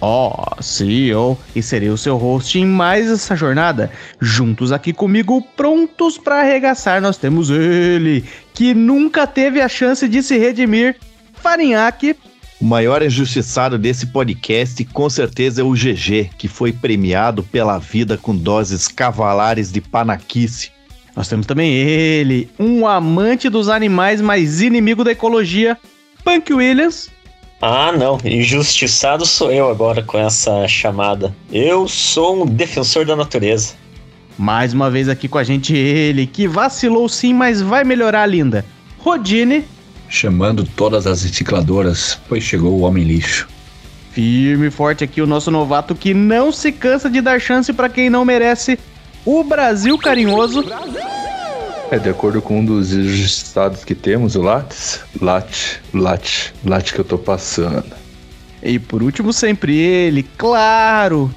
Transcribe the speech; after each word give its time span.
oh, 0.00 0.62
CEO, 0.62 1.38
e 1.54 1.62
serei 1.62 1.90
o 1.90 1.96
seu 1.96 2.16
host 2.16 2.58
em 2.58 2.66
mais 2.66 3.10
essa 3.10 3.36
jornada. 3.36 3.90
Juntos 4.20 4.72
aqui 4.72 4.92
comigo, 4.92 5.42
prontos 5.56 6.16
para 6.16 6.40
arregaçar, 6.40 7.00
nós 7.00 7.16
temos 7.16 7.50
ele, 7.50 8.24
que 8.54 8.74
nunca 8.74 9.26
teve 9.26 9.60
a 9.60 9.68
chance 9.68 10.08
de 10.08 10.22
se 10.22 10.38
redimir, 10.38 10.96
Farinhaque. 11.34 12.16
O 12.60 12.64
maior 12.64 13.02
injustiçado 13.02 13.78
desse 13.78 14.06
podcast 14.08 14.84
com 14.84 15.08
certeza 15.08 15.62
é 15.62 15.64
o 15.64 15.72
GG, 15.72 16.30
que 16.36 16.46
foi 16.46 16.72
premiado 16.72 17.42
pela 17.42 17.78
vida 17.78 18.18
com 18.18 18.36
doses 18.36 18.86
cavalares 18.86 19.72
de 19.72 19.80
panaquice. 19.80 20.70
Nós 21.16 21.26
temos 21.26 21.46
também 21.46 21.72
ele, 21.72 22.50
um 22.58 22.86
amante 22.86 23.48
dos 23.48 23.68
animais, 23.68 24.20
mas 24.20 24.60
inimigo 24.60 25.02
da 25.02 25.12
ecologia, 25.12 25.76
Punk 26.22 26.52
Williams. 26.52 27.10
Ah, 27.60 27.92
não. 27.92 28.18
Injustiçado 28.24 29.26
sou 29.26 29.52
eu 29.52 29.68
agora 29.68 30.02
com 30.02 30.18
essa 30.18 30.66
chamada. 30.66 31.34
Eu 31.52 31.86
sou 31.86 32.42
um 32.42 32.46
defensor 32.46 33.04
da 33.04 33.14
natureza. 33.14 33.74
Mais 34.38 34.72
uma 34.72 34.90
vez 34.90 35.08
aqui 35.08 35.28
com 35.28 35.36
a 35.36 35.44
gente 35.44 35.76
ele, 35.76 36.26
que 36.26 36.48
vacilou 36.48 37.06
sim, 37.08 37.34
mas 37.34 37.60
vai 37.60 37.84
melhorar, 37.84 38.24
linda. 38.24 38.64
Rodine. 38.98 39.66
Chamando 40.08 40.64
todas 40.64 41.06
as 41.06 41.22
recicladoras, 41.22 42.18
pois 42.26 42.42
chegou 42.42 42.72
o 42.72 42.80
homem 42.80 43.04
lixo. 43.04 43.46
Firme 44.12 44.68
e 44.68 44.70
forte 44.70 45.04
aqui 45.04 45.20
o 45.20 45.26
nosso 45.26 45.50
novato 45.50 45.94
que 45.94 46.14
não 46.14 46.50
se 46.50 46.72
cansa 46.72 47.10
de 47.10 47.20
dar 47.20 47.38
chance 47.38 47.72
para 47.72 47.90
quem 47.90 48.08
não 48.08 48.24
merece. 48.24 48.78
O 49.24 49.44
Brasil 49.44 49.98
carinhoso. 49.98 50.62
Brasil! 50.62 51.19
É, 51.90 51.98
de 51.98 52.08
acordo 52.08 52.40
com 52.40 52.60
um 52.60 52.64
dos 52.64 52.92
estados 52.92 53.82
que 53.82 53.96
temos, 53.96 54.36
o 54.36 54.42
Lattes, 54.42 55.00
Late, 55.20 55.80
Late, 55.92 56.54
Late 56.64 56.94
que 56.94 57.00
eu 57.00 57.04
tô 57.04 57.18
passando. 57.18 57.92
E 58.62 58.78
por 58.78 59.02
último, 59.02 59.32
sempre 59.32 59.76
ele, 59.76 60.22
claro. 60.22 61.34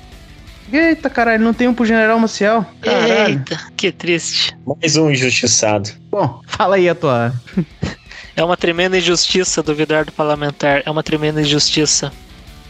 Eita, 0.72 1.10
caralho, 1.10 1.44
não 1.44 1.56
tem 1.56 1.68
um 1.68 1.74
pro 1.74 1.86
General 1.86 2.20
Maciel? 2.20 2.64
Caralho. 2.82 3.40
Eita, 3.40 3.60
que 3.76 3.92
triste. 3.92 4.56
Mais 4.64 4.96
um 4.96 5.10
injustiçado. 5.10 5.90
Bom, 6.12 6.42
fala 6.46 6.76
aí 6.76 6.88
a 6.88 6.94
tua. 6.94 7.34
é 8.36 8.44
uma 8.44 8.56
tremenda 8.56 8.98
injustiça 8.98 9.64
duvidar 9.64 10.06
do 10.06 10.12
parlamentar. 10.12 10.84
É 10.86 10.92
uma 10.92 11.02
tremenda 11.02 11.42
injustiça. 11.42 12.14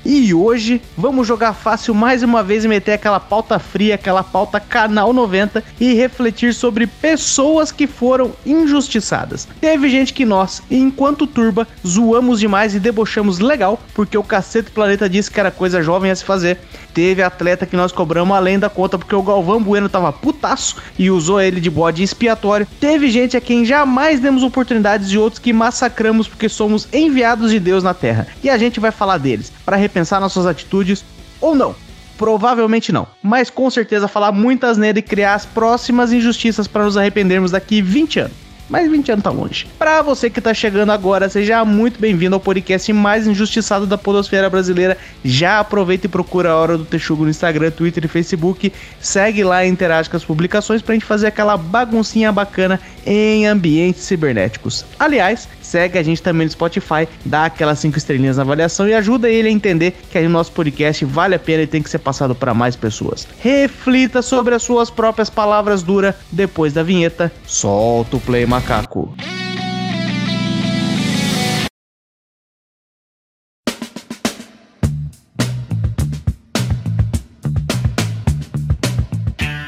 E 0.05 0.33
hoje 0.33 0.81
vamos 0.97 1.25
jogar 1.25 1.53
fácil 1.53 1.95
mais 1.95 2.23
uma 2.23 2.43
vez 2.43 2.65
e 2.65 2.67
meter 2.67 2.91
aquela 2.91 3.21
pauta 3.21 3.57
fria, 3.57 3.95
aquela 3.95 4.21
pauta 4.21 4.59
canal 4.59 5.13
90 5.13 5.63
e 5.79 5.93
refletir 5.93 6.53
sobre 6.53 6.85
pessoas 6.85 7.71
que 7.71 7.87
foram 7.87 8.33
injustiçadas. 8.45 9.47
Teve 9.61 9.87
gente 9.87 10.13
que 10.13 10.25
nós, 10.25 10.61
enquanto 10.69 11.25
turba, 11.25 11.65
zoamos 11.87 12.41
demais 12.41 12.75
e 12.75 12.81
debochamos 12.81 13.39
legal, 13.39 13.79
porque 13.93 14.17
o 14.17 14.23
cacete 14.23 14.71
planeta 14.71 15.07
disse 15.07 15.31
que 15.31 15.39
era 15.39 15.51
coisa 15.51 15.81
jovem 15.81 16.11
a 16.11 16.15
se 16.15 16.25
fazer. 16.25 16.59
Teve 16.93 17.23
atleta 17.23 17.65
que 17.65 17.75
nós 17.75 17.91
cobramos 17.91 18.35
além 18.35 18.59
da 18.59 18.69
conta 18.69 18.97
porque 18.97 19.15
o 19.15 19.23
Galvão 19.23 19.61
Bueno 19.61 19.89
tava 19.89 20.13
putaço 20.13 20.77
e 20.97 21.09
usou 21.09 21.41
ele 21.41 21.59
de 21.59 21.69
bode 21.69 22.03
expiatório. 22.03 22.67
Teve 22.79 23.09
gente 23.09 23.35
a 23.35 23.41
quem 23.41 23.65
jamais 23.65 24.19
demos 24.19 24.43
oportunidades 24.43 25.09
e 25.09 25.17
outros 25.17 25.39
que 25.39 25.51
massacramos 25.51 26.27
porque 26.27 26.47
somos 26.47 26.87
enviados 26.93 27.51
de 27.51 27.59
Deus 27.59 27.83
na 27.83 27.93
Terra. 27.93 28.27
E 28.43 28.49
a 28.49 28.57
gente 28.57 28.79
vai 28.79 28.91
falar 28.91 29.17
deles 29.17 29.51
para 29.65 29.75
repensar 29.75 30.21
nossas 30.21 30.45
atitudes 30.45 31.03
ou 31.41 31.55
não. 31.55 31.75
Provavelmente 32.17 32.91
não, 32.91 33.07
mas 33.23 33.49
com 33.49 33.69
certeza 33.71 34.07
falar 34.07 34.31
muitas 34.31 34.77
nele 34.77 34.99
e 34.99 35.01
criar 35.01 35.33
as 35.33 35.47
próximas 35.47 36.13
injustiças 36.13 36.67
para 36.67 36.83
nos 36.83 36.95
arrependermos 36.95 37.51
daqui 37.51 37.81
20 37.81 38.19
anos 38.19 38.43
mas 38.69 38.89
20 38.89 39.11
anos 39.11 39.23
tá 39.23 39.29
longe. 39.29 39.67
Pra 39.77 40.01
você 40.01 40.29
que 40.29 40.41
tá 40.41 40.53
chegando 40.53 40.91
agora, 40.91 41.29
seja 41.29 41.63
muito 41.65 41.99
bem-vindo 41.99 42.35
ao 42.35 42.39
podcast 42.39 42.91
mais 42.93 43.27
injustiçado 43.27 43.85
da 43.85 43.97
podosfera 43.97 44.49
brasileira. 44.49 44.97
Já 45.23 45.59
aproveita 45.59 46.07
e 46.07 46.09
procura 46.09 46.51
a 46.51 46.55
Hora 46.55 46.77
do 46.77 46.85
Texugo 46.85 47.23
no 47.23 47.29
Instagram, 47.29 47.71
Twitter 47.71 48.05
e 48.05 48.07
Facebook. 48.07 48.71
Segue 48.99 49.43
lá 49.43 49.65
e 49.65 49.69
interage 49.69 50.09
com 50.09 50.17
as 50.17 50.25
publicações 50.25 50.81
pra 50.81 50.93
gente 50.93 51.05
fazer 51.05 51.27
aquela 51.27 51.57
baguncinha 51.57 52.31
bacana 52.31 52.79
em 53.05 53.45
ambientes 53.45 54.03
cibernéticos. 54.03 54.85
Aliás, 54.97 55.47
segue 55.61 55.97
a 55.97 56.03
gente 56.03 56.21
também 56.21 56.45
no 56.45 56.51
Spotify, 56.51 57.07
dá 57.25 57.45
aquelas 57.45 57.79
5 57.79 57.97
estrelinhas 57.97 58.37
na 58.37 58.43
avaliação 58.43 58.87
e 58.87 58.93
ajuda 58.93 59.29
ele 59.29 59.49
a 59.49 59.51
entender 59.51 59.95
que 60.09 60.19
o 60.19 60.29
nosso 60.29 60.51
podcast 60.51 61.03
vale 61.05 61.35
a 61.35 61.39
pena 61.39 61.63
e 61.63 61.67
tem 61.67 61.81
que 61.81 61.89
ser 61.89 61.99
passado 61.99 62.33
para 62.33 62.53
mais 62.53 62.75
pessoas. 62.75 63.27
Reflita 63.39 64.21
sobre 64.21 64.55
as 64.55 64.63
suas 64.63 64.89
próprias 64.89 65.29
palavras 65.29 65.83
duras 65.83 66.15
depois 66.31 66.73
da 66.73 66.83
vinheta. 66.83 67.31
Solta 67.45 68.17
o 68.17 68.19
play, 68.19 68.45
macaco. 68.63 69.13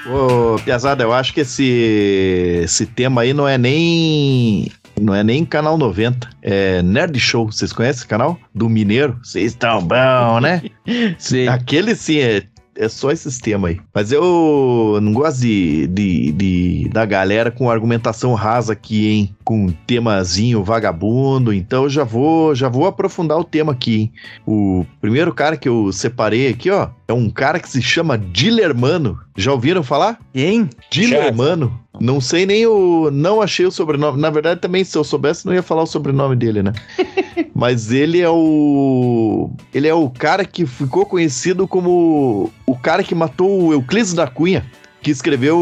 Ô, 0.08 0.58
Piazada, 0.64 1.04
eu 1.04 1.12
acho 1.12 1.34
que 1.34 1.42
esse, 1.42 2.62
esse 2.64 2.86
tema 2.86 3.22
aí 3.22 3.34
não 3.34 3.48
é 3.48 3.58
nem 3.58 4.72
não 5.02 5.14
é 5.14 5.24
nem 5.24 5.44
canal 5.44 5.78
90, 5.78 6.30
é 6.42 6.82
Nerd 6.82 7.20
Show. 7.20 7.52
Vocês 7.52 7.74
conhecem 7.74 8.00
esse 8.00 8.08
canal? 8.08 8.40
Do 8.54 8.70
Mineiro? 8.70 9.20
Vocês 9.22 9.52
estão 9.52 9.82
bom, 9.82 10.40
né? 10.40 10.64
sim. 11.20 11.50
Aquele 11.50 11.96
sim 11.96 12.20
é 12.20 12.44
é 12.78 12.90
só 12.90 13.12
esse 13.12 13.32
sistema 13.32 13.70
aí. 13.70 13.80
Mas 13.94 14.12
eu 14.12 15.00
não 15.02 15.14
gosto 15.14 15.42
de, 15.42 15.88
de, 15.88 16.32
de, 16.32 16.90
da 16.90 17.06
galera 17.06 17.50
com 17.52 17.70
argumentação 17.70 18.34
rasa 18.34 18.74
aqui, 18.74 19.08
hein? 19.08 19.36
Com 19.44 19.70
temazinho 19.88 20.64
vagabundo. 20.64 21.54
Então 21.54 21.84
eu 21.84 21.90
já 21.90 22.04
vou, 22.04 22.54
já 22.54 22.70
vou 22.70 22.86
aprofundar 22.86 23.38
o 23.38 23.44
tema 23.44 23.72
aqui, 23.72 23.96
hein? 23.96 24.14
O 24.46 24.86
primeiro 25.00 25.34
cara 25.34 25.58
que 25.58 25.70
eu 25.70 25.92
separei 25.92 26.48
aqui, 26.48 26.70
ó, 26.70 26.90
é 27.08 27.14
um 27.14 27.30
cara 27.30 27.60
que 27.60 27.70
se 27.70 27.82
chama 27.82 28.18
Dilermano. 28.18 29.20
Já 29.38 29.52
ouviram 29.52 29.84
falar? 29.84 30.20
Quem? 30.34 30.70
Dilermano. 30.90 31.80
Não 32.00 32.20
sei 32.20 32.46
nem 32.46 32.66
o. 32.66 33.10
Não 33.12 33.42
achei 33.42 33.66
o 33.66 33.72
sobrenome. 33.72 34.20
Na 34.20 34.30
verdade, 34.30 34.60
também, 34.60 34.84
se 34.84 34.98
eu 34.98 35.04
soubesse, 35.04 35.46
não 35.46 35.54
ia 35.54 35.64
falar 35.64 35.84
o 35.84 35.88
sobrenome 35.88 36.36
dele, 36.36 36.64
né? 36.64 36.74
Mas 37.54 37.92
ele 37.92 38.22
é 38.22 38.30
o. 38.30 39.50
Ele 39.74 39.88
é 39.88 39.94
o 39.94 40.10
cara 40.10 40.44
que 40.46 40.66
ficou 40.66 41.06
conhecido 41.06 41.68
como 41.68 42.52
o 42.66 42.78
cara 42.78 43.04
que 43.04 43.16
matou 43.16 43.64
o 43.64 43.74
Euclides 43.74 44.14
da 44.14 44.28
Cunha 44.28 44.66
que 45.06 45.12
escreveu 45.12 45.56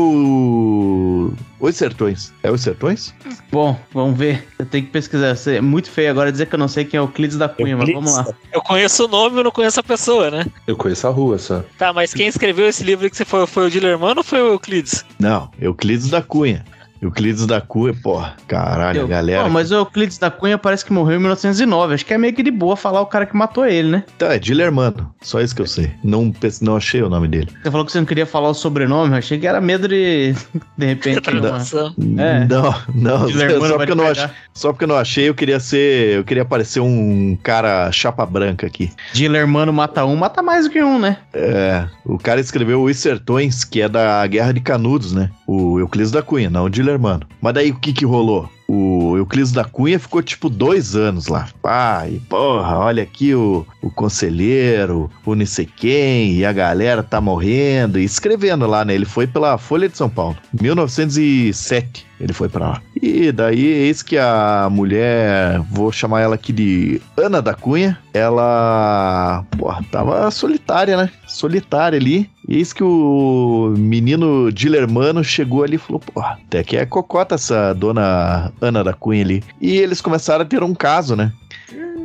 Os 1.59 1.75
Sertões. 1.75 2.31
É 2.41 2.49
Os 2.49 2.61
Sertões? 2.61 3.13
Bom, 3.51 3.77
vamos 3.93 4.17
ver. 4.17 4.47
Eu 4.57 4.65
tenho 4.65 4.85
que 4.85 4.91
pesquisar. 4.91 5.35
É 5.51 5.59
muito 5.59 5.91
feio 5.91 6.09
agora 6.09 6.31
dizer 6.31 6.45
que 6.45 6.55
eu 6.55 6.59
não 6.59 6.69
sei 6.69 6.85
quem 6.85 6.97
é 6.97 7.01
Euclides 7.01 7.37
da 7.37 7.49
Cunha, 7.49 7.73
Euclides? 7.73 8.01
mas 8.01 8.15
vamos 8.15 8.27
lá. 8.27 8.37
Eu 8.53 8.61
conheço 8.61 9.03
o 9.03 9.07
nome, 9.09 9.37
eu 9.39 9.43
não 9.43 9.51
conheço 9.51 9.81
a 9.81 9.83
pessoa, 9.83 10.31
né? 10.31 10.45
Eu 10.65 10.77
conheço 10.77 11.05
a 11.07 11.09
rua 11.09 11.37
só. 11.37 11.61
Tá, 11.77 11.91
mas 11.91 12.13
quem 12.13 12.27
escreveu 12.27 12.69
esse 12.69 12.85
livro 12.85 13.09
que 13.09 13.17
você 13.17 13.25
foi, 13.25 13.45
foi 13.45 13.67
o 13.67 13.69
Dilermano 13.69 14.21
ou 14.21 14.23
foi 14.23 14.41
o 14.41 14.53
Euclides? 14.53 15.03
Não, 15.19 15.51
Euclides 15.59 16.09
da 16.09 16.21
Cunha. 16.21 16.63
Euclides 17.03 17.45
da 17.45 17.59
Cunha, 17.59 17.93
porra, 17.93 18.35
caralho, 18.47 19.01
eu, 19.01 19.07
galera. 19.07 19.43
Não, 19.43 19.49
mas 19.49 19.71
o 19.71 19.75
Euclides 19.75 20.17
da 20.17 20.31
Cunha 20.31 20.57
parece 20.57 20.85
que 20.85 20.93
morreu 20.93 21.17
em 21.17 21.19
1909. 21.19 21.93
Acho 21.95 22.05
que 22.05 22.13
é 22.13 22.17
meio 22.17 22.33
que 22.33 22.41
de 22.41 22.51
boa 22.51 22.77
falar 22.77 23.01
o 23.01 23.05
cara 23.05 23.25
que 23.25 23.35
matou 23.35 23.65
ele, 23.65 23.89
né? 23.89 24.03
Então, 24.15 24.31
é 24.31 24.39
Dilermano. 24.39 25.13
Só 25.21 25.41
isso 25.41 25.55
que 25.55 25.61
eu 25.61 25.67
sei. 25.67 25.91
Não, 26.03 26.33
não 26.61 26.77
achei 26.77 27.01
o 27.01 27.09
nome 27.09 27.27
dele. 27.27 27.49
Você 27.61 27.71
falou 27.71 27.85
que 27.85 27.91
você 27.91 27.99
não 27.99 28.05
queria 28.05 28.25
falar 28.25 28.49
o 28.49 28.53
sobrenome. 28.53 29.11
Eu 29.11 29.17
achei 29.17 29.37
que 29.37 29.45
era 29.45 29.59
medo 29.59 29.87
de. 29.87 30.33
De 30.77 30.85
repente. 30.85 31.29
não, 31.31 32.23
é. 32.23 32.47
não, 32.47 32.75
não. 32.95 33.29
Só 33.29 33.77
porque, 33.77 33.91
eu 33.91 33.95
não 33.95 34.07
achei, 34.07 34.29
só 34.53 34.71
porque 34.71 34.83
eu 34.83 34.87
não 34.87 34.97
achei, 34.97 35.29
eu 35.29 35.35
queria 35.35 35.59
ser. 35.59 36.17
Eu 36.17 36.23
queria 36.23 36.45
parecer 36.45 36.79
um 36.79 37.37
cara 37.41 37.91
chapa 37.91 38.25
branca 38.25 38.65
aqui. 38.65 38.91
Dilermano 39.13 39.71
mata 39.71 40.05
um, 40.05 40.15
mata 40.15 40.41
mais 40.41 40.65
do 40.65 40.71
que 40.71 40.81
um, 40.83 40.99
né? 40.99 41.17
É. 41.33 41.85
O 42.05 42.17
cara 42.17 42.39
escreveu 42.39 42.81
Os 42.81 42.97
Sertões, 42.97 43.63
que 43.63 43.81
é 43.81 43.89
da 43.89 44.25
Guerra 44.25 44.53
de 44.53 44.61
Canudos, 44.61 45.13
né? 45.13 45.29
O 45.45 45.79
Euclides 45.79 46.11
da 46.11 46.21
Cunha, 46.21 46.49
não 46.49 46.65
o 46.65 46.69
Dilermano 46.69 46.92
mano. 46.97 47.27
Mas 47.41 47.53
daí 47.53 47.71
o 47.71 47.79
que 47.79 47.93
que 47.93 48.05
rolou? 48.05 48.49
O 48.67 49.17
Euclides 49.17 49.51
da 49.51 49.63
Cunha 49.63 49.99
ficou 49.99 50.21
tipo 50.21 50.49
dois 50.49 50.95
anos 50.95 51.27
lá. 51.27 51.47
Pai, 51.61 52.21
porra, 52.29 52.77
olha 52.79 53.03
aqui 53.03 53.35
o, 53.35 53.65
o 53.81 53.91
conselheiro, 53.91 55.09
o 55.25 55.35
não 55.35 55.45
sei 55.45 55.65
quem, 55.65 56.33
e 56.33 56.45
a 56.45 56.53
galera 56.53 57.03
tá 57.03 57.19
morrendo. 57.19 57.99
E 57.99 58.03
escrevendo 58.03 58.65
lá, 58.65 58.83
né? 58.83 58.95
Ele 58.95 59.05
foi 59.05 59.27
pela 59.27 59.57
Folha 59.57 59.89
de 59.89 59.97
São 59.97 60.09
Paulo. 60.09 60.37
1907 60.59 62.07
ele 62.19 62.33
foi 62.33 62.47
para 62.47 62.69
lá. 62.69 62.81
E 63.05 63.33
daí, 63.33 63.65
eis 63.65 64.01
que 64.01 64.17
a 64.17 64.69
mulher, 64.71 65.59
vou 65.69 65.91
chamar 65.91 66.21
ela 66.21 66.35
aqui 66.35 66.53
de 66.53 67.01
Ana 67.17 67.41
da 67.41 67.53
Cunha, 67.53 67.99
ela, 68.13 69.43
porra, 69.57 69.83
tava 69.91 70.31
solitária, 70.31 70.95
né? 70.95 71.11
Solitária 71.27 71.99
ali. 71.99 72.29
Eis 72.47 72.71
que 72.71 72.81
o 72.81 73.73
menino 73.77 74.49
Dilermano 74.53 75.21
chegou 75.21 75.65
ali 75.65 75.75
e 75.75 75.79
falou: 75.79 75.99
Pô, 75.99 76.21
até 76.21 76.63
que 76.63 76.77
é 76.77 76.85
cocota 76.85 77.35
essa 77.35 77.73
dona 77.73 78.53
Ana 78.61 78.85
da 78.85 78.93
Cunha 78.93 79.21
ali. 79.21 79.43
E 79.59 79.75
eles 79.75 79.99
começaram 79.99 80.43
a 80.43 80.47
ter 80.47 80.63
um 80.63 80.73
caso, 80.73 81.13
né? 81.13 81.33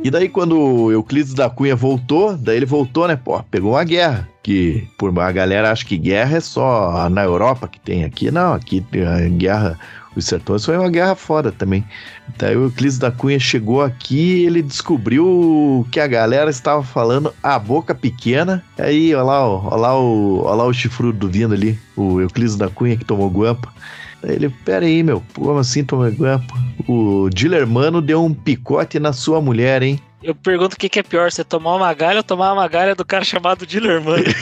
E 0.01 0.09
daí, 0.09 0.29
quando 0.29 0.91
Euclides 0.91 1.33
da 1.33 1.49
Cunha 1.49 1.75
voltou, 1.75 2.35
daí 2.35 2.57
ele 2.57 2.65
voltou, 2.65 3.07
né? 3.07 3.17
Pô, 3.17 3.41
pegou 3.43 3.71
uma 3.71 3.83
guerra. 3.83 4.27
Que 4.41 4.87
por 4.97 5.17
a 5.19 5.31
galera 5.31 5.71
acha 5.71 5.85
que 5.85 5.97
guerra 5.97 6.37
é 6.37 6.39
só 6.39 7.09
na 7.09 7.23
Europa 7.23 7.67
que 7.67 7.79
tem 7.79 8.05
aqui. 8.05 8.31
Não, 8.31 8.53
aqui 8.53 8.83
a 9.05 9.27
guerra. 9.27 9.77
Os 10.15 10.25
sertões 10.25 10.65
foi 10.65 10.77
uma 10.77 10.89
guerra 10.89 11.15
foda 11.15 11.51
também. 11.51 11.85
Daí 12.37 12.55
o 12.55 12.63
Euclides 12.63 12.97
da 12.97 13.11
Cunha 13.11 13.39
chegou 13.39 13.81
aqui 13.81 14.37
e 14.37 14.45
ele 14.45 14.61
descobriu 14.61 15.87
que 15.91 15.99
a 15.99 16.07
galera 16.07 16.49
estava 16.49 16.83
falando 16.83 17.33
a 17.43 17.59
boca 17.59 17.93
pequena. 17.93 18.63
Aí, 18.77 19.13
olha 19.13 19.23
lá, 19.23 19.47
olha 19.47 19.75
lá 19.75 19.99
o, 19.99 20.43
olha 20.43 20.55
lá 20.55 20.65
o 20.65 20.73
chifrudo 20.73 21.29
vindo 21.29 21.53
ali, 21.53 21.79
o 21.95 22.19
Euclides 22.19 22.55
da 22.55 22.69
Cunha 22.69 22.97
que 22.97 23.05
tomou 23.05 23.29
guampa. 23.29 23.71
Daí 24.21 24.35
ele, 24.35 24.49
pera 24.49 24.85
aí, 24.85 25.03
meu, 25.03 25.23
como 25.33 25.59
assim 25.59 25.83
tomou 25.83 26.09
guampa? 26.09 26.53
O 26.87 27.29
Dilermano 27.29 28.01
deu 28.01 28.23
um 28.23 28.33
picote 28.33 28.99
na 28.99 29.13
sua 29.13 29.41
mulher, 29.41 29.83
hein? 29.83 29.99
Eu 30.21 30.35
pergunto 30.35 30.75
o 30.75 30.77
que, 30.77 30.89
que 30.89 30.99
é 30.99 31.03
pior, 31.03 31.31
você 31.31 31.43
tomar 31.43 31.75
uma 31.75 31.93
galha 31.93 32.17
ou 32.17 32.23
tomar 32.23 32.51
uma 32.51 32.67
galha 32.67 32.93
do 32.93 33.05
cara 33.05 33.23
chamado 33.23 33.65
Dillerman? 33.65 34.23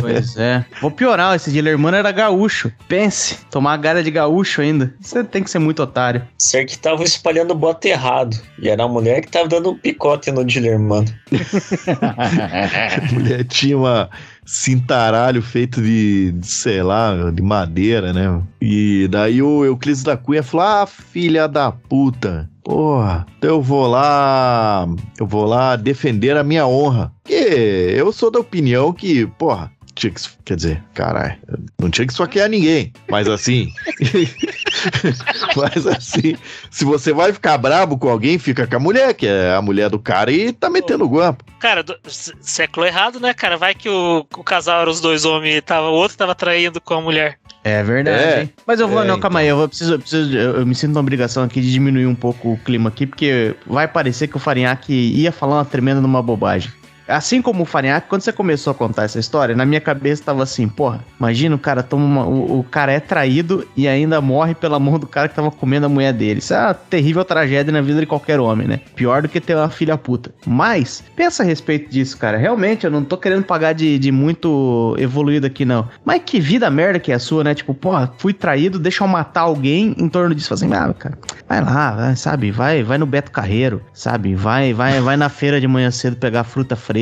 Pois 0.00 0.36
é. 0.36 0.64
Vou 0.80 0.92
piorar, 0.92 1.34
esse 1.34 1.50
Dilermano 1.50 1.96
era 1.96 2.12
gaúcho. 2.12 2.70
Pense, 2.86 3.38
tomar 3.50 3.74
a 3.74 3.76
galha 3.76 4.02
de 4.02 4.10
gaúcho 4.12 4.60
ainda. 4.60 4.94
Você 5.00 5.24
tem 5.24 5.42
que 5.42 5.50
ser 5.50 5.58
muito 5.58 5.82
otário. 5.82 6.22
Ser 6.38 6.64
que 6.64 6.78
tava 6.78 7.02
espalhando 7.02 7.50
o 7.50 7.54
bote 7.54 7.88
errado. 7.88 8.36
E 8.60 8.68
era 8.68 8.84
a 8.84 8.88
mulher 8.88 9.20
que 9.20 9.28
tava 9.28 9.48
dando 9.48 9.70
um 9.70 9.76
picote 9.76 10.30
no 10.30 10.44
dealer, 10.44 10.78
mano. 10.78 11.08
A 12.00 13.12
mulher 13.12 13.44
tinha 13.44 13.76
uma 13.76 14.08
cintaralho 14.48 15.42
feito 15.42 15.82
de, 15.82 16.32
de, 16.32 16.46
sei 16.46 16.82
lá, 16.82 17.30
de 17.30 17.42
madeira, 17.42 18.12
né? 18.12 18.40
E 18.60 19.06
daí 19.10 19.42
o 19.42 19.64
Euclides 19.64 20.02
da 20.02 20.16
Cunha 20.16 20.42
falou: 20.42 20.66
Ah, 20.66 20.86
filha 20.86 21.46
da 21.46 21.70
puta, 21.70 22.48
porra, 22.68 23.26
eu 23.40 23.62
vou 23.62 23.86
lá, 23.86 24.86
eu 25.18 25.26
vou 25.26 25.46
lá 25.46 25.74
defender 25.74 26.36
a 26.36 26.44
minha 26.44 26.66
honra. 26.66 27.10
Porque 27.22 27.32
eu 27.32 28.12
sou 28.12 28.30
da 28.30 28.38
opinião 28.38 28.92
que, 28.92 29.26
porra, 29.26 29.72
tinha 29.94 30.12
que, 30.12 30.20
quer 30.44 30.54
dizer, 30.54 30.84
caralho, 30.92 31.38
não 31.80 31.88
tinha 31.88 32.06
que 32.06 32.12
esfaquear 32.12 32.46
ninguém, 32.46 32.92
mas 33.10 33.26
assim, 33.26 33.72
mas 35.56 35.86
assim, 35.86 36.36
se 36.70 36.84
você 36.84 37.10
vai 37.10 37.32
ficar 37.32 37.56
brabo 37.56 37.96
com 37.96 38.10
alguém, 38.10 38.38
fica 38.38 38.66
com 38.66 38.76
a 38.76 38.80
mulher, 38.80 39.14
que 39.14 39.26
é 39.26 39.54
a 39.54 39.62
mulher 39.62 39.88
do 39.88 39.98
cara 39.98 40.30
e 40.30 40.52
tá 40.52 40.68
metendo 40.68 41.08
guampo. 41.08 41.44
Cara, 41.58 41.82
século 42.06 42.84
errado, 42.84 43.18
né, 43.18 43.32
cara? 43.32 43.56
Vai 43.56 43.74
que 43.74 43.88
o, 43.88 44.26
o 44.36 44.44
casal 44.44 44.82
era 44.82 44.90
os 44.90 45.00
dois 45.00 45.24
homens 45.24 45.62
tava, 45.64 45.88
o 45.88 45.94
outro 45.94 46.18
tava 46.18 46.34
traindo 46.34 46.82
com 46.82 46.92
a 46.92 47.00
mulher. 47.00 47.38
É 47.68 47.82
verdade. 47.82 48.22
É. 48.22 48.48
Mas 48.66 48.80
eu 48.80 48.88
vou, 48.88 49.02
É, 49.02 49.06
não, 49.06 49.18
calma 49.20 49.40
então. 49.40 49.46
aí, 49.46 49.48
eu, 49.48 49.56
vou, 49.56 49.68
preciso, 49.68 49.94
eu, 49.94 49.98
preciso, 49.98 50.36
eu, 50.36 50.56
eu 50.60 50.66
me 50.66 50.74
sinto 50.74 50.94
na 50.94 51.00
obrigação 51.00 51.42
aqui 51.42 51.60
de 51.60 51.70
diminuir 51.70 52.06
um 52.06 52.14
pouco 52.14 52.52
o 52.52 52.58
clima 52.58 52.88
aqui, 52.88 53.06
porque 53.06 53.54
vai 53.66 53.86
parecer 53.86 54.28
que 54.28 54.36
o 54.36 54.40
Farinhaque 54.40 54.92
ia 54.92 55.30
falar 55.30 55.56
uma 55.56 55.64
tremenda 55.64 56.00
numa 56.00 56.22
bobagem. 56.22 56.70
Assim 57.08 57.40
como 57.40 57.62
o 57.62 57.66
Farinhaque, 57.66 58.08
quando 58.08 58.20
você 58.20 58.32
começou 58.32 58.70
a 58.70 58.74
contar 58.74 59.04
essa 59.04 59.18
história, 59.18 59.56
na 59.56 59.64
minha 59.64 59.80
cabeça 59.80 60.22
tava 60.24 60.42
assim, 60.42 60.68
porra, 60.68 61.00
imagina 61.18 61.56
o 61.56 61.58
cara 61.58 61.82
toma 61.82 62.04
uma, 62.04 62.26
o, 62.26 62.60
o 62.60 62.64
cara 62.64 62.92
é 62.92 63.00
traído 63.00 63.66
e 63.74 63.88
ainda 63.88 64.20
morre 64.20 64.54
pela 64.54 64.78
mão 64.78 64.98
do 64.98 65.06
cara 65.06 65.28
que 65.28 65.34
tava 65.34 65.50
comendo 65.50 65.86
a 65.86 65.88
mulher 65.88 66.12
dele. 66.12 66.40
Isso 66.40 66.52
é 66.52 66.58
uma 66.58 66.74
terrível 66.74 67.24
tragédia 67.24 67.72
na 67.72 67.80
vida 67.80 68.00
de 68.00 68.06
qualquer 68.06 68.38
homem, 68.38 68.68
né? 68.68 68.80
Pior 68.94 69.22
do 69.22 69.28
que 69.28 69.40
ter 69.40 69.54
uma 69.56 69.70
filha 69.70 69.96
puta. 69.96 70.30
Mas, 70.46 71.02
pensa 71.16 71.42
a 71.42 71.46
respeito 71.46 71.90
disso, 71.90 72.16
cara. 72.18 72.36
Realmente, 72.36 72.84
eu 72.84 72.90
não 72.90 73.02
tô 73.02 73.16
querendo 73.16 73.44
pagar 73.44 73.72
de, 73.72 73.98
de 73.98 74.12
muito 74.12 74.94
evoluído 74.98 75.46
aqui, 75.46 75.64
não. 75.64 75.88
Mas 76.04 76.22
que 76.24 76.38
vida 76.38 76.70
merda 76.70 76.98
que 76.98 77.10
é 77.10 77.14
a 77.14 77.18
sua, 77.18 77.42
né? 77.42 77.54
Tipo, 77.54 77.72
porra, 77.72 78.12
fui 78.18 78.32
traído, 78.32 78.78
deixa 78.78 79.02
eu 79.02 79.08
matar 79.08 79.42
alguém 79.42 79.94
em 79.98 80.08
torno 80.08 80.34
disso. 80.34 80.52
Assim, 80.52 80.72
ah, 80.74 80.92
cara, 80.92 81.18
vai 81.48 81.62
lá, 81.62 81.92
vai, 81.92 82.16
sabe? 82.16 82.50
Vai, 82.50 82.82
vai 82.82 82.98
no 82.98 83.06
Beto 83.06 83.30
Carreiro, 83.30 83.82
sabe? 83.94 84.34
Vai, 84.34 84.74
vai, 84.74 85.00
vai 85.00 85.16
na 85.16 85.28
feira 85.28 85.60
de 85.60 85.66
manhã 85.66 85.90
cedo 85.90 86.16
pegar 86.16 86.44
fruta 86.44 86.76
fresca, 86.76 86.97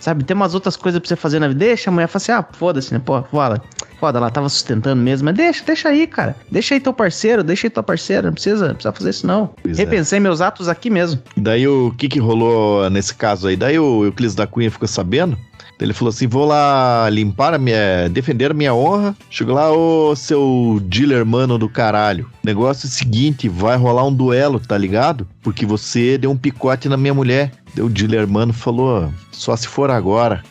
sabe? 0.00 0.24
Tem 0.24 0.34
umas 0.34 0.54
outras 0.54 0.76
coisas 0.76 1.00
pra 1.00 1.08
você 1.08 1.16
fazer 1.16 1.38
na 1.38 1.48
vida. 1.48 1.60
Deixa 1.60 1.90
a 1.90 1.92
mulher 1.92 2.06
fala 2.06 2.16
assim, 2.16 2.32
ah, 2.32 2.44
foda-se, 2.52 2.92
né? 2.92 3.00
Pô, 3.04 3.22
foda. 3.22 3.62
Foda, 3.98 4.18
ela 4.18 4.30
tava 4.30 4.48
sustentando 4.48 5.00
mesmo, 5.00 5.24
mas 5.24 5.34
deixa, 5.34 5.64
deixa 5.64 5.88
aí, 5.88 6.06
cara. 6.06 6.36
Deixa 6.50 6.74
aí 6.74 6.80
teu 6.80 6.92
parceiro, 6.92 7.42
deixa 7.42 7.66
aí 7.66 7.70
tua 7.70 7.82
parceira. 7.82 8.26
Não 8.26 8.34
precisa, 8.34 8.68
não 8.68 8.74
precisa 8.74 8.92
fazer 8.92 9.10
isso, 9.10 9.26
não. 9.26 9.50
Pois 9.62 9.78
é. 9.78 9.82
Repensei 9.82 10.20
meus 10.20 10.40
atos 10.40 10.68
aqui 10.68 10.90
mesmo. 10.90 11.20
E 11.36 11.40
daí 11.40 11.66
o 11.66 11.94
que 11.96 12.08
que 12.08 12.18
rolou 12.18 12.88
nesse 12.90 13.14
caso 13.14 13.48
aí? 13.48 13.56
Daí 13.56 13.78
o 13.78 14.04
Euclides 14.04 14.34
da 14.34 14.46
Cunha 14.46 14.70
ficou 14.70 14.86
sabendo. 14.86 15.38
Ele 15.80 15.92
falou 15.92 16.10
assim: 16.10 16.26
vou 16.26 16.46
lá 16.46 17.08
limpar 17.10 17.54
a 17.54 17.58
minha. 17.58 18.08
defender 18.08 18.50
a 18.50 18.54
minha 18.54 18.74
honra. 18.74 19.14
Chegou 19.30 19.54
lá, 19.54 19.70
ô 19.70 20.14
seu 20.16 20.80
dealer 20.84 21.24
mano 21.24 21.58
do 21.58 21.68
caralho. 21.68 22.30
Negócio 22.42 22.86
é 22.86 22.88
o 22.88 22.90
seguinte: 22.90 23.48
vai 23.48 23.76
rolar 23.76 24.04
um 24.04 24.14
duelo, 24.14 24.58
tá 24.58 24.76
ligado? 24.76 25.26
Porque 25.42 25.66
você 25.66 26.16
deu 26.16 26.30
um 26.30 26.36
picote 26.36 26.88
na 26.88 26.96
minha 26.96 27.14
mulher. 27.14 27.52
Daí 27.74 27.84
o 27.84 27.90
dealer 27.90 28.26
mano 28.26 28.52
falou: 28.52 29.12
só 29.32 29.54
se 29.56 29.68
for 29.68 29.90
agora. 29.90 30.42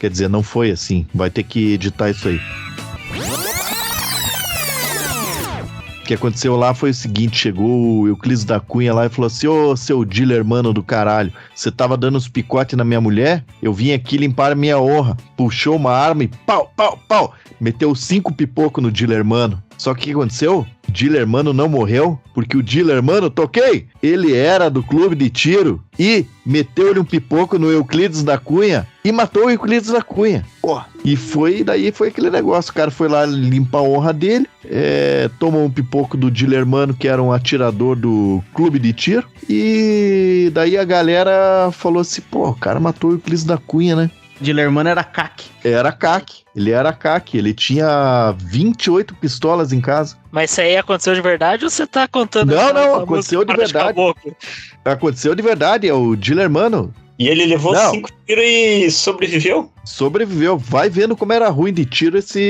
Quer 0.00 0.10
dizer, 0.10 0.28
não 0.28 0.42
foi 0.42 0.70
assim. 0.70 1.06
Vai 1.14 1.30
ter 1.30 1.44
que 1.44 1.74
editar 1.74 2.10
isso 2.10 2.26
aí. 2.26 2.40
Que 6.12 6.16
aconteceu 6.16 6.56
lá 6.56 6.74
foi 6.74 6.90
o 6.90 6.94
seguinte: 6.94 7.38
chegou 7.38 8.00
o 8.00 8.06
Euclides 8.06 8.44
da 8.44 8.60
Cunha 8.60 8.92
lá 8.92 9.06
e 9.06 9.08
falou 9.08 9.28
assim: 9.28 9.46
Ô 9.46 9.74
seu 9.74 10.04
dealer 10.04 10.44
mano 10.44 10.70
do 10.70 10.82
caralho, 10.82 11.32
você 11.54 11.72
tava 11.72 11.96
dando 11.96 12.18
uns 12.18 12.28
picotes 12.28 12.76
na 12.76 12.84
minha 12.84 13.00
mulher? 13.00 13.42
Eu 13.62 13.72
vim 13.72 13.92
aqui 13.92 14.18
limpar 14.18 14.54
minha 14.54 14.78
honra. 14.78 15.16
Puxou 15.38 15.74
uma 15.74 15.90
arma 15.90 16.24
e 16.24 16.28
pau, 16.28 16.70
pau, 16.76 16.98
pau. 17.08 17.32
Meteu 17.58 17.94
cinco 17.94 18.30
pipocos 18.30 18.82
no 18.82 18.90
dealer 18.90 19.24
mano. 19.24 19.62
Só 19.78 19.94
que 19.94 20.02
o 20.02 20.04
que 20.04 20.10
aconteceu? 20.10 20.66
O 20.92 20.94
dealer 20.94 21.26
mano 21.26 21.54
não 21.54 21.70
morreu, 21.70 22.20
porque 22.34 22.54
o 22.54 22.62
dealer 22.62 23.02
mano, 23.02 23.30
toquei, 23.30 23.86
ele 24.02 24.36
era 24.36 24.68
do 24.68 24.82
clube 24.82 25.16
de 25.16 25.30
tiro 25.30 25.82
e 25.98 26.26
meteu-lhe 26.44 27.00
um 27.00 27.04
pipoco 27.04 27.58
no 27.58 27.72
Euclides 27.72 28.22
da 28.22 28.36
Cunha 28.36 28.86
e 29.02 29.10
matou 29.10 29.46
o 29.46 29.50
Euclides 29.50 29.90
da 29.90 30.02
Cunha. 30.02 30.44
Porra. 30.60 30.86
E 31.02 31.16
foi, 31.16 31.64
daí 31.64 31.90
foi 31.92 32.08
aquele 32.08 32.28
negócio, 32.28 32.72
o 32.72 32.74
cara 32.74 32.90
foi 32.90 33.08
lá 33.08 33.24
limpar 33.24 33.78
a 33.78 33.82
honra 33.82 34.12
dele, 34.12 34.46
é, 34.66 35.30
tomou 35.38 35.64
um 35.64 35.70
pipoco 35.70 36.14
do 36.14 36.30
dealer 36.30 36.66
mano, 36.66 36.92
que 36.92 37.08
era 37.08 37.22
um 37.22 37.32
atirador 37.32 37.96
do 37.96 38.44
clube 38.52 38.78
de 38.78 38.92
tiro, 38.92 39.26
e 39.48 40.50
daí 40.52 40.76
a 40.76 40.84
galera 40.84 41.70
falou 41.72 42.00
assim, 42.02 42.20
pô, 42.30 42.50
o 42.50 42.54
cara 42.54 42.78
matou 42.78 43.10
o 43.10 43.14
Euclides 43.14 43.44
da 43.44 43.56
Cunha, 43.56 43.96
né? 43.96 44.10
Dilermano 44.42 44.88
era 44.88 45.04
caque. 45.04 45.50
Era 45.64 45.92
CAC, 45.92 46.42
ele 46.54 46.70
era 46.72 46.92
CAC, 46.92 47.38
ele 47.38 47.54
tinha 47.54 48.34
28 48.38 49.14
pistolas 49.14 49.72
em 49.72 49.80
casa. 49.80 50.16
Mas 50.30 50.50
isso 50.50 50.60
aí 50.60 50.76
aconteceu 50.76 51.14
de 51.14 51.20
verdade 51.20 51.64
ou 51.64 51.70
você 51.70 51.86
tá 51.86 52.08
contando? 52.08 52.54
Não, 52.54 52.72
não, 52.72 52.94
aconteceu 52.96 53.44
de 53.44 53.54
verdade. 53.54 53.88
caboclo? 53.88 54.36
Aconteceu 54.84 55.34
de 55.34 55.42
verdade, 55.42 55.88
é 55.88 55.94
o 55.94 56.16
dealer 56.16 56.50
mano 56.50 56.92
E 57.18 57.28
ele 57.28 57.46
levou 57.46 57.72
Não. 57.72 57.90
cinco 57.92 58.10
tiros 58.26 58.44
e 58.44 58.90
sobreviveu? 58.90 59.70
sobreviveu. 59.84 60.56
Vai 60.58 60.88
vendo 60.88 61.16
como 61.16 61.32
era 61.32 61.48
ruim 61.48 61.72
de 61.72 61.84
tiro 61.84 62.18
esse 62.18 62.40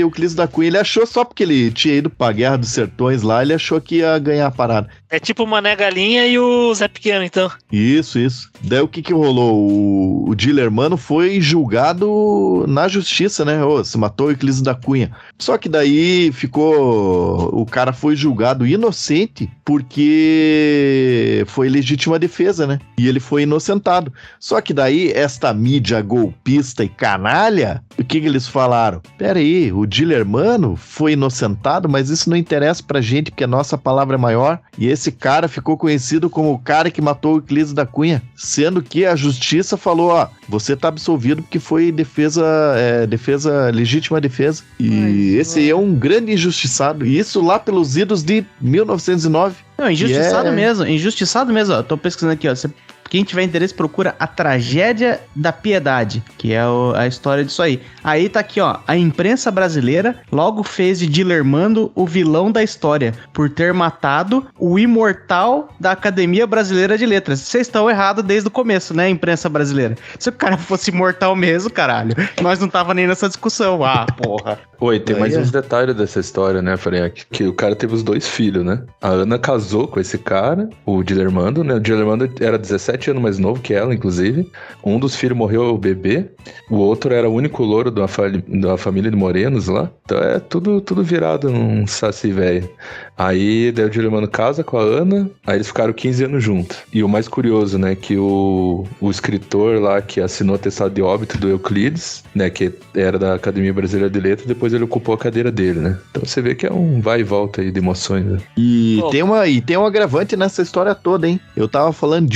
Euclides 0.00 0.34
da 0.34 0.46
Cunha. 0.46 0.68
Ele 0.68 0.78
achou 0.78 1.06
só 1.06 1.24
porque 1.24 1.42
ele 1.42 1.70
tinha 1.70 1.94
ido 1.94 2.10
pra 2.10 2.32
Guerra 2.32 2.56
dos 2.56 2.70
Sertões 2.70 3.22
lá, 3.22 3.42
ele 3.42 3.54
achou 3.54 3.80
que 3.80 3.96
ia 3.96 4.18
ganhar 4.18 4.46
a 4.46 4.50
parada. 4.50 4.88
É 5.12 5.20
tipo 5.20 5.44
o 5.44 5.46
Mané 5.46 5.76
Galinha 5.76 6.26
e 6.26 6.38
o 6.38 6.72
Zé 6.72 6.88
Pequeno, 6.88 7.22
então. 7.22 7.50
Isso, 7.70 8.18
isso. 8.18 8.50
Daí 8.62 8.80
o 8.80 8.88
que 8.88 9.02
que 9.02 9.12
rolou? 9.12 9.58
O, 9.58 10.30
o 10.30 10.34
dealer 10.34 10.70
mano 10.70 10.96
foi 10.96 11.38
julgado 11.38 12.64
na 12.66 12.88
justiça, 12.88 13.44
né? 13.44 13.62
Ô, 13.62 13.84
se 13.84 13.98
matou 13.98 14.28
o 14.28 14.30
Euclides 14.30 14.62
da 14.62 14.74
Cunha. 14.74 15.12
Só 15.38 15.58
que 15.58 15.68
daí 15.68 16.32
ficou. 16.32 17.50
O 17.52 17.66
cara 17.66 17.92
foi 17.92 18.16
julgado 18.16 18.66
inocente 18.66 19.50
porque 19.66 21.44
foi 21.46 21.68
legítima 21.68 22.18
defesa, 22.18 22.66
né? 22.66 22.78
E 22.96 23.06
ele 23.06 23.20
foi 23.20 23.42
inocentado. 23.42 24.10
Só 24.40 24.62
que 24.62 24.72
daí 24.72 25.12
esta 25.12 25.52
mídia 25.52 26.00
golpista 26.00 26.84
e 26.84 26.88
canalha, 26.88 27.82
o 27.98 28.04
que 28.04 28.18
que 28.18 28.26
eles 28.26 28.46
falaram? 28.46 29.02
Pera 29.18 29.38
aí, 29.38 29.70
o 29.72 29.84
dealer 29.84 30.24
mano 30.24 30.74
foi 30.74 31.12
inocentado, 31.12 31.86
mas 31.86 32.08
isso 32.08 32.30
não 32.30 32.36
interessa 32.36 32.82
pra 32.82 33.02
gente 33.02 33.30
porque 33.30 33.44
a 33.44 33.48
nossa 33.48 33.76
palavra 33.76 34.14
é 34.14 34.18
maior. 34.18 34.58
E 34.78 34.86
esse 34.86 35.01
cara 35.10 35.48
ficou 35.48 35.76
conhecido 35.76 36.30
como 36.30 36.52
o 36.52 36.58
cara 36.58 36.90
que 36.90 37.00
matou 37.00 37.32
o 37.34 37.36
Euclides 37.38 37.72
da 37.72 37.84
Cunha, 37.86 38.22
sendo 38.36 38.82
que 38.82 39.04
a 39.04 39.16
justiça 39.16 39.76
falou, 39.76 40.10
ó, 40.10 40.28
você 40.48 40.76
tá 40.76 40.88
absolvido 40.88 41.42
porque 41.42 41.58
foi 41.58 41.90
defesa, 41.90 42.44
é, 42.76 43.06
defesa 43.06 43.70
legítima 43.72 44.20
defesa. 44.20 44.62
E 44.78 44.88
Mas, 44.90 45.16
esse 45.40 45.58
aí 45.58 45.70
é 45.70 45.74
um 45.76 45.94
grande 45.94 46.32
injustiçado. 46.32 47.04
E 47.06 47.18
isso 47.18 47.40
lá 47.44 47.58
pelos 47.58 47.96
idos 47.96 48.22
de 48.22 48.44
1909. 48.60 49.56
Não, 49.78 49.90
injustiçado 49.90 50.46
E 50.48 50.50
é- 50.52 50.54
mesmo, 50.54 50.86
injustiçado 50.86 51.52
mesmo. 51.52 51.74
ó. 51.74 51.82
Tô 51.82 51.96
pesquisando 51.96 52.34
aqui, 52.34 52.48
ó. 52.48 52.54
Você 52.54 52.70
Quem 53.12 53.24
tiver 53.24 53.42
interesse, 53.42 53.74
procura 53.74 54.14
A 54.18 54.26
Tragédia 54.26 55.20
da 55.36 55.52
Piedade, 55.52 56.24
que 56.38 56.54
é 56.54 56.66
o- 56.66 56.94
a 56.96 57.06
história 57.06 57.44
disso 57.44 57.60
aí. 57.60 57.82
Aí 58.02 58.26
tá 58.26 58.40
aqui, 58.40 58.58
ó. 58.58 58.78
A 58.88 58.96
imprensa 58.96 59.50
brasileira 59.50 60.16
logo 60.32 60.62
fez 60.62 60.98
de 60.98 61.06
Dilermando 61.06 61.92
o 61.94 62.06
vilão 62.06 62.50
da 62.50 62.62
história, 62.62 63.12
por 63.30 63.50
ter 63.50 63.74
matado 63.74 64.46
o 64.58 64.78
imortal 64.78 65.68
da 65.78 65.90
Academia 65.92 66.46
Brasileira 66.46 66.96
de 66.96 67.04
Letras. 67.04 67.40
Vocês 67.40 67.66
estão 67.66 67.90
errados 67.90 68.24
desde 68.24 68.48
o 68.48 68.50
começo, 68.50 68.94
né, 68.94 69.10
imprensa 69.10 69.46
brasileira? 69.46 69.94
Se 70.18 70.30
o 70.30 70.32
cara 70.32 70.56
fosse 70.56 70.90
imortal 70.90 71.36
mesmo, 71.36 71.68
caralho, 71.68 72.16
nós 72.40 72.60
não 72.60 72.68
tava 72.68 72.94
nem 72.94 73.06
nessa 73.06 73.28
discussão. 73.28 73.84
Ah, 73.84 74.06
porra. 74.06 74.58
Oi, 74.80 74.98
tem 74.98 75.16
mais 75.16 75.36
é. 75.36 75.38
uns 75.38 75.50
detalhes 75.50 75.94
dessa 75.94 76.18
história, 76.18 76.60
né, 76.62 76.76
Frank? 76.78 77.24
Que 77.30 77.44
o 77.44 77.52
cara 77.52 77.76
teve 77.76 77.94
os 77.94 78.02
dois 78.02 78.26
filhos, 78.26 78.64
né? 78.64 78.82
A 79.00 79.10
Ana 79.10 79.38
casou 79.38 79.86
com 79.86 80.00
esse 80.00 80.16
cara, 80.18 80.68
o 80.86 81.04
Dilermando, 81.04 81.62
né? 81.62 81.74
O 81.74 81.80
Dilermando 81.80 82.28
era 82.40 82.58
17 82.58 83.01
anos 83.10 83.22
mais 83.22 83.38
novo 83.38 83.60
que 83.60 83.74
ela, 83.74 83.94
inclusive. 83.94 84.50
Um 84.84 84.98
dos 84.98 85.14
filhos 85.16 85.36
morreu 85.36 85.62
o 85.74 85.78
bebê, 85.78 86.26
o 86.70 86.76
outro 86.76 87.12
era 87.14 87.28
o 87.28 87.34
único 87.34 87.62
louro 87.62 87.90
de 87.90 88.00
uma, 88.00 88.08
fali- 88.08 88.42
de 88.46 88.66
uma 88.66 88.76
família 88.76 89.10
de 89.10 89.16
morenos 89.16 89.68
lá. 89.68 89.90
Então 90.04 90.18
é 90.18 90.38
tudo, 90.40 90.80
tudo 90.80 91.02
virado 91.02 91.50
num 91.50 91.86
saci 91.86 92.30
velho. 92.32 92.68
Aí 93.16 93.70
daí 93.72 93.84
o 93.84 93.90
Dilermando 93.90 94.26
casa 94.28 94.64
com 94.64 94.78
a 94.78 94.82
Ana, 94.82 95.30
aí 95.46 95.56
eles 95.56 95.68
ficaram 95.68 95.92
15 95.92 96.24
anos 96.24 96.42
juntos. 96.42 96.78
E 96.92 97.02
o 97.04 97.08
mais 97.08 97.28
curioso, 97.28 97.78
né, 97.78 97.94
que 97.94 98.16
o, 98.16 98.84
o 99.00 99.10
escritor 99.10 99.80
lá 99.80 100.00
que 100.00 100.20
assinou 100.20 100.54
o 100.54 100.56
atestado 100.56 100.94
de 100.94 101.02
óbito 101.02 101.38
do 101.38 101.48
Euclides, 101.48 102.24
né, 102.34 102.48
que 102.50 102.72
era 102.94 103.18
da 103.18 103.34
Academia 103.34 103.72
Brasileira 103.72 104.10
de 104.10 104.18
Letras, 104.18 104.46
depois 104.46 104.72
ele 104.72 104.84
ocupou 104.84 105.14
a 105.14 105.18
cadeira 105.18 105.50
dele, 105.52 105.80
né? 105.80 105.98
Então 106.10 106.24
você 106.24 106.40
vê 106.40 106.54
que 106.54 106.66
é 106.66 106.72
um 106.72 107.00
vai 107.00 107.20
e 107.20 107.24
volta 107.24 107.60
aí 107.60 107.70
de 107.70 107.78
emoções, 107.78 108.24
né? 108.24 108.38
E 108.56 109.00
tem, 109.10 109.22
uma, 109.22 109.46
e 109.46 109.60
tem 109.60 109.76
um 109.76 109.86
agravante 109.86 110.36
nessa 110.36 110.62
história 110.62 110.94
toda, 110.94 111.28
hein? 111.28 111.38
Eu 111.56 111.68
tava 111.68 111.92
falando 111.92 112.28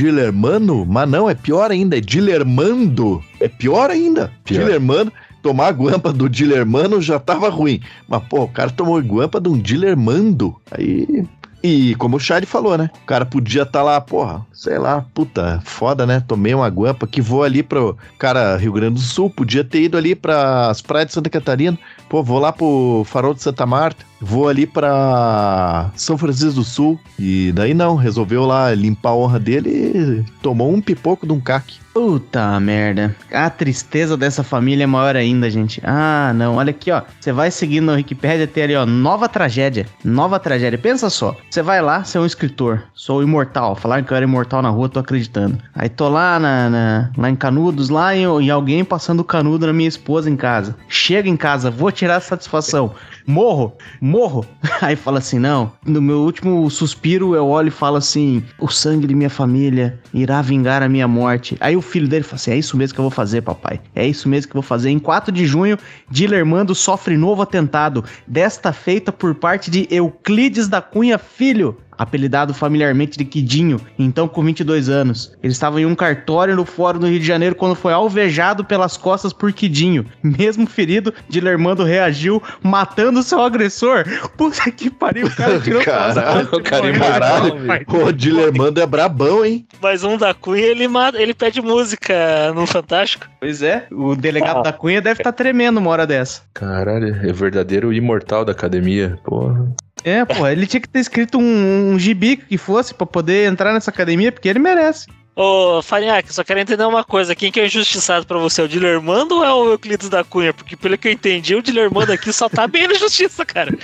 Dilermano, 0.59 0.87
mas 0.87 1.09
não, 1.09 1.29
é 1.29 1.35
pior 1.35 1.71
ainda, 1.71 1.97
é 1.97 2.01
Dilermando. 2.01 3.23
É 3.41 3.49
pior 3.49 3.91
ainda. 3.91 4.33
Pior. 4.45 4.65
Dilermano, 4.65 5.13
tomar 5.43 5.69
a 5.69 5.73
guampa 5.73 6.13
do 6.13 6.29
Dilermano 6.29 7.01
já 7.01 7.19
tava 7.19 7.49
ruim. 7.49 7.81
Mas, 8.09 8.23
pô, 8.25 8.43
o 8.43 8.49
cara 8.49 8.71
tomou 8.71 9.01
guampa 9.01 9.41
de 9.41 9.49
um 9.49 9.59
Dilermando. 9.59 10.57
Aí. 10.71 11.27
E 11.63 11.97
como 11.97 12.17
o 12.17 12.21
Chad 12.21 12.45
falou, 12.45 12.79
né? 12.79 12.91
O 13.03 13.07
cara 13.07 13.27
podia 13.27 13.63
estar 13.63 13.83
lá, 13.83 14.01
porra, 14.01 14.47
sei 14.53 14.79
lá, 14.79 15.05
puta, 15.13 15.61
foda, 15.65 16.07
né? 16.07 16.23
Tomei 16.25 16.55
uma 16.55 16.69
guampa 16.69 17.07
que 17.09 17.21
vou 17.21 17.43
ali 17.43 17.63
pro 17.63 17.97
cara 18.19 18.57
Rio 18.57 18.73
Grande 18.73 18.95
do 18.95 19.01
Sul, 19.01 19.29
podia 19.29 19.65
ter 19.65 19.83
ido 19.83 19.97
ali 19.97 20.15
para 20.15 20.71
as 20.71 20.81
praias 20.81 21.09
de 21.09 21.15
Santa 21.15 21.29
Catarina. 21.29 21.77
Pô, 22.09 22.23
vou 22.23 22.39
lá 22.39 22.53
pro 22.53 23.03
Farol 23.07 23.35
de 23.35 23.43
Santa 23.43 23.67
Marta, 23.67 24.05
vou 24.21 24.49
ali 24.49 24.67
pra 24.67 25.91
São 25.95 26.17
Francisco 26.19 26.55
do 26.55 26.65
Sul. 26.65 26.99
E 27.19 27.53
daí 27.55 27.75
não, 27.75 27.97
resolveu 27.97 28.45
lá 28.45 28.75
limpar 28.75 29.11
a 29.11 29.15
honra 29.17 29.39
dele 29.39 29.71
e 29.71 30.25
tomou 30.43 30.73
um 30.73 30.81
pipoco 30.81 31.27
de 31.27 31.33
um 31.33 31.41
caque. 31.41 31.79
Puta 31.93 32.61
merda. 32.61 33.17
A 33.33 33.49
tristeza 33.49 34.19
dessa 34.19 34.43
família 34.45 34.85
é 34.85 34.87
maior 34.87 35.17
ainda, 35.17 35.49
gente. 35.49 35.81
Ah, 35.83 36.31
não. 36.35 36.57
Olha 36.57 36.69
aqui, 36.69 36.91
ó. 36.91 37.01
Você 37.19 37.33
vai 37.33 37.51
seguindo 37.51 37.87
no 37.87 37.93
Wikipedia, 37.93 38.47
tem 38.47 38.65
ali, 38.65 38.77
ó. 38.77 38.85
Nova 38.85 39.31
tragédia. 39.31 39.87
Nova 40.05 40.39
tragédia. 40.39 40.79
Pensa 40.79 41.09
só. 41.09 41.35
Você 41.49 41.63
vai 41.63 41.81
lá, 41.81 42.05
você 42.05 42.19
é 42.19 42.21
um 42.21 42.27
escritor. 42.27 42.83
Sou 42.95 43.23
imortal. 43.23 43.75
Falaram 43.75 44.05
que 44.05 44.13
eu 44.13 44.17
era 44.17 44.27
imortal 44.27 44.61
na 44.61 44.69
rua, 44.69 44.91
tô 44.91 45.01
acreditando. 45.01 45.57
Aí 45.75 45.89
tô 45.89 46.11
lá, 46.11 46.39
na, 46.39 46.69
na- 46.69 47.11
lá 47.17 47.31
em 47.31 47.37
Canudos, 47.37 47.89
lá 47.89 48.15
e, 48.15 48.21
e 48.43 48.51
alguém 48.51 48.85
passando 48.85 49.25
canudo 49.25 49.67
na 49.67 49.73
minha 49.73 49.89
esposa 49.89 50.29
em 50.29 50.37
casa. 50.37 50.77
Chega 50.91 51.31
em 51.31 51.37
casa, 51.37 51.71
vou 51.71 51.91
tirar 51.91 52.21
satisfação. 52.21 52.93
Morro, 53.27 53.77
morro. 54.01 54.47
Aí 54.81 54.95
fala 54.95 55.19
assim: 55.19 55.39
não. 55.39 55.73
No 55.85 56.01
meu 56.01 56.19
último 56.19 56.71
suspiro, 56.71 57.35
eu 57.35 57.47
olho 57.49 57.69
e 57.69 57.73
falo 57.73 57.97
assim: 57.97 58.43
o 58.59 58.69
sangue 58.69 59.07
de 59.07 59.15
minha 59.15 59.29
família 59.29 59.99
irá 60.15 60.41
vingar 60.41 60.83
a 60.83 60.89
minha 60.89 61.09
morte. 61.09 61.57
Aí 61.61 61.77
o 61.77 61.83
filho 61.83 62.07
dele 62.07 62.23
fala 62.23 62.37
assim: 62.37 62.53
é 62.53 62.57
isso 62.57 62.77
mesmo 62.77 62.95
que 62.95 63.01
eu 63.01 63.05
vou 63.05 63.11
fazer, 63.11 63.43
papai. 63.43 63.81
É 63.95 64.07
isso 64.07 64.29
mesmo 64.29 64.51
que 64.51 64.57
eu 64.57 64.63
vou 64.63 64.69
fazer. 64.69 64.91
Em 64.91 64.99
4 64.99 65.33
de 65.33 65.45
junho, 65.45 65.77
Dilermando 66.09 66.75
sofre 66.75 67.17
novo 67.17 67.43
atentado. 67.43 68.05
Desta 68.27 68.73
feita 68.73 69.11
por 69.11 69.35
parte 69.35 69.71
de 69.71 69.89
Euclides 69.91 70.69
da 70.69 70.81
Cunha 70.81 71.19
Filho. 71.19 71.77
Apelidado 71.99 72.53
familiarmente 72.53 73.17
de 73.17 73.25
Quidinho, 73.25 73.81
então 73.99 74.29
com 74.29 74.43
22 74.43 74.89
anos. 74.89 75.33
Ele 75.43 75.53
estava 75.53 75.81
em 75.81 75.87
um 75.87 75.95
cartório 75.95 76.55
no 76.55 76.65
Fórum 76.65 76.99
do 76.99 77.07
Rio 77.07 77.21
de 77.21 77.27
Janeiro 77.27 77.55
quando 77.55 77.75
foi 77.75 77.93
alvejado 77.93 78.65
pelas 78.65 78.97
costas 78.97 79.33
por 79.33 79.53
Quidinho. 79.53 80.07
Mesmo 80.23 80.67
ferido, 80.67 81.13
Dilermando 81.29 81.85
reagiu, 81.85 82.43
matando 82.63 83.23
seu 83.23 83.41
agressor. 83.41 84.05
Puta 84.37 84.71
que 84.71 84.91
pariu, 84.91 85.27
o 85.27 85.35
cara 85.35 85.59
tirou 85.61 85.83
Caralho, 85.83 86.49
o 86.53 86.63
cara 86.63 86.93
Caralho, 86.93 87.65
imortal, 87.65 88.07
o 88.07 88.13
Dilermando 88.13 88.81
é 88.81 88.87
brabão, 88.87 89.45
hein? 89.45 89.67
Mas 89.81 90.05
um 90.05 90.17
da 90.17 90.35
Cunha, 90.35 90.63
ele, 90.63 90.89
mata, 90.89 91.21
ele 91.21 91.35
pede 91.35 91.61
música 91.61 92.53
no 92.55 92.67
Fantástico. 92.67 93.27
Pois 93.41 93.63
é, 93.63 93.87
o 93.91 94.15
delegado 94.15 94.63
da 94.63 94.73
Cunha 94.73 95.01
deve 95.01 95.21
estar 95.21 95.33
tremendo 95.33 95.79
uma 95.79 95.91
hora 95.91 96.07
dessa. 96.07 96.43
Caralho, 96.53 97.17
é 97.23 97.33
verdadeiro 97.33 97.93
imortal 97.93 98.45
da 98.45 98.53
academia. 98.53 99.19
Porra. 99.25 99.75
É, 100.07 100.25
pô, 100.25 100.47
ele 100.47 100.69
tinha 100.69 100.81
que 100.81 100.89
ter 100.89 101.01
escrito 101.01 101.37
um, 101.37 101.91
um 101.91 101.99
gibi 101.99 102.37
que 102.37 102.57
fosse 102.57 102.95
pra 102.95 103.05
poder 103.05 103.51
entrar 103.51 103.75
nessa 103.75 103.91
academia, 103.91 104.31
porque 104.31 104.49
ele 104.49 104.61
merece. 104.61 105.09
Ô, 105.35 105.83
Farinhaque, 105.83 106.33
só 106.33 106.45
quero 106.45 106.61
entender 106.61 106.85
uma 106.85 107.03
coisa. 107.03 107.35
Quem 107.35 107.51
que 107.51 107.59
é 107.59 107.67
injustiçado 107.67 108.25
pra 108.25 108.39
você? 108.39 108.63
O 108.63 108.69
Dilermando 108.69 109.35
ou 109.35 109.45
é 109.45 109.53
o 109.53 109.73
Euclides 109.73 110.09
da 110.09 110.23
Cunha? 110.23 110.55
Porque 110.55 110.77
pelo 110.77 110.97
que 110.97 111.09
eu 111.09 111.13
entendi, 111.13 111.57
o 111.57 111.63
Dilermando 111.63 112.13
aqui 112.13 112.33
só 112.33 112.49
tá 112.49 112.69
bem 112.69 112.87
na 112.89 112.95
justiça, 112.95 113.45
cara. 113.45 113.77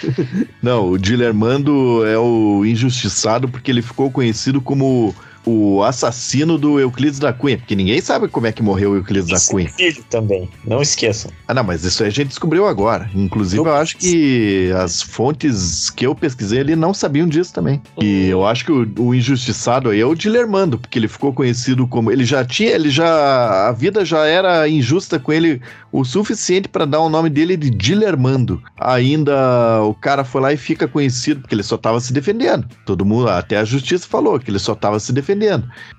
Não, 0.63 0.91
o 0.91 0.99
Dilermando 0.99 2.07
é 2.07 2.17
o 2.17 2.65
injustiçado 2.65 3.49
porque 3.49 3.73
ele 3.73 3.83
ficou 3.83 4.09
conhecido 4.09 4.61
como 4.61 5.13
o 5.45 5.83
assassino 5.83 6.57
do 6.59 6.79
Euclides 6.79 7.19
da 7.19 7.33
Cunha. 7.33 7.59
Porque 7.59 7.75
ninguém 7.75 8.01
sabe 8.01 8.29
como 8.29 8.47
é 8.47 8.53
que 8.53 8.63
morreu 8.63 8.93
o 8.93 8.97
Euclides 8.97 9.29
da 9.29 9.53
Cunha. 9.53 9.69
filho 9.71 10.05
também, 10.11 10.49
não 10.65 10.81
esqueçam. 10.83 11.31
Ah, 11.49 11.55
não, 11.55 11.65
mas 11.65 11.85
isso 11.85 12.03
aí 12.03 12.09
a 12.09 12.13
gente 12.13 12.29
descobriu 12.29 12.67
agora. 12.67 13.11
Inclusive, 13.15 13.59
eu, 13.61 13.67
Eu- 13.67 13.75
acho 13.75 13.97
que 13.97 14.71
as 14.83 15.03
fontes 15.03 15.91
que 15.91 16.07
eu 16.07 16.15
pesquisei 16.15 16.61
ali 16.61 16.77
não 16.77 16.95
sabiam 16.95 17.27
disso 17.29 17.53
também. 17.53 17.81
E 18.01 18.29
eu 18.29 18.47
acho 18.47 18.65
que 18.65 18.73
o, 18.73 18.89
o 18.99 19.15
injustiçado 19.15 19.91
aí 19.91 20.01
é 20.01 20.07
o 20.07 20.15
Dilermando, 20.15 20.79
porque 20.79 20.99
ele 20.99 21.09
ficou 21.09 21.33
conhecido 21.33 21.87
como. 21.87 22.11
Ele 22.11 22.25
já 22.25 22.45
tinha. 22.45 22.71
Ele 22.71 22.91
já. 22.91 23.69
A 23.69 23.73
vida 23.73 24.05
já 24.05 24.27
era 24.27 24.69
injusta 24.69 25.19
com 25.19 25.33
ele 25.33 25.61
o 25.91 26.05
suficiente 26.05 26.69
para 26.69 26.85
dar 26.85 27.01
o 27.01 27.09
nome 27.09 27.29
dele 27.29 27.57
de 27.57 27.69
Dilermando. 27.71 28.63
Ainda 28.79 29.83
o 29.83 29.95
cara 29.95 30.25
foi 30.25 30.41
lá 30.41 30.53
e 30.53 30.57
fica 30.57 30.87
conhecido 30.89 31.41
porque 31.41 31.55
ele 31.55 31.63
só 31.63 31.77
tava 31.77 32.01
se 32.01 32.13
defendendo. 32.13 32.67
Todo 32.87 33.05
mundo, 33.05 33.29
até 33.29 33.57
a 33.59 33.65
justiça 33.65 34.07
falou 34.09 34.39
que 34.39 34.51
ele 34.51 34.59
só 34.59 34.75
tava 34.75 34.99
se 35.01 35.13
defendendo. 35.13 35.32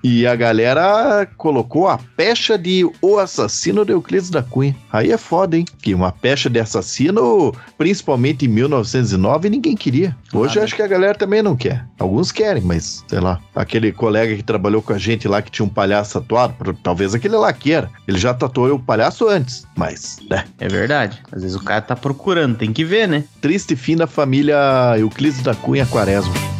E 0.02 0.26
a 0.26 0.34
galera 0.36 1.26
colocou 1.36 1.88
a 1.88 1.98
pecha 2.16 2.56
de 2.58 2.88
o 3.00 3.18
assassino 3.18 3.84
de 3.84 3.92
Euclides 3.92 4.30
da 4.30 4.42
Cunha. 4.42 4.74
Aí 4.92 5.10
é 5.10 5.18
foda, 5.18 5.56
hein? 5.56 5.64
Que 5.82 5.94
uma 5.94 6.12
pecha 6.12 6.48
de 6.48 6.60
assassino, 6.60 7.52
principalmente 7.76 8.44
em 8.46 8.48
1909, 8.48 9.50
ninguém 9.50 9.76
queria. 9.76 10.16
Hoje 10.32 10.58
Ah, 10.58 10.60
eu 10.60 10.64
acho 10.64 10.76
que 10.76 10.82
a 10.82 10.86
galera 10.86 11.14
também 11.14 11.42
não 11.42 11.56
quer. 11.56 11.84
Alguns 11.98 12.32
querem, 12.32 12.62
mas 12.62 13.04
sei 13.08 13.20
lá. 13.20 13.40
Aquele 13.54 13.92
colega 13.92 14.34
que 14.36 14.42
trabalhou 14.42 14.82
com 14.82 14.92
a 14.92 14.98
gente 14.98 15.28
lá 15.28 15.40
que 15.42 15.50
tinha 15.50 15.64
um 15.64 15.68
palhaço 15.68 16.20
tatuado, 16.20 16.54
talvez 16.82 17.14
aquele 17.14 17.36
lá 17.36 17.52
queira. 17.52 17.90
Ele 18.06 18.18
já 18.18 18.34
tatuou 18.34 18.74
o 18.74 18.78
palhaço 18.78 19.28
antes, 19.28 19.66
mas, 19.76 20.18
né? 20.28 20.44
É 20.58 20.68
verdade. 20.68 21.20
Às 21.32 21.42
vezes 21.42 21.56
o 21.56 21.62
cara 21.62 21.80
tá 21.80 21.96
procurando, 21.96 22.56
tem 22.56 22.72
que 22.72 22.84
ver, 22.84 23.08
né? 23.08 23.24
Triste 23.40 23.76
fim 23.76 23.96
da 23.96 24.06
família 24.06 24.56
Euclides 24.98 25.42
da 25.42 25.54
Cunha 25.54 25.86
Quaresma. 25.86 26.53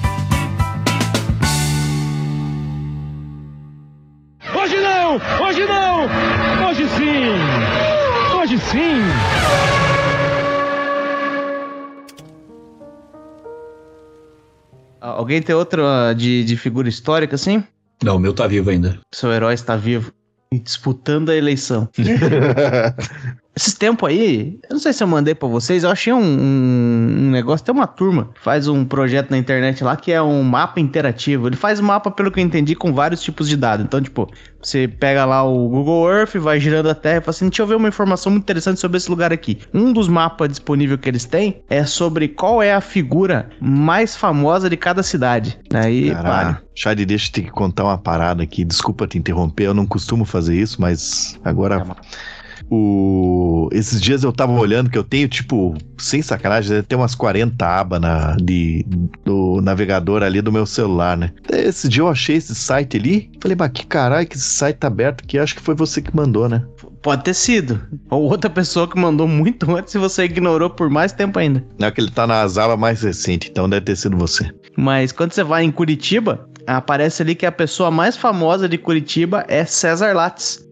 Sim! 8.75 10.15
Ah, 15.01 15.11
Alguém 15.11 15.43
tem 15.43 15.55
outra 15.55 16.13
de, 16.15 16.45
de 16.45 16.57
figura 16.57 16.89
histórica, 16.89 17.35
assim? 17.35 17.63
Não, 18.03 18.17
o 18.17 18.19
meu 18.19 18.33
tá 18.33 18.47
vivo 18.47 18.71
ainda. 18.71 18.99
Seu 19.15 19.33
herói 19.33 19.55
está 19.55 19.77
vivo. 19.77 20.13
E 20.53 20.59
disputando 20.59 21.31
a 21.31 21.37
eleição. 21.37 21.89
Esses 23.57 23.75
tempos 23.75 24.09
aí, 24.09 24.59
eu 24.69 24.75
não 24.75 24.81
sei 24.81 24.93
se 24.93 25.03
eu 25.03 25.07
mandei 25.07 25.33
pra 25.35 25.47
vocês, 25.49 25.85
eu 25.85 25.91
achei 25.91 26.13
um, 26.13 26.19
um- 26.21 27.17
um 27.27 27.31
negócio, 27.31 27.65
tem 27.65 27.73
uma 27.75 27.87
turma 27.87 28.31
que 28.35 28.41
faz 28.41 28.67
um 28.67 28.85
projeto 28.85 29.31
na 29.31 29.39
internet 29.39 29.85
lá 29.85 29.95
que 29.97 30.11
é 30.11 30.21
um 30.21 30.43
mapa 30.43 30.81
interativo. 30.81 31.47
Ele 31.49 31.55
faz 31.57 31.79
mapa, 31.81 32.11
pelo 32.11 32.31
que 32.33 32.41
eu 32.41 32.45
entendi, 32.45 32.75
com 32.75 32.93
vários 32.93 33.23
tipos 33.23 33.49
de 33.49 33.57
dados. 33.57 33.85
Então, 33.87 34.01
tipo, 34.01 34.29
você 34.61 34.89
pega 34.89 35.25
lá 35.25 35.45
o 35.45 35.69
Google 35.69 36.11
Earth, 36.11 36.35
vai 36.37 36.59
girando 36.59 36.91
a 36.91 36.95
Terra 36.97 37.19
e 37.19 37.21
fala 37.21 37.31
assim, 37.31 37.49
deixa 37.49 37.63
eu 37.63 37.67
ver 37.67 37.77
uma 37.77 37.87
informação 37.89 38.33
muito 38.33 38.43
interessante 38.43 38.81
sobre 38.81 38.97
esse 38.97 39.09
lugar 39.09 39.33
aqui. 39.33 39.61
Um 39.73 39.93
dos 39.93 40.09
mapas 40.09 40.49
disponíveis 40.49 40.99
que 41.01 41.09
eles 41.09 41.25
têm 41.25 41.63
é 41.71 41.85
sobre 41.85 42.27
qual 42.29 42.61
é 42.61 42.75
a 42.75 42.81
figura 42.81 43.51
mais 43.61 44.17
famosa 44.17 44.69
de 44.69 44.77
cada 44.77 45.03
cidade. 45.03 45.59
Aí, 45.73 46.11
Caralho. 46.11 46.55
pá, 46.57 46.63
deixa 47.07 47.29
eu 47.29 47.33
te 47.33 47.43
contar 47.51 47.85
uma 47.85 47.99
parada 47.99 48.43
aqui. 48.43 48.65
Desculpa 48.65 49.07
te 49.07 49.17
interromper, 49.17 49.67
eu 49.67 49.75
não 49.75 49.87
costumo 49.87 50.25
fazer 50.25 50.57
isso, 50.57 50.81
mas 50.81 51.39
agora. 51.45 51.85
O... 52.75 53.69
Esses 53.73 54.01
dias 54.01 54.25
eu 54.25 54.33
tava 54.33 54.53
olhando 54.53 54.91
que 54.91 54.99
eu 54.99 55.05
tenho, 55.05 55.29
tipo, 55.29 55.75
sem 55.97 56.21
sacanagem, 56.21 56.71
deve 56.71 56.83
ter 56.83 56.97
umas 56.97 57.15
40 57.15 57.65
abas 57.65 58.01
na, 58.01 58.37
de, 58.37 58.85
do 59.25 59.61
navegador 59.63 60.23
ali 60.23 60.43
do 60.43 60.53
meu 60.53 60.67
celular, 60.67 61.17
né? 61.17 61.31
Esse 61.51 61.89
dia 61.89 62.03
eu 62.03 62.09
achei 62.09 62.37
esse 62.37 62.55
site 62.55 62.97
ali, 62.97 63.31
falei, 63.41 63.57
mas 63.59 63.71
que 63.73 63.87
caralho 63.87 64.27
que 64.27 64.37
esse 64.37 64.49
site 64.49 64.77
tá 64.77 64.89
aberto 64.89 65.23
aqui, 65.23 65.39
acho 65.39 65.55
que 65.55 65.63
foi 65.63 65.75
você 65.75 66.03
que 66.03 66.15
mandou, 66.15 66.49
né? 66.49 66.65
Pode 67.03 67.23
ter 67.23 67.35
sido. 67.35 67.81
Ou 68.11 68.23
outra 68.23 68.49
pessoa 68.51 68.89
que 68.89 68.99
mandou 68.99 69.29
muito 69.29 69.71
antes 69.77 69.95
e 69.95 69.99
você 69.99 70.25
ignorou 70.25 70.71
por 70.71 70.89
mais 70.89 71.13
tempo 71.13 71.39
ainda. 71.39 71.65
Não 71.79 71.89
é 71.89 71.91
que 71.91 72.01
ele 72.01 72.11
tá 72.11 72.27
nas 72.27 72.57
abas 72.59 72.79
mais 72.79 73.03
recentes, 73.03 73.51
então 73.51 73.69
deve 73.69 73.85
ter 73.85 73.97
sido 73.97 74.17
você. 74.17 74.51
Mas 74.77 75.13
quando 75.13 75.33
você 75.33 75.45
vai 75.45 75.65
em 75.65 75.71
Curitiba, 75.71 76.49
aparece 76.67 77.23
ali 77.23 77.35
que 77.35 77.47
a 77.47 77.53
pessoa 77.53 77.91
mais 77.91 78.17
famosa 78.17 78.69
de 78.69 78.79
Curitiba 78.79 79.45
é 79.49 79.65
César 79.65 80.15
Lattes. 80.15 80.65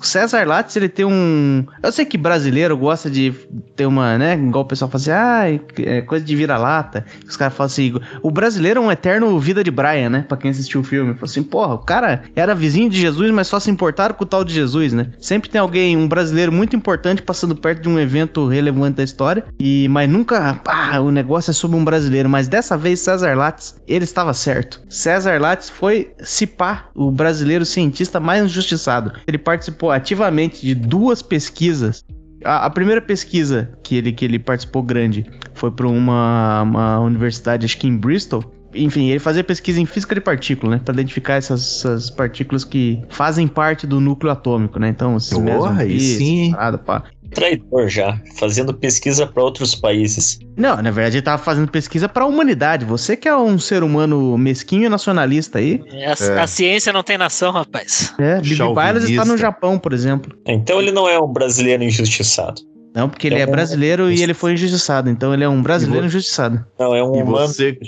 O 0.00 0.06
César 0.06 0.46
Lattes, 0.46 0.74
ele 0.76 0.88
tem 0.88 1.04
um. 1.04 1.66
Eu 1.82 1.92
sei 1.92 2.06
que 2.06 2.16
brasileiro 2.16 2.74
gosta 2.74 3.10
de 3.10 3.34
ter 3.76 3.84
uma, 3.84 4.16
né? 4.16 4.34
Igual 4.34 4.64
o 4.64 4.66
pessoal 4.66 4.90
fala 4.90 5.02
assim, 5.02 5.10
ah, 5.10 5.60
é 5.84 6.00
coisa 6.00 6.24
de 6.24 6.34
vira-lata. 6.34 7.04
Os 7.28 7.36
caras 7.36 7.54
falam 7.54 7.66
assim, 7.66 7.92
o 8.22 8.30
brasileiro 8.30 8.80
é 8.80 8.82
um 8.82 8.90
eterno 8.90 9.38
vida 9.38 9.62
de 9.62 9.70
Brian, 9.70 10.08
né? 10.08 10.24
Pra 10.26 10.38
quem 10.38 10.50
assistiu 10.50 10.80
o 10.80 10.84
filme. 10.84 11.12
Fala 11.12 11.24
assim, 11.26 11.42
porra, 11.42 11.74
o 11.74 11.78
cara 11.78 12.22
era 12.34 12.54
vizinho 12.54 12.88
de 12.88 12.98
Jesus, 12.98 13.30
mas 13.30 13.46
só 13.46 13.60
se 13.60 13.70
importaram 13.70 14.14
com 14.14 14.24
o 14.24 14.26
tal 14.26 14.42
de 14.42 14.54
Jesus, 14.54 14.94
né? 14.94 15.08
Sempre 15.20 15.50
tem 15.50 15.60
alguém, 15.60 15.98
um 15.98 16.08
brasileiro 16.08 16.50
muito 16.50 16.74
importante, 16.74 17.20
passando 17.20 17.54
perto 17.54 17.82
de 17.82 17.88
um 17.90 17.98
evento 17.98 18.46
relevante 18.46 18.96
da 18.96 19.04
história. 19.04 19.44
E, 19.58 19.86
mas 19.90 20.08
nunca, 20.08 20.54
pá, 20.64 20.98
o 20.98 21.10
negócio 21.10 21.50
é 21.50 21.54
sobre 21.54 21.76
um 21.76 21.84
brasileiro. 21.84 22.26
Mas 22.26 22.48
dessa 22.48 22.74
vez, 22.74 23.00
César 23.00 23.36
Lattes, 23.36 23.74
ele 23.86 24.04
estava 24.04 24.32
certo. 24.32 24.80
César 24.88 25.38
Lattes 25.38 25.68
foi, 25.68 26.10
se 26.20 26.46
pá, 26.46 26.86
o 26.94 27.10
brasileiro 27.10 27.66
cientista 27.66 28.18
mais 28.18 28.42
injustiçado. 28.42 29.12
Ele 29.26 29.36
participou 29.36 29.89
ativamente 29.92 30.64
de 30.64 30.74
duas 30.74 31.22
pesquisas. 31.22 32.04
A, 32.44 32.66
a, 32.66 32.70
primeira 32.70 33.02
pesquisa 33.02 33.70
que 33.82 33.96
ele, 33.96 34.12
que 34.12 34.24
ele 34.24 34.38
participou 34.38 34.82
grande 34.82 35.26
foi 35.54 35.70
para 35.70 35.86
uma, 35.86 36.62
uma 36.62 37.00
universidade, 37.00 37.66
acho 37.66 37.76
que 37.76 37.86
em 37.86 37.96
Bristol. 37.96 38.42
Enfim, 38.72 39.08
ele 39.08 39.18
fazia 39.18 39.42
pesquisa 39.42 39.80
em 39.80 39.84
física 39.84 40.14
de 40.14 40.20
partículas, 40.20 40.76
né? 40.76 40.82
Para 40.84 40.94
identificar 40.94 41.34
essas, 41.34 41.84
essas, 41.84 42.08
partículas 42.08 42.64
que 42.64 43.02
fazem 43.08 43.48
parte 43.48 43.86
do 43.86 44.00
núcleo 44.00 44.32
atômico, 44.32 44.78
né? 44.78 44.88
Então, 44.88 45.16
esses 45.16 45.36
Porra, 45.36 45.82
aí 45.82 45.98
sim. 45.98 46.52
Parada, 46.52 46.78
pá 46.78 47.02
traidor 47.30 47.88
já, 47.88 48.20
fazendo 48.36 48.74
pesquisa 48.74 49.26
para 49.26 49.42
outros 49.42 49.74
países. 49.74 50.38
Não, 50.56 50.76
na 50.82 50.90
verdade 50.90 51.16
ele 51.16 51.22
tava 51.22 51.42
fazendo 51.42 51.70
pesquisa 51.70 52.08
para 52.08 52.24
a 52.24 52.26
humanidade. 52.26 52.84
Você 52.84 53.16
que 53.16 53.28
é 53.28 53.36
um 53.36 53.58
ser 53.58 53.82
humano 53.82 54.36
mesquinho 54.36 54.84
e 54.84 54.88
nacionalista 54.88 55.58
aí. 55.58 55.80
A, 55.90 56.24
é. 56.24 56.40
a 56.40 56.46
ciência 56.46 56.92
não 56.92 57.02
tem 57.02 57.16
nação, 57.16 57.52
rapaz. 57.52 58.12
É, 58.18 58.40
Bibi 58.40 58.52
está 58.52 59.24
no 59.24 59.36
Japão, 59.36 59.78
por 59.78 59.92
exemplo. 59.92 60.36
Então 60.46 60.80
ele 60.80 60.92
não 60.92 61.08
é 61.08 61.18
um 61.18 61.32
brasileiro 61.32 61.82
injustiçado. 61.82 62.60
Não, 62.94 63.08
porque 63.08 63.26
ele 63.26 63.36
é, 63.36 63.40
é 63.42 63.46
brasileiro 63.46 64.04
um... 64.04 64.10
e 64.10 64.22
ele 64.22 64.34
foi 64.34 64.52
injustiçado. 64.54 65.08
Então 65.08 65.32
ele 65.32 65.44
é 65.44 65.48
um 65.48 65.62
brasileiro 65.62 66.06
injustiçado. 66.06 66.64
Não, 66.78 66.94
é 66.94 67.02
um 67.02 67.16
e 67.16 67.22
você, 67.22 67.78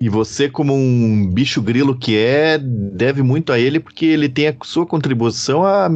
e 0.00 0.08
você, 0.08 0.48
como 0.48 0.74
um 0.74 1.30
bicho 1.32 1.62
grilo 1.62 1.96
que 1.96 2.16
é, 2.16 2.58
deve 2.58 3.22
muito 3.22 3.52
a 3.52 3.58
ele 3.58 3.78
porque 3.78 4.06
ele 4.06 4.28
tem 4.28 4.48
a 4.48 4.54
sua 4.64 4.86
contribuição 4.86 5.64
à, 5.64 5.88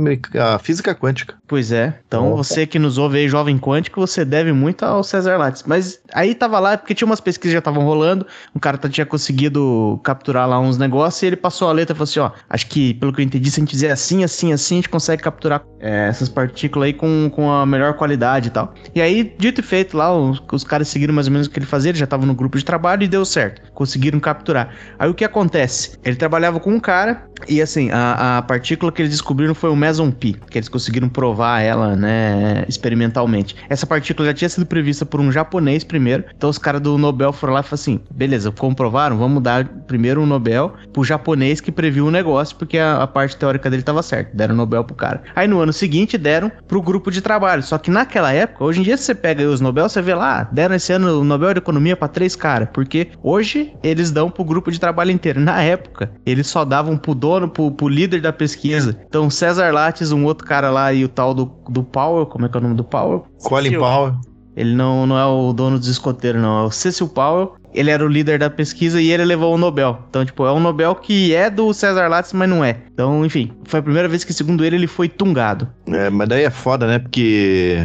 à 0.55 0.59
física 0.59 0.95
quântica. 0.95 1.35
Pois 1.49 1.73
é. 1.73 1.99
Então 2.07 2.29
Opa. 2.29 2.37
você 2.37 2.67
que 2.67 2.79
nos 2.79 2.99
ouve 2.99 3.19
aí, 3.19 3.29
jovem 3.29 3.59
quântico, 3.59 4.01
você 4.01 4.25
deve 4.25 4.53
muito 4.53 4.85
ao 4.85 5.03
César 5.03 5.37
Lattes. 5.37 5.65
Mas 5.67 6.01
aí 6.13 6.35
tava 6.35 6.59
lá 6.59 6.77
porque 6.77 6.95
tinha 6.95 7.07
umas 7.07 7.21
pesquisas 7.21 7.49
que 7.49 7.53
já 7.53 7.59
estavam 7.59 7.85
rolando. 7.85 8.27
Um 8.55 8.59
cara 8.59 8.77
tinha 8.89 9.07
conseguido 9.07 10.01
capturar 10.03 10.49
lá 10.49 10.59
uns 10.61 10.79
negócios 10.79 11.23
e 11.23 11.27
ele 11.27 11.37
passou 11.37 11.69
a 11.69 11.73
letra 11.73 11.95
e 11.95 11.97
falou 11.97 12.05
assim: 12.05 12.21
ó, 12.21 12.31
acho 12.49 12.67
que 12.69 12.95
pelo 12.95 13.13
que 13.13 13.21
eu 13.21 13.25
entendi, 13.25 13.51
se 13.51 13.61
a 13.61 13.63
gente 13.63 13.71
fizer 13.71 13.91
assim, 13.91 14.25
assim, 14.25 14.53
assim, 14.53 14.75
a 14.75 14.79
gente 14.79 14.89
consegue 14.89 15.23
capturar 15.23 15.65
é, 15.81 16.09
essas 16.09 16.29
partículas 16.29 16.87
aí 16.87 16.93
com, 16.93 17.31
com 17.35 17.51
a 17.51 17.65
melhor 17.65 17.95
qualidade 17.95 18.36
e 18.45 18.51
tal. 18.51 18.75
E 18.95 19.01
aí, 19.01 19.35
dito 19.39 19.61
e 19.61 19.65
feito 19.65 19.97
lá, 19.97 20.15
os, 20.15 20.43
os 20.53 20.65
caras 20.65 20.89
seguiram 20.89 21.15
mais 21.15 21.27
ou 21.27 21.33
menos 21.33 21.47
o 21.47 21.51
que 21.51 21.59
ele 21.59 21.67
fazia, 21.67 21.91
ele 21.91 21.99
já 21.99 22.07
tava 22.07 22.27
no 22.27 22.35
grupo 22.35 22.59
de 22.59 22.65
trabalho 22.65 23.03
e 23.03 23.09
deu 23.09 23.25
certo. 23.25 23.63
Conseguiram 23.73 24.21
capturar. 24.21 24.75
Aí 24.99 25.09
o 25.09 25.15
que 25.15 25.25
acontece? 25.25 25.99
Ele 26.05 26.17
trabalhava 26.17 26.61
com 26.61 26.71
um 26.71 26.81
cara 26.81 27.27
e 27.49 27.61
assim, 27.61 27.91
a, 27.91 28.39
a 28.39 28.43
partícula 28.43 28.91
que 28.91 29.03
eles 29.03 29.13
descobriram 29.13 29.55
foi 29.55 29.71
o 29.71 29.77
meson 29.77 30.11
pi, 30.11 30.37
que 30.51 30.59
eles 30.59 30.69
conseguiram 30.69 31.09
provar 31.09 31.61
ela, 31.61 31.95
né, 31.95 32.65
experimentalmente. 32.69 33.55
Essa 33.69 33.87
partícula 33.87 34.29
já 34.29 34.35
tinha 34.35 34.49
sido 34.49 34.65
prevista 34.65 35.05
por 35.05 35.21
um 35.21 35.31
japonês 35.31 35.85
primeiro, 35.85 36.25
então 36.35 36.49
os 36.49 36.59
caras 36.59 36.81
do 36.81 36.97
Nobel 36.97 37.33
foram 37.33 37.53
lá 37.53 37.61
e 37.61 37.63
falaram 37.63 37.75
assim: 37.75 38.01
beleza, 38.11 38.51
comprovaram, 38.51 39.19
vamos 39.19 39.43
dar 39.43 39.67
primeiro 39.87 40.23
um 40.23 40.27
Nobel 40.27 40.75
pro 40.93 41.05
japonês 41.05 41.61
que 41.61 41.71
previu 41.71 42.07
o 42.07 42.11
negócio, 42.11 42.57
porque 42.57 42.79
a, 42.79 43.03
a 43.03 43.07
parte 43.07 43.37
teórica 43.37 43.69
dele 43.69 43.83
estava 43.83 44.03
certa, 44.03 44.35
deram 44.35 44.55
o 44.55 44.57
Nobel 44.57 44.85
pro 44.85 44.97
cara. 44.97 45.23
Aí 45.35 45.47
no 45.47 45.61
ano 45.61 45.73
seguinte 45.73 46.17
deram 46.17 46.51
pro 46.67 46.81
grupo 46.81 47.11
de 47.11 47.21
trabalho, 47.21 47.63
só 47.63 47.77
que 47.77 47.91
naquela 47.91 48.26
época, 48.33 48.65
hoje 48.65 48.81
em 48.81 48.83
dia 48.83 48.97
você 48.97 49.15
pega 49.15 49.47
os 49.49 49.61
Nobel, 49.61 49.89
você 49.89 50.03
vê 50.03 50.15
lá, 50.15 50.45
deram 50.53 50.75
esse 50.75 50.93
ano 50.93 51.21
o 51.21 51.25
Nobel 51.25 51.55
de 51.55 51.59
Economia 51.59 51.97
para 51.97 52.09
três 52.09 52.37
caras, 52.37 52.69
porque 52.73 53.09
hoje 53.23 53.75
eles 53.83 54.11
dão 54.11 54.31
pro 54.31 54.45
grupo 54.45 54.71
de 54.71 54.81
trabalho 54.81 55.11
inteiro. 55.11 55.41
Na 55.41 55.63
época, 55.63 56.11
eles 56.25 56.47
só 56.47 56.65
davam 56.65 56.97
pro 56.97 57.15
dono, 57.15 57.49
pro, 57.49 57.71
pro 57.71 57.89
líder 57.89 58.21
da 58.21 58.33
pesquisa. 58.33 58.99
Então, 59.09 59.31
César 59.31 59.73
Lattes, 59.73 60.13
um 60.13 60.25
outro 60.25 60.47
cara 60.47 60.71
lá 60.71 60.93
e 60.93 61.05
o 61.05 61.09
tal 61.09 61.35
do, 61.35 61.53
do 61.69 61.83
Powell, 61.83 62.27
como 62.27 62.47
é 62.47 62.49
que 62.49 62.57
é 62.57 62.61
o 62.61 62.63
nome 62.63 62.75
do 62.75 62.85
Powell? 62.85 63.27
Colin 63.43 63.79
Powell. 63.79 64.15
Ele 64.57 64.75
não, 64.75 65.07
não 65.07 65.19
é 65.19 65.27
o 65.27 65.53
dono 65.53 65.79
dos 65.79 65.87
escoteiros, 65.87 66.41
não. 66.41 66.61
É 66.61 66.67
o 66.67 66.71
Cecil 66.71 67.09
Powell 67.09 67.57
ele 67.75 67.91
era 67.91 68.05
o 68.05 68.09
líder 68.09 68.39
da 68.39 68.51
pesquisa 68.51 69.01
e 69.01 69.11
ele 69.11 69.25
levou 69.25 69.55
o 69.55 69.59
Nobel. 69.59 69.99
Então, 70.09 70.25
tipo, 70.25 70.45
é 70.47 70.53
um 70.53 70.61
Nobel 70.61 70.95
que 70.95 71.35
é 71.35 71.51
do 71.51 71.73
César 71.73 72.09
Lattes, 72.09 72.33
mas 72.33 72.49
não 72.49 72.65
é. 72.65 72.79
Então, 72.93 73.25
enfim, 73.25 73.53
foi 73.65 73.81
a 73.81 73.83
primeira 73.83 74.09
vez 74.09 74.25
que, 74.25 74.33
segundo 74.33 74.65
ele, 74.65 74.77
ele 74.77 74.87
foi 74.87 75.09
tungado. 75.09 75.69
É, 75.87 76.09
mas 76.09 76.29
daí 76.29 76.45
é 76.45 76.51
foda, 76.51 76.87
né? 76.87 76.99
Porque 76.99 77.77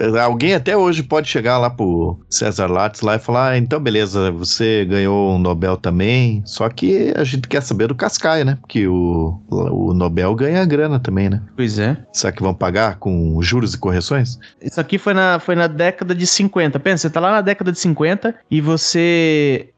eh, 0.00 0.20
alguém 0.20 0.54
até 0.54 0.76
hoje 0.76 1.02
pode 1.02 1.28
chegar 1.28 1.58
lá 1.58 1.68
pro 1.68 2.18
César 2.30 2.68
Lattes 2.68 3.00
lá 3.00 3.16
e 3.16 3.18
falar: 3.18 3.50
ah, 3.50 3.58
então, 3.58 3.80
beleza, 3.80 4.30
você 4.30 4.84
ganhou 4.84 5.34
um 5.34 5.38
Nobel 5.38 5.76
também. 5.76 6.42
Só 6.46 6.68
que 6.68 7.12
a 7.16 7.24
gente 7.24 7.48
quer 7.48 7.62
saber 7.62 7.88
do 7.88 7.94
Cascaia, 7.94 8.44
né? 8.44 8.56
Porque 8.60 8.86
o, 8.86 9.40
o 9.50 9.92
Nobel 9.92 10.34
ganha 10.34 10.64
grana 10.64 11.00
também, 11.00 11.28
né? 11.28 11.42
Pois 11.56 11.78
é. 11.78 11.96
Será 12.12 12.32
que 12.32 12.42
vão 12.42 12.54
pagar 12.54 12.96
com 12.96 13.42
juros 13.42 13.74
e 13.74 13.78
correções? 13.78 14.38
Isso 14.60 14.80
aqui 14.80 14.96
foi 14.96 15.12
na, 15.12 15.40
foi 15.40 15.56
na 15.56 15.66
década 15.66 16.14
de 16.14 16.26
50. 16.26 16.78
Pensa, 16.78 17.08
você 17.08 17.10
tá 17.10 17.18
lá 17.18 17.32
na 17.32 17.40
década 17.40 17.72
de 17.72 17.78
50 17.80 18.34
e 18.50 18.60
você 18.60 19.21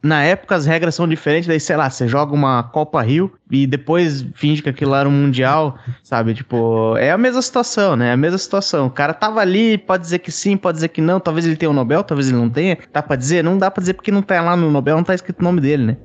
na 0.03 0.23
época 0.23 0.55
as 0.55 0.67
regras 0.67 0.95
são 0.95 1.09
diferentes, 1.09 1.47
daí, 1.47 1.61
sei 1.61 1.77
lá, 1.77 1.89
você 1.89 2.07
joga 2.07 2.35
uma 2.35 2.63
Copa 2.63 3.01
Rio 3.03 3.33
e 3.51 3.67
depois 3.67 4.27
finge 4.35 4.63
que 4.63 4.69
aquilo 4.69 4.95
era 4.95 5.09
um 5.09 5.13
Mundial, 5.13 5.79
sabe? 6.03 6.35
Tipo, 6.35 6.97
é 6.97 7.11
a 7.11 7.19
mesma 7.19 7.41
situação, 7.41 7.97
né? 7.97 8.09
É 8.09 8.13
a 8.13 8.17
mesma 8.17 8.39
situação. 8.39 8.87
O 8.87 8.91
cara 8.91 9.15
tava 9.15 9.41
ali, 9.41 9.79
pode 9.79 10.03
dizer 10.03 10.19
que 10.19 10.31
sim, 10.31 10.57
pode 10.57 10.77
dizer 10.77 10.89
que 10.89 11.01
não, 11.01 11.21
talvez 11.21 11.47
ele 11.47 11.57
tenha 11.57 11.71
o 11.71 11.73
um 11.73 11.77
Nobel, 11.77 12.03
talvez 12.03 12.29
ele 12.29 12.37
não 12.37 12.51
tenha. 12.51 12.77
Dá 12.93 13.03
pra 13.03 13.17
dizer? 13.17 13.43
Não 13.43 13.57
dá 13.57 13.71
pra 13.71 13.81
dizer 13.81 13.95
porque 13.95 14.11
não 14.11 14.23
tá 14.23 14.41
lá 14.41 14.57
no 14.57 14.71
Nobel, 14.71 14.97
não 14.97 15.05
tá 15.05 15.15
escrito 15.15 15.41
o 15.41 15.45
nome 15.45 15.61
dele, 15.61 15.85
né? 15.85 15.97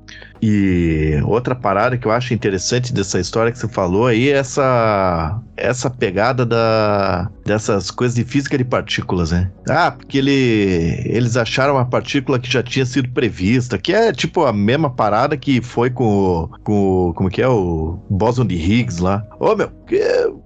E 0.42 1.20
outra 1.26 1.54
parada 1.54 1.98
que 1.98 2.08
eu 2.08 2.12
acho 2.12 2.34
interessante 2.34 2.94
dessa 2.94 3.20
história 3.20 3.52
que 3.52 3.60
você 3.60 3.68
falou 3.68 4.08
aí 4.08 4.30
é 4.30 4.38
essa, 4.38 5.42
essa 5.60 5.90
pegada 5.90 6.46
da, 6.46 7.30
dessas 7.46 7.92
coisas 7.92 8.16
de 8.16 8.24
física 8.24 8.58
de 8.58 8.64
partículas, 8.64 9.32
né? 9.32 9.52
Ah, 9.70 9.92
porque 9.92 10.18
ele, 10.18 11.02
eles 11.06 11.38
acharam 11.38 11.76
uma 11.76 11.86
partícula 11.86 12.40
que 12.40 12.52
já 12.52 12.64
tinha 12.64 12.86
sido 12.86 13.10
prevista, 13.10 13.78
que 13.78 13.94
é 13.94 14.12
tipo 14.12 14.46
a 14.46 14.54
mesma 14.54 14.90
parada 14.90 15.38
que 15.38 15.62
foi 15.62 15.90
com, 15.90 16.50
com 16.64 17.14
como 17.16 17.30
que 17.30 17.42
é, 17.42 17.48
o 17.48 18.00
bóson 18.10 18.46
de 18.46 18.56
Higgs 18.56 19.02
lá. 19.02 19.24
Ô, 19.40 19.56
meu, 19.56 19.70
que, 19.88 20.00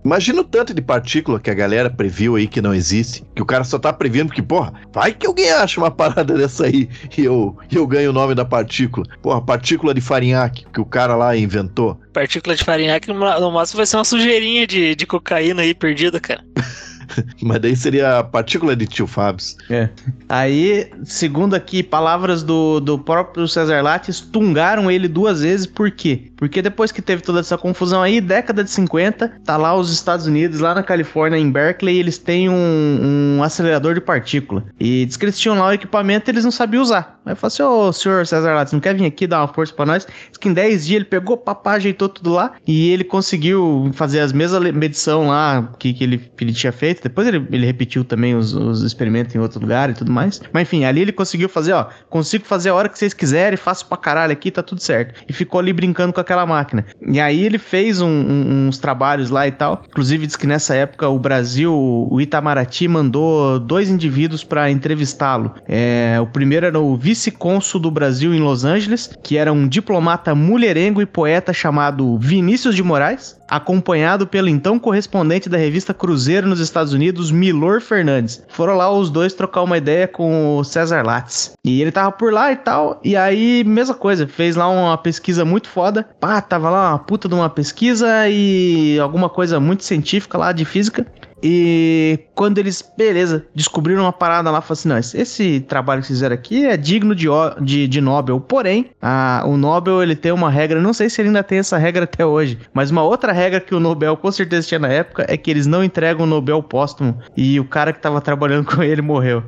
imagina 0.04 0.42
o 0.42 0.44
tanto 0.44 0.74
de 0.74 0.82
partícula 0.82 1.40
que 1.40 1.50
a 1.50 1.54
galera 1.54 1.90
previu 1.90 2.36
aí 2.36 2.48
que 2.48 2.62
não 2.62 2.74
existe, 2.74 3.24
que 3.36 3.42
o 3.42 3.46
cara 3.46 3.64
só 3.64 3.78
tá 3.78 3.92
previndo 3.92 4.28
porque, 4.28 4.42
porra, 4.42 4.74
vai 4.94 5.14
que 5.14 5.28
alguém 5.28 5.52
acha 5.52 5.80
uma 5.80 5.92
parada 5.92 6.34
dessa 6.38 6.66
aí 6.66 6.90
e 7.18 7.26
eu, 7.26 7.56
eu 7.72 7.86
ganho 7.86 8.10
o 8.10 8.14
nome 8.14 8.34
da 8.34 8.46
partícula. 8.46 9.06
Porra, 9.22 9.42
partícula 9.42 9.94
de 9.94 10.02
farinhaque 10.02 10.66
que 10.74 10.82
o 10.82 10.86
cara 10.86 11.16
lá 11.16 11.36
inventou. 11.36 12.00
Partícula 12.14 12.56
de 12.56 12.64
farinhaque 12.64 13.08
no 13.08 13.52
máximo 13.52 13.78
vai 13.78 13.86
ser 13.86 13.98
uma 13.98 14.06
sujeirinha 14.06 14.68
de, 14.68 14.96
de 14.96 15.06
cocaína 15.06 15.64
aí 15.64 15.74
perdida, 15.74 16.20
cara. 16.20 16.46
Mas 17.42 17.60
daí 17.60 17.76
seria 17.76 18.20
a 18.20 18.24
partícula 18.24 18.76
de 18.76 18.88
tio 18.88 19.08
Fábio. 19.08 19.46
É. 19.70 19.90
Aí, 20.30 20.90
segundo 21.04 21.56
aqui, 21.56 21.84
palavras 21.84 22.44
do, 22.44 22.80
do 22.80 23.00
próprio 23.00 23.48
César 23.48 23.82
Lattes, 23.82 24.20
tungaram 24.20 24.90
ele 24.90 25.08
duas 25.08 25.42
vezes, 25.42 25.66
por 25.66 25.92
quê? 25.92 26.32
Porque 26.38 26.62
depois 26.62 26.92
que 26.92 27.02
teve 27.02 27.22
toda 27.22 27.40
essa 27.40 27.58
confusão 27.58 28.02
aí, 28.02 28.20
década 28.20 28.64
de 28.64 28.70
50, 28.70 29.42
tá 29.44 29.58
lá 29.58 29.76
os 29.76 29.92
Estados 29.92 30.26
Unidos, 30.26 30.60
lá 30.60 30.76
na 30.76 30.84
Califórnia, 30.84 31.38
em 31.38 31.50
Berkeley, 31.50 32.00
eles 32.00 32.18
têm 32.18 32.50
um, 32.50 33.38
um 33.38 33.44
acelerador 33.44 33.94
de 33.94 34.02
partícula. 34.02 34.64
E 34.80 35.06
diz 35.06 35.18
que 35.18 35.26
eles 35.26 35.40
tinham 35.40 35.58
lá 35.58 35.68
o 35.68 35.74
equipamento 35.74 36.30
eles 36.30 36.44
não 36.44 36.52
sabiam 36.52 36.82
usar. 36.82 37.20
Aí 37.26 37.36
falou 37.36 37.48
assim, 37.48 37.64
ô 37.64 37.94
senhor 37.94 38.28
César 38.28 38.54
Lattes, 38.54 38.74
não 38.74 38.80
quer 38.80 38.96
vir 38.96 39.06
aqui 39.06 39.26
dar 39.26 39.40
uma 39.42 39.48
força 39.48 39.74
pra 39.74 39.86
nós? 39.86 40.06
Diz 40.30 40.38
que 40.38 40.50
em 40.50 40.54
10 40.54 40.86
dias 40.86 40.96
ele 40.98 41.06
pegou, 41.06 41.38
papá, 41.38 41.74
ajeitou 41.74 42.10
tudo 42.10 42.34
lá 42.34 42.54
e 42.68 42.90
ele 42.90 43.04
conseguiu 43.04 43.90
fazer 43.94 44.20
as 44.20 44.34
mesmas 44.34 44.74
medição 44.74 45.28
lá 45.28 45.72
que, 45.80 45.94
que, 45.94 46.04
ele, 46.04 46.18
que 46.18 46.44
ele 46.44 46.54
tinha 46.54 46.72
feito 46.72 46.93
feito. 46.94 47.04
Depois 47.04 47.28
ele, 47.28 47.46
ele 47.52 47.66
repetiu 47.66 48.04
também 48.04 48.36
os, 48.36 48.54
os 48.54 48.84
experimentos 48.84 49.34
em 49.36 49.40
outro 49.40 49.60
lugar 49.60 49.90
e 49.90 49.94
tudo 49.94 50.12
mais. 50.12 50.42
Mas 50.52 50.64
enfim, 50.64 50.86
ali 50.86 51.02
ele 51.02 51.12
conseguiu 51.12 51.50
fazer, 51.50 51.74
ó, 51.74 51.88
consigo 52.10 52.46
fazer 52.46 52.70
a 52.70 52.76
hora 52.76 52.90
que 52.90 52.98
vocês 52.98 53.14
quiserem, 53.14 53.58
faço 53.58 53.86
pra 53.88 53.98
caralho 53.98 54.32
aqui, 54.32 54.52
tá 54.52 54.62
tudo 54.62 54.82
certo. 54.82 55.22
E 55.28 55.34
ficou 55.34 55.60
ali 55.60 55.74
brincando 55.74 56.14
com 56.14 56.20
aquela 56.22 56.46
máquina. 56.46 56.86
E 57.08 57.20
aí 57.20 57.44
ele 57.44 57.58
fez 57.58 58.02
um- 58.02 58.08
um- 58.08 58.68
uns 58.68 58.78
trabalhos 58.78 59.30
lá 59.30 59.48
e 59.48 59.52
tal. 59.52 59.84
Inclusive 59.88 60.28
diz 60.28 60.36
que 60.36 60.48
nessa 60.48 60.76
época 60.76 61.08
o 61.10 61.18
Brasil, 61.20 61.74
o 61.74 62.22
Itamaraty 62.22 62.88
mandou 62.88 63.60
dois 63.60 63.90
indivíduos 63.90 64.44
pra 64.44 64.70
entrevistá-lo. 64.72 65.54
É, 65.68 66.18
o 66.22 66.28
primeiro 66.28 66.66
era 66.66 66.80
o 66.80 66.96
vice-cônsul 66.96 67.80
do 67.80 67.92
Brasil 67.92 68.34
em 68.34 68.40
Los 68.40 68.66
Angeles, 68.66 69.10
que 69.24 69.38
era 69.38 69.52
um 69.52 69.68
diplomata 69.68 70.36
mulherengo 70.36 71.02
e 71.02 71.06
poeta 71.06 71.54
chamado 71.54 72.18
Vinícius 72.18 72.76
de 72.76 72.84
Moraes, 72.84 73.40
acompanhado 73.54 74.26
pelo 74.26 74.50
então 74.50 74.80
correspondente 74.80 75.48
da 75.48 75.58
revista 75.58 75.94
Cruzeiro 75.94 76.48
nos 76.48 76.60
Estados 76.60 76.92
Unidos, 76.92 77.30
Milor 77.30 77.82
Fernandes. 77.82 78.44
Foram 78.50 78.76
lá 78.76 78.92
os 78.92 79.12
dois 79.12 79.34
trocar 79.34 79.62
uma 79.62 79.78
ideia 79.78 80.08
com 80.08 80.58
o 80.58 80.64
César 80.64 81.06
Lattes. 81.06 81.52
E 81.64 81.80
ele 81.80 81.92
tava 81.92 82.12
por 82.12 82.34
lá 82.34 82.52
e 82.52 82.56
tal, 82.56 83.00
e 83.04 83.16
aí, 83.16 83.64
mesma 83.64 83.94
coisa, 83.94 84.28
fez 84.28 84.56
lá 84.56 84.68
uma 84.68 84.98
pesquisa 84.98 85.46
muito 85.46 85.70
foda. 85.70 86.04
Pá, 86.20 86.42
tava 86.42 86.70
lá 86.72 86.90
uma 86.90 87.00
puta 87.00 87.30
de 87.30 87.36
uma 87.36 87.50
pesquisa 87.50 88.28
e 88.28 88.98
alguma 89.00 89.30
coisa 89.30 89.60
muito 89.60 89.84
científica 89.84 90.36
lá 90.38 90.52
de 90.52 90.66
física. 90.66 91.06
E 91.46 92.20
quando 92.34 92.58
eles, 92.58 92.82
beleza, 92.98 93.46
descobriram 93.54 94.04
uma 94.04 94.14
parada 94.14 94.50
lá, 94.50 94.62
falaram 94.62 94.74
assim: 94.74 94.88
não, 94.90 94.98
esse, 94.98 95.18
esse 95.18 95.60
trabalho 95.60 96.02
que 96.02 96.08
fizeram 96.08 96.34
aqui 96.34 96.66
é 96.66 96.78
digno 96.78 97.14
de, 97.14 97.28
de, 97.62 97.88
de 97.88 98.00
Nobel. 98.02 98.40
Porém, 98.40 98.92
a- 99.02 99.44
o 99.46 99.58
Nobel 99.58 100.02
ele 100.02 100.16
tem 100.16 100.32
uma 100.32 100.50
regra, 100.50 100.80
não 100.82 100.94
sei 100.94 101.10
se 101.10 101.22
ele 101.22 101.28
ainda 101.28 101.44
tem 101.44 101.60
essa 101.60 101.78
regra 101.78 102.06
até 102.06 102.26
hoje, 102.26 102.58
mas 102.74 102.90
uma 102.92 103.04
outra 103.04 103.34
regra 103.34 103.60
que 103.60 103.76
o 103.76 103.80
Nobel 103.80 104.16
com 104.16 104.32
certeza 104.32 104.68
tinha 104.68 104.80
na 104.80 104.88
época 104.88 105.26
é 105.28 105.36
que 105.36 105.52
eles 105.52 105.68
não 105.68 105.84
entregam 105.84 106.24
o 106.24 106.30
Nobel 106.30 106.64
póstumo. 106.64 107.20
E 107.36 107.60
o 107.60 107.66
cara 107.66 107.92
que 107.92 108.00
tava 108.00 108.22
trabalhando 108.22 108.66
com 108.74 108.82
ele 108.82 109.02
morreu. 109.02 109.44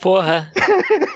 Porra. 0.00 0.50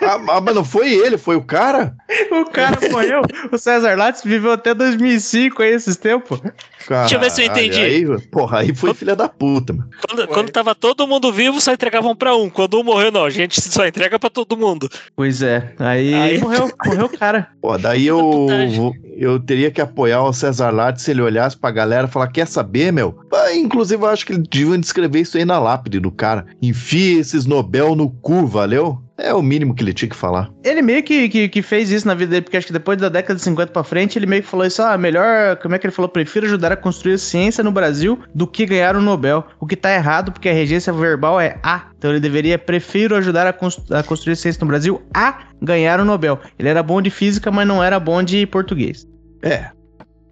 Ah, 0.03 0.21
ah, 0.37 0.41
mas 0.41 0.55
não 0.55 0.65
foi 0.65 0.93
ele, 0.93 1.19
foi 1.19 1.35
o 1.37 1.43
cara? 1.43 1.95
O 2.31 2.45
cara 2.51 2.79
morreu. 2.91 3.23
O 3.51 3.59
César 3.59 3.97
Lattes 3.97 4.23
viveu 4.25 4.53
até 4.53 4.73
2005 4.75 5.63
aí, 5.63 5.73
esses 5.73 5.97
tempos. 5.97 6.41
Deixa 6.89 7.17
eu 7.17 7.21
ver 7.21 7.31
se 7.31 7.43
eu 7.43 7.49
Caralho, 7.49 7.67
entendi. 7.67 7.81
Aí, 7.81 8.21
porra, 8.29 8.59
aí 8.61 8.75
foi 8.75 8.95
filha 8.95 9.17
da 9.17 9.29
puta, 9.29 9.73
mano. 9.73 9.89
Quando, 10.07 10.29
quando 10.29 10.51
tava 10.51 10.75
todo 10.75 11.07
mundo 11.07 11.33
vivo, 11.33 11.61
só 11.61 11.73
entregavam 11.73 12.15
pra 12.15 12.37
um. 12.37 12.49
Quando 12.49 12.79
um 12.79 12.85
morreu, 12.85 13.11
não. 13.11 13.25
A 13.25 13.31
gente 13.31 13.61
só 13.61 13.87
entrega 13.87 14.19
pra 14.19 14.31
todo 14.31 14.57
mundo. 14.57 14.89
Pois 15.15 15.43
é. 15.43 15.75
Aí, 15.79 16.15
Aí- 16.15 16.39
morreu, 16.41 16.71
morreu 16.85 17.07
o 17.07 17.19
cara. 17.19 17.49
Pô, 17.61 17.77
daí 17.77 18.07
eu, 18.07 18.47
eu 19.17 19.41
teria 19.41 19.71
que 19.71 19.81
apoiar 19.81 20.23
o 20.23 20.33
César 20.33 20.71
Lattes 20.71 21.03
se 21.03 21.11
ele 21.11 21.23
olhasse 21.23 21.57
pra 21.57 21.71
galera 21.71 22.07
e 22.07 22.11
falar: 22.11 22.29
quer 22.29 22.47
saber, 22.47 22.93
meu? 22.93 23.19
Ah, 23.33 23.55
inclusive, 23.55 24.03
eu 24.03 24.09
acho 24.09 24.25
que 24.25 24.33
ele 24.33 24.45
devia 24.49 24.79
descrever 24.79 25.21
isso 25.21 25.37
aí 25.37 25.45
na 25.45 25.59
lápide 25.59 25.99
do 25.99 26.11
cara. 26.11 26.47
Enfia 26.63 27.21
esses 27.21 27.47
Nobel 27.47 27.97
no 27.97 28.11
cu, 28.11 28.47
valeu? 28.47 29.03
É 29.19 29.33
o 29.33 29.41
mínimo 29.43 29.75
que 29.75 29.83
ele 29.83 29.95
tinha 29.95 30.09
que 30.11 30.15
falar. 30.17 30.51
Ele 30.63 30.83
meio 30.83 31.03
que, 31.03 31.29
que, 31.31 31.49
que 31.49 31.63
fez 31.63 31.91
isso 31.91 32.07
na 32.07 32.15
vida 32.15 32.31
dele, 32.33 32.43
porque 32.43 32.57
acho 32.57 32.67
que 32.67 32.73
depois 32.73 32.99
da 32.99 33.09
década 33.09 33.37
de 33.37 33.43
50 33.43 33.73
pra 33.73 33.83
frente, 33.83 34.19
ele 34.19 34.27
meio 34.27 34.43
que 34.43 34.49
falou 34.49 34.67
isso, 34.67 34.83
ah, 34.83 34.97
melhor, 34.99 35.57
como 35.57 35.75
é 35.75 35.79
que 35.79 35.87
ele 35.87 35.93
falou? 35.95 36.09
Prefiro 36.09 36.45
ajudar 36.47 36.71
a 36.71 36.77
construir 36.77 37.15
a 37.15 37.19
ciência 37.19 37.65
no 37.65 37.73
Brasil 37.73 38.19
do 38.35 38.47
que 38.47 38.67
ganhar 38.67 38.95
o 38.95 39.01
Nobel. 39.01 39.45
O 39.59 39.67
que 39.67 39.75
tá 39.75 39.95
errado, 39.95 40.33
porque 40.33 40.49
a 40.51 40.53
regência 40.53 40.93
verbal 40.93 41.41
é 41.41 41.59
A. 41.63 41.87
Então 41.97 42.11
ele 42.11 42.21
deveria, 42.21 42.59
prefiro 42.59 43.17
ajudar 43.17 43.47
a, 43.47 43.53
cons- 43.55 43.91
a 43.91 44.03
construir 44.03 44.35
a 44.35 44.37
ciência 44.37 44.61
no 44.61 44.67
Brasil 44.69 45.01
a 45.15 45.45
ganhar 45.63 45.99
o 45.99 46.05
Nobel. 46.05 46.39
Ele 46.59 46.69
era 46.69 46.83
bom 46.83 47.01
de 47.01 47.09
física, 47.09 47.51
mas 47.51 47.67
não 47.67 47.83
era 47.83 47.99
bom 47.99 48.23
de 48.23 48.47
português. 48.47 49.07
É. 49.43 49.71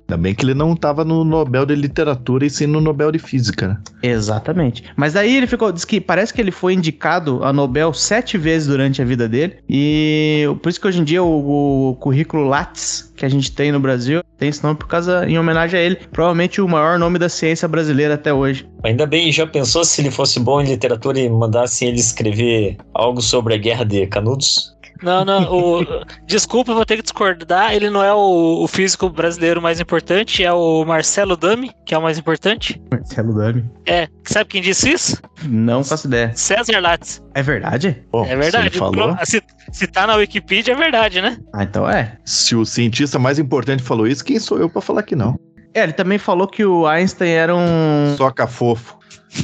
Ainda 0.08 0.22
bem 0.22 0.34
que 0.34 0.44
ele 0.44 0.54
não 0.54 0.76
tava 0.76 1.04
no 1.04 1.24
Nobel 1.24 1.64
de 1.64 1.74
Literatura 1.74 2.44
e 2.44 2.50
sim 2.50 2.66
no 2.66 2.80
Nobel 2.80 3.10
de 3.10 3.18
Física, 3.18 3.68
né? 3.68 3.78
Exatamente. 4.02 4.84
Mas 4.96 5.14
daí 5.14 5.36
ele 5.36 5.46
ficou. 5.46 5.72
Diz 5.72 5.84
que 5.84 6.00
parece 6.00 6.32
que 6.32 6.40
ele 6.40 6.50
foi 6.50 6.74
indicado 6.74 7.42
a 7.42 7.52
Nobel 7.52 7.92
sete 7.94 8.36
vezes 8.36 8.68
durante 8.68 9.00
a 9.00 9.04
vida 9.04 9.28
dele. 9.28 9.56
E 9.68 10.44
por 10.62 10.68
isso 10.68 10.80
que 10.80 10.86
hoje 10.86 11.00
em 11.00 11.04
dia 11.04 11.22
o, 11.22 11.90
o 11.90 11.96
currículo 11.96 12.44
Lattes 12.44 13.12
que 13.16 13.24
a 13.24 13.28
gente 13.28 13.52
tem 13.52 13.72
no 13.72 13.80
Brasil 13.80 14.22
tem 14.36 14.48
esse 14.48 14.62
nome 14.62 14.76
por 14.76 14.88
causa, 14.88 15.26
em 15.26 15.38
homenagem 15.38 15.78
a 15.78 15.82
ele. 15.82 15.96
Provavelmente 16.12 16.60
o 16.60 16.68
maior 16.68 16.98
nome 16.98 17.18
da 17.18 17.28
ciência 17.28 17.66
brasileira 17.66 18.14
até 18.14 18.32
hoje. 18.32 18.68
Ainda 18.82 19.06
bem, 19.06 19.32
já 19.32 19.46
pensou 19.46 19.84
se 19.84 20.02
ele 20.02 20.10
fosse 20.10 20.38
bom 20.40 20.60
em 20.60 20.66
literatura 20.66 21.18
e 21.18 21.28
mandassem 21.28 21.88
ele 21.88 22.00
escrever 22.00 22.76
algo 22.92 23.22
sobre 23.22 23.54
a 23.54 23.56
guerra 23.56 23.84
de 23.84 24.06
Canudos? 24.06 24.73
Não, 25.04 25.24
não. 25.24 25.52
O... 25.52 25.84
Desculpa, 26.26 26.72
vou 26.72 26.84
ter 26.86 26.96
que 26.96 27.02
discordar. 27.02 27.74
Ele 27.74 27.90
não 27.90 28.02
é 28.02 28.12
o, 28.12 28.62
o 28.62 28.66
físico 28.66 29.08
brasileiro 29.10 29.60
mais 29.60 29.78
importante, 29.78 30.42
é 30.42 30.52
o 30.52 30.84
Marcelo 30.84 31.36
Dami, 31.36 31.70
que 31.84 31.94
é 31.94 31.98
o 31.98 32.02
mais 32.02 32.18
importante. 32.18 32.80
Marcelo 32.90 33.34
Dami. 33.34 33.70
É. 33.86 34.08
Sabe 34.24 34.48
quem 34.48 34.62
disse 34.62 34.90
isso? 34.90 35.20
Não 35.44 35.84
faço 35.84 36.06
ideia. 36.06 36.32
César 36.34 36.80
Lattes. 36.80 37.22
É 37.34 37.42
verdade? 37.42 38.02
Bom, 38.10 38.24
É 38.24 38.34
verdade. 38.34 38.70
Se, 38.70 38.70
ele 38.70 38.78
falou, 38.78 39.16
Se, 39.24 39.42
se 39.70 39.86
tá 39.86 40.06
na 40.06 40.14
Wikipedia, 40.14 40.72
é 40.72 40.76
verdade, 40.76 41.20
né? 41.20 41.36
Ah, 41.52 41.62
então 41.62 41.88
é. 41.88 42.16
se 42.24 42.56
o 42.56 42.64
cientista 42.64 43.18
mais 43.18 43.38
importante 43.38 43.82
falou 43.82 44.06
isso, 44.06 44.24
quem 44.24 44.38
sou 44.38 44.58
eu 44.58 44.70
pra 44.70 44.80
falar 44.80 45.02
que 45.02 45.14
não? 45.14 45.38
É, 45.74 45.82
ele 45.82 45.92
também 45.92 46.18
falou 46.18 46.46
que 46.46 46.64
o 46.64 46.86
Einstein 46.86 47.32
era 47.32 47.54
um 47.54 48.14
Soca 48.16 48.46
fofo. 48.46 48.96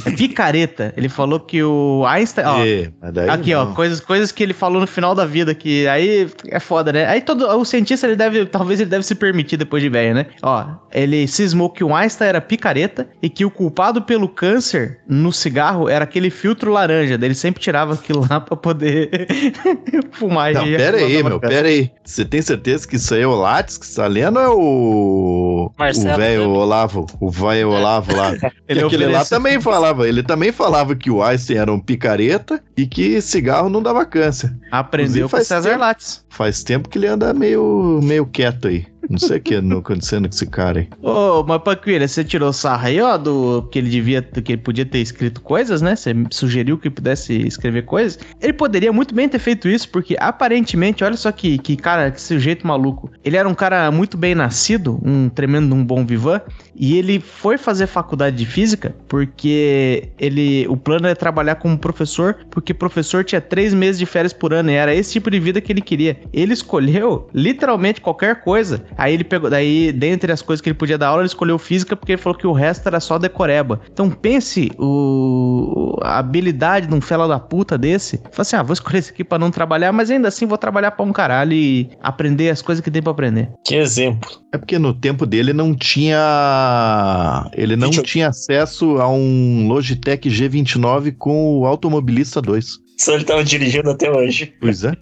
É 0.05 0.11
picareta. 0.11 0.93
Ele 0.95 1.09
falou 1.09 1.39
que 1.39 1.61
o 1.63 2.05
Einstein. 2.07 2.45
Ó, 2.45 2.63
É, 2.63 2.91
daí 3.11 3.29
Aqui, 3.29 3.53
ó, 3.53 3.65
não. 3.65 3.73
coisas, 3.73 3.99
coisas 3.99 4.31
que 4.31 4.41
ele 4.41 4.53
falou 4.53 4.79
no 4.81 4.87
final 4.87 5.13
da 5.13 5.25
vida, 5.25 5.53
que 5.53 5.87
aí 5.87 6.29
é 6.47 6.59
foda, 6.59 6.91
né? 6.93 7.05
Aí 7.07 7.21
todo 7.21 7.45
o 7.47 7.65
cientista, 7.65 8.07
ele 8.07 8.15
deve, 8.15 8.45
talvez 8.45 8.79
ele 8.79 8.89
deve 8.89 9.03
se 9.05 9.15
permitir 9.15 9.57
depois 9.57 9.83
de 9.83 9.89
velho, 9.89 10.13
né? 10.15 10.27
Ó, 10.41 10.65
ele 10.93 11.27
cismou 11.27 11.69
que 11.69 11.83
o 11.83 11.93
Einstein 11.95 12.27
era 12.29 12.41
picareta 12.41 13.07
e 13.21 13.29
que 13.29 13.43
o 13.45 13.51
culpado 13.51 14.01
pelo 14.01 14.27
câncer 14.29 14.99
no 15.07 15.31
cigarro 15.33 15.89
era 15.89 16.03
aquele 16.05 16.29
filtro 16.29 16.71
laranja, 16.71 17.15
ele 17.21 17.35
sempre 17.35 17.61
tirava 17.61 17.93
aquilo 17.93 18.25
lá 18.29 18.39
pra 18.39 18.55
poder 18.55 19.27
fumar. 20.11 20.53
Não, 20.53 20.65
e 20.67 20.75
pera 20.77 20.97
aí, 20.97 21.23
meu, 21.23 21.39
pera 21.39 21.67
aí. 21.67 21.91
Você 22.03 22.25
tem 22.25 22.41
certeza 22.41 22.87
que 22.87 22.95
isso 22.95 23.13
aí 23.13 23.21
é 23.21 23.27
o 23.27 23.35
Lattes 23.35 23.77
que 23.77 23.85
você 23.85 23.95
tá 24.01 24.07
lendo 24.07 24.37
ou 24.39 24.43
é 24.45 24.49
o. 24.49 25.71
Marcelo 25.77 26.13
o 26.13 26.17
velho. 26.17 26.49
Olavo? 26.51 27.05
O 27.19 27.29
velho 27.29 27.69
Olavo 27.69 28.15
lá. 28.15 28.31
Ele 28.31 28.51
Ele 28.67 28.83
aquele 28.85 29.05
lá 29.05 29.21
ofereceu- 29.21 29.37
falava. 29.61 30.07
Ele 30.07 30.23
também 30.23 30.51
falava 30.51 30.95
que 30.95 31.09
o 31.09 31.23
Einstein 31.23 31.57
era 31.57 31.71
um 31.71 31.79
picareta 31.79 32.61
e 32.75 32.85
que 32.85 33.21
cigarro 33.21 33.69
não 33.69 33.81
dava 33.81 34.05
câncer. 34.05 34.55
Aprendeu 34.71 35.25
Inclusive, 35.25 35.29
com 35.29 35.43
César 35.43 35.69
tempo. 35.69 35.81
Lattes. 35.81 36.25
Faz 36.29 36.63
tempo 36.63 36.89
que 36.89 36.97
ele 36.97 37.07
anda 37.07 37.33
meio, 37.33 37.99
meio 38.03 38.25
quieto 38.25 38.67
aí. 38.67 38.90
Não 39.09 39.17
sei 39.17 39.37
o 39.37 39.41
que 39.41 39.55
anda 39.55 39.77
acontecendo 39.77 40.27
com 40.27 40.35
esse 40.35 40.45
cara 40.45 40.79
aí. 40.79 40.89
Ô, 41.01 41.43
mas 41.43 41.61
Paquilha, 41.61 42.07
você 42.07 42.23
tirou 42.23 42.53
sarra 42.53 42.87
aí, 42.87 43.01
ó, 43.01 43.17
do 43.17 43.63
que 43.71 43.79
ele 43.79 43.89
devia, 43.89 44.21
que 44.21 44.53
ele 44.53 44.61
podia 44.61 44.85
ter 44.85 44.99
escrito 44.99 45.41
coisas, 45.41 45.81
né? 45.81 45.95
Você 45.95 46.13
sugeriu 46.31 46.77
que 46.77 46.89
pudesse 46.89 47.33
escrever 47.47 47.83
coisas. 47.83 48.19
Ele 48.41 48.53
poderia 48.53 48.93
muito 48.93 49.13
bem 49.13 49.27
ter 49.27 49.39
feito 49.39 49.67
isso, 49.67 49.89
porque 49.89 50.15
aparentemente, 50.19 51.03
olha 51.03 51.17
só 51.17 51.31
que, 51.31 51.57
que 51.57 51.75
cara, 51.75 52.11
que 52.11 52.21
sujeito 52.21 52.65
maluco. 52.65 53.11
Ele 53.23 53.37
era 53.37 53.47
um 53.47 53.53
cara 53.53 53.91
muito 53.91 54.17
bem 54.17 54.35
nascido, 54.35 54.99
um 55.03 55.29
tremendo 55.29 55.73
um 55.75 55.83
bom 55.83 56.05
vivan, 56.05 56.41
e 56.75 56.97
ele 56.97 57.19
foi 57.19 57.57
fazer 57.57 57.87
faculdade 57.87 58.35
de 58.37 58.45
física 58.45 58.95
porque 59.07 60.09
ele, 60.17 60.65
o 60.67 60.77
plano 60.77 61.07
é 61.07 61.15
trabalhar 61.15 61.55
como 61.55 61.77
professor, 61.77 62.37
porque 62.49 62.73
professor 62.73 63.23
tinha 63.23 63.41
três 63.41 63.73
meses 63.73 63.99
de 63.99 64.05
férias 64.05 64.33
por 64.33 64.53
ano, 64.53 64.71
e 64.71 64.73
era 64.73 64.93
esse 64.95 65.13
tipo 65.13 65.29
de 65.29 65.39
vida 65.39 65.61
que 65.61 65.71
ele 65.71 65.81
queria. 65.81 66.17
Ele 66.31 66.53
escolheu 66.53 67.27
literalmente 67.33 68.01
qualquer 68.01 68.41
coisa. 68.41 68.83
Aí 68.97 69.13
ele 69.13 69.23
pegou, 69.23 69.49
daí, 69.49 69.91
dentre 69.91 70.31
as 70.31 70.41
coisas 70.41 70.61
que 70.61 70.69
ele 70.69 70.77
podia 70.77 70.97
dar 70.97 71.07
aula, 71.07 71.21
ele 71.21 71.27
escolheu 71.27 71.57
física 71.57 71.95
porque 71.95 72.13
ele 72.13 72.21
falou 72.21 72.37
que 72.37 72.45
o 72.47 72.51
resto 72.53 72.87
era 72.87 72.99
só 72.99 73.17
decoreba. 73.17 73.81
Então 73.91 74.09
pense 74.09 74.71
o, 74.77 75.97
a 76.01 76.19
habilidade 76.19 76.87
de 76.87 76.93
um 76.93 77.01
fela 77.01 77.27
da 77.27 77.39
puta 77.39 77.77
desse. 77.77 78.17
Fala 78.31 78.41
assim: 78.41 78.55
ah, 78.55 78.63
vou 78.63 78.73
escolher 78.73 78.99
esse 78.99 79.11
aqui 79.11 79.23
pra 79.23 79.39
não 79.39 79.51
trabalhar, 79.51 79.91
mas 79.91 80.09
ainda 80.11 80.27
assim 80.27 80.45
vou 80.45 80.57
trabalhar 80.57 80.91
pra 80.91 81.05
um 81.05 81.11
caralho 81.11 81.53
e 81.53 81.89
aprender 82.01 82.49
as 82.49 82.61
coisas 82.61 82.83
que 82.83 82.91
tem 82.91 83.01
pra 83.01 83.11
aprender. 83.11 83.49
Que 83.65 83.75
exemplo. 83.75 84.29
É 84.53 84.57
porque 84.57 84.77
no 84.77 84.93
tempo 84.93 85.25
dele 85.25 85.53
não 85.53 85.73
tinha. 85.73 87.49
Ele 87.53 87.75
não 87.75 87.89
Vídeo- 87.89 88.03
tinha 88.03 88.29
acesso 88.29 88.97
a 88.99 89.09
um 89.09 89.67
Logitech 89.67 90.29
G29 90.29 91.15
com 91.17 91.59
o 91.59 91.65
Automobilista 91.65 92.41
2. 92.41 92.65
Só 93.01 93.15
ele 93.15 93.23
tava 93.23 93.43
dirigindo 93.43 93.89
até 93.89 94.11
hoje. 94.11 94.53
Pois 94.61 94.83
é. 94.83 94.93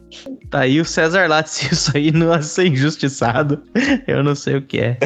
Tá 0.50 0.62
aí 0.62 0.80
o 0.80 0.86
César 0.86 1.28
Lattes, 1.28 1.52
se 1.68 1.74
isso 1.74 1.92
aí 1.94 2.14
não 2.14 2.34
é 2.34 2.42
ser 2.42 2.68
injustiçado, 2.68 3.62
eu 4.08 4.24
não 4.24 4.36
sei 4.36 4.56
o 4.56 4.62
que 4.62 4.78
é. 4.80 4.98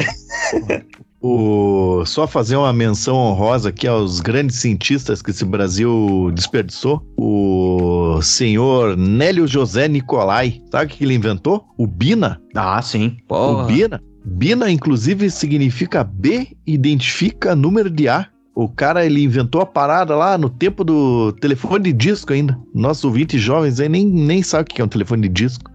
O... 1.20 2.04
Só 2.06 2.28
fazer 2.28 2.54
uma 2.54 2.72
menção 2.72 3.16
honrosa 3.16 3.70
aqui 3.70 3.88
aos 3.88 4.20
grandes 4.20 4.60
cientistas 4.60 5.20
que 5.20 5.32
esse 5.32 5.44
Brasil 5.44 6.30
desperdiçou. 6.32 7.04
O 7.16 8.20
senhor 8.22 8.96
Nélio 8.96 9.48
José 9.48 9.88
Nicolai. 9.88 10.62
Sabe 10.70 10.84
o 10.84 10.96
que 10.96 11.02
ele 11.02 11.14
inventou? 11.14 11.64
O 11.76 11.88
Bina. 11.88 12.40
Ah, 12.54 12.80
sim. 12.80 13.16
O 13.24 13.26
Porra. 13.26 13.64
Bina. 13.64 14.02
Bina, 14.24 14.70
inclusive, 14.70 15.30
significa 15.30 16.04
B, 16.04 16.46
identifica 16.64 17.56
número 17.56 17.90
de 17.90 18.08
A. 18.08 18.28
O 18.54 18.68
cara, 18.68 19.04
ele 19.04 19.22
inventou 19.22 19.60
a 19.60 19.66
parada 19.66 20.14
lá 20.14 20.38
no 20.38 20.48
tempo 20.48 20.84
do 20.84 21.32
telefone 21.32 21.84
de 21.84 21.92
disco 21.92 22.32
ainda. 22.32 22.58
Nossos 22.72 23.04
ouvintes 23.04 23.40
jovens 23.40 23.80
aí 23.80 23.88
nem, 23.88 24.06
nem 24.06 24.42
sabem 24.42 24.70
o 24.70 24.74
que 24.74 24.80
é 24.80 24.84
um 24.84 24.88
telefone 24.88 25.22
de 25.22 25.28
disco. 25.28 25.70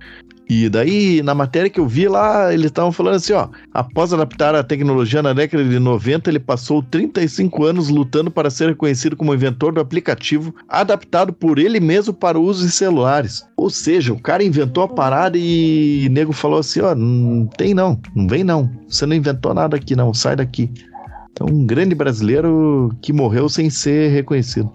E 0.50 0.68
daí, 0.68 1.22
na 1.22 1.36
matéria 1.36 1.70
que 1.70 1.80
eu 1.80 1.88
vi 1.88 2.08
lá, 2.08 2.52
eles 2.52 2.66
estavam 2.66 2.92
falando 2.92 3.18
assim, 3.18 3.34
ó, 3.34 3.50
após 3.72 4.12
adaptar 4.12 4.56
a 4.56 4.64
tecnologia 4.64 5.22
na 5.22 5.32
década 5.32 5.64
de 5.64 5.78
90, 5.78 6.28
ele 6.28 6.40
passou 6.40 6.82
35 6.82 7.64
anos 7.66 7.90
lutando 7.90 8.32
para 8.32 8.50
ser 8.50 8.70
reconhecido 8.70 9.16
como 9.16 9.32
inventor 9.32 9.72
do 9.72 9.80
aplicativo 9.80 10.52
adaptado 10.68 11.32
por 11.32 11.60
ele 11.60 11.80
mesmo 11.80 12.16
para 12.16 12.40
uso 12.40 12.66
em 12.66 12.70
celulares. 12.70 13.46
Ou 13.56 13.70
seja, 13.70 14.12
o 14.12 14.20
cara 14.20 14.44
inventou 14.44 14.84
a 14.84 14.88
parada 14.88 15.38
e 15.38 16.08
o 16.08 16.12
nego 16.12 16.34
falou 16.34 16.58
assim, 16.58 16.82
ó, 16.82 16.96
não 16.96 17.46
tem 17.46 17.76
não, 17.76 18.02
não 18.16 18.28
vem 18.28 18.44
não. 18.44 18.72
Você 18.88 19.06
não 19.06 19.16
inventou 19.16 19.54
nada 19.54 19.78
aqui 19.78 19.96
não, 19.96 20.16
sai 20.16 20.36
daqui. 20.36 20.72
Então, 21.40 21.56
um 21.56 21.66
grande 21.66 21.96
brasileiro 21.96 22.94
que 23.02 23.14
morreu 23.14 23.48
sem 23.48 23.70
ser 23.70 24.12
reconhecido. 24.12 24.70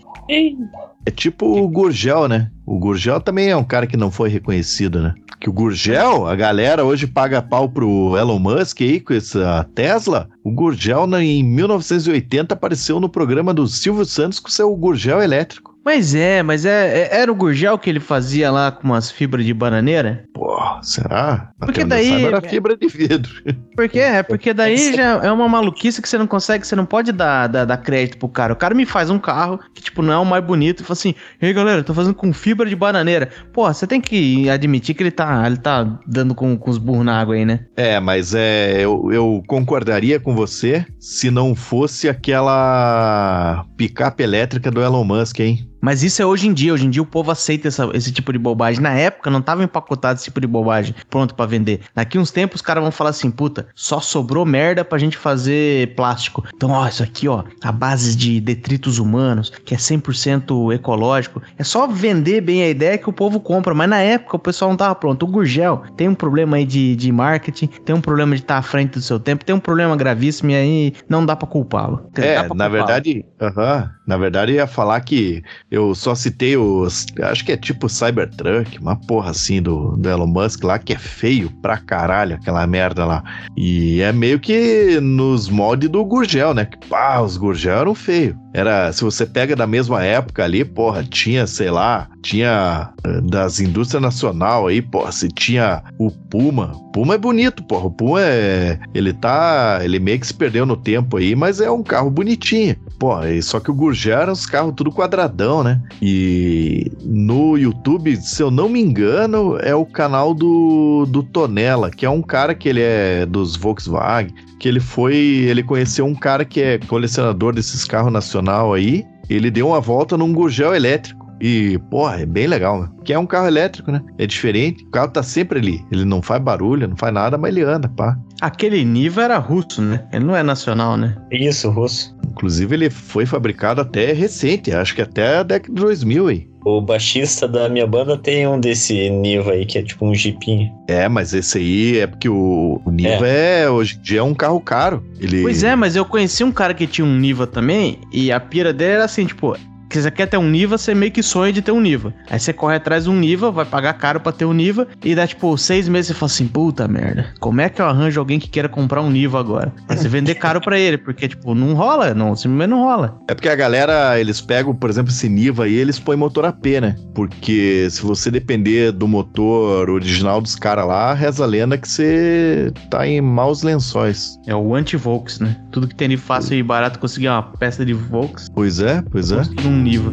É 1.05 1.11
tipo 1.11 1.45
o 1.47 1.69
Gurgel, 1.69 2.27
né? 2.27 2.51
O 2.65 2.79
Gurgel 2.79 3.21
também 3.21 3.51
é 3.51 3.57
um 3.57 3.63
cara 3.63 3.87
que 3.87 3.99
não 3.99 4.11
foi 4.11 4.31
reconhecido, 4.31 5.03
né? 5.03 5.13
Que 5.39 5.51
o 5.51 5.53
Gurgel, 5.53 6.27
a 6.27 6.35
galera 6.35 6.83
hoje 6.83 7.07
paga 7.07 7.43
pau 7.43 7.69
pro 7.69 8.17
Elon 8.17 8.39
Musk 8.39 8.81
aí 8.81 8.99
com 8.99 9.13
essa 9.13 9.69
Tesla. 9.75 10.31
O 10.43 10.51
Gurgel, 10.51 11.07
em 11.21 11.43
1980, 11.43 12.55
apareceu 12.55 12.99
no 12.99 13.11
programa 13.11 13.53
do 13.53 13.67
Silvio 13.67 14.07
Santos 14.07 14.41
com 14.41 14.49
seu 14.49 14.75
Gurgel 14.75 15.21
elétrico. 15.21 15.74
Mas 15.85 16.15
é, 16.15 16.43
mas 16.43 16.65
é, 16.65 17.03
é- 17.11 17.21
era 17.21 17.31
o 17.31 17.35
Gurgel 17.35 17.79
que 17.79 17.91
ele 17.91 18.01
fazia 18.01 18.51
lá 18.51 18.73
com 18.73 18.85
umas 18.85 19.11
fibras 19.11 19.45
de 19.45 19.53
bananeira? 19.53 20.25
Pô, 20.33 20.57
será? 20.83 21.51
Porque 21.59 21.81
Até 21.83 21.89
daí- 21.89 22.09
saiba, 22.09 22.29
era 22.29 22.41
fibra 22.41 22.77
de 22.77 22.87
vidro. 22.89 23.31
Porque 23.77 23.99
é, 23.99 24.23
porque 24.23 24.55
daí 24.55 24.95
já 24.95 25.21
é 25.23 25.31
uma 25.31 25.49
maluquice 25.49 26.01
que 26.01 26.09
você 26.09 26.17
não 26.17 26.27
consegue, 26.27 26.67
você 26.67 26.75
não 26.77 26.87
pode 26.87 27.13
dar, 27.13 27.49
dar, 27.49 27.65
dar 27.65 27.77
crédito 27.77 28.19
pro 28.19 28.29
cara. 28.29 28.53
O 28.53 28.57
cara 28.57 28.75
me 28.75 28.87
faz 28.87 29.11
um 29.11 29.19
carro 29.19 29.59
que, 29.75 29.83
tipo, 29.83 30.01
não 30.01 30.13
é 30.13 30.19
o 30.19 30.25
mais 30.25 30.43
bonito 30.45 30.81
e 30.81 30.85
fala 30.85 30.93
assim: 30.93 31.15
Ei 31.43 31.53
galera, 31.53 31.81
eu 31.81 31.85
tô 31.85 31.93
fazendo 31.93 32.15
com 32.15 32.33
fibra 32.33 32.69
de 32.69 32.77
bananeira. 32.77 33.29
Pô, 33.53 33.67
você 33.73 33.87
tem 33.87 34.01
que 34.01 34.49
admitir 34.49 34.95
que 34.95 35.03
ele 35.03 35.11
tá, 35.11 35.43
ele 35.47 35.57
tá 35.57 35.99
dando 36.07 36.35
com, 36.35 36.57
com 36.57 36.71
os 36.71 36.79
burros 36.79 37.05
na 37.05 37.21
água 37.21 37.35
aí, 37.35 37.45
né? 37.45 37.61
É, 37.77 38.01
mas 38.01 38.35
é, 38.35 38.81
eu, 38.81 39.11
eu 39.13 39.43
concordaria 39.47 40.19
com 40.21 40.35
você 40.35 40.87
se 40.99 41.31
não 41.31 41.55
fosse 41.55 42.09
aquela 42.09 43.65
picape 43.77 44.23
elétrica 44.23 44.71
do 44.71 44.81
Elon 44.83 45.05
Musk, 45.05 45.41
hein? 45.41 45.69
Mas 45.85 46.03
isso 46.03 46.23
é 46.23 46.25
hoje 46.27 46.49
em 46.49 46.53
dia. 46.55 46.73
Hoje 46.73 46.87
em 46.87 46.91
dia 46.91 47.03
o 47.03 47.07
povo 47.07 47.31
aceita 47.31 47.69
essa- 47.69 47.91
esse 47.93 48.11
tipo 48.11 48.33
de 48.33 48.39
bobagem. 48.39 48.81
Na 48.81 48.95
época 48.95 49.31
não 49.31 49.43
tava 49.43 49.63
empacotado 49.63 50.15
esse 50.17 50.25
tipo 50.25 50.41
de 50.41 50.47
bobagem 50.47 50.95
pronto 51.11 51.35
pra 51.35 51.45
vender. 51.45 51.81
Daqui 51.95 52.19
uns 52.19 52.31
tempos 52.31 52.57
os 52.57 52.63
caras 52.63 52.83
vão 52.83 52.91
falar 52.91 53.11
assim: 53.11 53.31
puta, 53.31 53.67
só 53.75 54.01
sobrou 54.01 54.47
merda 54.47 54.83
pra 54.85 54.97
gente 54.97 55.17
fazer 55.19 55.95
plástico. 55.95 56.43
Então, 56.55 56.71
ó, 56.71 56.89
isso 56.89 57.03
aqui, 57.03 57.29
ó, 57.29 57.45
a 57.63 57.71
base 57.71 58.17
de 58.17 58.41
detritos 58.41 58.99
humanos, 58.99 59.51
que 59.65 59.75
é 59.75 59.79
100% 59.79 60.73
ecológico. 60.73 61.43
É 61.59 61.65
só 61.65 61.87
vender 61.87 62.41
bem 62.41 62.63
a 62.63 62.69
ideia 62.71 62.97
que 62.97 63.11
o 63.11 63.13
povo 63.13 63.39
compra. 63.39 63.75
Mas 63.75 63.89
na 63.91 64.01
época 64.01 64.37
o 64.37 64.39
pessoal 64.39 64.71
não 64.71 64.77
tava 64.79 64.95
pronto. 64.95 65.25
O 65.25 65.27
Gurgel 65.27 65.83
tem 65.97 66.09
um 66.09 66.15
problema 66.15 66.57
aí 66.57 66.65
de, 66.65 66.97
de 66.97 67.13
marketing, 67.13 67.67
tem 67.67 67.95
um 67.95 68.01
problema 68.01 68.35
de 68.35 68.41
estar 68.43 68.57
à 68.57 68.63
frente 68.63 68.93
do 68.93 69.03
seu 69.03 69.21
tempo, 69.21 69.45
tem 69.45 69.55
um 69.55 69.61
problema 69.61 69.95
gravíssimo 69.97 70.51
e 70.51 70.55
aí 70.55 70.93
não 71.09 71.27
dá 71.27 71.37
pra 71.37 71.47
culpá-lo. 71.47 72.09
Dá 72.15 72.25
É, 72.25 72.43
pra 72.45 72.55
na 72.55 72.69
verdade, 72.69 73.25
aham, 73.41 73.91
na 74.07 74.17
verdade 74.17 74.53
eu 74.53 74.57
ia 74.57 74.67
falar 74.67 75.01
que 75.01 75.43
eu 75.71 75.95
só 75.95 76.15
citei 76.15 76.57
os, 76.57 77.07
acho 77.23 77.45
que 77.45 77.53
é 77.53 77.57
tipo 77.57 77.89
Cybertruck, 77.89 78.79
uma 78.79 78.97
porra 78.97 79.31
assim 79.31 79.63
do, 79.63 79.97
do 79.97 80.09
Elon 80.09 80.27
Musk 80.27 80.65
lá, 80.65 80.79
que 80.79 80.93
é 80.93 80.99
feio 80.99 81.51
pra 81.63 81.79
caralho 81.79 82.37
aquela 82.37 82.67
merda 82.67 83.05
lá. 83.05 83.23
E 83.57 84.01
é 84.01 84.13
meio 84.13 84.39
que 84.39 84.99
nos 85.01 85.49
moldes 85.49 85.89
do 85.89 86.05
Gurgel, 86.05 86.55
né? 86.55 86.67
Que 86.67 86.77
pá, 86.89 87.21
os 87.21 87.37
Gurgel 87.37 87.79
eram 87.79 87.95
feios. 87.95 88.37
Era, 88.53 88.93
se 88.93 89.03
você 89.03 89.27
pega 89.27 89.57
da 89.57 89.67
mesma 89.67 90.05
época 90.05 90.45
ali, 90.45 90.65
porra, 90.65 91.03
tinha, 91.03 91.47
sei 91.47 91.71
lá, 91.71 92.09
tinha 92.25 92.91
eh, 93.05 93.21
das 93.21 93.61
indústrias 93.61 94.03
nacional 94.03 94.67
aí, 94.67 94.81
porra, 94.81 95.13
se 95.13 95.29
tinha 95.29 95.83
o 95.99 96.11
Puma. 96.11 96.73
Puma 96.93 97.15
é 97.15 97.19
bonito, 97.19 97.63
porra. 97.63 97.87
O 97.87 97.91
Puma 97.91 98.23
é, 98.23 98.79
ele 98.95 99.13
tá, 99.13 99.81
ele 99.83 100.01
meio 100.01 100.19
que 100.19 100.27
se 100.27 100.35
perdeu 100.35 100.65
no 100.65 100.77
tempo 100.77 101.19
aí, 101.19 101.37
mas 101.37 101.61
é 101.61 101.71
um 101.71 101.83
carro 101.83 102.11
bonitinho. 102.11 102.77
Pô, 102.99 103.17
só 103.43 103.61
que 103.61 103.71
o 103.71 103.75
Gurgel 103.75 104.19
era 104.19 104.33
uns 104.33 104.47
carros 104.47 104.73
tudo 104.75 104.91
quadradão, 104.91 105.63
né? 105.63 105.81
E 106.01 106.91
no 107.05 107.59
YouTube, 107.59 108.17
se 108.17 108.43
eu 108.43 108.51
não 108.51 108.69
me 108.69 108.81
engano, 108.81 109.59
é 109.59 109.75
o 109.75 109.85
canal 109.85 110.33
do, 110.33 111.07
do 111.07 111.23
Tonella, 111.23 111.91
que 111.91 112.07
é 112.07 112.11
um 112.11 112.23
cara 112.23 112.55
que 112.55 112.69
ele 112.69 112.81
é 112.81 113.27
dos 113.27 113.55
Volkswagen, 113.57 114.35
que 114.59 114.67
ele 114.67 114.81
foi, 114.81 115.15
ele 115.15 115.63
conheceu 115.63 116.07
um 116.07 116.15
cara 116.15 116.45
que 116.45 116.63
é 116.63 116.79
colecionador 116.79 117.55
desses 117.55 117.85
carros 117.85 118.13
nacional 118.13 118.73
aí, 118.73 119.05
ele 119.29 119.51
deu 119.51 119.69
uma 119.69 119.81
volta 119.81 120.17
num 120.17 120.33
Gurgel 120.33 120.75
elétrico. 120.75 121.24
E, 121.41 121.79
porra, 121.91 122.21
é 122.21 122.27
bem 122.27 122.47
legal, 122.47 122.83
né? 122.83 122.89
Que 123.05 123.13
é 123.13 123.19
um 123.19 123.27
carro 123.27 123.47
elétrico, 123.47 123.91
né? 123.91 124.01
É 124.19 124.27
diferente. 124.27 124.85
O 124.85 124.91
carro 124.91 125.09
tá 125.09 125.23
sempre 125.23 125.59
ali. 125.59 125.85
Ele 125.91 126.05
não 126.05 126.23
faz 126.23 126.43
barulho, 126.43 126.89
não 126.89 126.97
faz 126.97 127.13
nada, 127.13 127.37
mas 127.37 127.55
ele 127.55 127.63
anda, 127.63 127.89
pá. 127.89 128.17
Aquele 128.41 128.85
Niva 128.85 129.23
era 129.23 129.39
russo, 129.39 129.81
né? 129.81 130.05
Ele 130.13 130.25
não 130.25 130.37
é 130.37 130.43
nacional, 130.43 130.97
né? 130.97 131.17
Isso, 131.31 131.71
russo. 131.71 132.15
Inclusive, 132.31 132.75
ele 132.75 132.91
foi 132.91 133.27
fabricado 133.27 133.81
até 133.81 134.13
recente, 134.13 134.73
acho 134.73 134.95
que 134.95 135.03
até 135.03 135.39
a 135.39 135.43
década 135.43 135.73
de 135.73 135.81
2000 135.81 136.27
aí. 136.27 136.49
O 136.65 136.81
baixista 136.81 137.47
da 137.47 137.69
minha 137.69 137.87
banda 137.87 138.17
tem 138.17 138.47
um 138.49 138.59
desse 138.59 139.11
Niva 139.11 139.53
aí, 139.53 139.67
que 139.67 139.79
é 139.79 139.83
tipo 139.83 140.07
um 140.07 140.15
jipinho. 140.15 140.73
É, 140.89 141.09
mas 141.09 141.35
esse 141.35 141.59
aí 141.59 141.99
é 141.99 142.07
porque 142.07 142.29
o, 142.29 142.81
o 142.85 142.91
Niva 142.91 143.27
é. 143.29 143.69
hoje 143.69 143.97
em 143.99 144.03
dia 144.03 144.21
é 144.21 144.23
um 144.23 144.35
carro 144.35 144.61
caro. 144.61 145.05
Ele... 145.21 145.43
Pois 145.43 145.63
é, 145.63 145.77
mas 145.77 145.95
eu 145.95 146.07
conheci 146.07 146.43
um 146.43 146.51
cara 146.51 146.73
que 146.73 146.87
tinha 146.87 147.05
um 147.05 147.19
Niva 147.19 147.47
também, 147.47 147.99
e 148.11 148.33
a 148.33 148.41
pira 148.41 148.73
dele 148.73 148.95
era 148.95 149.05
assim, 149.05 149.27
tipo, 149.27 149.55
que 149.95 150.03
você 150.03 150.11
quer 150.11 150.27
ter 150.27 150.37
um 150.37 150.51
Niva, 150.51 150.77
você 150.77 150.95
meio 150.95 151.13
que 151.13 151.23
sonha 151.23 151.53
de 151.53 151.63
ter 151.63 151.71
um 151.71 151.81
Niva. 151.81 152.13
Aí 152.29 152.41
você 152.41 152.53
corre 152.53 152.77
atrás 152.77 153.05
de 153.05 153.11
um 153.11 153.17
Niva, 153.17 153.53
vai 153.53 153.65
pagar 153.65 153.93
caro 153.95 154.19
pra 154.19 154.33
ter 154.33 154.45
um 154.45 154.53
Niva, 154.53 154.89
e 155.05 155.15
dá 155.15 155.27
tipo 155.27 155.57
seis 155.57 155.89
meses 155.89 156.09
você 156.09 156.15
fala 156.15 156.33
assim, 156.33 156.49
puta 156.49 156.89
merda, 156.89 157.33
como 157.39 157.61
é 157.61 157.69
que 157.69 157.81
eu 157.81 157.87
arranjo 157.87 158.19
alguém 158.19 158.41
que 158.41 158.49
queira 158.49 158.69
comprar 158.69 159.03
um 159.03 159.11
Niva 159.11 159.39
agora? 159.39 159.73
Aí 159.89 159.97
você 159.97 160.09
vender 160.09 160.35
caro 160.35 160.61
pra 160.61 160.79
ele, 160.79 160.99
porque 160.99 161.29
tipo, 161.29 161.55
não 161.55 161.75
rola, 161.75 162.13
não, 162.13 162.35
simplesmente 162.35 162.71
não 162.71 162.83
rola. 162.83 163.17
É 163.29 163.35
porque 163.35 163.49
a 163.49 163.55
galera, 163.55 164.19
eles 164.19 164.41
pegam, 164.41 164.75
por 164.75 164.91
exemplo, 164.91 165.13
esse 165.13 165.29
Niva 165.29 165.65
aí, 165.65 165.75
eles 165.75 166.01
põem 166.01 166.17
motor 166.17 166.45
AP, 166.45 166.67
né? 166.81 166.97
Porque 167.15 167.87
se 167.89 168.03
você 168.03 168.31
depender 168.31 168.91
do 168.91 169.07
motor 169.07 169.89
original 169.89 170.41
dos 170.41 170.57
caras 170.57 170.87
lá, 170.87 171.15
reza 171.15 171.45
a 171.45 171.47
lenda 171.47 171.79
que 171.79 171.89
você 171.89 172.73
tá 172.91 173.07
em 173.07 173.21
maus 173.21 173.63
lençóis. 173.63 174.37
É 174.47 174.55
o 174.55 174.75
anti-Volks, 174.75 175.39
né? 175.39 175.57
Tudo 175.71 175.87
que 175.87 175.95
tem 175.95 176.09
de 176.09 176.17
fácil 176.17 176.57
e 176.57 176.63
barato 176.63 176.99
conseguir 176.99 177.29
uma 177.29 177.43
peça 177.43 177.85
de 177.85 177.93
Volks, 177.93 178.49
Pois 178.55 178.81
é, 178.81 179.03
pois 179.11 179.31
é. 179.31 179.43
um 179.65 179.71
Niva. 179.85 180.11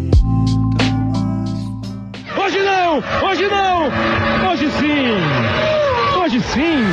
Hoje 2.37 2.59
não! 2.61 2.97
Hoje 3.25 3.47
não! 3.47 3.87
Hoje 4.51 4.69
sim! 4.71 6.19
Hoje 6.21 6.41
sim! 6.41 6.83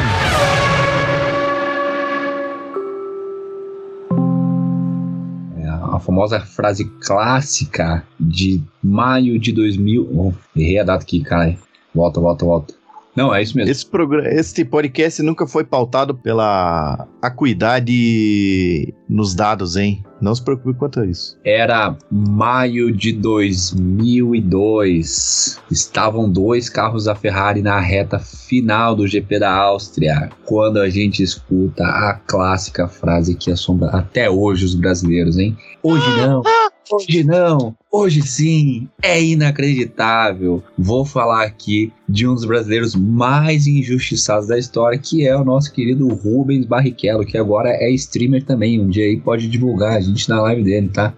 É 5.56 5.68
a 5.68 5.98
famosa 5.98 6.38
frase 6.38 6.84
clássica 6.84 8.06
de 8.18 8.62
maio 8.80 9.40
de 9.40 9.50
2000. 9.50 10.08
Oh, 10.14 10.32
errei 10.54 10.78
a 10.78 10.84
data 10.84 11.02
aqui, 11.02 11.20
cara. 11.20 11.58
Volta, 11.92 12.20
volta, 12.20 12.44
volta. 12.44 12.77
Não, 13.18 13.34
é 13.34 13.42
isso 13.42 13.56
mesmo. 13.56 13.72
Esse, 13.72 13.84
programa, 13.84 14.28
esse 14.28 14.64
podcast 14.64 15.20
nunca 15.22 15.44
foi 15.44 15.64
pautado 15.64 16.14
pela 16.14 17.08
acuidade 17.20 18.94
nos 19.08 19.34
dados, 19.34 19.74
hein? 19.76 20.04
Não 20.20 20.32
se 20.32 20.40
preocupe 20.42 20.78
quanto 20.78 21.00
a 21.00 21.06
isso. 21.06 21.36
Era 21.44 21.96
maio 22.10 22.92
de 22.92 23.12
2002. 23.12 25.60
Estavam 25.68 26.30
dois 26.30 26.68
carros 26.68 27.06
da 27.06 27.16
Ferrari 27.16 27.60
na 27.60 27.80
reta 27.80 28.20
final 28.20 28.94
do 28.94 29.08
GP 29.08 29.40
da 29.40 29.52
Áustria. 29.52 30.30
Quando 30.44 30.78
a 30.78 30.88
gente 30.88 31.20
escuta 31.22 31.84
a 31.84 32.14
clássica 32.14 32.86
frase 32.86 33.34
que 33.34 33.50
assombra 33.50 33.88
até 33.90 34.30
hoje 34.30 34.64
os 34.64 34.76
brasileiros, 34.76 35.38
hein? 35.38 35.56
Hoje 35.82 36.06
não, 36.18 36.44
hoje 36.90 37.24
não, 37.24 37.74
hoje 37.90 38.22
sim. 38.22 38.88
É 39.02 39.22
inacreditável. 39.22 40.62
Vou 40.76 41.04
falar 41.04 41.44
aqui 41.44 41.92
de 42.08 42.26
um 42.26 42.34
dos 42.34 42.44
brasileiros 42.44 42.94
mais 42.94 43.66
injustiçados 43.66 44.48
da 44.48 44.58
história, 44.58 44.98
que 44.98 45.26
é 45.26 45.36
o 45.36 45.44
nosso 45.44 45.72
querido 45.72 46.08
Rubens 46.08 46.66
Barrichello, 46.66 47.24
que 47.24 47.38
agora 47.38 47.70
é 47.70 47.90
streamer 47.92 48.44
também. 48.44 48.80
Um 48.80 48.88
dia 48.88 49.04
aí 49.04 49.18
pode 49.18 49.48
divulgar 49.48 49.96
a 49.96 50.00
gente 50.00 50.28
na 50.28 50.40
live 50.42 50.62
dele, 50.62 50.88
tá? 50.88 51.14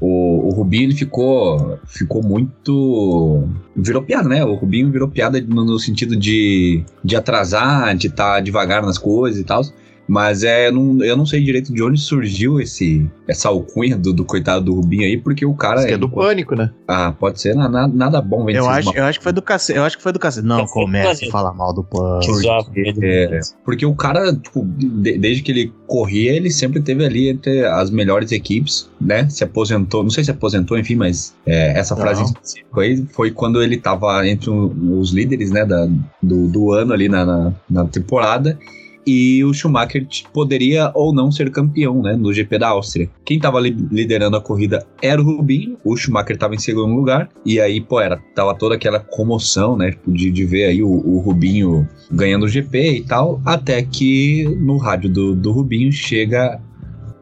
O, 0.00 0.48
o 0.48 0.50
Rubinho 0.50 0.94
ficou, 0.94 1.78
ficou 1.86 2.22
muito. 2.22 3.48
Virou 3.76 4.02
piada, 4.02 4.28
né? 4.28 4.44
O 4.44 4.54
Rubinho 4.54 4.90
virou 4.90 5.08
piada 5.08 5.40
no, 5.40 5.64
no 5.64 5.78
sentido 5.78 6.16
de, 6.16 6.84
de 7.02 7.16
atrasar, 7.16 7.94
de 7.96 8.08
estar 8.08 8.40
devagar 8.40 8.82
nas 8.82 8.98
coisas 8.98 9.40
e 9.40 9.44
tal. 9.44 9.62
Mas 10.06 10.44
é, 10.44 10.70
não, 10.70 11.02
eu 11.02 11.16
não 11.16 11.24
sei 11.24 11.42
direito 11.42 11.72
de 11.72 11.82
onde 11.82 11.98
surgiu 11.98 12.60
esse, 12.60 13.08
essa 13.26 13.48
alcunha 13.48 13.96
do, 13.96 14.12
do 14.12 14.24
coitado 14.24 14.64
do 14.66 14.74
Rubinho 14.74 15.02
aí, 15.04 15.16
porque 15.16 15.46
o 15.46 15.54
cara. 15.54 15.78
Isso 15.80 15.88
que 15.88 15.94
é 15.94 15.98
do 15.98 16.08
pânico, 16.10 16.54
né? 16.54 16.70
Ah, 16.86 17.12
pode 17.18 17.40
ser, 17.40 17.54
na- 17.54 17.68
na- 17.68 17.88
nada 17.88 18.20
bom 18.20 18.44
vem 18.44 18.54
Eu 18.54 18.68
acho, 18.68 18.94
eu 18.94 19.04
acho 19.04 19.18
que 19.18 19.22
foi 19.24 19.32
do 19.32 19.40
cacete. 19.40 19.78
Eu 19.78 19.84
acho 19.84 19.96
que 19.96 20.02
foi 20.02 20.12
do 20.12 20.18
cacete. 20.18 20.46
Não 20.46 20.66
comece 20.66 21.26
a 21.26 21.30
falar 21.30 21.54
mal 21.54 21.72
do 21.72 21.82
pano. 21.82 22.20
Que 22.20 22.32
zoava 22.34 22.68
ele. 22.74 22.98
É, 23.06 23.40
porque 23.64 23.86
o 23.86 23.94
cara, 23.94 24.34
tipo, 24.34 24.64
de- 24.76 25.16
desde 25.18 25.42
que 25.42 25.50
ele 25.52 25.72
corria, 25.86 26.32
ele 26.32 26.50
sempre 26.50 26.82
teve 26.82 27.04
ali 27.04 27.28
entre 27.28 27.64
as 27.64 27.90
melhores 27.90 28.30
equipes, 28.30 28.90
né? 29.00 29.28
Se 29.30 29.42
aposentou, 29.42 30.02
não 30.02 30.10
sei 30.10 30.22
se 30.22 30.30
aposentou, 30.30 30.78
enfim, 30.78 30.96
mas 30.96 31.34
é, 31.46 31.78
essa 31.78 31.96
frase 31.96 32.20
em 32.20 32.24
específico 32.26 32.80
aí 32.80 33.06
foi 33.12 33.30
quando 33.30 33.62
ele 33.62 33.78
tava 33.78 34.26
entre 34.28 34.50
os 34.50 35.12
líderes, 35.12 35.50
né, 35.50 35.64
da, 35.64 35.88
do, 36.22 36.46
do 36.48 36.72
ano 36.72 36.92
ali 36.92 37.08
na, 37.08 37.24
na, 37.24 37.52
na 37.70 37.84
temporada. 37.86 38.58
E 39.06 39.44
o 39.44 39.52
Schumacher 39.52 40.06
poderia 40.32 40.90
ou 40.94 41.12
não 41.12 41.30
ser 41.30 41.50
campeão, 41.50 42.02
né, 42.02 42.16
no 42.16 42.32
GP 42.32 42.58
da 42.58 42.68
Áustria. 42.68 43.08
Quem 43.24 43.38
tava 43.38 43.60
li- 43.60 43.76
liderando 43.90 44.36
a 44.36 44.40
corrida 44.40 44.86
era 45.02 45.20
o 45.20 45.24
Rubinho, 45.24 45.76
o 45.84 45.96
Schumacher 45.96 46.38
tava 46.38 46.54
em 46.54 46.58
segundo 46.58 46.94
lugar, 46.94 47.28
e 47.44 47.60
aí, 47.60 47.80
pô, 47.80 48.00
era, 48.00 48.16
tava 48.34 48.54
toda 48.54 48.74
aquela 48.74 49.00
comoção, 49.00 49.76
né, 49.76 49.94
de, 50.06 50.30
de 50.30 50.44
ver 50.44 50.66
aí 50.66 50.82
o, 50.82 50.88
o 50.88 51.18
Rubinho 51.18 51.86
ganhando 52.10 52.44
o 52.44 52.48
GP 52.48 52.98
e 52.98 53.02
tal, 53.02 53.40
até 53.44 53.82
que 53.82 54.44
no 54.60 54.76
rádio 54.76 55.10
do, 55.10 55.34
do 55.34 55.52
Rubinho 55.52 55.92
chega 55.92 56.60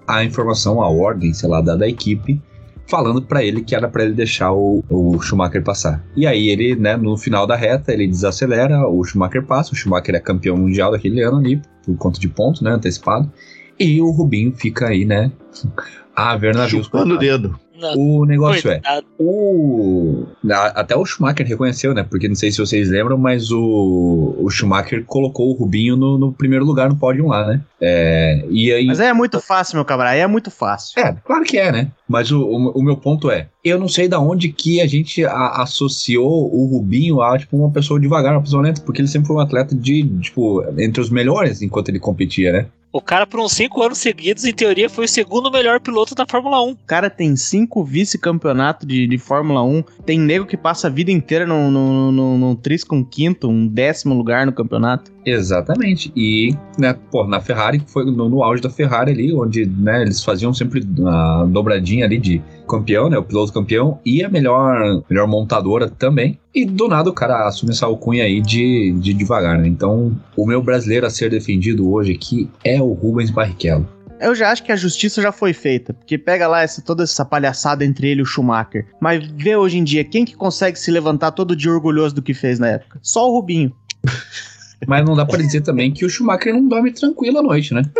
a 0.06 0.24
informação, 0.24 0.82
a 0.82 0.88
ordem, 0.88 1.32
sei 1.32 1.48
lá, 1.48 1.60
da, 1.60 1.74
da 1.76 1.88
equipe, 1.88 2.40
falando 2.86 3.22
pra 3.22 3.42
ele 3.44 3.62
que 3.62 3.74
era 3.74 3.88
pra 3.88 4.04
ele 4.04 4.12
deixar 4.12 4.52
o, 4.52 4.84
o 4.88 5.20
Schumacher 5.20 5.62
passar. 5.62 6.04
E 6.16 6.26
aí 6.26 6.48
ele, 6.48 6.76
né, 6.76 6.96
no 6.96 7.16
final 7.16 7.46
da 7.46 7.56
reta, 7.56 7.92
ele 7.92 8.06
desacelera, 8.06 8.86
o 8.88 9.02
Schumacher 9.04 9.44
passa, 9.44 9.72
o 9.72 9.76
Schumacher 9.76 10.14
é 10.14 10.20
campeão 10.20 10.56
mundial 10.56 10.92
daquele 10.92 11.22
ano 11.22 11.38
ali, 11.38 11.60
por 11.84 11.96
conta 11.96 12.20
de 12.20 12.28
pontos, 12.28 12.60
né, 12.60 12.70
antecipado, 12.70 13.30
e 13.78 14.00
o 14.00 14.10
Rubinho 14.10 14.52
fica 14.54 14.88
aí, 14.88 15.04
né, 15.04 15.32
a 16.14 16.36
ver 16.36 16.54
navios. 16.54 16.86
Chupando 16.86 17.14
o 17.14 17.18
dedo. 17.18 17.58
Não, 17.82 17.94
O 17.98 18.24
negócio 18.24 18.70
é, 18.70 18.74
coitado. 18.74 19.06
o. 19.18 20.24
a- 20.50 20.80
Até 20.80 20.96
o 20.96 21.04
Schumacher 21.04 21.46
reconheceu, 21.46 21.92
né? 21.94 22.02
Porque 22.08 22.28
não 22.28 22.34
sei 22.34 22.50
se 22.50 22.58
vocês 22.58 22.88
lembram, 22.88 23.18
mas 23.18 23.50
o, 23.50 24.36
o 24.38 24.48
Schumacher 24.50 25.04
colocou 25.04 25.50
o 25.50 25.54
Rubinho 25.54 25.96
no, 25.96 26.16
no 26.18 26.32
primeiro 26.32 26.64
lugar 26.64 26.88
no 26.88 26.96
pódio 26.96 27.26
lá, 27.26 27.46
né? 27.46 27.60
É, 27.80 28.44
e 28.50 28.72
aí. 28.72 28.86
Mas 28.86 29.00
aí 29.00 29.08
é 29.08 29.12
muito 29.12 29.40
fácil, 29.40 29.76
meu 29.76 29.84
camarada. 29.84 30.14
Aí 30.14 30.20
é 30.20 30.26
muito 30.26 30.50
fácil. 30.50 30.98
É, 31.00 31.12
claro 31.24 31.44
que 31.44 31.58
é, 31.58 31.72
né? 31.72 31.88
Mas 32.08 32.30
o, 32.30 32.40
o, 32.40 32.70
o 32.78 32.82
meu 32.82 32.96
ponto 32.96 33.30
é, 33.30 33.48
eu 33.64 33.78
não 33.78 33.88
sei 33.88 34.06
da 34.08 34.20
onde 34.20 34.48
que 34.50 34.80
a 34.80 34.86
gente 34.86 35.24
a- 35.24 35.62
associou 35.62 36.54
o 36.54 36.66
Rubinho 36.66 37.20
a, 37.20 37.38
tipo, 37.38 37.56
uma 37.56 37.70
pessoa 37.70 37.98
devagar, 37.98 38.34
uma 38.34 38.42
pessoa 38.42 38.62
lenta, 38.62 38.80
porque 38.82 39.00
ele 39.00 39.08
sempre 39.08 39.26
foi 39.28 39.36
um 39.36 39.40
atleta 39.40 39.74
de, 39.74 40.04
tipo, 40.20 40.62
entre 40.78 41.00
os 41.00 41.10
melhores 41.10 41.62
enquanto 41.62 41.88
ele 41.88 41.98
competia, 41.98 42.52
né? 42.52 42.66
O 42.92 43.00
cara, 43.00 43.26
por 43.26 43.40
uns 43.40 43.52
cinco 43.52 43.82
anos 43.82 43.96
seguidos, 43.96 44.44
em 44.44 44.52
teoria, 44.52 44.90
foi 44.90 45.06
o 45.06 45.08
segundo 45.08 45.50
melhor 45.50 45.80
piloto 45.80 46.14
da 46.14 46.26
Fórmula 46.28 46.62
1. 46.62 46.70
O 46.72 46.76
cara 46.86 47.08
tem 47.08 47.34
cinco 47.36 47.82
vice-campeonatos 47.82 48.86
de, 48.86 49.06
de 49.06 49.16
Fórmula 49.16 49.62
1. 49.62 49.82
Tem 50.04 50.18
nego 50.18 50.44
que 50.44 50.58
passa 50.58 50.88
a 50.88 50.90
vida 50.90 51.10
inteira 51.10 51.46
num, 51.46 51.70
num, 51.70 52.12
num, 52.12 52.58
um 52.92 53.04
quinto, 53.04 53.48
um 53.48 53.66
décimo 53.66 54.14
lugar 54.14 54.44
no 54.44 54.52
campeonato. 54.52 55.10
Exatamente. 55.24 56.12
E, 56.14 56.54
né, 56.78 56.94
pô, 57.10 57.26
na 57.26 57.40
Ferrari, 57.40 57.82
foi 57.86 58.04
no, 58.04 58.28
no 58.28 58.42
auge 58.42 58.60
da 58.60 58.68
Ferrari 58.68 59.12
ali, 59.12 59.32
onde, 59.32 59.64
né, 59.64 60.02
eles 60.02 60.22
faziam 60.22 60.52
sempre 60.52 60.86
a 61.06 61.46
dobradinha 61.48 62.04
ali 62.04 62.18
de 62.18 62.42
campeão, 62.72 63.10
né, 63.10 63.18
o 63.18 63.22
piloto 63.22 63.52
campeão 63.52 64.00
e 64.04 64.24
a 64.24 64.28
melhor, 64.28 65.02
melhor 65.08 65.28
montadora 65.28 65.88
também. 65.88 66.38
E 66.54 66.64
do 66.64 66.88
nada 66.88 67.10
o 67.10 67.12
cara 67.12 67.46
assume 67.46 67.72
essa 67.72 67.86
alcunha 67.86 68.24
aí 68.24 68.40
de, 68.40 68.92
de 68.98 69.12
devagar, 69.14 69.58
né? 69.58 69.68
Então, 69.68 70.12
o 70.36 70.46
meu 70.46 70.62
brasileiro 70.62 71.06
a 71.06 71.10
ser 71.10 71.30
defendido 71.30 71.90
hoje 71.90 72.12
aqui 72.12 72.48
é 72.64 72.80
o 72.80 72.92
Rubens 72.92 73.30
Barrichello. 73.30 73.86
Eu 74.20 74.34
já 74.34 74.52
acho 74.52 74.62
que 74.62 74.70
a 74.70 74.76
justiça 74.76 75.20
já 75.20 75.32
foi 75.32 75.52
feita, 75.52 75.92
porque 75.92 76.16
pega 76.16 76.46
lá 76.46 76.62
essa, 76.62 76.80
toda 76.80 77.02
essa 77.02 77.24
palhaçada 77.24 77.84
entre 77.84 78.08
ele 78.08 78.20
e 78.20 78.22
o 78.22 78.26
Schumacher. 78.26 78.86
Mas 79.00 79.26
vê 79.36 79.56
hoje 79.56 79.78
em 79.78 79.84
dia, 79.84 80.04
quem 80.04 80.24
que 80.24 80.36
consegue 80.36 80.78
se 80.78 80.90
levantar 80.92 81.32
todo 81.32 81.56
dia 81.56 81.72
orgulhoso 81.72 82.14
do 82.14 82.22
que 82.22 82.32
fez 82.32 82.58
na 82.58 82.68
época? 82.68 83.00
Só 83.02 83.28
o 83.28 83.32
Rubinho. 83.32 83.72
Mas 84.86 85.04
não 85.04 85.14
dá 85.14 85.24
pra 85.24 85.38
dizer 85.38 85.62
também 85.62 85.92
que 85.92 86.04
o 86.04 86.10
Schumacher 86.10 86.52
não 86.52 86.68
dorme 86.68 86.92
tranquilo 86.92 87.38
à 87.38 87.42
noite, 87.42 87.72
né? 87.74 87.82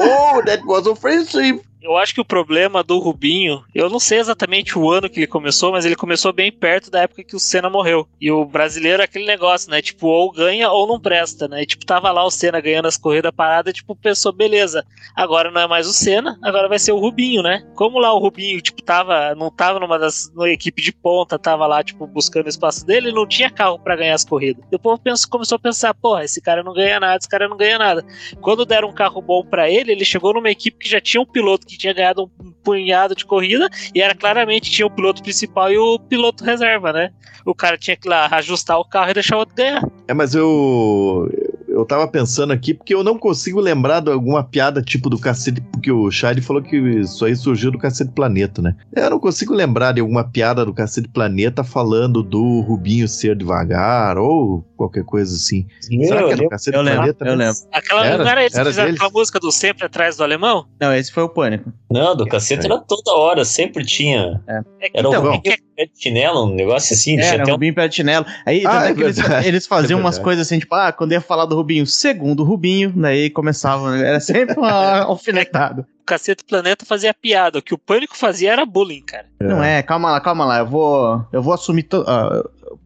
oh, 0.00 0.42
that 0.44 0.62
was 0.64 0.86
offensive. 0.86 1.60
Eu 1.84 1.98
acho 1.98 2.14
que 2.14 2.20
o 2.20 2.24
problema 2.24 2.82
do 2.82 2.98
Rubinho, 2.98 3.62
eu 3.74 3.90
não 3.90 4.00
sei 4.00 4.18
exatamente 4.18 4.78
o 4.78 4.90
ano 4.90 5.10
que 5.10 5.20
ele 5.20 5.26
começou, 5.26 5.70
mas 5.70 5.84
ele 5.84 5.94
começou 5.94 6.32
bem 6.32 6.50
perto 6.50 6.90
da 6.90 7.02
época 7.02 7.22
que 7.22 7.36
o 7.36 7.38
Senna 7.38 7.68
morreu. 7.68 8.08
E 8.18 8.32
o 8.32 8.42
brasileiro 8.42 9.02
é 9.02 9.04
aquele 9.04 9.26
negócio, 9.26 9.70
né? 9.70 9.82
Tipo, 9.82 10.06
ou 10.06 10.32
ganha 10.32 10.70
ou 10.70 10.86
não 10.86 10.98
presta, 10.98 11.46
né? 11.46 11.62
E, 11.62 11.66
tipo, 11.66 11.84
tava 11.84 12.10
lá 12.10 12.24
o 12.24 12.30
Senna 12.30 12.58
ganhando 12.58 12.88
as 12.88 12.96
corridas 12.96 13.30
paradas, 13.36 13.74
tipo, 13.74 13.94
pensou, 13.94 14.32
beleza, 14.32 14.82
agora 15.14 15.50
não 15.50 15.60
é 15.60 15.66
mais 15.66 15.86
o 15.86 15.92
Senna, 15.92 16.38
agora 16.42 16.68
vai 16.70 16.78
ser 16.78 16.92
o 16.92 16.98
Rubinho, 16.98 17.42
né? 17.42 17.62
Como 17.74 17.98
lá 17.98 18.14
o 18.14 18.18
Rubinho, 18.18 18.62
tipo, 18.62 18.82
tava, 18.82 19.34
não 19.34 19.50
tava 19.50 19.78
numa 19.78 19.98
das 19.98 20.32
numa 20.34 20.48
equipe 20.48 20.80
de 20.80 20.90
ponta, 20.90 21.38
tava 21.38 21.66
lá, 21.66 21.84
tipo, 21.84 22.06
buscando 22.06 22.46
o 22.46 22.48
espaço 22.48 22.86
dele, 22.86 23.12
não 23.12 23.28
tinha 23.28 23.50
carro 23.50 23.78
pra 23.78 23.94
ganhar 23.94 24.14
as 24.14 24.24
corridas. 24.24 24.64
E 24.72 24.74
o 24.74 24.78
povo 24.78 24.98
pensou, 25.02 25.28
começou 25.28 25.56
a 25.56 25.58
pensar, 25.58 25.92
porra, 25.92 26.24
esse 26.24 26.40
cara 26.40 26.62
não 26.62 26.72
ganha 26.72 26.98
nada, 26.98 27.18
esse 27.18 27.28
cara 27.28 27.46
não 27.46 27.58
ganha 27.58 27.76
nada. 27.76 28.02
Quando 28.40 28.64
deram 28.64 28.88
um 28.88 28.94
carro 28.94 29.20
bom 29.20 29.44
pra 29.44 29.68
ele, 29.68 29.92
ele 29.92 30.04
chegou 30.06 30.32
numa 30.32 30.50
equipe 30.50 30.78
que 30.78 30.88
já 30.88 30.98
tinha 30.98 31.20
um 31.20 31.26
piloto 31.26 31.66
que 31.66 31.73
tinha 31.78 31.92
ganhado 31.92 32.30
um 32.40 32.52
punhado 32.62 33.14
de 33.14 33.24
corrida 33.24 33.68
e 33.94 34.00
era 34.00 34.14
claramente 34.14 34.70
tinha 34.70 34.86
o 34.86 34.90
piloto 34.90 35.22
principal 35.22 35.70
e 35.70 35.78
o 35.78 35.98
piloto 35.98 36.44
reserva, 36.44 36.92
né? 36.92 37.10
O 37.44 37.54
cara 37.54 37.76
tinha 37.76 37.96
que 37.96 38.08
lá 38.08 38.26
ajustar 38.32 38.78
o 38.78 38.84
carro 38.84 39.10
e 39.10 39.14
deixar 39.14 39.36
o 39.36 39.40
outro 39.40 39.54
ganhar. 39.54 39.82
É, 40.08 40.14
mas 40.14 40.34
eu. 40.34 41.30
Eu 41.68 41.84
tava 41.84 42.06
pensando 42.06 42.52
aqui 42.52 42.72
porque 42.72 42.94
eu 42.94 43.02
não 43.02 43.18
consigo 43.18 43.58
lembrar 43.58 43.98
de 43.98 44.08
alguma 44.08 44.44
piada 44.44 44.80
tipo 44.80 45.10
do 45.10 45.18
Cacete, 45.18 45.60
porque 45.60 45.90
o 45.90 46.08
Shade 46.08 46.40
falou 46.40 46.62
que 46.62 46.76
isso 46.76 47.24
aí 47.24 47.34
surgiu 47.34 47.72
do 47.72 47.78
Cacete 47.78 48.12
Planeta, 48.12 48.62
né? 48.62 48.76
Eu 48.94 49.10
não 49.10 49.18
consigo 49.18 49.52
lembrar 49.52 49.90
de 49.90 50.00
alguma 50.00 50.22
piada 50.22 50.64
do 50.64 50.72
Cacete 50.72 51.08
Planeta 51.08 51.64
falando 51.64 52.22
do 52.22 52.60
Rubinho 52.60 53.08
ser 53.08 53.34
devagar 53.34 54.16
ou 54.16 54.64
qualquer 54.76 55.04
coisa 55.04 55.34
assim. 55.34 55.66
Será 55.80 56.24
que 56.24 56.32
é 56.32 56.36
do 56.36 56.48
Cacete 56.48 56.76
eu 56.76 56.82
lembro, 56.82 57.00
Planeta? 57.00 57.24
eu 57.26 57.36
né? 57.36 57.46
lembro. 57.46 57.60
Aquela 57.72 58.06
Era? 58.06 58.18
não 58.24 58.30
era 58.30 58.40
eles 58.42 58.52
que 58.52 58.58
Era 58.60 58.68
fizeram 58.70 58.86
deles? 58.88 59.00
aquela 59.00 59.12
música 59.18 59.40
do 59.40 59.52
sempre 59.52 59.86
atrás 59.86 60.16
do 60.16 60.22
alemão? 60.24 60.66
Não, 60.80 60.94
esse 60.94 61.12
foi 61.12 61.22
o 61.22 61.28
Pânico. 61.28 61.72
Não, 61.90 62.16
do 62.16 62.26
cacete 62.26 62.66
era 62.66 62.78
toda 62.78 63.12
hora, 63.12 63.44
sempre 63.44 63.84
tinha. 63.84 64.42
É 64.48 64.88
que, 64.90 64.98
Era 64.98 65.08
então, 65.08 65.22
o. 65.22 65.30
Rubinho 65.32 65.42
pé 65.76 65.86
de 65.86 65.92
chinelo, 65.94 66.44
um 66.46 66.54
negócio 66.54 66.94
assim. 66.94 67.14
tinha 67.16 67.24
Era, 67.26 67.42
até 67.42 67.50
um- 67.52 67.54
Rubinho 67.54 67.74
pé 67.74 67.88
de 67.88 67.94
chinelo. 67.96 68.26
Aí 68.46 68.64
Ah, 68.66 68.86
é 68.86 68.88
é 68.88 68.90
eles, 68.92 69.18
eles 69.44 69.66
faziam 69.66 69.98
É 69.98 70.02
umas 70.02 70.18
coisas 70.18 70.46
assim, 70.46 70.58
tipo, 70.58 70.74
ah, 70.74 70.92
quando 70.92 71.12
ia 71.12 71.20
falar 71.20 71.46
do 71.46 71.54
Rubinho, 71.56 71.86
segundo 71.86 72.40
o 72.40 72.44
Rubinho, 72.44 72.92
daí 72.96 73.30
começava, 73.30 73.96
era 73.98 74.18
sempre 74.20 74.56
uma 74.58 74.70
alfinetada. 75.04 75.82
o 75.82 76.04
Cacete 76.04 76.44
Planeta 76.44 76.84
fazia 76.84 77.14
piada, 77.14 77.58
o 77.58 77.62
que 77.62 77.72
o 77.74 77.78
Pânico 77.78 78.16
fazia 78.16 78.52
era 78.52 78.66
bullying, 78.66 79.02
cara. 79.02 79.26
Não 79.40 79.62
é, 79.62 79.82
calma 79.82 80.10
lá, 80.10 80.20
calma 80.20 80.44
lá, 80.44 80.58
eu 80.58 80.66
vou, 80.66 81.24
eu 81.32 81.42
vou 81.42 81.52
assumir 81.54 81.84
to- 81.84 82.04
a 82.06 82.44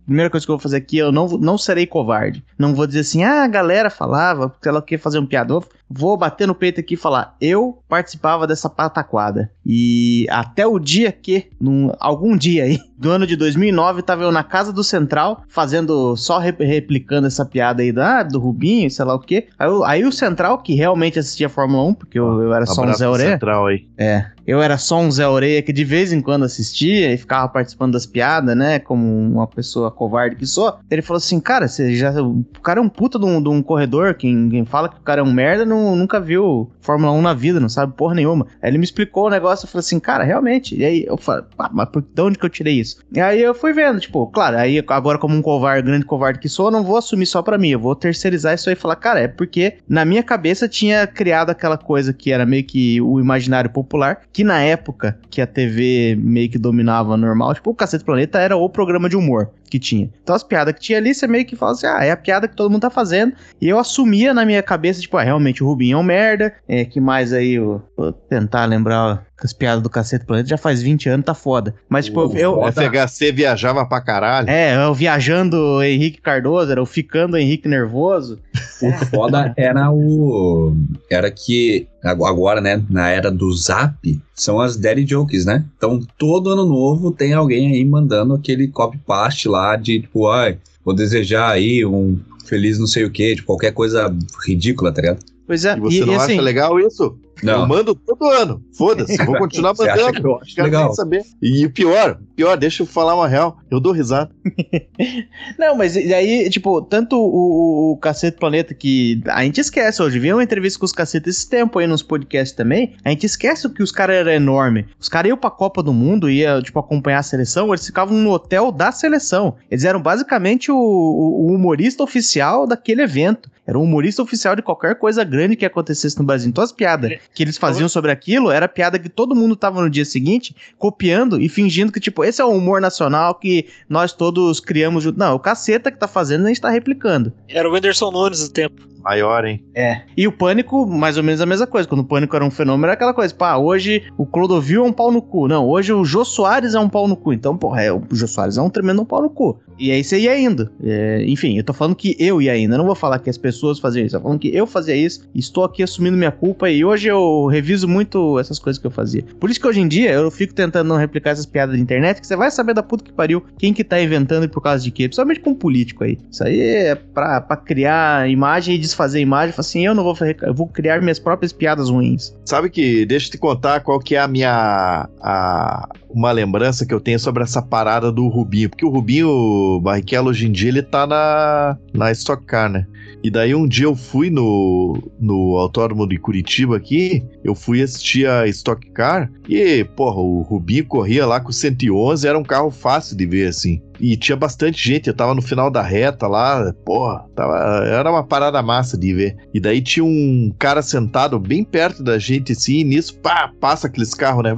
primeira 0.09 0.31
coisa 0.31 0.47
que 0.47 0.51
eu 0.51 0.57
vou 0.57 0.63
fazer 0.63 0.79
aqui, 0.79 0.97
eu 0.97 1.13
não, 1.13 1.29
não 1.29 1.59
serei 1.59 1.87
covarde. 1.87 2.43
Não 2.59 2.75
vou 2.75 2.87
dizer 2.87 3.01
assim, 3.01 3.23
ah, 3.23 3.45
a 3.45 3.49
galera 3.49 3.91
falava, 3.91 4.49
porque 4.49 4.67
ela 4.67 4.81
quer 4.81 4.99
fazer 4.99 5.19
um 5.19 5.27
piador. 5.27 5.69
Vou 5.91 6.17
bater 6.17 6.47
no 6.47 6.55
peito 6.55 6.81
aqui 6.81 6.95
e 6.95 6.97
falar, 6.97 7.35
eu 7.41 7.79
participava 7.89 8.47
dessa 8.47 8.69
pataquada. 8.69 9.51
E 9.65 10.27
até 10.31 10.67
o 10.67 10.79
dia 10.79 11.13
que, 11.13 11.47
num, 11.61 11.93
algum 11.99 12.37
dia 12.37 12.65
aí, 12.65 12.79
do 12.99 13.11
ano 13.11 13.27
de 13.27 13.37
2009, 13.37 14.03
tava 14.03 14.23
eu 14.25 14.33
na 14.33 14.43
casa 14.43 14.73
do 14.73 14.83
Central, 14.83 15.43
fazendo, 15.49 16.17
só 16.17 16.39
re- 16.39 16.55
replicando 16.59 17.27
essa 17.27 17.45
piada 17.45 17.83
aí 17.83 17.93
da, 17.93 18.23
do 18.23 18.39
Rubinho, 18.41 18.91
sei 18.91 19.05
lá 19.05 19.15
o 19.15 19.21
quê. 19.21 19.47
Aí, 19.59 19.69
o- 19.69 19.85
aí 19.85 20.05
o 20.05 20.11
Central, 20.13 20.59
que 20.59 20.75
realmente 20.75 21.19
assistia 21.19 21.47
a 21.47 21.51
Fórmula 21.51 21.85
1, 21.85 21.95
porque 21.95 22.19
eu, 22.19 22.43
eu 22.43 22.53
era 22.53 22.67
só 22.67 22.83
um 22.83 22.95
Zé 22.95 23.09
Orelha. 23.09 23.31
Central 23.33 23.67
aí. 23.67 23.87
É, 23.97 24.27
eu 24.47 24.61
era 24.63 24.79
só 24.79 24.99
um 24.99 25.11
Zé 25.11 25.29
Orelha 25.29 25.63
que 25.63 25.73
de 25.73 25.85
vez 25.85 26.13
em 26.13 26.21
quando 26.21 26.45
assistia 26.45 27.13
e 27.13 27.17
ficava 27.19 27.49
participando 27.49 27.93
das 27.93 28.07
piadas, 28.07 28.57
né? 28.57 28.79
Como 28.79 29.05
uma 29.07 29.47
pessoa 29.47 29.91
covarde 29.91 30.37
que 30.37 30.47
sou. 30.47 30.77
Ele 30.91 31.03
falou 31.03 31.19
assim: 31.19 31.39
Cara, 31.39 31.69
você 31.69 31.95
já. 31.95 32.11
O 32.23 32.43
cara 32.63 32.81
é 32.81 32.83
um 32.83 32.89
puta 32.89 33.19
de 33.19 33.25
um, 33.27 33.43
de 33.43 33.49
um 33.49 33.63
corredor. 33.63 34.15
Quem, 34.15 34.49
quem 34.49 34.65
fala 34.65 34.89
que 34.89 34.97
o 34.97 35.03
cara 35.03 35.21
é 35.21 35.25
um 35.25 35.33
merda 35.33 35.65
não, 35.67 35.78
nunca 35.97 36.21
viu 36.21 36.71
Fórmula 36.81 37.13
1 37.13 37.23
na 37.23 37.35
vida, 37.35 37.61
não 37.61 37.69
sabe 37.69 37.93
porra 37.95 38.15
nenhuma. 38.15 38.47
Aí 38.63 38.71
ele 38.71 38.79
me 38.79 38.85
explicou 38.85 39.27
o 39.27 39.31
negócio 39.31 39.67
e 39.67 39.69
falou 39.69 39.81
assim: 39.81 39.99
Cara, 39.99 40.25
realmente. 40.25 40.77
E 40.77 40.85
aí 40.85 41.05
eu 41.07 41.17
falei: 41.17 41.45
Pá, 41.57 41.71
mas 41.73 41.89
por, 41.89 42.03
de 42.03 42.23
onde 42.23 42.39
que 42.39 42.45
eu 42.45 42.51
tirei 42.51 42.75
isso? 42.75 42.99
E 43.13 43.21
aí 43.21 43.43
eu 43.43 43.55
fui 43.55 43.73
vendo, 43.73 44.01
tipo, 44.01 44.27
claro, 44.29 44.57
aí 44.57 44.83
agora 44.89 45.19
como 45.19 45.35
um 45.35 45.43
covarde, 45.43 45.87
grande 45.87 46.05
covarde 46.05 46.39
que 46.39 46.49
sou, 46.49 46.67
eu 46.67 46.73
não 46.73 46.85
vou 46.85 46.97
assumir 46.97 47.27
só 47.27 47.43
pra 47.43 47.59
mim. 47.59 47.71
Eu 47.71 47.81
vou 47.81 47.95
terceirizar 47.95 48.55
isso 48.55 48.69
aí 48.69 48.75
e 48.75 48.79
falar: 48.79 48.97
Cara, 48.97 49.21
é 49.21 49.29
porque 49.29 49.79
na 49.89 50.05
minha 50.05 50.23
cabeça 50.23 50.69
tinha 50.69 51.07
criado 51.07 51.51
aquela 51.51 51.77
coisa 51.77 52.13
que 52.13 52.33
era 52.33 52.45
meio 52.45 52.65
que 52.65 53.01
o 53.01 53.21
imaginário 53.21 53.71
popular, 53.71 54.23
que 54.33 54.45
na 54.45 54.61
época 54.61 55.19
que 55.31 55.41
a 55.41 55.47
TV 55.47 56.17
meio 56.19 56.51
que 56.51 56.59
dominava 56.59 57.17
normal, 57.17 57.55
tipo, 57.55 57.71
o 57.71 57.75
Cacete 57.75 58.05
Planeta 58.05 58.39
era 58.39 58.57
o 58.57 58.69
programa 58.69 59.09
de 59.09 59.17
humor 59.17 59.51
que 59.69 59.79
tinha. 59.79 60.11
Então 60.23 60.35
as 60.35 60.43
piadas 60.43 60.75
que 60.75 60.81
tinha 60.81 60.99
ali, 60.99 61.15
você 61.15 61.27
meio 61.27 61.45
que 61.45 61.55
fala 61.55 61.73
assim, 61.73 61.87
ah, 61.87 62.05
é 62.05 62.11
a 62.11 62.17
piada 62.17 62.49
que 62.49 62.57
todo 62.57 62.71
mundo 62.71 62.83
tá 62.83 62.91
fazendo. 62.91 63.35
E 63.61 63.69
eu 63.69 63.79
assumia 63.79 64.35
na 64.35 64.45
minha 64.45 64.63
cabeça, 64.63 65.01
tipo, 65.01 65.17
ah, 65.17 65.23
realmente 65.23 65.63
o 65.63 65.67
Rubinho 65.69 65.97
é 65.97 66.01
um 66.01 66.03
merda. 66.03 66.53
É, 66.69 66.85
que 66.85 67.01
mais 67.01 67.33
aí, 67.33 67.53
eu 67.55 67.83
vou 67.97 68.13
tentar 68.13 68.65
lembrar 68.67 69.27
com 69.39 69.47
as 69.47 69.53
piadas 69.53 69.83
do 69.83 69.89
Cacete 69.91 70.25
Planeta, 70.27 70.49
já 70.49 70.57
faz 70.59 70.83
20 70.83 71.09
anos, 71.09 71.25
tá 71.27 71.35
foda. 71.35 71.75
Mas, 71.89 72.07
tipo, 72.07 72.27
O 72.27 72.37
eu. 72.37 72.55
foda- 72.57 72.83
FHC 72.83 73.31
viajava 73.33 73.87
pra 73.87 74.01
caralho. 74.01 74.49
É, 74.51 74.75
eu 74.85 74.93
viajando 74.95 75.83
Henrique 75.83 76.21
Cardoso, 76.21 76.73
era 76.73 76.83
o 76.83 76.87
ficando 76.87 77.37
Henrique 77.37 77.69
Nervoso. 77.69 78.39
O 78.83 78.91
foda 79.07 79.53
era 79.57 79.91
o. 79.91 80.75
Era 81.11 81.31
que 81.31 81.87
ag- 82.03 82.25
agora, 82.25 82.61
né, 82.61 82.83
na 82.91 83.09
era 83.11 83.31
do 83.31 83.53
Zap, 83.55 83.95
são 84.35 84.61
as 84.61 84.77
daddy 84.77 85.05
jokes, 85.05 85.45
né? 85.45 85.65
Então 85.77 86.01
todo 86.17 86.51
ano 86.51 86.65
novo 86.65 87.11
tem 87.13 87.33
alguém 87.33 87.73
aí 87.73 87.85
mandando 87.85 88.35
aquele 88.35 88.69
copy-paste 88.69 89.49
lá 89.49 89.77
de 89.77 90.01
tipo, 90.01 90.29
ai, 90.29 90.59
vou 90.85 90.95
desejar 90.95 91.51
aí 91.51 91.85
um 91.85 92.19
feliz 92.47 92.79
não 92.79 92.87
sei 92.87 93.05
o 93.05 93.11
que, 93.11 93.35
de 93.35 93.43
qualquer 93.43 93.73
coisa 93.73 94.13
ridícula, 94.47 94.91
tá 94.93 95.03
ligado? 95.03 95.19
Pois 95.49 95.65
é, 95.65 95.77
E 95.77 95.81
você 95.81 95.97
e, 95.97 96.01
não 96.05 96.13
e 96.13 96.17
assim, 96.17 96.33
acha 96.35 96.43
legal 96.43 96.79
isso? 96.79 97.19
Eu 97.43 97.67
mando 97.69 97.95
todo 97.95 98.27
ano. 98.27 98.63
Foda-se, 98.77 99.17
vou 99.25 99.37
continuar 99.39 99.73
Você 99.75 99.89
acha 99.89 100.03
mandando. 100.07 100.21
que 100.21 100.27
eu 100.27 100.37
acho 100.41 100.55
Quero 100.57 100.65
legal? 100.67 100.93
saber. 100.93 101.23
E 101.41 101.65
o 101.67 101.71
pior, 101.71 102.19
pior, 102.37 102.57
deixa 102.57 102.83
eu 102.83 102.87
falar 102.87 103.15
uma 103.15 103.29
real. 103.29 103.59
Eu 103.71 103.79
dou 103.81 103.93
risada. 103.93 104.31
Não, 105.59 105.77
mas 105.77 105.97
e 105.97 106.13
aí, 106.13 106.51
tipo, 106.51 106.83
tanto 106.83 107.17
o, 107.17 107.91
o, 107.91 107.93
o 107.93 107.97
Cacete 107.97 108.39
Planeta 108.39 108.75
que 108.75 109.21
a 109.27 109.45
gente 109.45 109.61
esquece 109.61 110.03
hoje, 110.03 110.19
viu 110.19 110.37
uma 110.37 110.43
entrevista 110.43 110.79
com 110.79 110.85
os 110.85 110.93
cacetes 110.93 111.37
esse 111.37 111.49
tempo 111.49 111.79
aí 111.79 111.87
nos 111.87 112.03
podcasts 112.03 112.57
também, 112.57 112.95
a 113.05 113.11
gente 113.11 113.25
esquece 113.27 113.69
que 113.69 113.83
os 113.83 113.93
caras 113.93 114.17
eram 114.17 114.33
enormes. 114.33 114.87
Os 114.99 115.09
caras 115.09 115.29
iam 115.29 115.39
pra 115.39 115.51
Copa 115.51 115.83
do 115.83 115.93
Mundo, 115.93 116.29
ia, 116.29 116.61
tipo, 116.61 116.79
acompanhar 116.79 117.21
a 117.21 117.23
seleção, 117.23 117.69
eles 117.69 117.87
ficavam 117.87 118.17
no 118.19 118.31
hotel 118.33 118.73
da 118.73 118.91
seleção. 118.93 119.55
Eles 119.71 119.85
eram 119.85 120.03
basicamente 120.03 120.71
o- 120.73 120.77
o 120.77 121.53
humorista 121.55 122.03
oficial 122.03 122.67
daquele 122.67 123.03
evento. 123.03 123.49
Era 123.69 123.79
o 123.79 123.83
humorista 123.83 124.23
oficial 124.23 124.57
de 124.57 124.63
qualquer 124.63 124.95
coisa 124.95 125.23
grande 125.23 125.55
que 125.55 125.67
acontecesse 125.67 126.19
no 126.19 126.25
Brasil. 126.25 126.49
Então 126.49 126.65
as 126.65 126.73
piadas 126.73 127.19
que 127.35 127.43
eles 127.43 127.59
faziam 127.59 127.87
sobre 127.87 128.11
aquilo 128.11 128.51
era 128.51 128.67
piada 128.67 128.99
que 128.99 129.11
todo 129.11 129.37
mundo 129.37 129.55
tava 129.55 129.83
no 129.83 129.91
dia 129.91 130.07
seguinte 130.07 130.57
copiando 130.79 131.39
e 131.39 131.51
fingindo 131.51 131.93
que, 131.93 132.01
tipo, 132.01 132.25
esse 132.25 132.41
é 132.41 132.45
o 132.47 132.49
humor 132.49 132.81
nacional 132.81 133.35
que 133.35 133.67
nós 133.87 134.15
todos 134.15 134.59
criamos 134.59 135.05
junto. 135.05 135.19
Não, 135.19 135.35
o 135.35 135.39
caceta 135.39 135.93
que 135.93 135.99
tá 135.99 136.09
fazendo 136.09 136.47
a 136.47 136.49
gente 136.49 136.63
tá 136.63 136.71
replicando. 136.71 137.31
Era 137.47 137.69
o 137.69 137.75
Whindersson 137.75 138.11
Nunes 138.11 138.41
do 138.41 138.49
tempo. 138.49 138.89
Maior, 139.09 139.47
hein? 139.47 139.65
É. 139.75 140.03
E 140.15 140.29
o 140.29 140.33
Pânico, 140.33 140.87
mais 140.87 141.17
ou 141.17 141.23
menos 141.23 141.41
a 141.41 141.47
mesma 141.47 141.67
coisa. 141.67 141.89
Quando 141.89 142.03
o 142.03 142.05
Pânico 142.05 142.37
era 142.37 142.45
um 142.45 142.51
fenômeno, 142.51 142.85
era 142.85 142.93
aquela 142.93 143.15
coisa, 143.15 143.35
pá, 143.35 143.57
hoje 143.57 144.03
o 144.19 144.27
Clodovil 144.27 144.85
é 144.85 144.87
um 144.87 144.93
pau 144.93 145.11
no 145.11 145.23
cu. 145.23 145.49
Não, 145.49 145.67
hoje 145.67 145.95
o 145.95 146.05
Jô 146.05 146.27
Soares 146.27 146.75
é 146.75 146.79
um 146.79 146.91
pau 146.91 147.09
no 147.09 147.17
cu. 147.17 147.33
Então, 147.33 147.57
porra, 147.57 147.83
é, 147.83 147.91
o 147.91 148.03
Jô 148.13 148.27
Soares 148.27 148.59
é 148.59 148.61
um 148.61 148.69
tremendo 148.69 149.07
pau 149.07 149.23
no 149.23 149.31
cu. 149.31 149.59
E 149.79 149.91
aí 149.91 150.05
você 150.05 150.19
ia 150.19 150.39
indo. 150.39 150.71
É, 150.85 151.25
enfim, 151.27 151.57
eu 151.57 151.65
tô 151.65 151.73
falando 151.73 151.95
que 151.97 152.17
eu 152.19 152.43
ia 152.43 152.55
indo. 152.55 152.75
Eu 152.75 152.79
não 152.79 152.85
vou 152.85 152.95
falar 152.95 153.19
que 153.19 153.31
as 153.31 153.39
pessoas 153.39 153.79
faziam 153.79 154.05
isso. 154.05 154.15
Eu 154.15 154.21
tô 154.21 154.25
falando 154.25 154.41
que 154.41 154.55
eu 154.55 154.67
fazia 154.67 154.95
isso. 154.95 155.27
Estou 155.35 155.65
aqui 155.65 155.83
assumindo 155.83 156.17
minha 156.17 156.33
culpa. 156.33 156.69
E 156.69 156.85
hoje 156.85 157.09
eu 157.09 157.47
reviso 157.47 157.89
muito 157.89 158.39
essas 158.39 158.59
coisas 158.59 158.79
que 158.79 158.87
eu 158.87 158.91
fazia. 158.91 159.25
Por 159.41 159.49
isso 159.49 159.59
que 159.59 159.67
hoje 159.67 159.81
em 159.81 159.89
dia 159.89 160.13
eu 160.13 160.31
fico 160.31 160.53
tentando 160.53 160.87
não 160.87 160.97
replicar 160.97 161.31
essas 161.31 161.47
piadas 161.47 161.77
de 161.77 161.81
internet. 161.81 162.21
Que 162.21 162.27
você 162.27 162.37
vai 162.37 162.51
saber 162.51 162.75
da 162.75 162.83
puta 162.83 163.05
que 163.05 163.13
pariu 163.13 163.43
quem 163.57 163.73
que 163.73 163.83
tá 163.83 163.99
inventando 164.03 164.45
e 164.45 164.49
por 164.49 164.61
causa 164.61 164.85
de 164.85 164.91
quê. 164.91 165.05
Principalmente 165.05 165.41
com 165.41 165.55
político 165.55 166.05
aí. 166.05 166.19
Isso 166.31 166.45
aí 166.45 166.61
é 166.61 166.95
pra, 166.95 167.41
pra 167.41 167.57
criar 167.57 168.29
imagem 168.29 168.75
e 168.75 168.79
desfazer 168.79 168.98
imagem. 169.21 169.53
Fala 169.53 169.61
assim, 169.61 169.87
eu 169.87 169.95
não 169.95 170.05
vou 170.05 170.15
fazer. 170.15 170.37
Eu 170.43 170.55
vou 170.55 170.67
criar 170.67 171.01
minhas 171.01 171.19
próprias 171.19 171.53
piadas 171.53 171.91
ruins. 171.91 172.35
Sabe 172.45 172.71
que, 172.71 173.05
deixa 173.07 173.29
eu 173.29 173.31
te 173.33 173.39
contar 173.39 173.81
qual 173.81 173.99
que 173.99 174.15
é 174.15 174.21
a 174.21 174.29
minha. 174.29 175.09
A, 175.21 175.89
uma 176.11 176.33
lembrança 176.33 176.87
que 176.87 176.95
eu 176.95 177.01
tenho 177.01 177.19
sobre 177.19 177.43
essa 177.43 177.63
parada 177.63 178.11
do 178.11 178.29
Rubinho. 178.29 178.71
Porque 178.71 178.85
o 178.85 178.91
Rubinho 178.91 179.81
Barrichello, 179.81 180.31
hoje 180.31 180.47
em 180.47 180.53
dia, 180.53 180.69
ele 180.69 180.83
tá 180.83 181.07
na, 181.07 181.77
na 181.93 182.11
Stock 182.13 182.45
Car, 182.45 182.71
né? 182.71 182.87
E 183.23 183.31
daí 183.31 183.55
um 183.55 183.67
dia 183.67 183.87
eu 183.87 183.97
fui 183.97 184.31
no, 184.31 184.97
no 185.19 185.57
autódromo 185.59 186.07
de 186.07 186.19
Curitiba 186.19 186.77
aqui, 186.77 187.25
eu 187.43 187.55
fui 187.55 187.83
assistir 187.83 188.29
a 188.29 188.47
Stock 188.47 188.89
Car 188.93 189.31
e, 189.49 189.83
porra, 189.85 190.21
o 190.21 190.43
Rubinho 190.43 190.87
corria 190.87 191.27
lá 191.27 191.41
com 191.41 191.51
o 191.51 191.53
111, 191.53 192.27
era 192.27 192.39
um 192.39 192.45
carro 192.45 192.71
fácil 192.71 193.17
de 193.17 193.27
ver, 193.27 193.49
assim. 193.49 193.83
E 194.01 194.17
tinha 194.17 194.37
bastante 194.37 194.81
gente, 194.81 195.09
eu 195.09 195.15
tava 195.15 195.35
no 195.35 195.43
final 195.43 195.71
da 195.71 195.83
reta 195.83 196.29
lá, 196.29 196.73
porra, 196.85 197.25
tava, 197.35 197.57
era 197.87 198.09
uma 198.09 198.23
parada 198.23 198.63
massa 198.63 198.97
de 198.97 199.13
ver. 199.13 199.37
E 199.53 199.59
daí 199.59 199.83
tinha 199.83 200.05
um 200.05 200.55
cara 200.57 200.83
sentado 200.83 201.39
bem 201.41 201.65
perto 201.65 202.05
da 202.05 202.19
gente, 202.19 202.53
assim, 202.53 202.79
e 202.79 202.85
nisso, 202.85 203.19
pá, 203.19 203.51
passa 203.61 203.89
aqueles 203.89 204.15
carros, 204.15 204.45
né? 204.45 204.55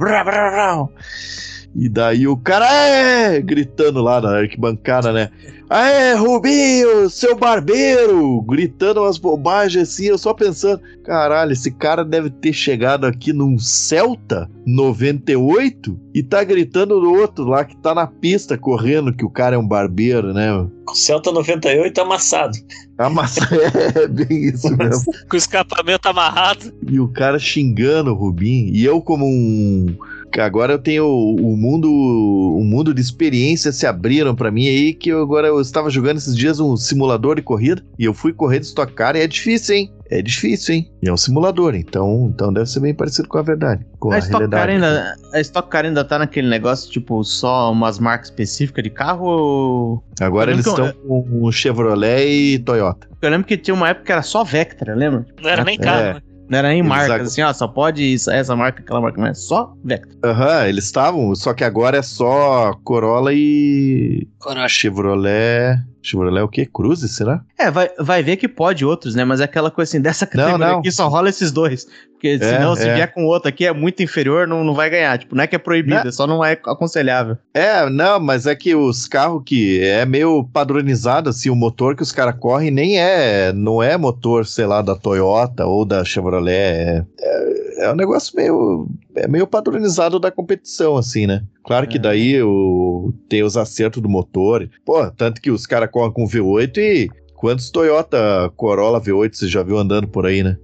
E 1.75 1.87
daí 1.87 2.27
o 2.27 2.35
cara, 2.35 2.71
é, 2.71 3.41
gritando 3.41 4.01
lá 4.01 4.19
na 4.19 4.39
arquibancada, 4.39 5.13
né? 5.13 5.29
Aê, 5.69 6.15
Rubinho, 6.15 7.09
seu 7.09 7.33
barbeiro! 7.33 8.41
Gritando 8.41 8.99
umas 8.99 9.17
bobagens 9.17 9.87
assim, 9.87 10.07
eu 10.07 10.17
só 10.17 10.33
pensando, 10.33 10.81
caralho, 11.05 11.53
esse 11.53 11.71
cara 11.71 12.03
deve 12.03 12.29
ter 12.29 12.51
chegado 12.51 13.05
aqui 13.05 13.31
num 13.31 13.57
Celta 13.57 14.49
98 14.65 15.97
e 16.13 16.21
tá 16.21 16.43
gritando 16.43 16.99
do 16.99 17.13
outro 17.13 17.45
lá 17.45 17.63
que 17.63 17.77
tá 17.77 17.95
na 17.95 18.05
pista 18.05 18.57
correndo 18.57 19.13
que 19.13 19.23
o 19.23 19.29
cara 19.29 19.55
é 19.55 19.59
um 19.59 19.65
barbeiro, 19.65 20.33
né? 20.33 20.51
O 20.53 20.93
Celta 20.93 21.31
98 21.31 22.01
amassado. 22.01 22.57
Ah, 22.97 23.09
mas 23.09 23.37
é 23.95 24.09
bem 24.09 24.49
isso 24.49 24.75
mesmo. 24.75 25.05
Com 25.29 25.35
o 25.35 25.37
escapamento 25.37 26.07
amarrado. 26.07 26.73
E 26.85 26.99
o 26.99 27.07
cara 27.07 27.39
xingando 27.39 28.11
o 28.11 28.15
Rubinho. 28.15 28.75
E 28.75 28.83
eu, 28.83 29.01
como 29.01 29.25
um. 29.25 29.95
Agora 30.39 30.73
eu 30.73 30.79
tenho 30.79 31.05
o 31.05 31.57
mundo, 31.57 31.91
o 31.91 32.63
mundo 32.63 32.93
de 32.93 33.01
experiências 33.01 33.75
se 33.75 33.85
abriram 33.85 34.35
pra 34.35 34.51
mim 34.51 34.67
aí 34.67 34.93
que 34.93 35.09
eu 35.09 35.21
agora 35.21 35.47
eu 35.47 35.59
estava 35.59 35.89
jogando 35.89 36.17
esses 36.17 36.35
dias 36.35 36.59
um 36.59 36.77
simulador 36.77 37.35
de 37.35 37.41
corrida 37.41 37.83
e 37.97 38.05
eu 38.05 38.13
fui 38.13 38.31
correr 38.33 38.59
de 38.59 38.65
Stock 38.67 38.93
Car 38.93 39.15
e 39.15 39.21
é 39.21 39.27
difícil, 39.27 39.75
hein? 39.75 39.93
É 40.09 40.21
difícil, 40.21 40.75
hein? 40.75 40.91
E 41.01 41.07
é 41.07 41.13
um 41.13 41.17
simulador, 41.17 41.73
então, 41.73 42.29
então 42.33 42.51
deve 42.51 42.69
ser 42.69 42.81
bem 42.81 42.93
parecido 42.93 43.29
com 43.29 43.37
a 43.37 43.41
verdade, 43.41 43.85
com 43.97 44.11
a, 44.11 44.15
A 44.15 44.19
Stock, 44.19 44.49
Car 44.49 44.69
ainda, 44.69 45.15
a 45.33 45.39
Stock 45.39 45.69
Car 45.69 45.85
ainda 45.85 46.03
tá 46.03 46.19
naquele 46.19 46.49
negócio, 46.49 46.91
tipo, 46.91 47.23
só 47.23 47.71
umas 47.71 47.97
marcas 47.97 48.27
específicas 48.27 48.83
de 48.83 48.89
carro 48.89 49.25
ou... 49.25 50.03
Agora 50.19 50.51
Eu 50.51 50.55
eles 50.55 50.65
estão 50.67 50.91
com 50.91 51.43
o 51.43 51.51
Chevrolet 51.51 52.27
e 52.27 52.59
Toyota. 52.59 53.07
Eu 53.21 53.29
lembro 53.29 53.47
que 53.47 53.55
tinha 53.55 53.73
uma 53.73 53.89
época 53.89 54.05
que 54.07 54.11
era 54.11 54.21
só 54.21 54.43
Vectra, 54.43 54.93
lembra? 54.95 55.25
Não 55.41 55.49
era 55.49 55.63
nem 55.63 55.75
É. 55.75 55.77
carro, 55.77 56.13
né? 56.15 56.21
Não 56.51 56.57
era 56.57 56.67
nem 56.67 56.83
marcas, 56.83 57.11
ag- 57.11 57.21
assim, 57.21 57.41
ó, 57.43 57.53
só 57.53 57.65
pode 57.65 58.03
isso, 58.03 58.29
essa 58.29 58.53
marca, 58.57 58.81
aquela 58.81 58.99
marca, 58.99 59.21
mas 59.21 59.37
é 59.37 59.41
só 59.41 59.73
Vectra. 59.81 60.13
Aham, 60.25 60.67
eles 60.67 60.83
estavam, 60.83 61.33
só 61.33 61.53
que 61.53 61.63
agora 61.63 61.99
é 61.99 62.01
só 62.01 62.73
Corolla 62.83 63.31
e 63.33 64.27
Corolla. 64.37 64.67
Chevrolet. 64.67 65.77
Chevrolet 66.01 66.41
é 66.41 66.43
o 66.43 66.47
quê? 66.47 66.65
Cruze, 66.65 67.07
será? 67.07 67.41
É, 67.57 67.69
vai, 67.69 67.89
vai 67.99 68.23
ver 68.23 68.37
que 68.37 68.47
pode 68.47 68.85
outros, 68.85 69.15
né? 69.15 69.23
Mas 69.23 69.39
é 69.39 69.43
aquela 69.43 69.69
coisa 69.69 69.89
assim, 69.89 70.01
dessa 70.01 70.25
categoria 70.25 70.57
não. 70.57 70.79
aqui 70.79 70.91
só 70.91 71.07
rola 71.07 71.29
esses 71.29 71.51
dois. 71.51 71.87
Porque 72.21 72.37
senão, 72.37 72.75
se 72.75 72.87
é. 72.87 72.93
vier 72.93 73.11
com 73.11 73.25
outro 73.25 73.49
aqui, 73.49 73.65
é 73.65 73.73
muito 73.73 74.03
inferior, 74.03 74.47
não, 74.47 74.63
não 74.63 74.75
vai 74.75 74.91
ganhar. 74.91 75.17
Tipo, 75.17 75.35
não 75.35 75.43
é 75.43 75.47
que 75.47 75.55
é 75.55 75.59
proibido, 75.59 76.03
Né? 76.03 76.07
é 76.07 76.11
só 76.11 76.27
não 76.27 76.45
é 76.45 76.51
aconselhável. 76.51 77.35
É, 77.51 77.89
não, 77.89 78.19
mas 78.19 78.45
é 78.45 78.55
que 78.55 78.75
os 78.75 79.07
carros 79.07 79.41
que 79.43 79.83
é 79.83 80.05
meio 80.05 80.43
padronizado, 80.43 81.29
assim, 81.29 81.49
o 81.49 81.55
motor 81.55 81.95
que 81.95 82.03
os 82.03 82.11
caras 82.11 82.35
correm 82.39 82.69
nem 82.69 82.99
é, 82.99 83.51
não 83.51 83.81
é 83.81 83.97
motor, 83.97 84.45
sei 84.45 84.67
lá, 84.67 84.83
da 84.83 84.95
Toyota 84.95 85.65
ou 85.65 85.83
da 85.83 86.05
Chevrolet, 86.05 87.03
é, 87.19 87.50
é, 87.81 87.85
é 87.85 87.91
um 87.91 87.95
negócio 87.95 88.35
meio, 88.35 88.87
é 89.15 89.27
meio 89.27 89.47
padronizado 89.47 90.19
da 90.19 90.31
competição, 90.31 90.97
assim, 90.97 91.27
né? 91.27 91.43
Claro 91.63 91.87
que 91.87 91.97
É. 91.97 92.01
daí 92.01 92.41
o, 92.41 93.13
tem 93.29 93.43
os 93.43 93.57
acertos 93.57 94.01
do 94.01 94.09
motor, 94.09 94.69
pô, 94.85 95.09
tanto 95.11 95.41
que 95.41 95.51
os 95.51 95.65
caras 95.65 95.89
correm 95.91 96.11
com 96.13 96.25
V8 96.27 96.77
e 96.77 97.09
quantos 97.35 97.71
Toyota 97.71 98.51
Corolla 98.55 99.01
V8 99.01 99.33
você 99.33 99.47
já 99.47 99.63
viu 99.63 99.77
andando 99.77 100.07
por 100.07 100.25
aí, 100.25 100.43
né? 100.43 100.57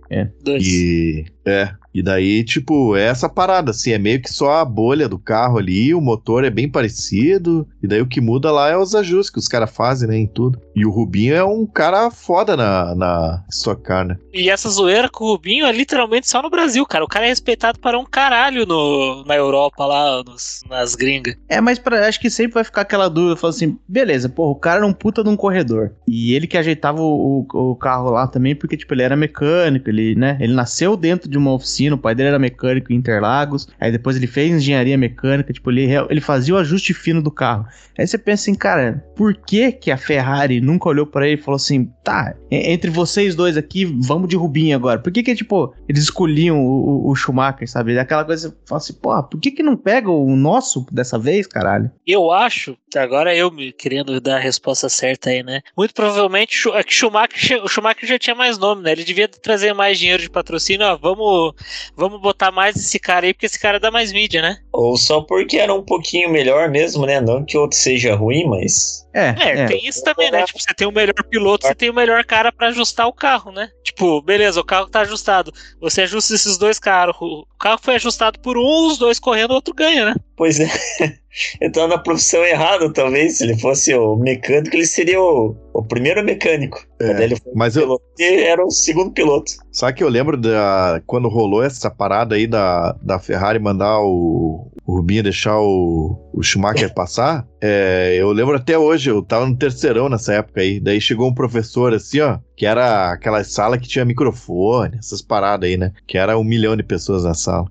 Dois. 0.43 0.63
E 0.65 1.26
é, 1.45 1.72
e 1.97 2.03
daí, 2.03 2.43
tipo, 2.43 2.95
é 2.95 3.05
essa 3.05 3.27
parada, 3.27 3.71
assim, 3.71 3.91
é 3.91 3.97
meio 3.97 4.21
que 4.21 4.31
só 4.31 4.51
a 4.59 4.65
bolha 4.65 5.09
do 5.09 5.17
carro 5.17 5.57
ali, 5.57 5.93
o 5.95 6.01
motor 6.01 6.43
é 6.43 6.49
bem 6.49 6.69
parecido, 6.69 7.67
e 7.81 7.87
daí 7.87 8.01
o 8.01 8.07
que 8.07 8.21
muda 8.21 8.51
lá 8.51 8.69
é 8.69 8.77
os 8.77 8.93
ajustes 8.93 9.29
que 9.31 9.39
os 9.39 9.47
caras 9.47 9.71
fazem, 9.71 10.07
né, 10.07 10.17
em 10.17 10.27
tudo. 10.27 10.59
E 10.75 10.85
o 10.85 10.91
Rubinho 10.91 11.33
é 11.33 11.43
um 11.43 11.65
cara 11.65 12.11
foda 12.11 12.55
na, 12.55 12.93
na 12.93 13.43
Stock 13.49 13.81
Car, 13.81 14.05
né? 14.05 14.17
E 14.33 14.49
essa 14.49 14.69
zoeira 14.69 15.09
com 15.09 15.25
o 15.25 15.31
Rubinho 15.31 15.65
é 15.65 15.71
literalmente 15.71 16.29
só 16.29 16.41
no 16.41 16.49
Brasil, 16.49 16.85
cara. 16.85 17.03
O 17.03 17.07
cara 17.07 17.25
é 17.25 17.29
respeitado 17.29 17.79
para 17.79 17.97
um 17.97 18.05
caralho 18.05 18.65
no, 18.65 19.23
na 19.25 19.35
Europa, 19.35 19.85
lá, 19.85 20.23
nos- 20.23 20.61
nas 20.69 20.93
gringas. 20.93 21.35
É, 21.49 21.59
mas 21.59 21.79
pra, 21.79 22.07
acho 22.07 22.19
que 22.19 22.29
sempre 22.29 22.53
vai 22.55 22.63
ficar 22.63 22.81
aquela 22.81 23.09
dúvida, 23.09 23.35
falando 23.35 23.55
assim, 23.55 23.77
beleza, 23.87 24.29
porra, 24.29 24.51
o 24.51 24.55
cara 24.55 24.77
era 24.77 24.85
um 24.85 24.93
puta 24.93 25.23
de 25.23 25.29
um 25.29 25.35
corredor. 25.35 25.93
E 26.07 26.33
ele 26.33 26.45
que 26.45 26.57
ajeitava 26.57 27.01
o, 27.01 27.47
o, 27.51 27.71
o 27.71 27.75
carro 27.75 28.11
lá 28.11 28.27
também, 28.27 28.55
porque, 28.55 28.77
tipo, 28.77 28.93
ele 28.93 29.01
era 29.03 29.15
mecânico, 29.15 29.89
ele, 29.89 30.13
né, 30.15 30.37
ele 30.39 30.53
nasceu 30.53 30.95
dentro 30.95 31.29
de 31.29 31.37
uma 31.37 31.53
oficina, 31.53 31.86
o 31.95 31.97
pai 31.97 32.13
dele 32.15 32.29
era 32.29 32.39
mecânico 32.39 32.91
em 32.91 32.95
Interlagos, 32.95 33.67
aí 33.79 33.91
depois 33.91 34.15
ele 34.15 34.27
fez 34.27 34.51
engenharia 34.53 34.97
mecânica, 34.97 35.51
tipo, 35.53 35.71
ele, 35.71 35.88
ele 36.09 36.21
fazia 36.21 36.53
o 36.53 36.57
ajuste 36.57 36.93
fino 36.93 37.21
do 37.21 37.31
carro. 37.31 37.65
Aí 37.97 38.05
você 38.05 38.17
pensa 38.17 38.43
assim, 38.43 38.55
cara, 38.55 39.03
por 39.15 39.33
que 39.35 39.71
que 39.71 39.89
a 39.89 39.97
Ferrari 39.97 40.61
nunca 40.61 40.88
olhou 40.89 41.05
pra 41.07 41.27
ele 41.27 41.39
e 41.39 41.43
falou 41.43 41.55
assim, 41.55 41.89
tá, 42.03 42.35
entre 42.51 42.91
vocês 42.91 43.35
dois 43.35 43.57
aqui, 43.57 43.85
vamos 43.85 44.29
de 44.29 44.35
Rubinho 44.35 44.75
agora. 44.75 44.99
Por 44.99 45.11
que 45.11 45.23
que, 45.23 45.33
tipo, 45.35 45.73
eles 45.89 46.03
escolhiam 46.03 46.59
o, 46.63 47.07
o- 47.07 47.11
o 47.11 47.15
Schumacher, 47.15 47.67
sabe? 47.69 47.97
Aquela 47.97 48.23
coisa, 48.23 48.49
você 48.49 48.55
fala 48.67 48.77
assim, 48.77 48.93
pô, 48.93 49.23
por 49.23 49.39
que 49.39 49.49
que 49.51 49.63
não 49.63 49.75
pega 49.75 50.11
o 50.11 50.35
nosso 50.35 50.85
dessa 50.91 51.17
vez, 51.17 51.47
caralho? 51.47 51.89
Eu 52.05 52.31
acho, 52.31 52.77
agora 52.95 53.35
eu 53.35 53.49
me 53.51 53.71
querendo 53.71 54.21
dar 54.21 54.35
a 54.38 54.39
resposta 54.39 54.88
certa 54.89 55.31
aí, 55.31 55.41
né? 55.41 55.61
Muito 55.75 55.93
provavelmente 55.93 56.55
Schu- 56.55 56.75
é 56.75 56.83
Schumacher, 56.88 57.39
che- 57.39 57.55
o 57.57 57.67
Schumacher 57.67 58.07
já 58.07 58.19
tinha 58.19 58.35
mais 58.35 58.57
nome, 58.59 58.83
né? 58.83 58.91
Ele 58.91 59.03
devia 59.03 59.27
trazer 59.27 59.73
mais 59.73 59.97
dinheiro 59.97 60.21
de 60.21 60.29
patrocínio. 60.29 60.85
Ó, 60.85 60.97
vamos 60.97 61.53
vamos, 61.95 62.22
botar 62.22 62.51
mais 62.51 62.76
esse 62.76 62.99
cara 62.99 63.26
aí, 63.26 63.34
porque 63.34 63.45
esse 63.45 63.59
cara 63.59 63.80
dá 63.80 63.91
mais 63.91 64.11
mídia, 64.11 64.41
né? 64.41 64.57
Ou 64.72 64.97
só 64.97 65.22
porque 65.22 65.57
era 65.57 65.74
um 65.74 65.84
pouquinho 65.84 66.30
melhor 66.30 66.70
mesmo, 66.70 67.05
né? 67.05 67.20
Não 67.22 67.43
que 67.45 67.57
o 67.57 67.61
outro 67.61 67.78
seja 67.78 68.15
ruim, 68.15 68.45
mas. 68.45 69.05
É, 69.13 69.36
É, 69.38 69.59
é. 69.59 69.65
tem 69.65 69.88
isso 69.88 70.03
também, 70.03 70.32
né? 70.32 70.45
Tipo, 70.45 70.59
você 70.59 70.74
tem 70.74 70.88
o 70.88 70.91
melhor 70.91 71.24
piloto, 71.30 71.65
você 71.65 71.76
tem 71.76 71.89
o 71.89 71.93
melhor 71.93 72.24
cara 72.24 72.51
pra 72.51 72.68
ajustar 72.68 73.07
o 73.07 73.13
carro, 73.13 73.51
né? 73.51 73.70
Tipo, 73.84 74.22
beleza, 74.22 74.59
o 74.59 74.65
carro 74.65 74.88
tá 74.88 75.01
ajustado. 75.01 75.51
Você 75.82 76.01
ajusta 76.01 76.36
esses 76.36 76.57
dois 76.57 76.78
carros. 76.78 77.15
O 77.20 77.45
carro 77.59 77.80
foi 77.82 77.95
ajustado 77.95 78.39
por 78.39 78.57
um, 78.57 78.88
os 78.88 78.97
dois 78.97 79.20
correndo, 79.20 79.51
o 79.51 79.55
outro 79.55 79.74
ganha, 79.74 80.05
né? 80.05 80.15
Pois 80.36 80.59
é. 80.59 80.68
Então 81.61 81.88
na 81.88 81.97
profissão 81.97 82.43
errada, 82.43 82.91
talvez. 82.91 83.38
Se 83.38 83.43
ele 83.43 83.57
fosse 83.59 83.93
o 83.93 84.15
mecânico, 84.15 84.75
ele 84.75 84.85
seria 84.85 85.19
o, 85.21 85.55
o 85.73 85.83
primeiro 85.83 86.23
mecânico. 86.23 86.85
É, 86.99 87.27
mas 87.53 87.75
eu- 87.75 87.99
era 88.19 88.65
o 88.65 88.71
segundo 88.71 89.11
piloto. 89.11 89.51
Sabe 89.71 89.93
que 89.97 90.03
eu 90.03 90.09
lembro 90.09 90.35
da, 90.35 91.01
quando 91.05 91.27
rolou 91.29 91.63
essa 91.63 91.89
parada 91.91 92.35
aí 92.35 92.47
da, 92.47 92.93
da 93.01 93.19
Ferrari 93.19 93.59
mandar 93.59 93.99
o, 94.01 94.71
o 94.85 94.95
Rubinho 94.95 95.21
deixar 95.21 95.59
o, 95.59 96.17
o 96.33 96.41
Schumacher 96.41 96.91
passar? 96.93 97.47
É, 97.61 98.15
eu 98.17 98.31
lembro 98.31 98.55
até 98.55 98.77
hoje, 98.77 99.09
eu 99.11 99.21
tava 99.21 99.45
no 99.45 99.55
terceirão 99.55 100.09
nessa 100.09 100.33
época 100.33 100.61
aí. 100.61 100.79
Daí 100.79 100.99
chegou 100.99 101.29
um 101.29 101.33
professor 101.33 101.93
assim, 101.93 102.19
ó, 102.21 102.39
que 102.55 102.65
era 102.65 103.11
aquela 103.11 103.43
sala 103.43 103.77
que 103.77 103.88
tinha 103.88 104.03
microfone, 104.05 104.97
essas 104.97 105.21
paradas 105.21 105.69
aí, 105.69 105.77
né? 105.77 105.91
Que 106.07 106.17
era 106.17 106.38
um 106.38 106.43
milhão 106.43 106.75
de 106.75 106.81
pessoas 106.83 107.23
na 107.23 107.35
sala. 107.35 107.67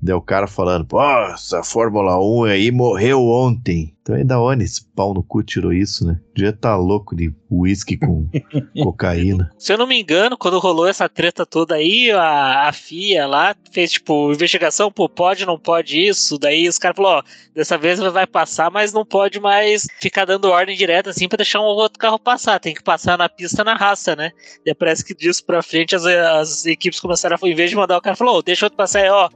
Daí 0.00 0.14
o 0.14 0.22
cara 0.22 0.46
falando, 0.46 0.86
pô, 0.86 1.02
essa 1.02 1.62
Fórmula 1.62 2.18
1 2.20 2.44
aí 2.44 2.70
morreu 2.70 3.20
ontem. 3.26 3.94
Então 4.08 4.16
aí 4.16 4.24
da 4.24 4.40
onde 4.40 4.64
esse 4.64 4.82
pau 4.96 5.12
no 5.12 5.22
cu 5.22 5.42
tirou 5.42 5.70
isso, 5.70 6.06
né? 6.06 6.18
Devia 6.34 6.50
tá 6.50 6.74
louco 6.76 7.14
de 7.14 7.30
uísque 7.50 7.98
com 7.98 8.26
cocaína. 8.82 9.50
Se 9.58 9.70
eu 9.70 9.76
não 9.76 9.86
me 9.86 10.00
engano, 10.00 10.38
quando 10.38 10.58
rolou 10.58 10.88
essa 10.88 11.10
treta 11.10 11.44
toda 11.44 11.74
aí, 11.74 12.10
a, 12.10 12.68
a 12.68 12.72
FIA 12.72 13.26
lá 13.26 13.54
fez, 13.70 13.92
tipo, 13.92 14.32
investigação, 14.32 14.90
pô, 14.90 15.10
pode, 15.10 15.44
não 15.44 15.58
pode 15.58 16.00
isso. 16.00 16.38
Daí 16.38 16.66
os 16.66 16.78
caras 16.78 16.96
falaram, 16.96 17.18
ó, 17.18 17.22
dessa 17.54 17.76
vez 17.76 17.98
vai 17.98 18.26
passar, 18.26 18.70
mas 18.70 18.94
não 18.94 19.04
pode 19.04 19.38
mais 19.40 19.86
ficar 20.00 20.24
dando 20.24 20.48
ordem 20.48 20.74
direta 20.74 21.10
assim 21.10 21.28
pra 21.28 21.36
deixar 21.36 21.60
um 21.60 21.64
outro 21.64 21.98
carro 21.98 22.18
passar. 22.18 22.58
Tem 22.58 22.74
que 22.74 22.82
passar 22.82 23.18
na 23.18 23.28
pista 23.28 23.62
na 23.62 23.74
raça, 23.74 24.16
né? 24.16 24.30
E 24.64 24.74
parece 24.74 25.04
que 25.04 25.14
disso 25.14 25.44
pra 25.44 25.62
frente 25.62 25.94
as, 25.94 26.06
as 26.06 26.64
equipes 26.64 26.98
começaram 26.98 27.36
a, 27.38 27.48
em 27.48 27.54
vez 27.54 27.68
de 27.68 27.76
mandar 27.76 27.98
o 27.98 28.00
cara, 28.00 28.16
falou, 28.16 28.38
ô, 28.38 28.42
deixa 28.42 28.64
eu 28.64 28.70
passar 28.70 29.00
aí, 29.00 29.10
ó. 29.10 29.28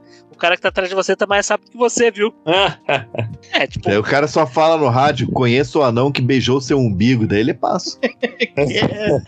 O 0.43 0.45
cara 0.45 0.57
que 0.57 0.61
tá 0.61 0.67
atrás 0.67 0.89
de 0.89 0.95
você 0.95 1.15
tá 1.15 1.25
mais 1.25 1.47
rápido 1.47 1.71
que 1.71 1.77
você, 1.77 2.11
viu? 2.11 2.33
É, 3.53 3.65
tipo, 3.65 3.87
Daí 3.87 3.97
o 3.97 4.03
cara 4.03 4.27
só 4.27 4.45
fala 4.45 4.75
no 4.75 4.89
rádio, 4.89 5.31
conheço 5.31 5.79
o 5.79 5.83
anão 5.83 6.11
que 6.11 6.21
beijou 6.21 6.59
seu 6.59 6.77
umbigo, 6.77 7.25
daí 7.25 7.39
ele 7.39 7.53
passa. 7.53 7.97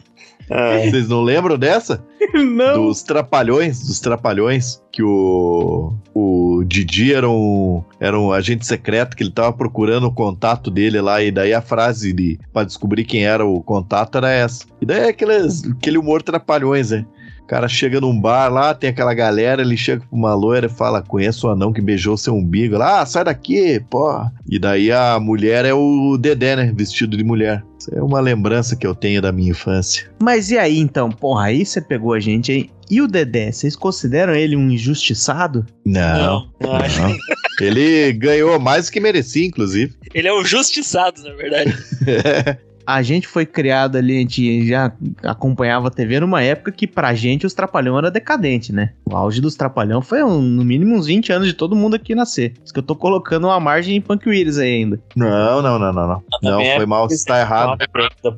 Ah, 0.47 0.77
Vocês 0.77 1.09
não 1.09 1.23
lembram 1.23 1.57
dessa? 1.57 2.05
Não. 2.35 2.85
Dos 2.87 3.01
trapalhões, 3.01 3.79
dos 3.87 3.99
trapalhões, 3.99 4.79
que 4.91 5.01
o, 5.01 5.91
o 6.13 6.63
Didi 6.67 7.13
era 7.15 7.27
um, 7.27 7.83
era 7.99 8.19
um 8.19 8.31
agente 8.31 8.65
secreto, 8.65 9.15
que 9.17 9.23
ele 9.23 9.31
tava 9.31 9.51
procurando 9.53 10.05
o 10.05 10.13
contato 10.13 10.69
dele 10.69 11.01
lá, 11.01 11.23
e 11.23 11.31
daí 11.31 11.51
a 11.51 11.63
frase 11.63 12.13
de, 12.13 12.37
pra 12.53 12.63
descobrir 12.63 13.05
quem 13.05 13.25
era 13.25 13.43
o 13.43 13.59
contato 13.63 14.19
era 14.19 14.31
essa. 14.31 14.65
E 14.79 14.85
daí 14.85 14.99
é 15.05 15.09
aqueles, 15.09 15.63
aquele 15.67 15.97
humor 15.97 16.21
trapalhões, 16.21 16.91
né? 16.91 17.05
O 17.45 17.47
cara 17.47 17.67
chega 17.67 18.01
num 18.01 18.19
bar 18.19 18.49
lá, 18.49 18.73
tem 18.73 18.89
aquela 18.89 19.13
galera, 19.13 19.61
ele 19.61 19.77
chega 19.77 20.01
pra 20.01 20.17
uma 20.17 20.33
loira 20.33 20.65
e 20.65 20.69
fala: 20.69 21.03
Conheço 21.03 21.45
o 21.45 21.51
anão 21.51 21.71
que 21.71 21.79
beijou 21.79 22.17
seu 22.17 22.33
umbigo. 22.33 22.75
Lá, 22.75 23.01
ah, 23.01 23.05
sai 23.05 23.23
daqui, 23.23 23.79
pô. 23.87 24.19
E 24.49 24.57
daí 24.57 24.91
a 24.91 25.19
mulher 25.19 25.63
é 25.63 25.71
o 25.71 26.17
Dedé, 26.17 26.55
né? 26.55 26.73
Vestido 26.75 27.15
de 27.15 27.23
mulher. 27.23 27.63
Isso 27.79 27.93
é 27.93 28.01
uma 28.01 28.19
lembrança 28.19 28.75
que 28.75 28.87
eu 28.87 28.95
tenho 28.95 29.21
da 29.21 29.31
minha 29.31 29.51
infância. 29.51 30.09
Mas 30.19 30.49
e 30.49 30.57
aí 30.57 30.79
então? 30.79 31.11
Porra, 31.11 31.45
aí 31.45 31.63
você 31.63 31.79
pegou 31.79 32.13
a 32.13 32.19
gente 32.19 32.51
aí. 32.51 32.69
E 32.89 32.99
o 32.99 33.07
Dedé, 33.07 33.51
vocês 33.51 33.75
consideram 33.75 34.33
ele 34.33 34.55
um 34.55 34.71
injustiçado? 34.71 35.67
Não. 35.85 36.49
não, 36.59 36.71
não. 36.71 37.17
Ele 37.61 38.11
ganhou 38.13 38.59
mais 38.59 38.87
do 38.87 38.91
que 38.91 38.99
merecia, 38.99 39.45
inclusive. 39.45 39.93
Ele 40.15 40.27
é 40.27 40.33
o 40.33 40.43
justiçado, 40.43 41.21
na 41.21 41.33
verdade. 41.35 41.75
A 42.85 43.01
gente 43.01 43.27
foi 43.27 43.45
criado 43.45 43.97
ali, 43.97 44.17
a 44.17 44.19
gente 44.19 44.67
já 44.67 44.91
acompanhava 45.23 45.87
a 45.87 45.91
TV 45.91 46.19
numa 46.19 46.41
época 46.41 46.71
que 46.71 46.85
pra 46.85 47.13
gente 47.13 47.45
os 47.45 47.53
Trapalhão 47.53 47.97
era 47.97 48.11
decadente, 48.11 48.71
né? 48.71 48.91
O 49.09 49.15
auge 49.15 49.41
dos 49.41 49.55
Trapalhão 49.55 50.01
foi 50.01 50.23
um- 50.23 50.41
no 50.41 50.63
mínimo 50.63 50.95
uns 50.95 51.07
20 51.07 51.31
anos 51.31 51.47
de 51.47 51.53
todo 51.53 51.75
mundo 51.75 51.95
aqui 51.95 52.13
nascer. 52.13 52.53
Isso 52.63 52.73
que 52.73 52.79
eu 52.79 52.83
tô 52.83 52.95
colocando 52.95 53.47
uma 53.47 53.59
margem 53.59 53.95
em 53.95 54.01
Punk 54.01 54.27
Willis 54.29 54.57
aí 54.57 54.75
ainda. 54.83 54.99
Não, 55.15 55.61
não, 55.61 55.79
não, 55.79 55.93
não, 55.93 56.07
não. 56.07 56.23
Não, 56.41 56.63
foi 56.75 56.85
mal, 56.85 57.09
você 57.09 57.25
tá 57.25 57.39
errado. 57.41 57.77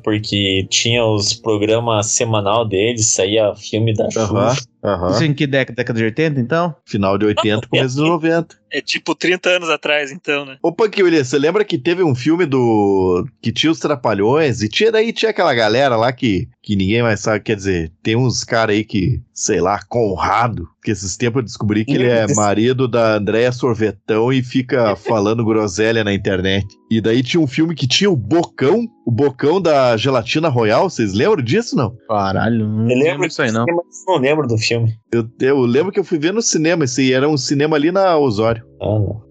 Porque 0.02 0.66
tinha 0.70 1.04
os 1.04 1.34
programas 1.34 2.06
semanal 2.06 2.66
deles, 2.66 3.06
saía 3.06 3.54
filme 3.54 3.94
da 3.94 4.04
Aham, 4.16 4.50
Xuxa. 4.50 4.66
Aham. 4.82 5.10
Isso 5.10 5.24
em 5.24 5.34
que 5.34 5.46
década? 5.46 5.76
Década 5.76 5.98
de 5.98 6.04
80, 6.04 6.40
então? 6.40 6.74
Final 6.84 7.18
de 7.18 7.26
80, 7.26 7.68
começo 7.68 7.96
dos 7.96 8.08
90. 8.08 8.56
É 8.70 8.80
tipo 8.80 9.14
30 9.14 9.48
anos 9.48 9.70
atrás, 9.70 10.12
então, 10.12 10.44
né? 10.44 10.58
Ô, 10.62 10.70
Punk 10.70 11.02
William, 11.02 11.24
você 11.24 11.38
lembra 11.38 11.64
que 11.64 11.78
teve 11.78 12.02
um 12.02 12.14
filme 12.14 12.44
do. 12.44 13.26
que 13.40 13.50
tinha 13.50 13.70
os 13.72 13.78
Trapalhões 13.78 14.60
e 14.62 14.68
tinha 14.68 14.92
daí 14.92 15.12
tinha 15.12 15.30
aquela 15.30 15.54
galera 15.54 15.96
lá 15.96 16.12
que, 16.12 16.48
que 16.68 16.76
ninguém 16.76 17.02
mais 17.02 17.20
sabe, 17.20 17.40
quer 17.40 17.56
dizer, 17.56 17.90
tem 18.02 18.14
uns 18.14 18.44
caras 18.44 18.76
aí 18.76 18.84
que, 18.84 19.22
sei 19.32 19.58
lá, 19.58 19.80
Conrado, 19.88 20.68
que 20.84 20.90
esses 20.90 21.16
tempos 21.16 21.38
eu 21.38 21.44
descobri 21.44 21.82
que 21.82 21.94
ele 21.94 22.04
é 22.04 22.26
marido 22.34 22.86
da 22.86 23.16
Andréia 23.16 23.50
Sorvetão 23.50 24.30
e 24.30 24.42
fica 24.42 24.94
falando 25.08 25.42
groselha 25.46 26.04
na 26.04 26.12
internet. 26.12 26.66
E 26.90 27.00
daí 27.00 27.22
tinha 27.22 27.40
um 27.40 27.46
filme 27.46 27.74
que 27.74 27.86
tinha 27.86 28.10
o 28.10 28.14
Bocão, 28.14 28.86
o 29.06 29.10
Bocão 29.10 29.62
da 29.62 29.96
Gelatina 29.96 30.50
Royal, 30.50 30.90
vocês 30.90 31.14
lembram 31.14 31.42
disso 31.42 31.74
não? 31.74 31.96
Caralho, 32.06 32.68
não 32.68 32.90
Eu 32.90 32.98
lembro 32.98 33.26
disso 33.26 33.40
aí 33.40 33.50
não. 33.50 33.64
mas 33.66 34.04
não 34.06 34.18
lembro 34.18 34.46
do 34.46 34.58
filme. 34.58 34.94
Eu, 35.10 35.26
eu 35.40 35.60
lembro 35.60 35.90
que 35.90 35.98
eu 35.98 36.04
fui 36.04 36.18
ver 36.18 36.34
no 36.34 36.42
cinema, 36.42 36.84
esse 36.84 37.14
era 37.14 37.26
um 37.26 37.38
cinema 37.38 37.76
ali 37.76 37.90
na 37.90 38.18
Osório. 38.18 38.62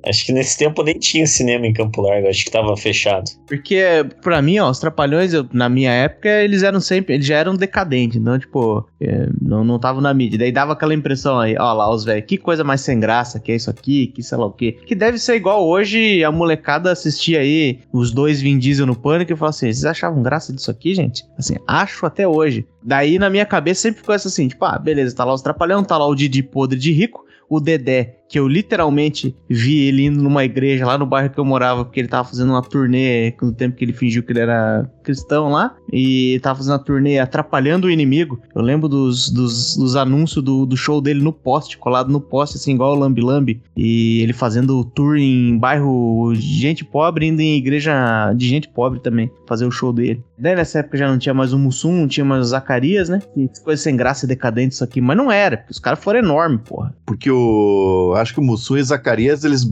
Acho 0.05 0.25
que 0.25 0.31
nesse 0.33 0.57
tempo 0.57 0.83
nem 0.83 0.97
tinha 0.97 1.25
cinema 1.27 1.65
em 1.65 1.73
Campo 1.73 2.01
Largo, 2.01 2.27
acho 2.27 2.43
que 2.45 2.51
tava 2.51 2.75
fechado. 2.77 3.25
Porque, 3.47 3.81
pra 4.21 4.41
mim, 4.41 4.59
ó, 4.59 4.69
os 4.69 4.79
Trapalhões, 4.79 5.33
eu- 5.33 5.45
na 5.53 5.67
minha 5.69 5.91
época, 5.91 6.29
eles 6.43 6.63
eram 6.63 6.79
sempre, 6.79 7.15
eles 7.15 7.25
já 7.25 7.37
eram 7.37 7.55
decadentes, 7.55 8.17
então, 8.19 8.37
tipo, 8.37 8.85
é, 9.01 9.27
não 9.41 9.63
não 9.63 9.75
estavam 9.77 10.01
na 10.01 10.13
mídia. 10.13 10.39
Daí 10.39 10.51
dava 10.51 10.73
aquela 10.73 10.93
impressão 10.93 11.39
aí, 11.39 11.55
ó 11.57 11.73
lá, 11.73 11.89
os 11.93 12.03
velhos, 12.03 12.25
que 12.27 12.37
coisa 12.37 12.63
mais 12.63 12.81
sem 12.81 12.99
graça 12.99 13.39
que 13.39 13.51
é 13.51 13.55
isso 13.55 13.69
aqui, 13.69 14.07
que 14.07 14.21
sei 14.23 14.37
lá 14.37 14.45
o 14.45 14.51
quê. 14.51 14.77
Que 14.85 14.95
deve 14.95 15.17
ser 15.17 15.35
igual 15.35 15.65
hoje 15.67 16.23
a 16.23 16.31
molecada 16.31 16.91
assistia 16.91 17.39
aí 17.39 17.79
os 17.93 18.11
dois 18.11 18.41
Vin 18.41 18.57
Diesel 18.57 18.85
no 18.85 18.95
Pânico 18.95 19.31
e 19.31 19.35
falava 19.35 19.49
assim, 19.55 19.67
vocês 19.67 19.85
achavam 19.85 20.21
graça 20.23 20.53
disso 20.53 20.71
aqui, 20.71 20.93
gente? 20.93 21.23
Assim, 21.37 21.55
acho 21.67 22.05
até 22.05 22.27
hoje. 22.27 22.65
Daí, 22.83 23.19
na 23.19 23.29
minha 23.29 23.45
cabeça, 23.45 23.81
sempre 23.81 23.99
ficou 23.99 24.15
essa 24.15 24.27
assim, 24.27 24.47
tipo, 24.47 24.63
ah, 24.65 24.77
beleza, 24.79 25.15
tá 25.15 25.23
lá 25.25 25.33
os 25.33 25.41
Trapalhão, 25.41 25.83
tá 25.83 25.97
lá 25.97 26.07
o 26.07 26.15
Didi 26.15 26.41
podre 26.43 26.79
de 26.79 26.91
rico, 26.91 27.25
o 27.49 27.59
Dedé, 27.59 28.17
que 28.27 28.37
eu 28.37 28.47
literalmente 28.47 29.35
vi 29.49 29.87
ele 29.87 30.05
indo 30.05 30.21
numa 30.21 30.43
igreja 30.43 30.85
lá 30.85 30.97
no 30.97 31.05
bairro 31.05 31.29
que 31.29 31.39
eu 31.39 31.45
morava, 31.45 31.85
porque 31.85 31.99
ele 31.99 32.07
tava 32.07 32.27
fazendo 32.27 32.49
uma 32.49 32.61
turnê 32.61 33.33
no 33.41 33.51
tempo 33.51 33.75
que 33.75 33.85
ele 33.85 33.93
fingiu 33.93 34.23
que 34.23 34.31
ele 34.31 34.39
era 34.39 34.89
cristão 35.03 35.49
lá, 35.49 35.75
e 35.91 36.39
tava 36.41 36.57
fazendo 36.57 36.73
uma 36.73 36.79
turnê 36.79 37.19
atrapalhando 37.19 37.87
o 37.87 37.91
inimigo. 37.91 38.39
Eu 38.53 38.61
lembro 38.61 38.89
dos, 38.89 39.29
dos, 39.29 39.77
dos 39.77 39.95
anúncios 39.95 40.43
do, 40.43 40.65
do 40.65 40.75
show 40.75 40.99
dele 40.99 41.21
no 41.21 41.31
poste, 41.31 41.77
colado 41.77 42.11
no 42.11 42.19
poste, 42.19 42.57
assim, 42.57 42.73
igual 42.73 42.93
o 42.93 42.99
Lambi 42.99 43.21
Lambi, 43.21 43.61
e 43.75 44.21
ele 44.21 44.33
fazendo 44.33 44.83
tour 44.83 45.17
em 45.17 45.57
bairro 45.57 46.33
de 46.33 46.59
gente 46.59 46.83
pobre, 46.83 47.27
indo 47.27 47.41
em 47.41 47.57
igreja 47.57 48.33
de 48.33 48.47
gente 48.47 48.67
pobre 48.67 48.99
também, 48.99 49.31
fazer 49.47 49.65
o 49.65 49.71
show 49.71 49.93
dele. 49.93 50.21
Daí 50.37 50.55
nessa 50.55 50.79
época 50.79 50.97
já 50.97 51.07
não 51.07 51.17
tinha 51.17 51.33
mais 51.33 51.53
o 51.53 51.57
Mussum, 51.57 52.01
não 52.01 52.07
tinha 52.07 52.25
mais 52.25 52.41
o 52.41 52.49
Zacarias, 52.49 53.09
né? 53.09 53.21
E 53.35 53.49
coisa 53.63 53.81
sem 53.81 53.95
graça 53.95 54.25
e 54.25 54.27
decadente 54.27 54.75
isso 54.75 54.83
aqui, 54.83 55.01
mas 55.01 55.17
não 55.17 55.31
era, 55.31 55.57
porque 55.57 55.71
os 55.71 55.79
caras 55.79 55.99
foram 55.99 56.19
enormes, 56.19 56.61
porra. 56.63 56.93
Porque 57.05 57.31
o. 57.31 58.13
Acho 58.17 58.33
que 58.33 58.39
o 58.39 58.43
Mussum 58.43 58.77
e 58.77 58.83
Zacarias, 58.83 59.43
eles. 59.43 59.65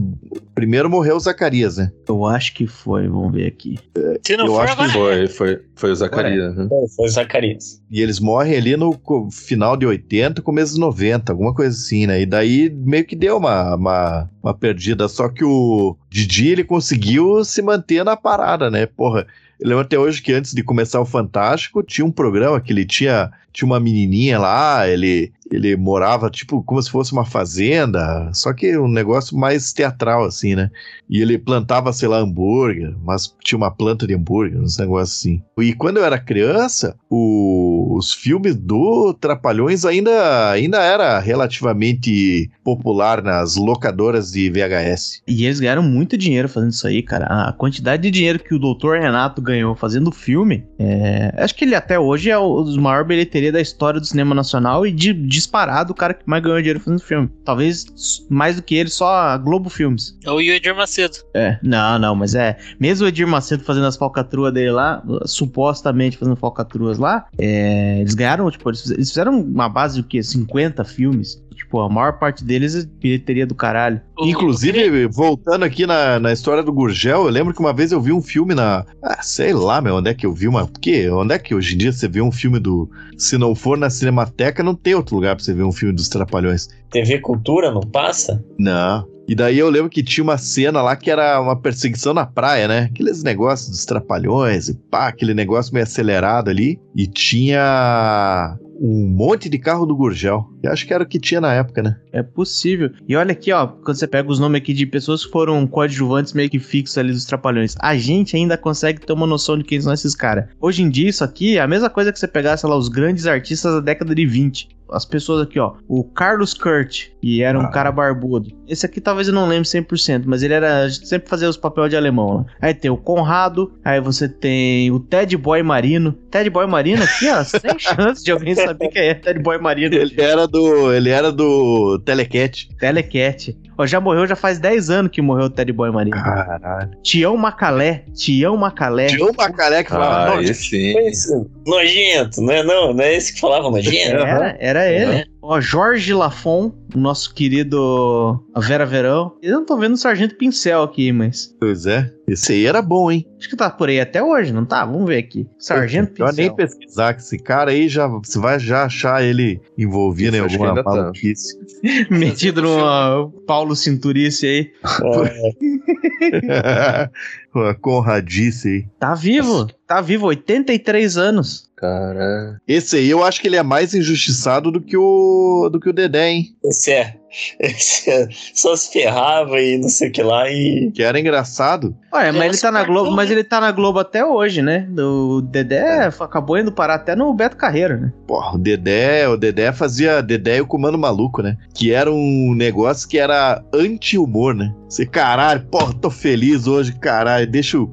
Primeiro 0.54 0.88
morreu 0.88 1.16
o 1.16 1.20
Zacarias, 1.20 1.76
né? 1.76 1.92
Eu 2.08 2.24
acho 2.24 2.54
que 2.54 2.66
foi, 2.66 3.06
vamos 3.06 3.32
ver 3.32 3.46
aqui. 3.46 3.78
Se 4.26 4.36
não 4.36 4.46
Eu 4.46 4.54
for, 4.54 4.60
acho 4.62 4.76
que 4.76 4.88
Foi, 4.88 5.26
foi, 5.28 5.60
foi 5.74 5.90
o 5.90 5.96
Zacarias. 5.96 6.56
né? 6.56 6.66
Foi 6.96 7.06
o 7.06 7.10
Zacarias. 7.10 7.82
E 7.90 8.00
eles 8.00 8.18
morrem 8.18 8.56
ali 8.56 8.76
no 8.76 8.98
final 9.30 9.76
de 9.76 9.84
80, 9.84 10.40
começo 10.40 10.72
dos 10.72 10.80
90, 10.80 11.30
alguma 11.32 11.54
coisa 11.54 11.76
assim, 11.76 12.06
né? 12.06 12.22
E 12.22 12.26
daí 12.26 12.70
meio 12.70 13.04
que 13.04 13.14
deu 13.14 13.36
uma, 13.36 13.74
uma, 13.74 14.30
uma 14.42 14.54
perdida. 14.54 15.08
Só 15.08 15.28
que 15.28 15.44
o 15.44 15.96
Didi, 16.08 16.48
ele 16.48 16.64
conseguiu 16.64 17.44
se 17.44 17.60
manter 17.60 18.02
na 18.04 18.16
parada, 18.16 18.70
né? 18.70 18.86
Porra, 18.86 19.26
eu 19.60 19.68
lembro 19.68 19.84
até 19.84 19.98
hoje 19.98 20.20
que 20.22 20.32
antes 20.32 20.52
de 20.52 20.62
começar 20.62 21.00
o 21.00 21.06
Fantástico, 21.06 21.82
tinha 21.82 22.04
um 22.04 22.10
programa 22.12 22.60
que 22.60 22.72
ele 22.72 22.84
tinha, 22.84 23.30
tinha 23.56 23.66
uma 23.66 23.80
menininha 23.80 24.38
lá, 24.38 24.86
ele, 24.86 25.32
ele 25.50 25.74
morava 25.76 26.28
tipo 26.28 26.62
como 26.62 26.82
se 26.82 26.90
fosse 26.90 27.10
uma 27.14 27.24
fazenda, 27.24 28.30
só 28.34 28.52
que 28.52 28.76
um 28.76 28.86
negócio 28.86 29.34
mais 29.34 29.72
teatral, 29.72 30.24
assim, 30.24 30.54
né? 30.54 30.70
E 31.08 31.22
ele 31.22 31.38
plantava, 31.38 31.90
sei 31.90 32.06
lá, 32.06 32.18
hambúrguer, 32.18 32.94
mas 33.02 33.34
tinha 33.42 33.56
uma 33.56 33.70
planta 33.70 34.06
de 34.06 34.14
hambúrguer, 34.14 34.60
uns 34.60 34.76
negócios 34.76 35.18
assim. 35.18 35.42
E 35.58 35.72
quando 35.72 35.96
eu 35.96 36.04
era 36.04 36.18
criança, 36.18 36.94
o 37.08 37.66
os 37.96 38.12
filmes 38.12 38.54
do 38.54 39.14
Trapalhões 39.14 39.84
ainda, 39.84 40.50
ainda 40.50 40.82
era 40.82 41.18
relativamente 41.18 42.50
popular 42.62 43.22
nas 43.22 43.56
locadoras 43.56 44.30
de 44.30 44.50
VHS. 44.50 45.22
E 45.26 45.44
eles 45.44 45.60
ganharam 45.60 45.82
muito 45.82 46.16
dinheiro 46.16 46.48
fazendo 46.48 46.70
isso 46.70 46.86
aí, 46.86 47.02
cara. 47.02 47.26
A 47.26 47.52
quantidade 47.52 48.02
de 48.02 48.10
dinheiro 48.10 48.38
que 48.38 48.54
o 48.54 48.58
Dr. 48.58 49.00
Renato 49.00 49.40
ganhou 49.40 49.74
fazendo 49.74 50.08
o 50.08 50.12
filme, 50.12 50.64
é... 50.78 51.32
acho 51.36 51.54
que 51.54 51.64
ele 51.64 51.74
até 51.74 51.98
hoje 51.98 52.30
é 52.30 52.38
o 52.38 52.62
dos 52.62 52.76
maior 52.76 53.04
bilheteria 53.46 53.52
da 53.52 53.60
história 53.60 54.00
do 54.00 54.06
cinema 54.06 54.34
nacional 54.34 54.86
e 54.86 54.92
de, 54.92 55.12
disparado 55.12 55.92
o 55.92 55.94
cara 55.94 56.14
que 56.14 56.22
mais 56.26 56.42
ganhou 56.42 56.58
dinheiro 56.58 56.80
fazendo 56.80 57.00
filme. 57.00 57.30
Talvez 57.44 57.86
mais 58.28 58.56
do 58.56 58.62
que 58.62 58.74
ele, 58.74 58.90
só 58.90 59.08
a 59.08 59.36
Globo 59.36 59.70
Filmes. 59.70 60.16
É 60.24 60.30
o 60.30 60.40
Edir 60.40 60.74
Macedo. 60.74 61.16
É, 61.34 61.58
não, 61.62 61.98
não, 61.98 62.14
mas 62.14 62.34
é. 62.34 62.56
Mesmo 62.78 63.06
o 63.06 63.08
Edir 63.08 63.26
Macedo 63.26 63.64
fazendo 63.64 63.86
as 63.86 63.96
falcatruas 63.96 64.52
dele 64.52 64.70
lá, 64.70 65.02
supostamente 65.24 66.16
fazendo 66.16 66.36
falcatruas 66.36 66.98
lá, 66.98 67.26
é, 67.38 68.00
eles 68.00 68.14
ganharam, 68.14 68.50
tipo, 68.50 68.68
eles 68.68 68.90
eles 68.90 69.08
fizeram 69.08 69.40
uma 69.40 69.68
base 69.68 69.96
de 69.96 70.00
o 70.00 70.04
quê? 70.04 70.22
50 70.22 70.84
filmes. 70.84 71.42
Tipo, 71.66 71.80
a 71.80 71.88
maior 71.88 72.12
parte 72.12 72.44
deles 72.44 72.76
é 72.76 72.86
bilheteria 72.86 73.44
do 73.44 73.54
caralho. 73.54 74.00
Inclusive, 74.20 75.08
voltando 75.08 75.64
aqui 75.64 75.84
na, 75.84 76.20
na 76.20 76.32
história 76.32 76.62
do 76.62 76.72
Gurgel, 76.72 77.24
eu 77.24 77.28
lembro 77.28 77.52
que 77.52 77.58
uma 77.58 77.72
vez 77.72 77.90
eu 77.90 78.00
vi 78.00 78.12
um 78.12 78.22
filme 78.22 78.54
na. 78.54 78.86
Ah, 79.02 79.20
sei 79.20 79.52
lá, 79.52 79.80
meu, 79.80 79.96
onde 79.96 80.08
é 80.08 80.14
que 80.14 80.24
eu 80.24 80.32
vi 80.32 80.46
uma. 80.46 80.68
Que? 80.80 81.10
Onde 81.10 81.34
é 81.34 81.38
que 81.40 81.56
hoje 81.56 81.74
em 81.74 81.78
dia 81.78 81.92
você 81.92 82.06
vê 82.06 82.22
um 82.22 82.30
filme 82.30 82.60
do. 82.60 82.88
Se 83.18 83.36
não 83.36 83.52
for 83.52 83.76
na 83.76 83.90
Cinemateca, 83.90 84.62
não 84.62 84.76
tem 84.76 84.94
outro 84.94 85.16
lugar 85.16 85.34
pra 85.34 85.44
você 85.44 85.52
ver 85.52 85.64
um 85.64 85.72
filme 85.72 85.92
dos 85.92 86.08
Trapalhões. 86.08 86.68
TV 86.88 87.18
Cultura 87.18 87.72
não 87.72 87.80
passa? 87.80 88.44
Não. 88.56 89.04
E 89.28 89.34
daí 89.34 89.58
eu 89.58 89.68
lembro 89.68 89.90
que 89.90 90.04
tinha 90.04 90.22
uma 90.22 90.38
cena 90.38 90.80
lá 90.80 90.94
que 90.94 91.10
era 91.10 91.40
uma 91.40 91.56
perseguição 91.60 92.14
na 92.14 92.24
praia, 92.24 92.68
né? 92.68 92.88
Aqueles 92.92 93.24
negócios 93.24 93.70
dos 93.70 93.84
trapalhões 93.84 94.68
e 94.68 94.74
pá, 94.74 95.08
aquele 95.08 95.34
negócio 95.34 95.74
meio 95.74 95.82
acelerado 95.82 96.48
ali. 96.48 96.78
E 96.94 97.08
tinha 97.08 98.56
um 98.80 99.06
monte 99.08 99.48
de 99.48 99.58
carro 99.58 99.86
do 99.86 99.96
Gurgel. 99.96 100.46
Eu 100.62 100.72
acho 100.72 100.86
que 100.86 100.92
era 100.92 101.02
o 101.02 101.06
que 101.06 101.18
tinha 101.18 101.40
na 101.40 101.52
época, 101.52 101.82
né? 101.82 101.96
É 102.12 102.22
possível. 102.22 102.90
E 103.08 103.16
olha 103.16 103.32
aqui, 103.32 103.52
ó, 103.52 103.66
quando 103.66 103.96
você 103.96 104.06
pega 104.06 104.30
os 104.30 104.38
nomes 104.38 104.60
aqui 104.60 104.72
de 104.72 104.86
pessoas 104.86 105.24
que 105.24 105.32
foram 105.32 105.66
coadjuvantes 105.66 106.32
meio 106.32 106.50
que 106.50 106.58
fixos 106.58 106.98
ali 106.98 107.12
dos 107.12 107.24
Trapalhões, 107.24 107.74
a 107.78 107.96
gente 107.96 108.36
ainda 108.36 108.56
consegue 108.56 109.00
ter 109.00 109.12
uma 109.12 109.26
noção 109.26 109.56
de 109.58 109.64
quem 109.64 109.80
são 109.80 109.92
esses 109.92 110.14
caras. 110.14 110.46
Hoje 110.60 110.82
em 110.82 110.90
dia, 110.90 111.08
isso 111.08 111.24
aqui 111.24 111.56
é 111.56 111.60
a 111.60 111.68
mesma 111.68 111.90
coisa 111.90 112.12
que 112.12 112.18
você 112.18 112.28
pegar, 112.28 112.56
sei 112.56 112.68
lá, 112.68 112.76
os 112.76 112.88
grandes 112.88 113.26
artistas 113.26 113.74
da 113.74 113.80
década 113.80 114.14
de 114.14 114.26
20. 114.26 114.75
As 114.90 115.04
pessoas 115.04 115.42
aqui, 115.42 115.58
ó. 115.58 115.74
O 115.88 116.04
Carlos 116.04 116.54
Kurt, 116.54 117.06
que 117.20 117.42
era 117.42 117.58
um 117.58 117.62
Ah. 117.62 117.68
cara 117.70 117.90
barbudo. 117.90 118.50
Esse 118.68 118.86
aqui 118.86 119.00
talvez 119.00 119.26
eu 119.28 119.34
não 119.34 119.46
lembre 119.48 119.68
100%, 119.68 120.24
mas 120.26 120.42
ele 120.42 120.54
era. 120.54 120.82
A 120.82 120.88
gente 120.88 121.08
sempre 121.08 121.28
fazia 121.28 121.48
os 121.48 121.56
papéis 121.56 121.90
de 121.90 121.96
alemão 121.96 122.36
lá. 122.38 122.46
Aí 122.60 122.72
tem 122.74 122.90
o 122.90 122.96
Conrado, 122.96 123.72
aí 123.84 124.00
você 124.00 124.28
tem 124.28 124.90
o 124.90 125.00
Ted 125.00 125.36
Boy 125.36 125.62
Marino. 125.62 126.12
Ted 126.30 126.48
Boy 126.50 126.66
Marino 126.66 127.02
aqui, 127.02 127.28
ó, 127.30 127.42
sem 127.44 127.78
chance 127.78 128.22
de 128.24 128.30
alguém 128.30 128.54
saber 128.54 128.88
quem 128.88 129.02
é 129.08 129.14
Ted 129.14 129.40
Boy 129.40 129.58
Marino. 129.58 129.94
Ele 129.94 130.20
era 130.20 130.46
do. 130.46 130.92
Ele 130.92 131.10
era 131.10 131.32
do 131.32 131.98
Telecat. 132.04 132.68
Telecat. 132.78 133.56
Ó, 133.78 133.86
já 133.86 134.00
morreu, 134.00 134.26
já 134.26 134.34
faz 134.34 134.58
10 134.58 134.88
anos 134.90 135.10
que 135.12 135.20
morreu 135.20 135.46
o 135.46 135.50
Teddy 135.50 135.72
Boy 135.72 135.90
Marino. 135.90 136.16
Caralho. 136.16 136.90
Tião 137.02 137.36
Macalé. 137.36 138.04
Tião 138.14 138.56
Macalé. 138.56 139.08
Um 139.20 139.32
Macalé 139.36 139.84
que 139.84 139.90
falava. 139.90 140.32
Ah, 140.32 140.34
"Não, 140.36 140.42
esse 140.42 140.64
sim. 140.64 140.98
Esse 141.00 141.46
nojento, 141.66 142.40
não 142.40 142.52
é, 142.52 142.62
não, 142.62 142.92
não 142.94 143.04
é 143.04 143.14
esse 143.14 143.34
que 143.34 143.40
falava 143.40 143.70
nojento? 143.70 143.96
Era, 144.16 144.56
era 144.58 144.88
ele. 144.90 145.26
Ó, 145.48 145.60
Jorge 145.60 146.12
Lafon, 146.12 146.72
o 146.92 146.98
nosso 146.98 147.32
querido 147.32 148.44
Vera 148.58 148.84
Verão. 148.84 149.36
Eu 149.40 149.58
não 149.58 149.64
tô 149.64 149.76
vendo 149.76 149.92
o 149.92 149.96
Sargento 149.96 150.34
Pincel 150.34 150.82
aqui, 150.82 151.12
mas. 151.12 151.54
Pois 151.60 151.86
é. 151.86 152.12
Esse 152.26 152.54
aí 152.54 152.66
era 152.66 152.82
bom, 152.82 153.12
hein? 153.12 153.24
Acho 153.38 153.50
que 153.50 153.56
tá 153.56 153.70
por 153.70 153.88
aí 153.88 154.00
até 154.00 154.20
hoje, 154.20 154.52
não 154.52 154.64
tá? 154.64 154.84
Vamos 154.84 155.06
ver 155.06 155.18
aqui. 155.18 155.48
Sargento 155.56 156.14
Melhor 156.14 156.34
nem 156.34 156.50
Pincel. 156.50 156.56
pesquisar 156.56 157.14
que 157.14 157.20
esse 157.20 157.38
cara 157.38 157.70
aí 157.70 157.88
já. 157.88 158.08
Você 158.08 158.40
vai 158.40 158.58
já 158.58 158.86
achar 158.86 159.22
ele 159.22 159.60
envolvido 159.78 160.36
Isso, 160.36 160.44
em 160.44 160.48
alguma 160.52 160.74
tá. 160.74 160.82
maluquice. 160.82 161.56
Metido 162.10 162.62
no 162.62 163.30
Paulo 163.46 163.76
Cinturice 163.76 164.46
aí. 164.46 164.72
Uma 167.54 167.72
Conradice 167.72 168.68
aí. 168.68 168.84
Tá 168.98 169.14
vivo. 169.14 169.68
Tá 169.86 170.00
vivo, 170.00 170.26
83 170.26 171.16
anos. 171.16 171.65
Cara. 171.76 172.58
Esse 172.66 172.96
aí 172.96 173.10
eu 173.10 173.22
acho 173.22 173.40
que 173.40 173.46
ele 173.46 173.56
é 173.56 173.62
mais 173.62 173.94
injustiçado 173.94 174.70
do 174.70 174.80
que 174.80 174.96
o 174.96 175.68
do 175.70 175.78
que 175.78 175.90
o 175.90 175.92
Dedé, 175.92 176.30
hein? 176.30 176.56
Esse 176.64 176.92
é. 176.92 177.16
Esse 177.60 178.10
é. 178.10 178.28
Só 178.54 178.74
se 178.74 178.90
ferrava 178.90 179.60
e 179.60 179.76
não 179.76 179.88
sei 179.88 180.08
o 180.08 180.12
que 180.12 180.22
lá 180.22 180.48
e. 180.50 180.90
Que 180.94 181.02
era 181.02 181.20
engraçado. 181.20 181.94
Olha, 182.10 182.32
mas 182.32 182.42
É, 182.42 182.46
ele 182.46 182.58
tá 182.58 182.72
na 182.72 182.84
Globo, 182.84 183.10
mas 183.10 183.30
ele 183.30 183.44
tá 183.44 183.60
na 183.60 183.72
Globo 183.72 183.98
até 183.98 184.24
hoje, 184.24 184.62
né? 184.62 184.88
O 184.98 185.42
Dedé 185.42 186.06
acabou 186.06 186.56
indo 186.56 186.72
parar 186.72 186.94
até 186.94 187.14
no 187.14 187.34
Beto 187.34 187.56
Carreiro, 187.56 188.00
né? 188.00 188.12
Porra, 188.26 188.54
o 188.54 188.58
Dedé, 188.58 189.28
o 189.28 189.36
Dedé 189.36 189.70
fazia 189.72 190.22
Dedé 190.22 190.58
e 190.58 190.60
o 190.62 190.66
Comando 190.66 190.96
Maluco, 190.96 191.42
né? 191.42 191.58
Que 191.74 191.92
era 191.92 192.10
um 192.10 192.54
negócio 192.54 193.06
que 193.06 193.18
era 193.18 193.62
anti-humor, 193.72 194.54
né? 194.54 194.74
Você, 194.88 195.04
caralho, 195.04 195.66
porra, 195.66 195.92
tô 195.92 196.08
feliz 196.10 196.66
hoje, 196.66 196.92
caralho, 196.92 197.46
deixa 197.46 197.76
eu 197.76 197.86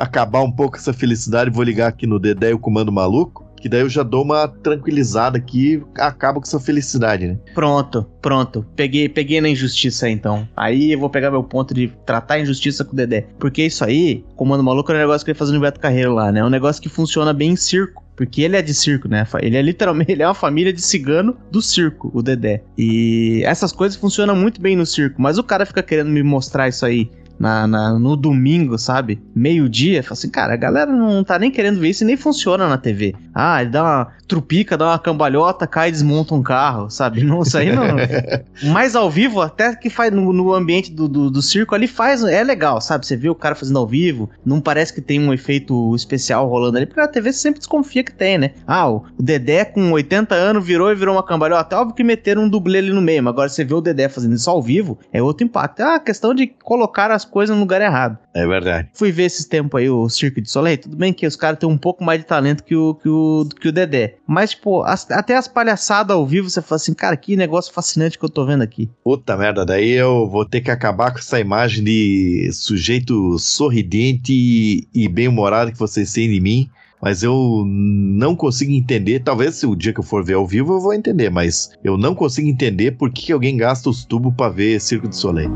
acabar 0.00 0.42
um 0.42 0.50
pouco 0.50 0.76
essa 0.76 0.92
felicidade, 0.92 1.50
vou 1.50 1.62
ligar 1.62 1.88
aqui 1.88 2.06
no 2.06 2.18
Dedé 2.18 2.50
e 2.50 2.54
o 2.54 2.58
Comando 2.58 2.90
Maluco, 2.90 3.50
que 3.60 3.68
daí 3.68 3.82
eu 3.82 3.88
já 3.88 4.02
dou 4.02 4.24
uma 4.24 4.48
tranquilizada 4.48 5.36
aqui 5.36 5.82
acabo 5.96 6.40
com 6.40 6.46
essa 6.46 6.58
felicidade, 6.58 7.28
né? 7.28 7.38
Pronto, 7.54 8.06
pronto. 8.22 8.64
Peguei, 8.74 9.08
peguei 9.08 9.40
na 9.40 9.50
injustiça 9.50 10.08
então. 10.08 10.48
Aí 10.56 10.92
eu 10.92 10.98
vou 10.98 11.10
pegar 11.10 11.30
meu 11.30 11.44
ponto 11.44 11.74
de 11.74 11.92
tratar 12.06 12.34
a 12.34 12.40
injustiça 12.40 12.84
com 12.84 12.94
o 12.94 12.96
Dedé. 12.96 13.26
Porque 13.38 13.66
isso 13.66 13.84
aí, 13.84 14.24
Comando 14.34 14.64
Maluco, 14.64 14.90
é 14.90 14.94
um 14.94 14.98
negócio 14.98 15.24
que 15.24 15.30
ele 15.30 15.38
faz 15.38 15.50
no 15.50 15.60
Beto 15.60 15.78
Carreiro 15.78 16.14
lá, 16.14 16.32
né? 16.32 16.40
É 16.40 16.44
um 16.44 16.50
negócio 16.50 16.80
que 16.80 16.88
funciona 16.88 17.34
bem 17.34 17.50
em 17.50 17.56
circo. 17.56 18.02
Porque 18.16 18.42
ele 18.42 18.54
é 18.54 18.60
de 18.60 18.74
circo, 18.74 19.08
né? 19.08 19.26
Ele 19.40 19.56
é 19.56 19.62
literalmente 19.62 20.12
ele 20.12 20.22
é 20.22 20.26
uma 20.26 20.34
família 20.34 20.72
de 20.72 20.82
cigano 20.82 21.36
do 21.50 21.62
circo, 21.62 22.10
o 22.14 22.22
Dedé. 22.22 22.62
E 22.76 23.42
essas 23.44 23.72
coisas 23.72 23.98
funcionam 23.98 24.36
muito 24.36 24.60
bem 24.60 24.76
no 24.76 24.84
circo. 24.84 25.20
Mas 25.20 25.38
o 25.38 25.42
cara 25.42 25.64
fica 25.64 25.82
querendo 25.82 26.10
me 26.10 26.22
mostrar 26.22 26.68
isso 26.68 26.84
aí 26.84 27.10
na, 27.40 27.66
na- 27.66 27.98
no 27.98 28.14
domingo, 28.16 28.76
sabe? 28.78 29.18
Meio-dia. 29.34 30.02
Fala 30.02 30.12
assim, 30.12 30.28
cara, 30.28 30.52
a 30.52 30.56
galera 30.56 30.92
não 30.92 31.24
tá 31.24 31.38
nem 31.38 31.50
querendo 31.50 31.80
ver 31.80 31.88
isso 31.88 32.04
e 32.04 32.06
nem 32.06 32.16
funciona 32.16 32.68
na 32.68 32.76
TV. 32.76 33.14
Ah, 33.34 33.62
ele 33.62 33.70
dá 33.70 33.82
uma 33.82 34.08
trupica, 34.28 34.76
dá 34.76 34.88
uma 34.88 34.98
cambalhota, 34.98 35.66
cai 35.66 35.88
e 35.88 35.92
desmonta 35.92 36.34
um 36.34 36.42
carro, 36.42 36.90
sabe? 36.90 37.24
Não, 37.30 37.42
isso 37.42 37.56
aí 37.56 37.74
não. 37.74 37.84
Mas 38.72 38.94
ao 38.94 39.10
vivo, 39.10 39.40
até 39.40 39.74
que 39.74 39.88
faz 39.88 40.12
no, 40.12 40.32
no 40.32 40.52
ambiente 40.52 40.92
do, 40.92 41.08
do, 41.08 41.30
do 41.30 41.40
circo 41.42 41.74
ali, 41.74 41.86
faz. 41.86 42.22
É 42.22 42.44
legal, 42.44 42.80
sabe? 42.80 43.06
Você 43.06 43.16
vê 43.16 43.28
o 43.28 43.34
cara 43.34 43.54
fazendo 43.54 43.78
ao 43.78 43.86
vivo, 43.86 44.28
não 44.44 44.60
parece 44.60 44.92
que 44.92 45.00
tem 45.00 45.18
um 45.18 45.32
efeito 45.32 45.94
especial 45.96 46.46
rolando 46.48 46.76
ali, 46.76 46.86
porque 46.86 47.00
a 47.00 47.08
TV 47.08 47.32
sempre 47.32 47.58
desconfia 47.60 48.04
que 48.04 48.12
tem, 48.12 48.36
né? 48.36 48.50
Ah, 48.66 48.88
o, 48.90 49.04
Dedé 49.18 49.64
com 49.64 49.90
80 49.92 50.34
anos 50.34 50.64
virou 50.64 50.90
e 50.90 50.94
virou 50.94 51.14
uma 51.14 51.22
cambalhota. 51.22 51.76
Óbvio 51.78 51.94
que 51.94 52.04
meteram 52.04 52.42
um 52.42 52.48
dublê 52.48 52.78
ali 52.78 52.92
no 52.92 53.00
meio, 53.00 53.22
mas 53.22 53.32
agora 53.32 53.48
você 53.48 53.64
vê 53.64 53.74
o 53.74 53.80
Dedé 53.80 54.08
fazendo 54.08 54.34
isso 54.34 54.50
ao 54.50 54.60
vivo, 54.60 54.98
é 55.12 55.22
outro 55.22 55.44
impacto. 55.46 55.80
É 55.80 55.94
a 55.96 56.00
questão 56.00 56.34
de 56.34 56.46
colocar 56.46 57.10
as 57.10 57.24
coisas 57.30 57.54
no 57.54 57.60
lugar 57.62 57.80
errado. 57.80 58.18
É 58.34 58.46
verdade. 58.46 58.88
Fui 58.92 59.10
ver 59.12 59.24
esses 59.24 59.46
tempos 59.46 59.80
aí 59.80 59.88
o 59.88 60.08
Cirque 60.08 60.40
de 60.40 60.50
Soleil. 60.50 60.78
Tudo 60.78 60.96
bem 60.96 61.12
que 61.12 61.26
os 61.26 61.36
caras 61.36 61.58
têm 61.58 61.68
um 61.68 61.78
pouco 61.78 62.02
mais 62.04 62.20
de 62.20 62.26
talento 62.26 62.62
que 62.64 62.74
o, 62.76 62.94
que 62.94 63.08
o, 63.08 63.48
que 63.60 63.68
o 63.68 63.72
Dedé. 63.72 64.16
Mas, 64.26 64.50
tipo, 64.50 64.82
as- 64.82 65.10
até 65.10 65.36
as 65.36 65.48
palhaçadas 65.48 66.14
ao 66.16 66.26
vivo, 66.26 66.50
você 66.50 66.60
fala 66.60 66.76
assim, 66.76 66.92
cara, 66.94 67.16
que 67.16 67.36
negócio 67.36 67.72
fascinante 67.72 68.18
que 68.18 68.24
eu 68.24 68.28
tô 68.28 68.44
vendo 68.44 68.62
aqui. 68.62 68.90
Puta 69.04 69.36
merda, 69.36 69.64
daí 69.64 69.90
eu 69.90 70.28
vou 70.28 70.44
ter 70.44 70.60
que 70.60 70.70
acabar 70.70 71.12
com 71.12 71.18
essa 71.18 71.38
imagem 71.40 71.82
de 71.84 72.50
sujeito 72.52 73.38
sorridente 73.38 74.32
e- 74.32 74.88
e 74.94 75.08
bem-humorado 75.08 75.72
que 75.72 75.78
vocês 75.78 76.12
têm 76.12 76.28
de 76.30 76.40
mim. 76.40 76.68
Mas 77.02 77.22
eu 77.22 77.64
não 77.66 78.36
consigo 78.36 78.72
entender. 78.72 79.20
Talvez 79.20 79.54
se 79.54 79.66
o 79.66 79.74
dia 79.74 79.90
que 79.90 80.00
eu 80.00 80.04
for 80.04 80.22
ver 80.22 80.34
ao 80.34 80.46
vivo 80.46 80.74
eu 80.74 80.80
vou 80.80 80.92
entender, 80.92 81.30
mas 81.30 81.70
eu 81.82 81.96
não 81.96 82.14
consigo 82.14 82.46
entender 82.46 82.90
por 82.92 83.10
que 83.10 83.22
que 83.26 83.32
alguém 83.32 83.56
gasta 83.56 83.88
os 83.88 84.04
tubos 84.04 84.34
pra 84.34 84.50
ver 84.50 84.78
Circo 84.80 85.08
de 85.08 85.16
Soleil. 85.16 85.50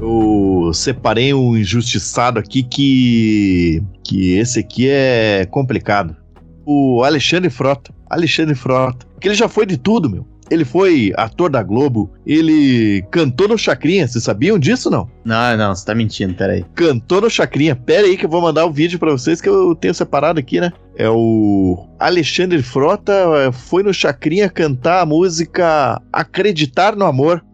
Eu 0.00 0.70
separei 0.72 1.34
um 1.34 1.56
injustiçado 1.56 2.38
aqui 2.38 2.62
que. 2.62 3.82
que 4.04 4.32
esse 4.34 4.60
aqui 4.60 4.88
é 4.88 5.46
complicado. 5.50 6.16
O 6.64 7.02
Alexandre 7.02 7.50
Frota. 7.50 7.92
Alexandre 8.08 8.54
Frota. 8.54 9.06
Que 9.20 9.28
ele 9.28 9.34
já 9.34 9.48
foi 9.48 9.66
de 9.66 9.76
tudo, 9.76 10.08
meu. 10.08 10.26
Ele 10.50 10.64
foi 10.64 11.12
ator 11.16 11.50
da 11.50 11.62
Globo, 11.62 12.10
ele 12.26 13.04
cantou 13.10 13.48
no 13.48 13.58
Chacrinha, 13.58 14.08
vocês 14.08 14.24
sabiam 14.24 14.58
disso 14.58 14.90
não? 14.90 15.08
Não, 15.24 15.56
não, 15.56 15.74
você 15.74 15.84
tá 15.84 15.94
mentindo, 15.94 16.34
peraí. 16.34 16.64
Cantou 16.74 17.20
no 17.20 17.28
Chacrinha. 17.28 17.76
Pera 17.76 18.06
aí 18.06 18.16
que 18.16 18.24
eu 18.24 18.30
vou 18.30 18.40
mandar 18.40 18.64
o 18.64 18.72
vídeo 18.72 18.98
pra 18.98 19.10
vocês 19.10 19.40
que 19.40 19.48
eu 19.48 19.74
tenho 19.74 19.92
separado 19.92 20.40
aqui, 20.40 20.60
né? 20.60 20.72
É 20.96 21.08
o 21.08 21.86
Alexandre 21.98 22.62
Frota 22.62 23.12
eh, 23.12 23.52
foi 23.52 23.82
no 23.82 23.92
Chacrinha 23.92 24.48
cantar 24.48 25.02
a 25.02 25.06
música 25.06 26.00
Acreditar 26.12 26.96
no 26.96 27.04
Amor. 27.04 27.44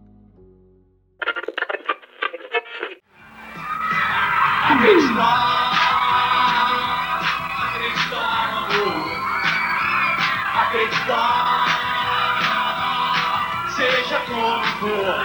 Seja 13.75 14.19
como 14.21 14.63
for, 14.79 15.15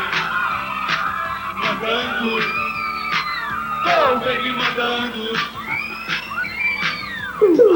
mandando. 1.57 2.30
Go! 2.30 3.91
Então 4.11 4.20
vem 4.20 4.43
me 4.43 4.53
mandando 4.53 5.22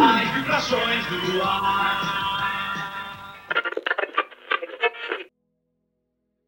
as 0.03 0.35
vibrações 0.35 1.07
do 1.07 1.43
ar. 1.43 2.15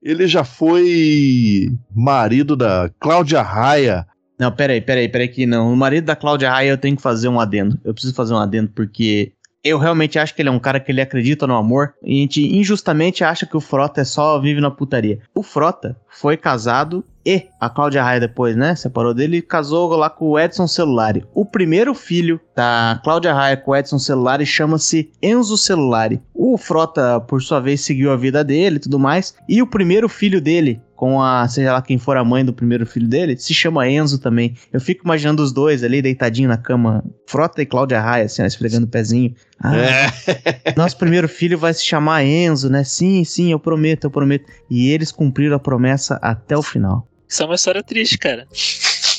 Ele 0.02 0.26
já 0.26 0.44
foi 0.44 1.70
marido 1.94 2.56
da 2.56 2.90
Cláudia 3.00 3.42
Raia. 3.42 4.06
Não, 4.38 4.52
peraí, 4.52 4.80
peraí, 4.80 5.08
peraí 5.08 5.28
que 5.28 5.46
não. 5.46 5.72
O 5.72 5.76
marido 5.76 6.04
da 6.04 6.16
Cláudia 6.16 6.50
Raia 6.50 6.70
eu 6.70 6.78
tenho 6.78 6.96
que 6.96 7.02
fazer 7.02 7.28
um 7.28 7.40
adendo. 7.40 7.78
Eu 7.84 7.94
preciso 7.94 8.14
fazer 8.14 8.34
um 8.34 8.38
adendo 8.38 8.70
porque 8.74 9.32
eu 9.66 9.78
realmente 9.78 10.16
acho 10.16 10.32
que 10.32 10.42
ele 10.42 10.48
é 10.48 10.52
um 10.52 10.60
cara 10.60 10.78
que 10.78 10.92
ele 10.92 11.00
acredita 11.00 11.46
no 11.46 11.56
amor. 11.56 11.94
E 12.02 12.18
a 12.18 12.20
gente 12.20 12.56
injustamente 12.56 13.24
acha 13.24 13.46
que 13.46 13.56
o 13.56 13.60
Frota 13.60 14.00
é 14.00 14.04
só 14.04 14.38
vive 14.38 14.60
na 14.60 14.70
putaria. 14.70 15.18
O 15.34 15.42
Frota 15.42 15.96
foi 16.08 16.36
casado 16.36 17.04
e 17.24 17.46
a 17.60 17.68
Cláudia 17.68 18.04
Raia 18.04 18.20
depois, 18.20 18.54
né? 18.54 18.76
Separou 18.76 19.12
dele 19.12 19.38
e 19.38 19.42
casou 19.42 19.88
lá 19.96 20.08
com 20.08 20.26
o 20.26 20.38
Edson 20.38 20.68
Celulari. 20.68 21.24
O 21.34 21.44
primeiro 21.44 21.92
filho 21.92 22.40
da 22.54 23.00
Cláudia 23.02 23.34
Raia 23.34 23.56
com 23.56 23.72
o 23.72 23.76
Edson 23.76 23.98
Celulari 23.98 24.46
chama-se 24.46 25.10
Enzo 25.20 25.58
Celulari. 25.58 26.22
O 26.32 26.56
Frota, 26.56 27.18
por 27.20 27.42
sua 27.42 27.58
vez, 27.58 27.80
seguiu 27.80 28.12
a 28.12 28.16
vida 28.16 28.44
dele 28.44 28.76
e 28.76 28.80
tudo 28.80 29.00
mais. 29.00 29.34
E 29.48 29.60
o 29.60 29.66
primeiro 29.66 30.08
filho 30.08 30.40
dele, 30.40 30.80
com 30.96 31.22
a, 31.22 31.46
seja 31.46 31.74
lá 31.74 31.82
quem 31.82 31.98
for 31.98 32.16
a 32.16 32.24
mãe 32.24 32.44
do 32.44 32.52
primeiro 32.52 32.86
filho 32.86 33.06
dele, 33.06 33.36
se 33.36 33.52
chama 33.52 33.88
Enzo 33.88 34.18
também. 34.18 34.56
Eu 34.72 34.80
fico 34.80 35.04
imaginando 35.04 35.42
os 35.42 35.52
dois 35.52 35.84
ali 35.84 36.00
deitadinho 36.00 36.48
na 36.48 36.56
cama, 36.56 37.04
Frota 37.26 37.60
e 37.62 37.66
Cláudia 37.66 38.00
Raia, 38.00 38.24
assim, 38.24 38.42
ó, 38.42 38.46
esfregando 38.46 38.86
o 38.86 38.88
pezinho. 38.88 39.34
Ah, 39.60 39.76
É. 39.76 40.06
nosso 40.76 40.96
primeiro 40.96 41.28
filho 41.28 41.58
vai 41.58 41.72
se 41.74 41.84
chamar 41.84 42.24
Enzo, 42.24 42.70
né? 42.70 42.82
Sim, 42.82 43.22
sim, 43.24 43.52
eu 43.52 43.60
prometo, 43.60 44.04
eu 44.04 44.10
prometo. 44.10 44.46
E 44.70 44.88
eles 44.90 45.12
cumpriram 45.12 45.54
a 45.54 45.60
promessa 45.60 46.18
até 46.22 46.56
o 46.56 46.62
final. 46.62 47.06
Isso 47.28 47.42
é 47.42 47.46
uma 47.46 47.54
história 47.56 47.82
triste, 47.82 48.16
cara. 48.18 48.46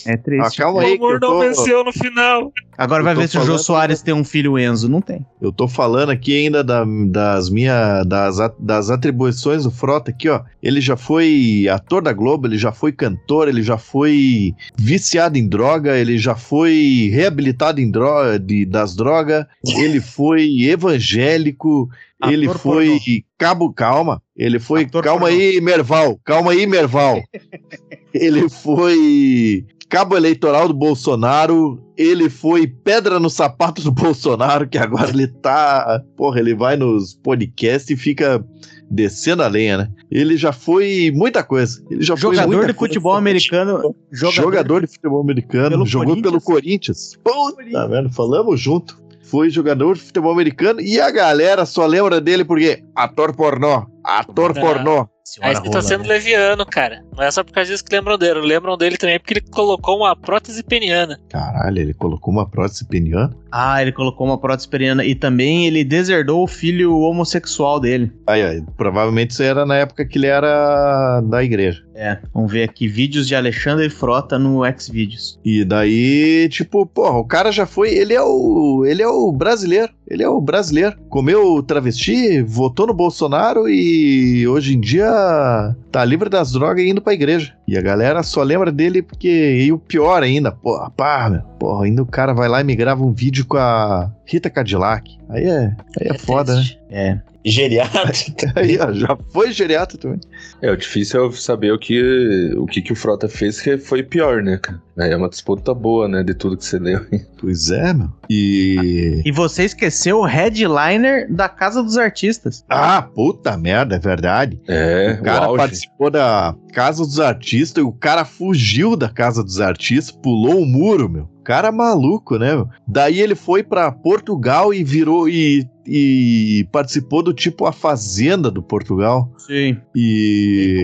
É 0.08 0.14
Ah, 0.14 0.18
triste. 0.18 0.58
calma 0.58 0.80
o 0.80 0.82
aí, 0.84 0.92
que 0.92 0.96
amor 1.04 1.14
eu 1.16 1.20
não 1.20 1.28
tô, 1.34 1.40
venceu 1.40 1.84
no 1.84 1.92
final. 1.92 2.54
Agora 2.78 3.02
eu 3.02 3.06
vai 3.06 3.14
tô 3.16 3.22
ver 3.22 3.28
se 3.28 3.38
o 3.38 3.42
Jô 3.44 3.58
Soares 3.58 4.02
tem 4.02 4.14
um 4.14 4.24
filho 4.24 4.58
Enzo. 4.58 4.88
Não 4.88 5.02
tem. 5.02 5.26
eu 5.42 5.52
tô 5.52 5.68
falando 5.68 6.12
aqui 6.12 6.34
ainda 6.38 6.64
da- 6.64 6.86
das 7.08 7.50
minhas 7.50 8.06
das, 8.06 8.38
das 8.60 8.90
atribuições 8.90 9.64
do 9.64 9.72
Frota 9.72 10.12
aqui, 10.12 10.30
ó. 10.30 10.42
Ele 10.64 10.80
já 10.80 10.96
foi 10.96 11.68
ator 11.70 12.02
da 12.02 12.14
Globo, 12.14 12.48
ele 12.48 12.58
já 12.58 12.72
foi 12.72 12.92
cantor, 12.92 13.48
ele 13.50 13.62
já 13.64 13.78
foi 13.78 14.54
viciado 14.78 15.38
em 15.38 15.48
droga, 15.48 15.98
ele 15.98 16.18
já 16.18 16.36
foi 16.36 17.10
reabilitado 17.12 17.82
em 17.82 17.90
droga, 17.92 18.40
de, 18.40 18.66
das 18.66 18.96
drogas, 18.96 19.46
ele 19.78 20.00
foi 20.02 20.48
evangélico, 20.62 21.90
Ator 22.22 22.34
ele 22.34 22.48
foi 22.50 22.88
pornô. 22.88 23.24
cabo 23.38 23.74
calma, 23.74 24.22
ele 24.36 24.60
foi 24.60 24.84
Ator 24.84 25.04
calma 25.04 25.22
pornô. 25.28 25.36
aí, 25.36 25.60
Merval, 25.60 26.20
calma 26.24 26.52
aí, 26.52 26.66
Merval. 26.68 27.22
ele 28.14 28.48
foi 28.50 29.66
cabo 29.90 30.16
eleitoral 30.16 30.68
do 30.68 30.74
Bolsonaro, 30.74 31.82
ele 31.98 32.30
foi 32.30 32.68
pedra 32.68 33.20
no 33.20 33.30
sapato 33.30 33.82
do 33.82 33.92
Bolsonaro, 33.94 34.68
que 34.68 34.78
agora 34.78 35.10
ele 35.10 35.28
tá, 35.28 36.02
porra, 36.16 36.40
ele 36.40 36.54
vai 36.56 36.76
nos 36.76 37.14
podcasts 37.16 37.90
e 37.90 37.96
fica 37.96 38.44
descendo 38.90 39.44
a 39.44 39.48
lenha, 39.48 39.78
né? 39.78 39.90
Ele 40.10 40.38
já 40.38 40.52
foi 40.52 41.12
muita 41.14 41.44
coisa. 41.44 41.84
Ele 41.90 42.04
já 42.04 42.16
foi 42.16 42.36
Jogador 42.36 42.48
muita 42.56 42.68
de 42.68 42.74
coisa. 42.74 42.94
futebol 42.94 43.14
americano. 43.16 43.96
Jogador, 44.12 44.42
Jogador 44.42 44.82
de 44.82 44.88
futebol 44.88 45.22
americano, 45.22 45.70
Pelo 45.72 45.86
jogou 45.86 46.22
pelo 46.22 46.42
Corinthians. 46.42 47.18
Puta, 47.24 47.56
Corinthians. 47.56 47.90
vendo? 47.90 48.10
Falamos 48.14 48.60
junto. 48.60 48.98
Foi 49.24 49.50
jogador 49.50 49.96
de 49.96 50.02
futebol 50.04 50.32
americano 50.32 50.80
e 50.80 51.02
a 51.02 51.12
galera 51.12 51.66
só 51.66 51.86
lembra 51.86 52.22
dele 52.22 52.46
porque 52.46 52.82
ator 52.96 53.36
pornó, 53.36 53.86
ator 54.02 54.56
Não. 54.56 55.10
Pornó. 55.36 55.50
Aí 55.50 55.56
você 55.56 55.70
tá 55.70 55.82
sendo 55.82 56.08
leviano, 56.08 56.66
cara. 56.66 57.04
Não 57.16 57.24
é 57.24 57.32
só 57.32 57.44
por 57.44 57.54
causa 57.54 57.72
disso 57.72 57.84
que 57.84 57.96
lembram 57.96 58.18
dele. 58.18 58.40
Lembram 58.42 58.78
dele 58.78 58.98
também 58.98 59.20
porque 59.20 59.34
ele 59.34 59.42
colocou 59.42 59.98
uma 59.98 60.16
prótese 60.16 60.64
peniana. 60.64 61.20
Caralho, 61.30 61.80
ele 61.80 61.94
colocou 61.94 62.34
uma 62.34 62.48
prótese 62.50 62.86
peniana. 62.86 63.36
Ah, 63.52 63.82
ele 63.82 63.92
colocou 63.92 64.28
uma 64.28 64.38
prótese 64.38 64.68
periana. 64.68 65.04
E 65.04 65.16
também 65.16 65.68
ele 65.68 65.84
deserdou 65.84 66.44
o 66.44 66.48
filho 66.48 66.98
homossexual 67.00 67.80
dele. 67.80 68.12
Aí, 68.28 68.44
aí, 68.44 68.64
provavelmente 68.76 69.32
isso 69.32 69.44
era 69.44 69.66
na 69.66 69.76
época 69.76 70.06
que 70.06 70.18
ele 70.18 70.28
era 70.28 71.22
da 71.22 71.44
igreja. 71.44 71.84
É, 72.00 72.20
vamos 72.32 72.52
ver 72.52 72.62
aqui 72.62 72.88
vídeos 72.88 73.28
de 73.28 73.36
Alexandre 73.36 73.90
Frota 73.90 74.38
no 74.38 74.62
Xvideos. 74.78 75.40
E 75.44 75.66
daí, 75.66 76.48
tipo, 76.48 76.86
porra, 76.86 77.18
o 77.18 77.26
cara 77.26 77.52
já 77.52 77.66
foi, 77.66 77.90
ele 77.90 78.14
é 78.14 78.22
o, 78.22 78.86
ele 78.86 79.02
é 79.02 79.08
o 79.08 79.32
brasileiro, 79.32 79.92
ele 80.08 80.22
é 80.22 80.30
o 80.30 80.40
brasileiro. 80.40 80.96
Comeu 81.10 81.64
travesti, 81.64 82.44
votou 82.44 82.86
no 82.86 82.94
Bolsonaro 82.94 83.68
e 83.68 84.48
hoje 84.48 84.76
em 84.76 84.80
dia 84.80 85.76
tá 85.92 86.06
livre 86.06 86.30
das 86.30 86.52
drogas 86.52 86.86
e 86.86 86.90
indo 86.90 87.02
pra 87.02 87.14
igreja. 87.14 87.56
E 87.68 87.76
a 87.76 87.82
galera 87.82 88.22
só 88.22 88.44
lembra 88.44 88.72
dele 88.72 89.02
porque, 89.02 89.64
e 89.66 89.72
o 89.72 89.80
pior 89.80 90.22
ainda, 90.22 90.52
porra, 90.52 90.92
pá, 90.92 91.28
meu, 91.32 91.42
porra, 91.58 91.86
ainda 91.86 92.02
o 92.02 92.06
cara 92.06 92.34
vai 92.34 92.48
lá 92.48 92.62
e 92.62 92.64
me 92.64 92.76
grava 92.76 93.04
um 93.04 93.14
vídeo 93.14 93.46
com 93.46 93.58
a 93.58 94.12
Rita 94.26 94.50
Cadillac. 94.50 95.18
Aí 95.30 95.44
é, 95.44 95.76
aí 96.00 96.08
é, 96.08 96.18
foda, 96.18 96.56
né? 96.56 96.66
É. 96.90 97.20
Geriátrico. 97.50 98.46
Aí, 98.60 98.78
ó, 98.78 98.92
já 98.92 99.18
foi 99.32 99.54
geriatra 99.54 99.98
também. 99.98 100.20
É, 100.62 100.70
o 100.70 100.76
difícil 100.76 101.28
é 101.28 101.32
saber 101.32 101.72
o 101.72 101.80
que 101.80 102.54
o, 102.58 102.66
que, 102.66 102.82
que 102.82 102.92
o 102.92 102.96
Frota 102.96 103.30
fez 103.30 103.62
que 103.62 103.78
foi 103.78 104.04
pior, 104.04 104.44
né, 104.44 104.58
cara? 104.58 104.82
É 104.98 105.16
uma 105.16 105.30
disputa 105.30 105.74
boa, 105.74 106.08
né, 106.08 106.24
de 106.24 106.34
tudo 106.34 106.58
que 106.58 106.66
você 106.66 106.78
leu. 106.78 107.06
Pois 107.40 107.70
é, 107.70 107.94
meu. 107.94 108.10
E. 108.28 109.22
E 109.24 109.32
você 109.32 109.64
esqueceu 109.64 110.18
o 110.18 110.26
headliner 110.26 111.32
da 111.32 111.48
Casa 111.48 111.84
dos 111.84 111.96
Artistas. 111.96 112.66
Ah, 112.68 113.04
puta 113.04 113.56
merda, 113.56 113.96
é 113.96 114.00
verdade. 114.00 114.60
É, 114.68 115.20
O 115.20 115.24
cara 115.24 115.52
o 115.52 115.56
participou 115.56 116.10
da 116.10 116.56
Casa 116.74 117.04
dos 117.04 117.20
Artistas 117.20 117.84
e 117.84 117.86
o 117.86 117.92
cara 117.92 118.26
fugiu 118.26 118.96
da 118.96 119.08
Casa 119.08 119.44
dos 119.44 119.62
Artistas, 119.62 120.10
pulou 120.12 120.62
o 120.62 120.66
muro, 120.66 121.08
meu. 121.08 121.30
Cara 121.48 121.72
maluco, 121.72 122.38
né? 122.38 122.62
Daí 122.86 123.22
ele 123.22 123.34
foi 123.34 123.64
pra 123.64 123.90
Portugal 123.90 124.74
e 124.74 124.84
virou 124.84 125.30
e, 125.30 125.66
e 125.86 126.68
participou 126.74 127.24
do 127.24 127.34
tipo 127.34 127.66
A 127.66 127.72
Fazenda 127.72 128.52
do 128.52 128.62
Portugal. 128.62 129.32
Sim. 129.38 129.78
E 129.96 130.84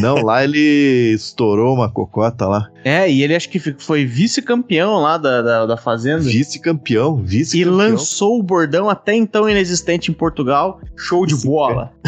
não, 0.00 0.22
lá 0.22 0.42
ele 0.42 1.12
estourou 1.14 1.74
uma 1.74 1.90
cocota 1.90 2.46
lá. 2.46 2.66
É, 2.82 3.10
e 3.12 3.22
ele 3.22 3.36
acho 3.36 3.50
que 3.50 3.60
foi 3.60 4.06
vice-campeão 4.06 4.94
lá 5.02 5.18
da, 5.18 5.42
da, 5.42 5.66
da 5.66 5.76
Fazenda. 5.76 6.22
Vice-campeão, 6.22 7.20
E 7.20 7.26
vice-campeão. 7.26 7.76
lançou 7.76 8.38
o 8.38 8.42
bordão 8.42 8.88
até 8.88 9.14
então 9.14 9.46
inexistente 9.50 10.10
em 10.10 10.14
Portugal. 10.14 10.80
Show 10.96 11.26
de 11.26 11.36
Sim, 11.36 11.46
bola. 11.48 11.92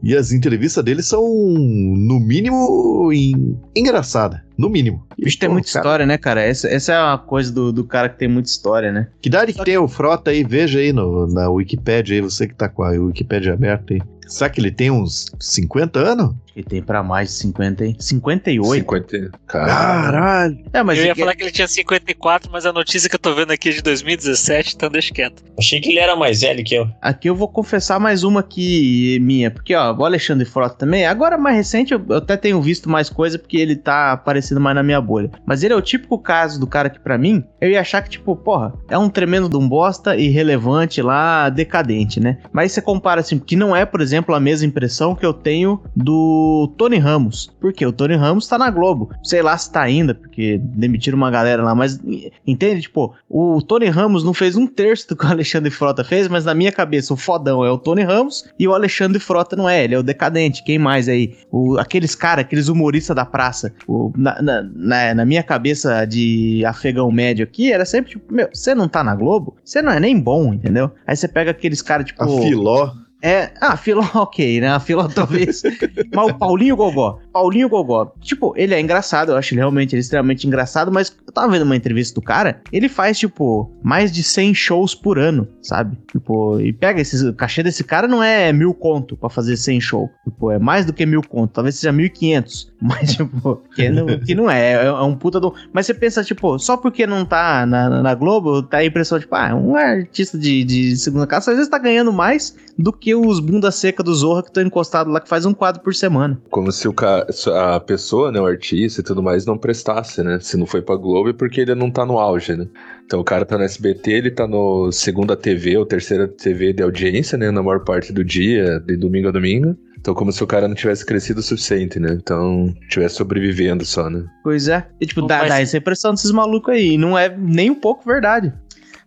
E 0.00 0.16
as 0.16 0.30
entrevistas 0.30 0.84
dele 0.84 1.02
são, 1.02 1.20
no 1.28 2.20
mínimo, 2.20 3.12
en- 3.12 3.56
engraçadas. 3.74 4.40
No 4.58 4.68
mínimo. 4.68 5.06
O 5.16 5.24
bicho 5.24 5.38
tem 5.38 5.48
muita 5.48 5.70
cara, 5.70 5.78
história, 5.78 6.06
né, 6.06 6.18
cara? 6.18 6.42
Essa, 6.42 6.68
essa 6.68 6.92
é 6.92 6.96
a 6.96 7.16
coisa 7.16 7.52
do, 7.52 7.72
do 7.72 7.84
cara 7.84 8.08
que 8.08 8.18
tem 8.18 8.26
muita 8.26 8.48
história, 8.48 8.90
né? 8.90 9.06
Que 9.22 9.28
idade 9.28 9.52
que 9.52 9.64
tem 9.64 9.78
o 9.78 9.86
Frota 9.86 10.32
aí? 10.32 10.42
Veja 10.42 10.80
aí 10.80 10.92
no, 10.92 11.28
na 11.28 11.48
Wikipédia 11.48 12.16
aí, 12.16 12.20
você 12.20 12.48
que 12.48 12.54
tá 12.54 12.68
com 12.68 12.82
a 12.82 12.90
Wikipédia 12.90 13.52
aberta 13.52 13.94
aí. 13.94 14.00
Será 14.28 14.50
que 14.50 14.60
ele 14.60 14.70
tem 14.70 14.90
uns 14.90 15.26
50 15.40 15.98
anos? 15.98 16.34
Acho 16.44 16.54
que 16.54 16.62
tem 16.62 16.82
pra 16.82 17.02
mais 17.02 17.28
de 17.30 17.34
50, 17.36 17.86
hein? 17.86 17.96
58. 17.98 18.78
50. 18.78 19.30
Cara, 19.46 19.66
Caralho! 19.66 20.58
É, 20.72 20.82
mas 20.82 20.98
eu 20.98 21.06
ia 21.06 21.12
é- 21.12 21.14
falar 21.14 21.34
que 21.34 21.42
ele 21.42 21.50
tinha 21.50 21.66
54, 21.66 22.50
mas 22.52 22.66
a 22.66 22.72
notícia 22.72 23.08
que 23.08 23.14
eu 23.14 23.18
tô 23.18 23.34
vendo 23.34 23.52
aqui 23.52 23.70
é 23.70 23.72
de 23.72 23.80
2017, 23.80 24.74
então 24.74 24.90
deixa 24.90 25.14
quieto. 25.14 25.42
Achei 25.58 25.80
que 25.80 25.90
ele 25.90 25.98
era 25.98 26.14
mais 26.14 26.42
velho 26.42 26.62
que 26.62 26.74
eu. 26.74 26.88
aqui 27.00 27.30
eu 27.30 27.34
vou 27.34 27.48
confessar 27.48 27.98
mais 27.98 28.22
uma 28.22 28.40
aqui 28.40 29.18
minha. 29.20 29.50
Porque, 29.50 29.74
ó, 29.74 29.94
o 29.96 30.04
Alexandre 30.04 30.44
Frota 30.44 30.74
também. 30.76 31.06
Agora, 31.06 31.38
mais 31.38 31.56
recente, 31.56 31.94
eu, 31.94 32.04
eu 32.08 32.16
até 32.18 32.36
tenho 32.36 32.60
visto 32.60 32.90
mais 32.90 33.08
coisa 33.08 33.38
porque 33.38 33.56
ele 33.56 33.76
tá 33.76 34.12
aparecendo 34.12 34.47
mais 34.56 34.74
na 34.74 34.82
minha 34.82 35.00
bolha. 35.00 35.30
Mas 35.46 35.62
ele 35.62 35.74
é 35.74 35.76
o 35.76 35.82
típico 35.82 36.18
caso 36.18 36.58
do 36.60 36.66
cara 36.66 36.88
que, 36.90 36.98
pra 37.00 37.18
mim, 37.18 37.44
eu 37.60 37.70
ia 37.70 37.80
achar 37.80 38.02
que, 38.02 38.10
tipo, 38.10 38.34
porra, 38.36 38.72
é 38.88 38.96
um 38.98 39.08
tremendo 39.08 39.48
de 39.48 39.56
um 39.56 39.68
bosta 39.68 40.16
irrelevante 40.16 41.02
lá, 41.02 41.48
decadente, 41.48 42.20
né? 42.20 42.38
Mas 42.52 42.72
você 42.72 42.80
compara, 42.80 43.20
assim, 43.20 43.38
que 43.38 43.56
não 43.56 43.74
é, 43.74 43.84
por 43.84 44.00
exemplo, 44.00 44.34
a 44.34 44.40
mesma 44.40 44.66
impressão 44.66 45.14
que 45.14 45.24
eu 45.26 45.32
tenho 45.32 45.80
do 45.94 46.72
Tony 46.76 46.96
Ramos. 46.98 47.50
Porque 47.60 47.84
o 47.84 47.92
Tony 47.92 48.14
Ramos 48.14 48.46
tá 48.46 48.56
na 48.58 48.70
Globo. 48.70 49.10
Sei 49.22 49.42
lá 49.42 49.56
se 49.58 49.70
tá 49.72 49.82
ainda, 49.82 50.14
porque 50.14 50.58
demitiram 50.62 51.16
uma 51.16 51.30
galera 51.30 51.62
lá, 51.62 51.74
mas 51.74 52.00
entende? 52.46 52.82
Tipo, 52.82 53.14
o 53.28 53.60
Tony 53.62 53.86
Ramos 53.86 54.24
não 54.24 54.32
fez 54.34 54.56
um 54.56 54.66
terço 54.66 55.08
do 55.08 55.16
que 55.16 55.24
o 55.26 55.28
Alexandre 55.28 55.70
Frota 55.70 56.04
fez, 56.04 56.28
mas 56.28 56.44
na 56.44 56.54
minha 56.54 56.72
cabeça 56.72 57.12
o 57.12 57.16
fodão 57.16 57.64
é 57.64 57.70
o 57.70 57.78
Tony 57.78 58.02
Ramos 58.02 58.44
e 58.58 58.66
o 58.66 58.74
Alexandre 58.74 59.18
Frota 59.18 59.56
não 59.56 59.68
é, 59.68 59.84
ele 59.84 59.94
é 59.94 59.98
o 59.98 60.02
decadente. 60.02 60.62
Quem 60.64 60.78
mais 60.78 61.08
aí? 61.08 61.36
O, 61.50 61.78
aqueles 61.78 62.14
caras, 62.14 62.44
aqueles 62.44 62.68
humoristas 62.68 63.14
da 63.16 63.24
praça. 63.24 63.72
O- 63.86 64.12
na, 64.16 64.37
na, 64.40 64.62
na, 64.62 65.14
na 65.14 65.24
minha 65.24 65.42
cabeça 65.42 66.04
de 66.04 66.64
afegão 66.64 67.10
médio 67.10 67.44
aqui, 67.44 67.72
era 67.72 67.84
sempre 67.84 68.12
tipo, 68.12 68.32
meu, 68.32 68.48
você 68.52 68.74
não 68.74 68.88
tá 68.88 69.02
na 69.02 69.14
Globo? 69.14 69.56
Você 69.64 69.82
não 69.82 69.92
é 69.92 70.00
nem 70.00 70.18
bom, 70.18 70.52
entendeu? 70.54 70.90
Aí 71.06 71.16
você 71.16 71.28
pega 71.28 71.50
aqueles 71.50 71.82
caras 71.82 72.06
tipo. 72.06 72.22
A 72.22 72.42
Filó. 72.42 72.92
É, 73.20 73.50
ah, 73.60 73.76
Filó, 73.76 74.02
ok, 74.14 74.60
né? 74.60 74.68
A 74.68 74.80
Filó 74.80 75.08
talvez. 75.08 75.62
mas 76.14 76.30
o 76.30 76.34
Paulinho 76.34 76.76
Gogó. 76.76 77.18
Paulinho 77.32 77.68
Gogó. 77.68 78.12
Tipo, 78.20 78.54
ele 78.56 78.74
é 78.74 78.80
engraçado, 78.80 79.32
eu 79.32 79.36
acho 79.36 79.54
ele 79.54 79.60
realmente 79.60 79.94
ele 79.94 80.00
é 80.00 80.02
extremamente 80.02 80.46
engraçado, 80.46 80.92
mas 80.92 81.14
eu 81.26 81.32
tava 81.32 81.52
vendo 81.52 81.62
uma 81.62 81.76
entrevista 81.76 82.14
do 82.14 82.22
cara, 82.22 82.60
ele 82.72 82.88
faz, 82.88 83.18
tipo, 83.18 83.70
mais 83.82 84.12
de 84.12 84.22
100 84.22 84.54
shows 84.54 84.94
por 84.94 85.18
ano, 85.18 85.48
sabe? 85.62 85.98
Tipo, 86.10 86.60
e 86.60 86.72
pega 86.72 87.00
esses. 87.00 87.22
O 87.22 87.34
cachê 87.34 87.62
desse 87.62 87.82
cara 87.82 88.06
não 88.06 88.22
é 88.22 88.52
mil 88.52 88.72
conto 88.72 89.16
pra 89.16 89.28
fazer 89.28 89.56
100 89.56 89.80
show. 89.80 90.10
Tipo, 90.24 90.50
é 90.50 90.58
mais 90.58 90.86
do 90.86 90.92
que 90.92 91.04
mil 91.04 91.22
conto, 91.22 91.52
talvez 91.52 91.76
seja 91.76 91.92
1.500. 91.92 92.68
Mas, 92.80 93.16
tipo, 93.16 93.62
que 93.74 93.88
não, 93.88 94.06
que 94.20 94.34
não 94.34 94.48
é, 94.48 94.74
é, 94.74 94.86
é 94.86 95.02
um 95.02 95.16
puta 95.16 95.40
do. 95.40 95.52
Mas 95.72 95.86
você 95.86 95.94
pensa, 95.94 96.22
tipo, 96.22 96.58
só 96.58 96.76
porque 96.76 97.06
não 97.06 97.24
tá 97.24 97.66
na, 97.66 98.02
na 98.02 98.14
Globo, 98.14 98.62
tá 98.62 98.78
a 98.78 98.84
impressão, 98.84 99.18
tipo, 99.18 99.34
ah, 99.34 99.54
um 99.54 99.74
artista 99.74 100.38
de, 100.38 100.62
de 100.62 100.96
segunda 100.96 101.26
casa 101.26 101.50
às 101.50 101.56
vezes 101.56 101.70
tá 101.70 101.78
ganhando 101.78 102.12
mais 102.12 102.56
do 102.78 102.92
que 102.92 103.07
os 103.14 103.40
bunda 103.40 103.70
seca 103.70 104.02
do 104.02 104.14
Zorra 104.14 104.42
que 104.42 104.48
estão 104.48 104.62
encostados 104.62 105.12
lá, 105.12 105.20
que 105.20 105.28
faz 105.28 105.44
um 105.46 105.54
quadro 105.54 105.82
por 105.82 105.94
semana. 105.94 106.40
Como 106.50 106.70
se 106.72 106.86
o 106.88 106.92
ca... 106.92 107.26
a 107.74 107.80
pessoa, 107.80 108.30
né, 108.32 108.40
o 108.40 108.46
artista 108.46 109.00
e 109.00 109.04
tudo 109.04 109.22
mais, 109.22 109.44
não 109.46 109.58
prestasse, 109.58 110.22
né? 110.22 110.38
Se 110.40 110.56
não 110.56 110.66
foi 110.66 110.82
pra 110.82 110.96
Globo 110.96 111.30
é 111.30 111.32
porque 111.32 111.60
ele 111.60 111.74
não 111.74 111.90
tá 111.90 112.04
no 112.06 112.18
auge, 112.18 112.56
né? 112.56 112.66
Então 113.04 113.20
o 113.20 113.24
cara 113.24 113.44
tá 113.44 113.56
no 113.56 113.64
SBT, 113.64 114.10
ele 114.12 114.30
tá 114.30 114.46
no 114.46 114.90
segunda 114.92 115.36
TV 115.36 115.76
ou 115.76 115.86
terceira 115.86 116.28
TV 116.28 116.72
de 116.72 116.82
audiência, 116.82 117.38
né? 117.38 117.50
Na 117.50 117.62
maior 117.62 117.84
parte 117.84 118.12
do 118.12 118.22
dia, 118.24 118.80
de 118.80 118.96
domingo 118.96 119.28
a 119.28 119.32
domingo. 119.32 119.76
Então, 120.00 120.14
como 120.14 120.30
se 120.30 120.42
o 120.44 120.46
cara 120.46 120.68
não 120.68 120.76
tivesse 120.76 121.04
crescido 121.04 121.40
o 121.40 121.42
suficiente, 121.42 121.98
né? 121.98 122.10
Então, 122.12 122.72
tivesse 122.88 123.16
sobrevivendo 123.16 123.84
só, 123.84 124.08
né? 124.08 124.24
Pois 124.44 124.68
é. 124.68 124.86
E, 125.00 125.06
tipo, 125.06 125.22
Não 125.22 125.26
dá, 125.28 125.38
faz- 125.40 125.48
dá 125.50 125.60
essa 125.60 125.76
impressão 125.76 126.12
desses 126.14 126.30
malucos 126.30 126.72
aí. 126.72 126.92
E 126.92 126.98
não 126.98 127.18
é 127.18 127.34
nem 127.36 127.68
um 127.68 127.74
pouco 127.74 128.04
verdade. 128.06 128.52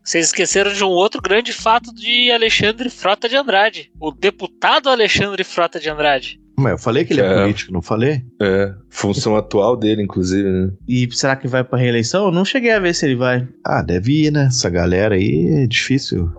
Vocês 0.04 0.28
esqueceram 0.28 0.74
de 0.74 0.84
um 0.84 0.88
outro 0.88 1.22
grande 1.22 1.54
fato 1.54 1.94
de 1.94 2.32
Alexandre 2.32 2.90
Frota 2.90 3.30
de 3.30 3.36
Andrade. 3.36 3.92
O 4.00 4.12
deputado 4.12 4.90
Alexandre 4.90 5.44
Frota 5.44 5.80
de 5.80 5.90
Andrade. 5.90 6.40
Mas 6.58 6.72
eu 6.74 6.78
falei 6.78 7.06
que 7.06 7.14
ele 7.14 7.22
é, 7.22 7.26
É. 7.26 7.42
político, 7.42 7.72
não 7.72 7.82
falei? 7.82 8.24
É, 8.42 8.74
função 8.90 9.36
atual 9.36 9.76
dele, 9.78 10.02
inclusive, 10.04 10.48
né? 10.50 10.72
E 10.88 11.08
será 11.12 11.36
que 11.36 11.48
vai 11.48 11.64
pra 11.64 11.80
reeleição? 11.80 12.26
Eu 12.26 12.32
não 12.32 12.44
cheguei 12.46 12.72
a 12.72 12.80
ver 12.80 12.94
se 12.94 13.06
ele 13.06 13.16
vai. 13.16 13.48
Ah, 13.66 13.82
deve 13.82 14.26
ir, 14.26 14.32
né? 14.32 14.46
Essa 14.48 14.70
galera 14.70 15.16
aí 15.16 15.64
é 15.64 15.68
difícil. 15.68 16.30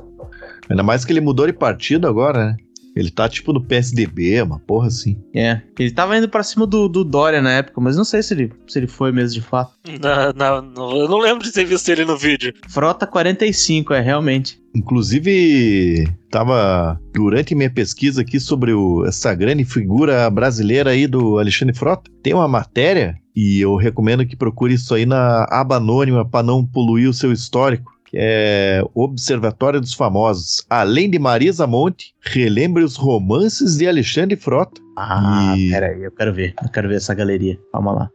Ainda 0.69 0.83
mais 0.83 1.05
que 1.05 1.13
ele 1.13 1.21
mudou 1.21 1.47
de 1.47 1.53
partido 1.53 2.07
agora, 2.07 2.47
né? 2.47 2.57
Ele 2.95 3.11
tá 3.11 3.29
tipo 3.29 3.53
no 3.53 3.65
PSDB, 3.65 4.43
uma 4.43 4.59
porra 4.59 4.89
assim. 4.89 5.17
É. 5.35 5.61
Ele 5.79 5.91
tava 5.91 6.17
indo 6.17 6.29
pra 6.29 6.43
cima 6.43 6.67
do, 6.67 6.89
do 6.89 7.03
Dória 7.05 7.41
na 7.41 7.53
época, 7.53 7.81
mas 7.81 7.97
não 7.97 8.05
sei 8.05 8.23
se 8.23 8.35
ele, 8.35 8.53
se 8.67 8.79
ele 8.79 8.87
foi 8.87 9.11
mesmo 9.13 9.35
de 9.41 9.41
fato. 9.47 9.73
Na- 10.35 10.61
no- 10.61 10.97
eu 10.99 11.09
não 11.09 11.19
lembro 11.19 11.43
de 11.43 11.53
ter 11.53 11.65
visto 11.65 11.89
ele 11.89 12.05
no 12.05 12.17
vídeo. 12.19 12.53
Frota 12.69 13.07
45, 13.07 13.95
é, 13.95 14.01
realmente. 14.01 14.61
Inclusive, 14.75 16.09
tava 16.31 16.99
durante 17.15 17.55
minha 17.55 17.71
pesquisa 17.71 18.23
aqui 18.23 18.41
sobre 18.41 18.73
o, 18.73 19.05
essa 19.05 19.35
grande 19.35 19.65
figura 19.65 20.29
brasileira 20.31 20.91
aí 20.91 21.07
do 21.07 21.39
Alexandre 21.39 21.75
Frota. 21.77 22.11
Tem 22.23 22.33
uma 22.35 22.49
matéria 22.49 23.17
e 23.35 23.61
eu 23.61 23.77
recomendo 23.77 24.27
que 24.27 24.37
procure 24.37 24.75
isso 24.75 24.95
aí 24.95 25.05
na 25.07 25.45
aba 25.51 25.77
anônima 25.77 26.25
para 26.29 26.43
não 26.43 26.65
poluir 26.65 27.09
o 27.09 27.15
seu 27.15 27.33
histórico. 27.33 27.92
Que 28.13 28.19
é 28.21 28.83
Observatório 28.95 29.81
dos 29.81 29.95
Famosos. 29.95 30.63
Além 30.69 31.09
de 31.09 31.19
Marisa 31.19 31.67
Monte, 31.67 32.15
relembre 32.21 32.85
os 32.85 32.95
romances 32.95 33.79
de 33.79 33.89
Alexandre 33.89 34.37
Frota. 34.37 34.81
Ah, 34.99 35.55
E- 35.57 35.71
pera 35.71 35.87
aí, 35.87 36.03
eu 36.03 36.13
quero 36.13 36.35
ver. 36.35 36.55
Eu 36.63 36.69
quero 36.69 36.89
ver 36.91 36.97
essa 36.97 37.15
galeria. 37.15 37.59
Calma 37.73 37.93
lá. 37.93 38.11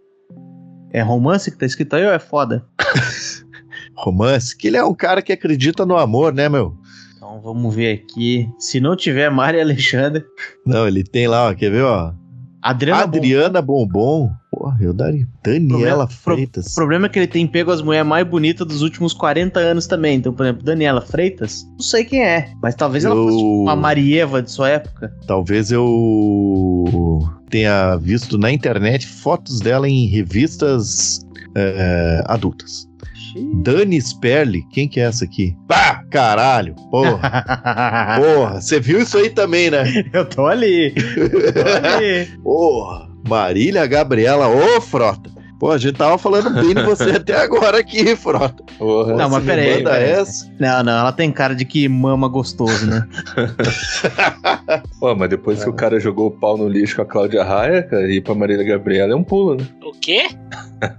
É 0.93 1.01
romance 1.01 1.49
que 1.49 1.57
tá 1.57 1.65
escrito 1.65 1.95
aí 1.95 2.05
ou 2.05 2.11
é 2.11 2.19
foda? 2.19 2.63
Romance, 3.97 4.55
que 4.55 4.67
ele 4.67 4.77
é 4.77 4.83
um 4.85 4.93
cara 4.93 5.21
que 5.23 5.33
acredita 5.33 5.83
no 5.83 5.97
amor, 5.97 6.31
né, 6.31 6.47
meu? 6.47 6.77
Então 7.15 7.41
vamos 7.41 7.73
ver 7.73 7.93
aqui. 7.93 8.47
Se 8.59 8.79
não 8.79 8.95
tiver 8.95 9.31
Mari 9.31 9.59
Alexandre. 9.59 10.23
Não, 10.63 10.87
ele 10.87 11.03
tem 11.03 11.27
lá, 11.27 11.49
ó, 11.49 11.53
quer 11.55 11.71
ver, 11.71 11.83
ó? 11.83 12.13
Adriana 12.61 13.03
Adriana 13.03 13.61
Bombom. 13.63 14.29
Porra, 14.49 14.77
eu 14.81 14.93
daria. 14.93 15.27
Daniela 15.43 16.07
Pro- 16.07 16.15
Freitas. 16.35 16.71
O 16.71 16.75
problema 16.75 17.05
é 17.05 17.09
que 17.09 17.19
ele 17.19 17.27
tem 17.27 17.45
pego 17.45 17.69
as 17.69 17.81
mulheres 17.81 18.07
mais 18.07 18.25
bonitas 18.25 18.65
dos 18.65 18.81
últimos 18.81 19.13
40 19.13 19.59
anos 19.59 19.87
também. 19.87 20.17
Então, 20.17 20.33
por 20.33 20.45
exemplo, 20.45 20.63
Daniela 20.63 21.01
Freitas, 21.01 21.63
não 21.73 21.81
sei 21.81 22.05
quem 22.05 22.23
é. 22.23 22.49
Mas 22.61 22.73
talvez 22.73 23.03
ela 23.05 23.13
Eu- 23.15 23.23
fosse 23.25 23.37
tipo, 23.37 23.61
uma 23.63 23.75
Marieva 23.75 24.41
de 24.41 24.49
sua 24.49 24.69
época. 24.69 25.13
Talvez 25.27 25.71
eu 25.71 27.19
tenha 27.49 27.95
visto 27.97 28.37
na 28.37 28.51
internet 28.51 29.07
fotos 29.07 29.59
dela 29.59 29.87
em 29.87 30.07
revistas 30.07 31.19
é, 31.55 32.23
adultas. 32.25 32.87
Dani 33.61 34.01
Sperli, 34.01 34.63
quem 34.71 34.87
que 34.87 34.99
é 34.99 35.03
essa 35.03 35.23
aqui? 35.25 35.55
Pá, 35.67 36.03
caralho, 36.09 36.73
porra, 36.89 37.19
porra, 38.17 38.61
você 38.61 38.79
viu 38.79 38.99
isso 39.01 39.15
aí 39.17 39.29
também, 39.29 39.69
né? 39.69 39.83
eu 40.11 40.25
tô 40.25 40.47
ali. 40.47 40.93
Eu 41.15 41.53
tô 41.53 41.59
ali. 41.69 42.25
Porra, 42.41 43.07
Marília 43.28 43.86
Gabriela, 43.86 44.47
ô 44.47 44.80
Frota. 44.80 45.36
Pô, 45.60 45.72
a 45.72 45.78
gente 45.78 45.95
tava 45.97 46.18
falando 46.20 46.51
bem 46.51 46.74
de 46.76 46.84
você 46.84 47.12
até 47.18 47.36
agora 47.41 47.80
aqui, 47.80 48.16
Frota. 48.16 48.64
Porra. 48.78 49.14
Não, 49.16 49.30
mas 49.30 49.43
Você 49.43 49.49
pera 49.49 49.62
me 49.62 49.68
aí, 49.68 49.78
manda 49.78 49.89
pera 49.91 50.03
essa? 50.05 50.47
Não, 50.60 50.84
não, 50.84 50.91
ela 50.99 51.12
tem 51.12 51.32
cara 51.32 51.55
de 51.55 51.66
que 51.66 51.89
mama 51.89 52.28
gostoso, 52.28 52.86
né? 52.86 53.08
Pô, 54.99 55.16
mas 55.16 55.30
depois 55.30 55.64
que 55.64 55.70
o 55.70 55.74
cara 55.74 55.99
jogou 55.99 56.28
o 56.28 56.32
pau 56.32 56.58
no 56.58 56.68
lixo 56.68 56.95
com 56.95 57.01
a 57.01 57.05
Cláudia 57.05 57.43
Raia, 57.43 57.84
cara, 57.84 58.08
e 58.08 58.18
ir 58.18 58.22
pra 58.22 58.36
Marília 58.36 58.64
Gabriela 58.66 59.14
é 59.14 59.16
um 59.16 59.24
pulo, 59.24 59.55
né? 59.55 59.66
O 59.84 59.91
quê? 59.93 60.28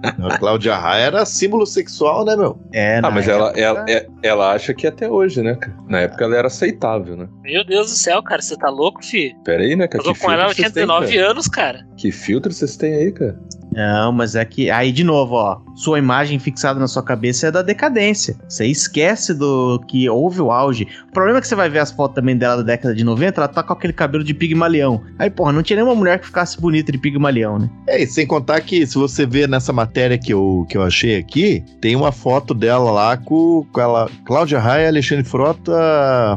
A 0.02 0.38
Cláudia 0.38 0.74
Raia 0.76 1.04
era 1.04 1.24
símbolo 1.24 1.66
sexual, 1.66 2.24
né, 2.24 2.34
meu? 2.36 2.58
É, 2.72 2.98
Ah, 3.02 3.10
mas 3.10 3.28
ela, 3.28 3.48
época- 3.48 3.60
ela, 3.60 3.84
é- 3.88 4.06
ela 4.22 4.52
acha 4.52 4.74
que 4.74 4.86
até 4.86 5.08
hoje, 5.08 5.42
né, 5.42 5.54
cara? 5.54 5.76
Na 5.88 6.00
época 6.00 6.24
ela 6.24 6.36
era 6.36 6.46
aceitável, 6.48 7.16
né? 7.16 7.28
Meu 7.42 7.64
Deus 7.64 7.90
do 7.90 7.96
céu, 7.96 8.22
cara, 8.22 8.42
você 8.42 8.56
tá 8.56 8.68
louco, 8.68 9.04
fi? 9.04 9.34
Pera 9.44 9.62
aí, 9.62 9.76
né, 9.76 9.86
cara? 9.86 10.02
Casou 10.02 10.14
Que 10.14 10.20
com 10.20 10.32
ela, 10.32 10.42
ela 10.44 10.54
tinha 10.54 10.64
vocês 10.68 10.74
têm, 10.74 10.82
19 10.86 11.14
cara? 11.16 11.30
anos, 11.30 11.48
cara. 11.48 11.86
Que 11.96 12.10
filtro 12.10 12.52
vocês 12.52 12.76
têm 12.76 12.94
aí, 12.94 13.12
cara? 13.12 13.38
Não, 13.72 14.12
mas 14.12 14.34
é 14.34 14.44
que. 14.44 14.70
Aí, 14.70 14.90
de 14.92 15.04
novo, 15.04 15.34
ó. 15.34 15.60
Sua 15.74 15.98
imagem 15.98 16.38
fixada 16.38 16.80
na 16.80 16.88
sua 16.88 17.02
cabeça 17.02 17.46
é 17.46 17.50
da 17.50 17.62
decadência. 17.62 18.36
Você 18.48 18.66
esquece 18.66 19.32
do 19.32 19.80
que 19.86 20.08
houve 20.08 20.40
o 20.40 20.50
auge. 20.50 20.88
O 21.08 21.12
problema 21.12 21.38
é 21.38 21.40
que 21.40 21.46
você 21.46 21.54
vai 21.54 21.68
ver 21.68 21.78
as 21.78 21.92
fotos 21.92 22.16
também 22.16 22.36
dela 22.36 22.58
da 22.58 22.62
década 22.62 22.94
de 22.94 23.04
90, 23.04 23.40
ela 23.40 23.48
tá 23.48 23.62
com 23.62 23.72
aquele 23.72 23.92
cabelo 23.92 24.24
de 24.24 24.34
pigmalião. 24.34 25.00
Aí, 25.18 25.30
porra, 25.30 25.52
não 25.52 25.62
tinha 25.62 25.76
nenhuma 25.76 25.94
mulher 25.94 26.18
que 26.18 26.26
ficasse 26.26 26.60
bonita 26.60 26.90
de 26.90 26.98
pigmalião, 26.98 27.58
né? 27.58 27.70
É, 27.86 28.02
e 28.02 28.06
sem 28.06 28.26
contar 28.26 28.60
que 28.60 28.86
se 28.86 28.96
você 28.96 29.24
ver 29.24 29.48
nessa 29.48 29.72
matéria 29.72 30.18
que 30.18 30.32
eu, 30.32 30.66
que 30.68 30.76
eu 30.76 30.82
achei 30.82 31.16
aqui, 31.16 31.64
tem 31.80 31.94
uma 31.94 32.10
foto 32.10 32.54
dela 32.54 32.90
lá 32.90 33.16
com, 33.16 33.64
com 33.72 33.80
ela, 33.80 34.10
Cláudia 34.24 34.58
Raia 34.58 34.88
Alexandre 34.88 35.24
Frota, 35.24 35.72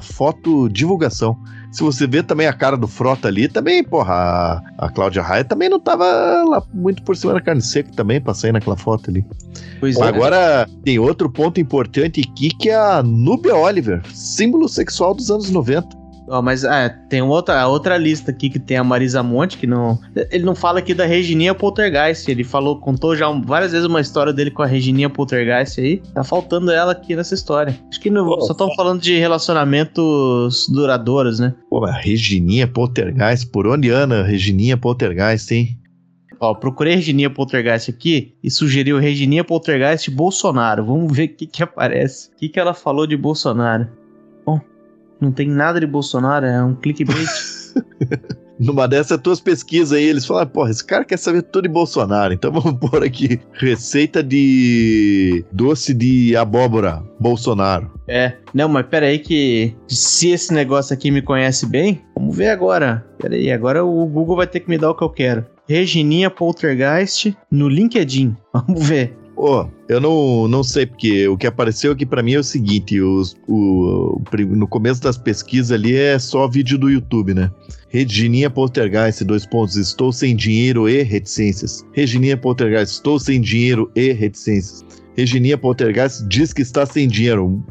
foto 0.01 0.69
divulgação. 0.69 1.37
Se 1.71 1.81
você 1.83 2.05
ver 2.05 2.23
também 2.23 2.47
a 2.47 2.53
cara 2.53 2.75
do 2.75 2.87
Frota 2.87 3.27
ali, 3.27 3.47
também, 3.47 3.83
porra, 3.83 4.13
a, 4.13 4.85
a 4.85 4.89
Cláudia 4.89 5.21
Raia 5.21 5.43
também 5.43 5.69
não 5.69 5.79
tava 5.79 6.05
lá 6.45 6.61
muito 6.73 7.01
por 7.03 7.15
cima 7.15 7.33
da 7.33 7.41
carne 7.41 7.61
seca 7.61 7.89
também, 7.95 8.19
pra 8.19 8.33
sair 8.33 8.51
naquela 8.51 8.75
foto 8.75 9.09
ali. 9.09 9.25
Pois 9.79 9.97
é. 9.97 10.03
Agora, 10.03 10.67
tem 10.83 10.99
outro 10.99 11.29
ponto 11.29 11.61
importante 11.61 12.19
aqui, 12.19 12.49
que 12.49 12.69
é 12.69 12.75
a 12.75 13.01
Nubia 13.01 13.55
Oliver, 13.55 14.01
símbolo 14.13 14.67
sexual 14.67 15.13
dos 15.13 15.31
anos 15.31 15.49
90. 15.49 16.00
Ó, 16.31 16.41
mas 16.41 16.63
é, 16.63 16.87
tem 17.09 17.21
outra, 17.21 17.67
outra 17.67 17.97
lista 17.97 18.31
aqui 18.31 18.49
que 18.49 18.57
tem 18.57 18.77
a 18.77 18.83
Marisa 18.85 19.21
Monte, 19.21 19.57
que 19.57 19.67
não. 19.67 19.99
Ele 20.31 20.45
não 20.45 20.55
fala 20.55 20.79
aqui 20.79 20.93
da 20.93 21.05
Regininha 21.05 21.53
Poltergeist. 21.53 22.29
Ele 22.31 22.45
falou, 22.45 22.79
contou 22.79 23.17
já 23.17 23.29
várias 23.29 23.73
vezes 23.73 23.85
uma 23.85 23.99
história 23.99 24.31
dele 24.31 24.49
com 24.49 24.61
a 24.61 24.65
Regininha 24.65 25.09
Poltergeist 25.09 25.81
aí. 25.81 25.97
Tá 26.13 26.23
faltando 26.23 26.71
ela 26.71 26.93
aqui 26.93 27.17
nessa 27.17 27.33
história. 27.35 27.77
Acho 27.89 27.99
que 27.99 28.09
não- 28.09 28.25
Pô, 28.25 28.39
só 28.39 28.53
estão 28.53 28.73
falando 28.75 29.01
de 29.01 29.17
relacionamentos 29.19 30.67
duradouros, 30.69 31.39
né? 31.39 31.53
Pô, 31.69 31.85
Regininha 31.85 32.65
Poltergeist, 32.67 33.47
por 33.51 33.67
onde 33.67 33.89
anda 33.89 34.23
Regininha 34.23 34.77
Poltergeist, 34.77 35.51
hein? 35.53 35.77
Ó, 36.39 36.53
procurei 36.55 36.95
Regininha 36.95 37.29
Poltergeist 37.29 37.89
aqui 37.91 38.33
e 38.43 38.49
sugeriu 38.49 38.97
Regininha 38.97 39.43
Poltergeist 39.43 40.09
Bolsonaro. 40.09 40.85
Vamos 40.85 41.15
ver 41.15 41.25
o 41.25 41.35
que 41.35 41.45
que 41.45 41.61
aparece. 41.61 42.29
O 42.29 42.37
que 42.37 42.49
que 42.49 42.59
ela 42.59 42.73
falou 42.73 43.05
de 43.05 43.15
Bolsonaro? 43.15 43.87
Não 45.21 45.31
tem 45.31 45.47
nada 45.47 45.79
de 45.79 45.85
Bolsonaro, 45.85 46.45
é 46.45 46.63
um 46.63 46.73
clickbait. 46.73 47.29
Numa 48.61 48.87
dessas 48.87 49.19
tuas 49.19 49.39
pesquisas 49.39 49.91
aí, 49.91 50.03
eles 50.03 50.23
falaram, 50.23 50.49
porra, 50.51 50.69
esse 50.69 50.85
cara 50.85 51.03
quer 51.03 51.17
saber 51.17 51.41
tudo 51.41 51.63
de 51.63 51.69
Bolsonaro, 51.69 52.31
então 52.31 52.51
vamos 52.53 52.79
pôr 52.79 53.03
aqui, 53.03 53.39
receita 53.53 54.21
de 54.21 55.43
doce 55.51 55.95
de 55.95 56.35
abóbora, 56.35 57.03
Bolsonaro. 57.19 57.91
É, 58.07 58.33
não, 58.53 58.69
mas 58.69 58.85
pera 58.85 59.07
aí 59.07 59.17
que 59.17 59.75
se 59.87 60.29
esse 60.29 60.53
negócio 60.53 60.93
aqui 60.93 61.09
me 61.09 61.23
conhece 61.23 61.65
bem, 61.65 62.01
vamos 62.15 62.35
ver 62.35 62.49
agora. 62.49 63.03
Pera 63.17 63.33
aí, 63.33 63.51
agora 63.51 63.83
o 63.83 64.05
Google 64.05 64.35
vai 64.35 64.47
ter 64.47 64.59
que 64.59 64.69
me 64.69 64.77
dar 64.77 64.91
o 64.91 64.95
que 64.95 65.03
eu 65.03 65.09
quero. 65.09 65.45
Regininha 65.67 66.29
Poltergeist 66.29 67.35
no 67.49 67.69
LinkedIn. 67.69 68.35
Vamos 68.53 68.87
ver. 68.87 69.17
Pô, 69.35 69.67
eu 69.89 69.99
não, 69.99 70.47
não 70.47 70.63
sei, 70.63 70.85
porque 70.85 71.27
o 71.27 71.37
que 71.37 71.47
apareceu 71.47 71.93
aqui 71.93 72.05
pra 72.05 72.21
mim 72.21 72.33
é 72.33 72.39
o 72.39 72.43
seguinte, 72.43 72.99
os, 73.01 73.35
o, 73.47 74.21
no 74.49 74.67
começo 74.67 75.01
das 75.01 75.17
pesquisas 75.17 75.71
ali 75.71 75.95
é 75.95 76.19
só 76.19 76.47
vídeo 76.47 76.77
do 76.77 76.89
YouTube, 76.89 77.33
né? 77.33 77.49
Regininha 77.89 78.49
Poltergeist, 78.49 79.23
dois 79.23 79.45
pontos, 79.45 79.75
estou 79.75 80.11
sem 80.11 80.35
dinheiro 80.35 80.87
e 80.87 81.01
reticências. 81.01 81.85
Regininha 81.91 82.37
Poltergeist, 82.37 82.95
estou 82.95 83.19
sem 83.19 83.41
dinheiro 83.41 83.91
e 83.95 84.11
reticências. 84.13 84.85
Regininha 85.15 85.57
Poltergeist 85.57 86.25
diz 86.27 86.53
que 86.53 86.61
está 86.61 86.85
sem 86.85 87.07
dinheiro. 87.07 87.63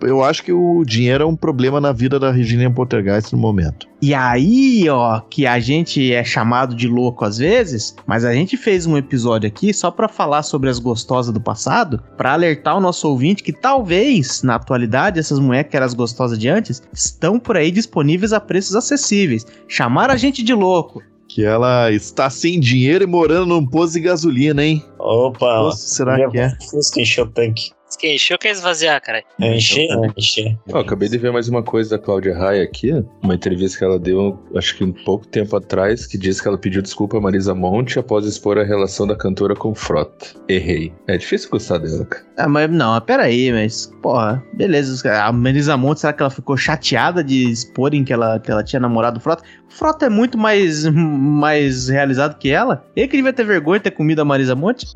Eu 0.00 0.22
acho 0.24 0.42
que 0.42 0.52
o 0.52 0.84
dinheiro 0.84 1.24
é 1.24 1.26
um 1.26 1.36
problema 1.36 1.80
na 1.80 1.92
vida 1.92 2.18
da 2.18 2.32
Regininha 2.32 2.70
Poltergeist 2.70 3.32
no 3.32 3.38
momento. 3.38 3.86
E 4.00 4.14
aí, 4.14 4.88
ó, 4.88 5.20
que 5.20 5.46
a 5.46 5.60
gente 5.60 6.12
é 6.12 6.24
chamado 6.24 6.74
de 6.74 6.88
louco 6.88 7.24
às 7.24 7.38
vezes, 7.38 7.94
mas 8.04 8.24
a 8.24 8.32
gente 8.32 8.56
fez 8.56 8.84
um 8.84 8.96
episódio 8.96 9.46
aqui 9.46 9.72
só 9.72 9.90
pra 9.90 10.08
falar 10.08 10.42
sobre 10.42 10.68
as 10.68 10.78
gostosas 10.78 11.32
do 11.32 11.40
passado, 11.40 12.02
pra 12.16 12.32
alertar 12.32 12.76
o 12.76 12.80
nosso 12.80 13.08
ouvinte 13.08 13.42
que 13.42 13.52
talvez, 13.52 14.42
na 14.42 14.56
atualidade, 14.56 15.20
essas 15.20 15.38
mulheres 15.38 15.70
que 15.70 15.76
eram 15.76 15.86
as 15.86 15.94
gostosas 15.94 16.38
de 16.38 16.48
antes, 16.48 16.82
estão 16.92 17.38
por 17.38 17.56
aí 17.56 17.70
disponíveis 17.70 18.32
a 18.32 18.40
preços 18.40 18.74
acessíveis. 18.74 19.46
Chamaram 19.68 20.14
a 20.14 20.16
gente 20.16 20.42
de 20.42 20.52
louco. 20.52 21.00
Que 21.34 21.42
ela 21.42 21.90
está 21.90 22.28
sem 22.28 22.60
dinheiro 22.60 23.04
e 23.04 23.06
morando 23.06 23.46
num 23.46 23.66
posto 23.66 23.94
de 23.94 24.00
gasolina, 24.00 24.62
hein? 24.62 24.84
Opa, 24.98 25.46
ó. 25.46 25.64
Posto 25.64 25.88
será 25.88 26.30
que 26.30 26.38
é? 26.38 26.54
Fusca 26.70 27.00
encheu 27.00 27.24
o 27.24 27.28
tanque. 27.28 27.70
Quem 27.96 28.14
encheu 28.14 28.38
quer 28.38 28.50
esvaziar, 28.50 29.00
cara. 29.00 29.22
Encher, 29.40 29.88
encher. 30.16 30.58
Ó, 30.72 30.78
acabei 30.80 31.08
de 31.08 31.18
ver 31.18 31.32
mais 31.32 31.48
uma 31.48 31.62
coisa 31.62 31.96
da 31.96 31.98
Cláudia 31.98 32.36
Raia 32.36 32.62
aqui, 32.62 32.92
ó. 32.92 33.02
uma 33.22 33.34
entrevista 33.34 33.78
que 33.78 33.84
ela 33.84 33.98
deu, 33.98 34.38
acho 34.56 34.76
que 34.76 34.84
um 34.84 34.92
pouco 34.92 35.26
tempo 35.26 35.56
atrás, 35.56 36.06
que 36.06 36.18
diz 36.18 36.40
que 36.40 36.48
ela 36.48 36.58
pediu 36.58 36.82
desculpa 36.82 37.18
a 37.18 37.20
Marisa 37.20 37.54
Monte 37.54 37.98
após 37.98 38.26
expor 38.26 38.58
a 38.58 38.64
relação 38.64 39.06
da 39.06 39.16
cantora 39.16 39.54
com 39.54 39.74
Frota. 39.74 40.26
Errei. 40.48 40.92
É 41.06 41.16
difícil 41.16 41.50
gostar 41.50 41.78
dela, 41.78 42.04
cara. 42.04 42.24
Ah, 42.38 42.48
mas 42.48 42.70
não, 42.70 42.98
pera 43.00 43.24
aí, 43.24 43.52
mas, 43.52 43.92
porra, 44.02 44.42
beleza. 44.54 45.10
A 45.12 45.32
Melissa 45.32 45.76
Monte, 45.76 46.00
será 46.00 46.12
que 46.12 46.22
ela 46.22 46.30
ficou 46.30 46.56
chateada 46.56 47.22
de 47.22 47.50
exporem 47.50 48.04
que 48.04 48.12
ela, 48.12 48.40
que 48.40 48.50
ela 48.50 48.64
tinha 48.64 48.80
namorado 48.80 49.18
o 49.18 49.22
Frota? 49.22 49.44
O 49.68 49.72
Frota 49.72 50.06
é 50.06 50.08
muito 50.08 50.36
mais, 50.36 50.86
mais 50.86 51.88
realizado 51.88 52.38
que 52.38 52.50
ela. 52.50 52.84
Ele 52.96 53.08
que 53.08 53.16
devia 53.16 53.32
ter 53.32 53.44
vergonha 53.44 53.78
de 53.78 53.84
ter 53.84 53.90
comido 53.90 54.20
a 54.20 54.24
Marisa 54.24 54.54
Monte. 54.54 54.86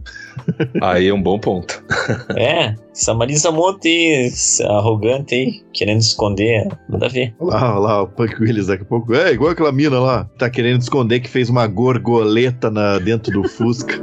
Aí 0.82 1.08
é 1.08 1.14
um 1.14 1.22
bom 1.22 1.38
ponto. 1.38 1.82
É, 2.36 2.74
essa 2.96 3.12
Marisa 3.12 3.52
Monte 3.52 4.32
arrogante 4.64 5.34
aí, 5.34 5.62
querendo 5.72 6.00
esconder, 6.00 6.66
nada 6.88 7.06
a 7.06 7.08
ver. 7.10 7.34
Olha 7.38 7.54
lá, 7.54 7.72
olha 7.72 7.78
lá, 7.78 8.02
o 8.02 8.08
Punk 8.08 8.40
Willis 8.40 8.68
daqui 8.68 8.84
a 8.84 8.86
pouco. 8.86 9.14
É 9.14 9.32
igual 9.32 9.50
aquela 9.50 9.70
mina 9.70 10.00
lá. 10.00 10.24
Tá 10.38 10.48
querendo 10.48 10.80
esconder 10.80 11.20
que 11.20 11.28
fez 11.28 11.50
uma 11.50 11.66
gorgoleta 11.66 12.70
na, 12.70 12.98
dentro 12.98 13.30
do 13.30 13.46
Fusca. 13.46 14.02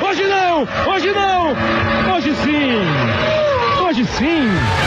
Hoje 0.00 0.22
não! 0.22 0.62
Hoje 0.94 1.10
não! 1.10 2.14
Hoje 2.14 2.32
sim! 2.36 3.84
Hoje 3.84 4.04
sim! 4.04 4.77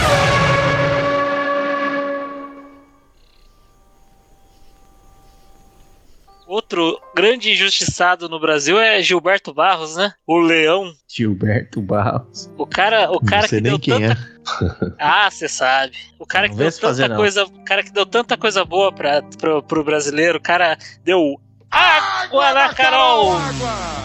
Outro 6.52 7.00
grande 7.16 7.50
injustiçado 7.50 8.28
no 8.28 8.38
Brasil 8.38 8.78
é 8.78 9.02
Gilberto 9.02 9.54
Barros, 9.54 9.96
né? 9.96 10.12
O 10.28 10.38
Leão. 10.38 10.92
Gilberto 11.08 11.82
Barros. 11.82 12.52
O 12.58 12.68
cara, 12.68 13.10
o 13.10 13.22
cara 13.22 13.44
Não 13.44 13.48
sei 13.48 13.60
que 13.60 13.64
nem 13.64 13.72
deu 13.72 13.80
quem 13.80 14.00
tanta 14.02 14.22
é. 14.22 14.92
Ah, 15.00 15.32
você 15.32 15.48
sabe. 15.48 15.94
O 16.20 16.26
cara 16.26 16.50
Não 16.50 16.54
que 16.54 16.62
deu 16.62 16.70
tanta 16.74 17.08
não. 17.08 17.16
coisa, 17.16 17.46
o 17.46 17.64
cara 17.64 17.82
que 17.82 17.92
deu 17.94 18.06
tanta 18.06 18.36
coisa 18.36 18.66
boa 18.66 18.92
para 18.92 19.24
pro, 19.40 19.64
pro 19.64 19.82
brasileiro, 19.82 20.40
o 20.40 20.42
cara 20.42 20.78
deu 21.06 21.40
água 21.72 22.52
na 22.54 22.74
Carol. 22.74 23.40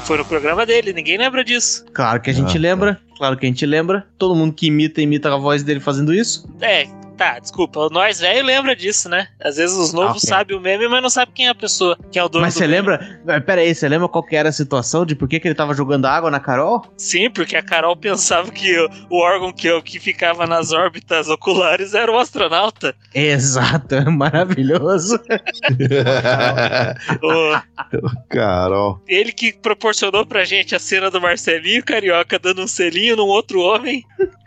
Foi 0.05 0.17
no 0.17 0.25
programa 0.25 0.65
dele, 0.65 0.93
ninguém 0.93 1.19
lembra 1.19 1.43
disso. 1.43 1.85
Claro 1.93 2.21
que 2.21 2.31
a 2.31 2.33
gente 2.33 2.57
Ah, 2.57 2.61
lembra, 2.61 3.01
claro 3.19 3.37
que 3.37 3.45
a 3.45 3.49
gente 3.49 3.67
lembra. 3.67 4.07
Todo 4.17 4.37
mundo 4.37 4.55
que 4.55 4.69
imita, 4.69 5.03
imita 5.03 5.35
a 5.35 5.37
voz 5.37 5.65
dele 5.65 5.81
fazendo 5.81 6.15
isso. 6.15 6.49
É, 6.61 6.87
tá, 7.17 7.39
desculpa, 7.39 7.89
nós 7.91 8.21
velho 8.21 8.45
lembra 8.45 8.75
disso, 8.77 9.09
né? 9.09 9.29
Às 9.41 9.57
vezes 9.57 9.77
os 9.77 9.93
novos 9.93 10.23
Ah, 10.25 10.27
ok. 10.27 10.29
sabem 10.29 10.57
o 10.57 10.61
meme, 10.61 10.87
mas 10.89 11.03
não 11.03 11.11
sabem 11.11 11.35
quem 11.35 11.47
é 11.47 11.51
a 11.51 11.55
pessoa, 11.55 11.99
quem 12.13 12.21
é 12.21 12.25
o 12.25 12.29
dono 12.29 12.45
Mas 12.45 12.55
do 12.55 12.59
você 12.59 12.67
meme. 12.67 12.77
lembra? 12.89 13.21
Pera 13.41 13.61
aí, 13.61 13.75
você 13.75 13.89
lembra 13.89 14.09
qual 14.09 14.23
que 14.25 14.37
era 14.37 14.49
a 14.49 14.53
situação 14.53 15.05
de 15.07 15.15
por 15.15 15.29
que, 15.29 15.41
que 15.41 15.49
ele 15.49 15.55
tava 15.55 15.75
jogando 15.75 16.07
água 16.07 16.31
na 16.31 16.39
Carol? 16.41 16.83
Sim, 16.97 17.31
porque 17.31 17.57
a 17.57 17.63
Carol 17.63 17.97
pensava 17.97 18.51
que 18.51 18.79
o, 18.79 18.89
o 19.11 19.19
órgão 19.21 19.53
que, 19.53 19.81
que 19.83 19.99
ficava 19.99 20.47
nas 20.47 20.73
órbitas 20.73 21.29
oculares 21.29 21.95
era 21.95 22.11
o 22.13 22.19
astronauta. 22.19 22.95
Exato, 23.15 23.95
é 23.95 24.05
maravilhoso. 24.05 25.19
O- 27.23 28.17
Carol. 28.29 29.01
ele 29.09 29.33
que 29.33 29.53
proporcionou 29.53 30.27
pra 30.27 30.45
gente 30.45 30.75
a 30.75 30.79
cena 30.79 31.11
do 31.11 31.21
Marcelinho 31.21 31.85
Carioca 31.85 32.39
dando 32.39 32.63
um 32.63 32.67
selinho 32.67 33.17
num 33.17 33.27
outro 33.27 33.61
homem. 33.61 34.05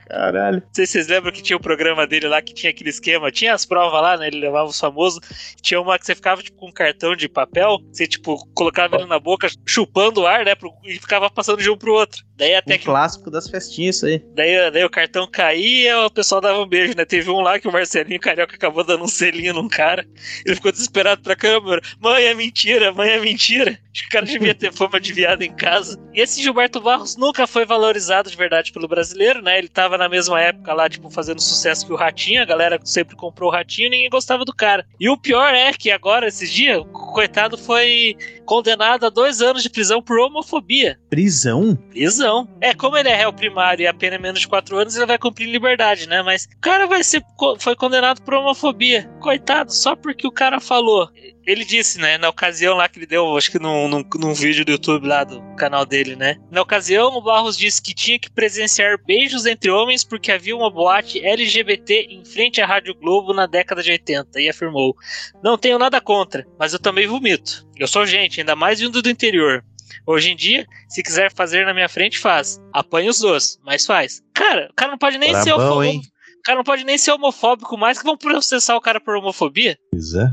Caralho. 0.09 0.61
Não 0.65 0.73
sei 0.73 0.87
se 0.87 0.93
vocês 0.93 1.07
lembram 1.07 1.31
que 1.31 1.43
tinha 1.43 1.55
o 1.55 1.61
programa 1.61 2.07
dele 2.07 2.27
lá 2.27 2.41
que 2.41 2.53
tinha 2.53 2.71
aquele 2.71 2.89
esquema. 2.89 3.31
Tinha 3.31 3.53
as 3.53 3.65
provas 3.65 4.01
lá, 4.01 4.17
né? 4.17 4.27
Ele 4.27 4.39
levava 4.39 4.67
os 4.67 4.79
famosos. 4.79 5.19
Tinha 5.61 5.79
uma 5.79 5.99
que 5.99 6.05
você 6.05 6.15
ficava 6.15 6.41
tipo 6.41 6.57
com 6.57 6.69
um 6.69 6.71
cartão 6.71 7.15
de 7.15 7.29
papel. 7.29 7.77
Você, 7.91 8.07
tipo, 8.07 8.43
colocava 8.55 8.95
ele 8.95 9.05
na 9.05 9.19
boca, 9.19 9.47
chupando 9.67 10.21
o 10.21 10.27
ar, 10.27 10.43
né? 10.43 10.53
E 10.83 10.93
ficava 10.95 11.29
passando 11.29 11.61
de 11.61 11.69
um 11.69 11.77
pro 11.77 11.93
outro. 11.93 12.23
Daí 12.39 12.55
até 12.55 12.75
Um 12.75 12.77
que. 12.77 12.85
clássico 12.85 13.29
das 13.29 13.49
festinhas, 13.49 13.97
isso 13.97 14.05
aí. 14.05 14.23
Daí, 14.33 14.71
daí 14.71 14.83
o 14.85 14.89
cartão 14.89 15.27
caía, 15.29 15.99
o 16.05 16.09
pessoal 16.09 16.39
dava 16.39 16.61
um 16.61 16.65
beijo, 16.67 16.95
né? 16.95 17.03
Teve 17.03 17.29
um 17.29 17.41
lá 17.41 17.59
que 17.59 17.67
o 17.67 17.71
Marcelinho 17.71 18.19
Carioca 18.19 18.55
acabou 18.55 18.83
dando 18.83 19.03
um 19.03 19.07
selinho 19.07 19.53
num 19.53 19.67
cara. 19.67 20.07
Ele 20.45 20.55
ficou 20.55 20.71
desesperado 20.71 21.21
pra 21.21 21.35
câmera. 21.35 21.81
Mãe, 21.99 22.23
é 22.23 22.33
mentira, 22.33 22.93
mãe, 22.93 23.09
é 23.09 23.19
mentira. 23.19 23.77
Acho 23.91 24.03
que 24.03 24.07
o 24.07 24.11
cara 24.11 24.25
devia 24.25 24.55
ter 24.55 24.71
fama 24.71 24.99
de 24.99 25.11
viado 25.11 25.41
em 25.41 25.53
casa. 25.53 25.99
E 26.13 26.21
esse 26.21 26.41
Gilberto 26.41 26.79
Barros 26.79 27.17
nunca 27.17 27.45
foi 27.45 27.65
valorizado 27.65 28.29
de 28.29 28.37
verdade 28.37 28.71
pelo 28.71 28.87
brasileiro, 28.87 29.41
né? 29.41 29.57
Ele 29.57 29.67
tava 29.67 29.97
na 29.97 30.07
mesma 30.07 30.39
época 30.39 30.73
lá, 30.73 30.87
tipo, 30.87 31.09
fazendo 31.09 31.41
sucesso 31.41 31.85
que 31.85 31.91
o 31.91 31.97
Ratinho. 31.97 32.41
A 32.41 32.45
galera 32.45 32.79
sempre 32.85 33.17
comprou 33.17 33.49
o 33.49 33.51
Ratinho 33.51 33.87
e 33.87 33.89
ninguém 33.89 34.09
gostava 34.09 34.45
do 34.45 34.55
cara. 34.55 34.85
E 34.97 35.09
o 35.09 35.17
pior 35.17 35.53
é 35.53 35.73
que 35.73 35.91
agora, 35.91 36.27
esses 36.27 36.49
dias, 36.49 36.77
o 36.77 36.85
coitado 36.85 37.57
foi 37.57 38.15
condenado 38.45 39.05
a 39.05 39.09
dois 39.09 39.41
anos 39.41 39.61
de 39.61 39.69
prisão 39.69 40.01
por 40.01 40.17
homofobia. 40.19 40.97
Prisão? 41.09 41.75
Prisão. 41.89 42.28
É, 42.61 42.73
como 42.73 42.97
ele 42.97 43.09
é 43.09 43.15
réu 43.15 43.33
primário 43.33 43.83
e 43.83 43.87
a 43.87 43.93
pena 43.93 44.15
é 44.15 44.19
menos 44.19 44.41
de 44.41 44.47
4 44.47 44.77
anos, 44.77 44.95
ele 44.95 45.05
vai 45.05 45.17
cumprir 45.17 45.47
liberdade, 45.47 46.07
né? 46.07 46.21
Mas 46.21 46.45
o 46.45 46.59
cara 46.59 46.85
vai 46.87 47.03
ser 47.03 47.23
foi 47.59 47.75
condenado 47.75 48.21
por 48.21 48.33
homofobia. 48.33 49.09
Coitado, 49.19 49.73
só 49.73 49.95
porque 49.95 50.27
o 50.27 50.31
cara 50.31 50.59
falou. 50.59 51.09
Ele 51.45 51.65
disse, 51.65 51.97
né, 51.99 52.17
na 52.17 52.29
ocasião 52.29 52.75
lá 52.75 52.87
que 52.87 52.99
ele 52.99 53.07
deu, 53.07 53.35
acho 53.35 53.49
que 53.49 53.57
num, 53.57 53.87
num, 53.87 54.03
num 54.19 54.33
vídeo 54.33 54.63
do 54.63 54.71
YouTube 54.71 55.07
lá 55.07 55.23
do 55.23 55.41
canal 55.55 55.83
dele, 55.83 56.15
né? 56.15 56.37
Na 56.51 56.61
ocasião, 56.61 57.17
o 57.17 57.21
Barros 57.21 57.57
disse 57.57 57.81
que 57.81 57.93
tinha 57.93 58.19
que 58.19 58.29
presenciar 58.29 59.03
beijos 59.03 59.47
entre 59.47 59.71
homens 59.71 60.03
porque 60.03 60.31
havia 60.31 60.55
uma 60.55 60.69
boate 60.69 61.25
LGBT 61.25 62.07
em 62.09 62.23
frente 62.23 62.61
à 62.61 62.67
Rádio 62.67 62.93
Globo 62.93 63.33
na 63.33 63.47
década 63.47 63.81
de 63.81 63.91
80 63.91 64.39
e 64.39 64.49
afirmou: 64.49 64.95
Não 65.41 65.57
tenho 65.57 65.79
nada 65.79 65.99
contra, 65.99 66.45
mas 66.59 66.73
eu 66.73 66.79
também 66.79 67.07
vomito. 67.07 67.67
Eu 67.75 67.87
sou 67.87 68.05
gente, 68.05 68.41
ainda 68.41 68.55
mais 68.55 68.79
vindo 68.79 69.01
do 69.01 69.09
interior. 69.09 69.63
Hoje 70.05 70.31
em 70.31 70.35
dia, 70.35 70.65
se 70.87 71.01
quiser 71.03 71.31
fazer 71.33 71.65
na 71.65 71.73
minha 71.73 71.89
frente, 71.89 72.17
faz. 72.19 72.59
Apanha 72.73 73.09
os 73.09 73.19
dois, 73.19 73.57
mas 73.63 73.85
faz. 73.85 74.21
Cara, 74.33 74.67
o 74.71 74.73
cara 74.73 74.91
não 74.91 74.97
pode 74.97 75.17
nem 75.17 75.33
ser 75.35 75.45
Brabão, 75.45 75.65
homofóbico. 75.77 75.93
hein? 75.93 76.01
O 76.39 76.41
cara 76.43 76.57
não 76.57 76.63
pode 76.63 76.83
nem 76.83 76.97
ser 76.97 77.11
homofóbico 77.11 77.77
mais 77.77 77.97
que 77.99 78.05
vão 78.05 78.17
processar 78.17 78.75
o 78.75 78.81
cara 78.81 78.99
por 79.01 79.15
homofobia. 79.15 79.77
Pois 79.91 80.13
é. 80.13 80.27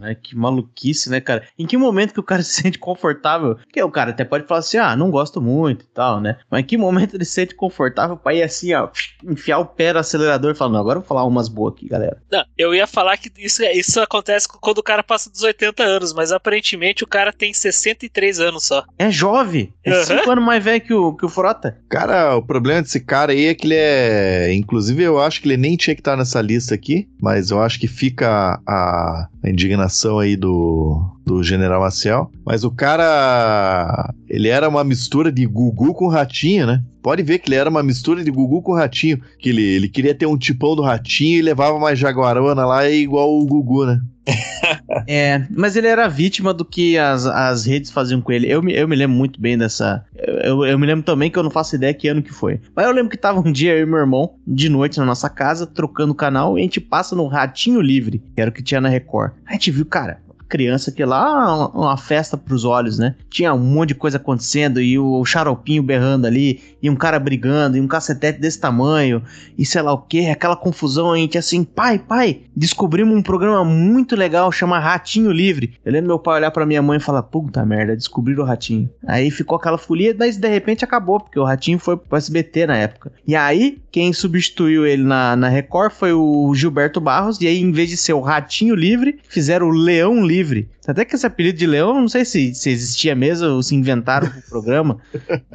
Caralho, 0.00 0.16
que 0.16 0.36
maluquice, 0.36 1.10
né, 1.10 1.20
cara? 1.20 1.44
Em 1.58 1.66
que 1.66 1.76
momento 1.76 2.12
que 2.12 2.20
o 2.20 2.24
cara 2.24 2.42
se 2.42 2.62
sente 2.62 2.78
confortável? 2.78 3.56
Porque 3.56 3.82
o 3.82 3.90
cara 3.90 4.10
até 4.10 4.24
pode 4.24 4.46
falar 4.46 4.60
assim, 4.60 4.78
ah, 4.78 4.96
não 4.96 5.10
gosto 5.10 5.40
muito 5.40 5.84
e 5.84 5.88
tal, 5.88 6.20
né? 6.20 6.38
Mas 6.50 6.60
em 6.62 6.66
que 6.66 6.76
momento 6.76 7.14
ele 7.14 7.24
se 7.24 7.32
sente 7.32 7.54
confortável 7.54 8.16
pra 8.16 8.34
ir 8.34 8.42
assim, 8.42 8.72
ó, 8.74 8.88
enfiar 9.24 9.58
o 9.58 9.66
pé 9.66 9.92
no 9.92 9.98
acelerador 9.98 10.52
e 10.52 10.54
falar, 10.54 10.72
não, 10.72 10.80
agora 10.80 10.98
eu 10.98 11.02
vou 11.02 11.08
falar 11.08 11.24
umas 11.24 11.48
boas 11.48 11.74
aqui, 11.74 11.88
galera. 11.88 12.20
Não, 12.30 12.44
eu 12.56 12.74
ia 12.74 12.86
falar 12.86 13.16
que 13.16 13.30
isso, 13.38 13.62
isso 13.64 14.00
acontece 14.00 14.48
quando 14.48 14.78
o 14.78 14.82
cara 14.82 15.02
passa 15.02 15.30
dos 15.30 15.42
80 15.42 15.82
anos, 15.82 16.12
mas 16.12 16.32
aparentemente 16.32 17.04
o 17.04 17.06
cara 17.06 17.32
tem 17.32 17.52
63 17.52 18.40
anos 18.40 18.66
só. 18.66 18.84
É 18.98 19.10
jovem. 19.10 19.72
É 19.84 19.92
Aham. 19.92 20.04
cinco 20.04 20.30
anos 20.30 20.44
mais 20.44 20.62
velho 20.62 20.80
que 20.80 20.94
o, 20.94 21.14
que 21.14 21.26
o 21.26 21.28
Frota. 21.28 21.78
Cara, 21.88 22.36
o 22.36 22.42
problema 22.42 22.82
desse 22.82 23.00
cara 23.00 23.32
aí 23.32 23.46
é 23.46 23.54
que 23.54 23.66
ele 23.66 23.76
é. 23.76 24.52
Inclusive, 24.54 25.02
eu 25.02 25.20
acho 25.20 25.40
que 25.40 25.48
ele 25.48 25.56
nem 25.56 25.76
tinha 25.76 25.94
que 25.94 26.00
estar 26.00 26.16
nessa 26.16 26.40
lista 26.40 26.74
aqui, 26.74 27.08
mas 27.20 27.50
eu 27.50 27.60
acho 27.60 27.78
que 27.78 27.86
fica 27.86 28.60
a, 28.66 29.28
a 29.42 29.48
indignação 29.48 29.89
aí 30.20 30.36
do, 30.36 31.04
do 31.24 31.42
General 31.42 31.80
Maciel. 31.80 32.30
Mas 32.44 32.64
o 32.64 32.70
cara. 32.70 34.12
Ele 34.28 34.48
era 34.48 34.68
uma 34.68 34.84
mistura 34.84 35.30
de 35.30 35.46
Gugu 35.46 35.94
com 35.94 36.08
Ratinho, 36.08 36.66
né? 36.66 36.82
Pode 37.02 37.22
ver 37.22 37.38
que 37.38 37.48
ele 37.48 37.56
era 37.56 37.70
uma 37.70 37.82
mistura 37.82 38.22
de 38.22 38.30
Gugu 38.30 38.62
com 38.62 38.74
Ratinho. 38.74 39.20
Que 39.38 39.48
ele, 39.48 39.62
ele 39.62 39.88
queria 39.88 40.14
ter 40.14 40.26
um 40.26 40.36
tipão 40.36 40.76
do 40.76 40.82
Ratinho 40.82 41.38
e 41.38 41.42
levava 41.42 41.76
uma 41.76 41.94
jaguarona 41.94 42.64
lá 42.64 42.88
igual 42.88 43.30
o 43.38 43.46
Gugu, 43.46 43.86
né? 43.86 44.00
É, 45.06 45.46
mas 45.50 45.76
ele 45.76 45.86
era 45.86 46.08
vítima 46.08 46.52
do 46.52 46.64
que 46.64 46.98
as, 46.98 47.24
as 47.26 47.64
redes 47.64 47.90
faziam 47.90 48.20
com 48.20 48.32
ele. 48.32 48.50
Eu 48.50 48.62
me, 48.62 48.72
eu 48.72 48.86
me 48.86 48.96
lembro 48.96 49.16
muito 49.16 49.40
bem 49.40 49.56
dessa. 49.56 50.04
Eu, 50.14 50.64
eu 50.64 50.78
me 50.78 50.86
lembro 50.86 51.04
também 51.04 51.30
que 51.30 51.38
eu 51.38 51.42
não 51.42 51.50
faço 51.50 51.74
ideia 51.74 51.94
que 51.94 52.08
ano 52.08 52.22
que 52.22 52.32
foi. 52.32 52.60
Mas 52.74 52.86
eu 52.86 52.92
lembro 52.92 53.10
que 53.10 53.16
tava 53.16 53.40
um 53.40 53.52
dia 53.52 53.72
eu 53.76 53.86
e 53.86 53.86
meu 53.86 53.98
irmão, 53.98 54.34
de 54.46 54.68
noite 54.68 54.98
na 54.98 55.04
nossa 55.04 55.28
casa, 55.28 55.66
trocando 55.66 56.12
o 56.12 56.14
canal, 56.14 56.58
e 56.58 56.60
a 56.60 56.64
gente 56.64 56.80
passa 56.80 57.14
no 57.14 57.26
Ratinho 57.26 57.80
Livre, 57.80 58.22
que 58.34 58.40
era 58.40 58.50
o 58.50 58.52
que 58.52 58.62
tinha 58.62 58.80
na 58.80 58.88
Record. 58.88 59.32
A 59.46 59.52
gente 59.52 59.70
viu, 59.70 59.86
cara. 59.86 60.20
Criança 60.50 60.90
que 60.90 61.04
lá 61.04 61.68
uma, 61.68 61.96
festa 61.96 62.36
pros 62.36 62.64
olhos, 62.64 62.98
né? 62.98 63.14
Tinha 63.30 63.54
um 63.54 63.58
monte 63.58 63.90
de 63.90 63.94
coisa 63.94 64.16
acontecendo 64.16 64.80
e 64.80 64.98
o 64.98 65.24
xaropinho 65.24 65.82
berrando 65.82 66.26
ali, 66.26 66.60
e 66.82 66.90
um 66.90 66.96
cara 66.96 67.18
brigando, 67.18 67.76
e 67.76 67.80
um 67.80 67.86
cacetete 67.86 68.40
desse 68.40 68.60
tamanho, 68.60 69.22
e 69.56 69.64
sei 69.64 69.80
lá 69.80 69.92
o 69.92 69.98
que, 69.98 70.28
aquela 70.28 70.56
confusão, 70.56 71.12
a 71.12 71.16
gente 71.16 71.38
assim, 71.38 71.62
pai, 71.62 71.98
pai, 71.98 72.40
descobrimos 72.56 73.16
um 73.16 73.22
programa 73.22 73.64
muito 73.64 74.16
legal, 74.16 74.50
chama 74.50 74.78
Ratinho 74.78 75.30
Livre. 75.30 75.74
Eu 75.84 75.92
lembro 75.92 76.08
meu 76.08 76.18
pai 76.18 76.36
olhar 76.36 76.50
pra 76.50 76.66
minha 76.66 76.82
mãe 76.82 76.98
e 76.98 77.02
falar, 77.02 77.22
puta 77.22 77.64
merda, 77.64 77.94
descobriram 77.94 78.42
o 78.42 78.46
Ratinho. 78.46 78.90
Aí 79.06 79.30
ficou 79.30 79.56
aquela 79.56 79.78
folia, 79.78 80.14
mas 80.18 80.36
de 80.36 80.48
repente 80.48 80.84
acabou, 80.84 81.20
porque 81.20 81.38
o 81.38 81.44
Ratinho 81.44 81.78
foi 81.78 81.96
pro 81.96 82.18
SBT 82.18 82.66
na 82.66 82.76
época. 82.76 83.12
E 83.26 83.36
aí, 83.36 83.78
quem 83.92 84.12
substituiu 84.12 84.84
ele 84.86 85.04
na, 85.04 85.36
na 85.36 85.48
Record 85.48 85.92
foi 85.92 86.12
o 86.12 86.52
Gilberto 86.54 87.00
Barros, 87.00 87.40
e 87.40 87.46
aí 87.46 87.60
em 87.60 87.70
vez 87.70 87.88
de 87.88 87.96
ser 87.96 88.14
o 88.14 88.20
Ratinho 88.20 88.74
Livre, 88.74 89.20
fizeram 89.28 89.68
o 89.68 89.70
Leão 89.70 90.26
Livre. 90.26 90.39
Até 90.86 91.04
que 91.04 91.14
esse 91.14 91.26
apelido 91.26 91.58
de 91.58 91.66
Leão, 91.66 92.00
não 92.00 92.08
sei 92.08 92.24
se, 92.24 92.54
se 92.54 92.70
existia 92.70 93.14
mesmo 93.14 93.48
ou 93.48 93.62
se 93.62 93.74
inventaram 93.74 94.28
pro 94.28 94.42
programa. 94.48 94.98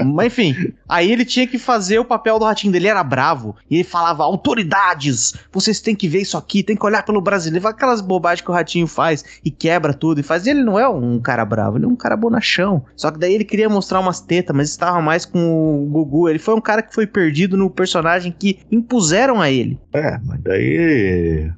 Mas 0.04 0.28
enfim, 0.28 0.74
aí 0.88 1.12
ele 1.12 1.26
tinha 1.26 1.48
que 1.48 1.58
fazer 1.58 2.00
o 2.00 2.06
papel 2.06 2.40
do 2.40 2.46
ratinho 2.46 2.72
dele, 2.72 2.88
era 2.88 3.04
bravo. 3.04 3.56
E 3.70 3.76
ele 3.76 3.84
falava: 3.84 4.24
autoridades, 4.24 5.34
vocês 5.52 5.82
têm 5.82 5.96
que 5.96 6.08
ver 6.08 6.22
isso 6.22 6.38
aqui, 6.38 6.64
tem 6.64 6.76
que 6.76 6.86
olhar 6.86 7.04
pelo 7.04 7.22
brasileiro. 7.22 7.68
Aquelas 7.68 8.02
bobagens 8.02 8.42
que 8.42 8.52
o 8.52 8.54
ratinho 8.54 8.88
faz 8.88 9.24
e 9.44 9.52
quebra 9.52 9.94
tudo 9.94 10.20
e 10.20 10.24
faz. 10.24 10.46
E 10.46 10.52
ele 10.52 10.64
não 10.64 10.80
é 10.80 10.88
um 10.88 11.20
cara 11.20 11.44
bravo, 11.44 11.78
ele 11.78 11.86
é 11.86 11.88
um 11.88 11.96
cara 11.96 12.16
bonachão. 12.16 12.86
Só 12.96 13.12
que 13.12 13.20
daí 13.20 13.34
ele 13.34 13.46
queria 13.46 13.70
mostrar 13.70 14.00
umas 14.00 14.22
tetas, 14.22 14.56
mas 14.56 14.70
estava 14.70 15.02
mais 15.02 15.26
com 15.26 15.84
o 15.84 15.86
Gugu. 15.90 16.30
Ele 16.30 16.40
foi 16.40 16.56
um 16.56 16.62
cara 16.62 16.82
que 16.82 16.94
foi 16.94 17.08
perdido 17.08 17.58
no 17.58 17.70
personagem 17.70 18.34
que 18.38 18.60
impuseram 18.72 19.42
a 19.42 19.50
ele. 19.50 19.80
É, 19.94 20.18
mas 20.24 20.42
daí. 20.42 21.52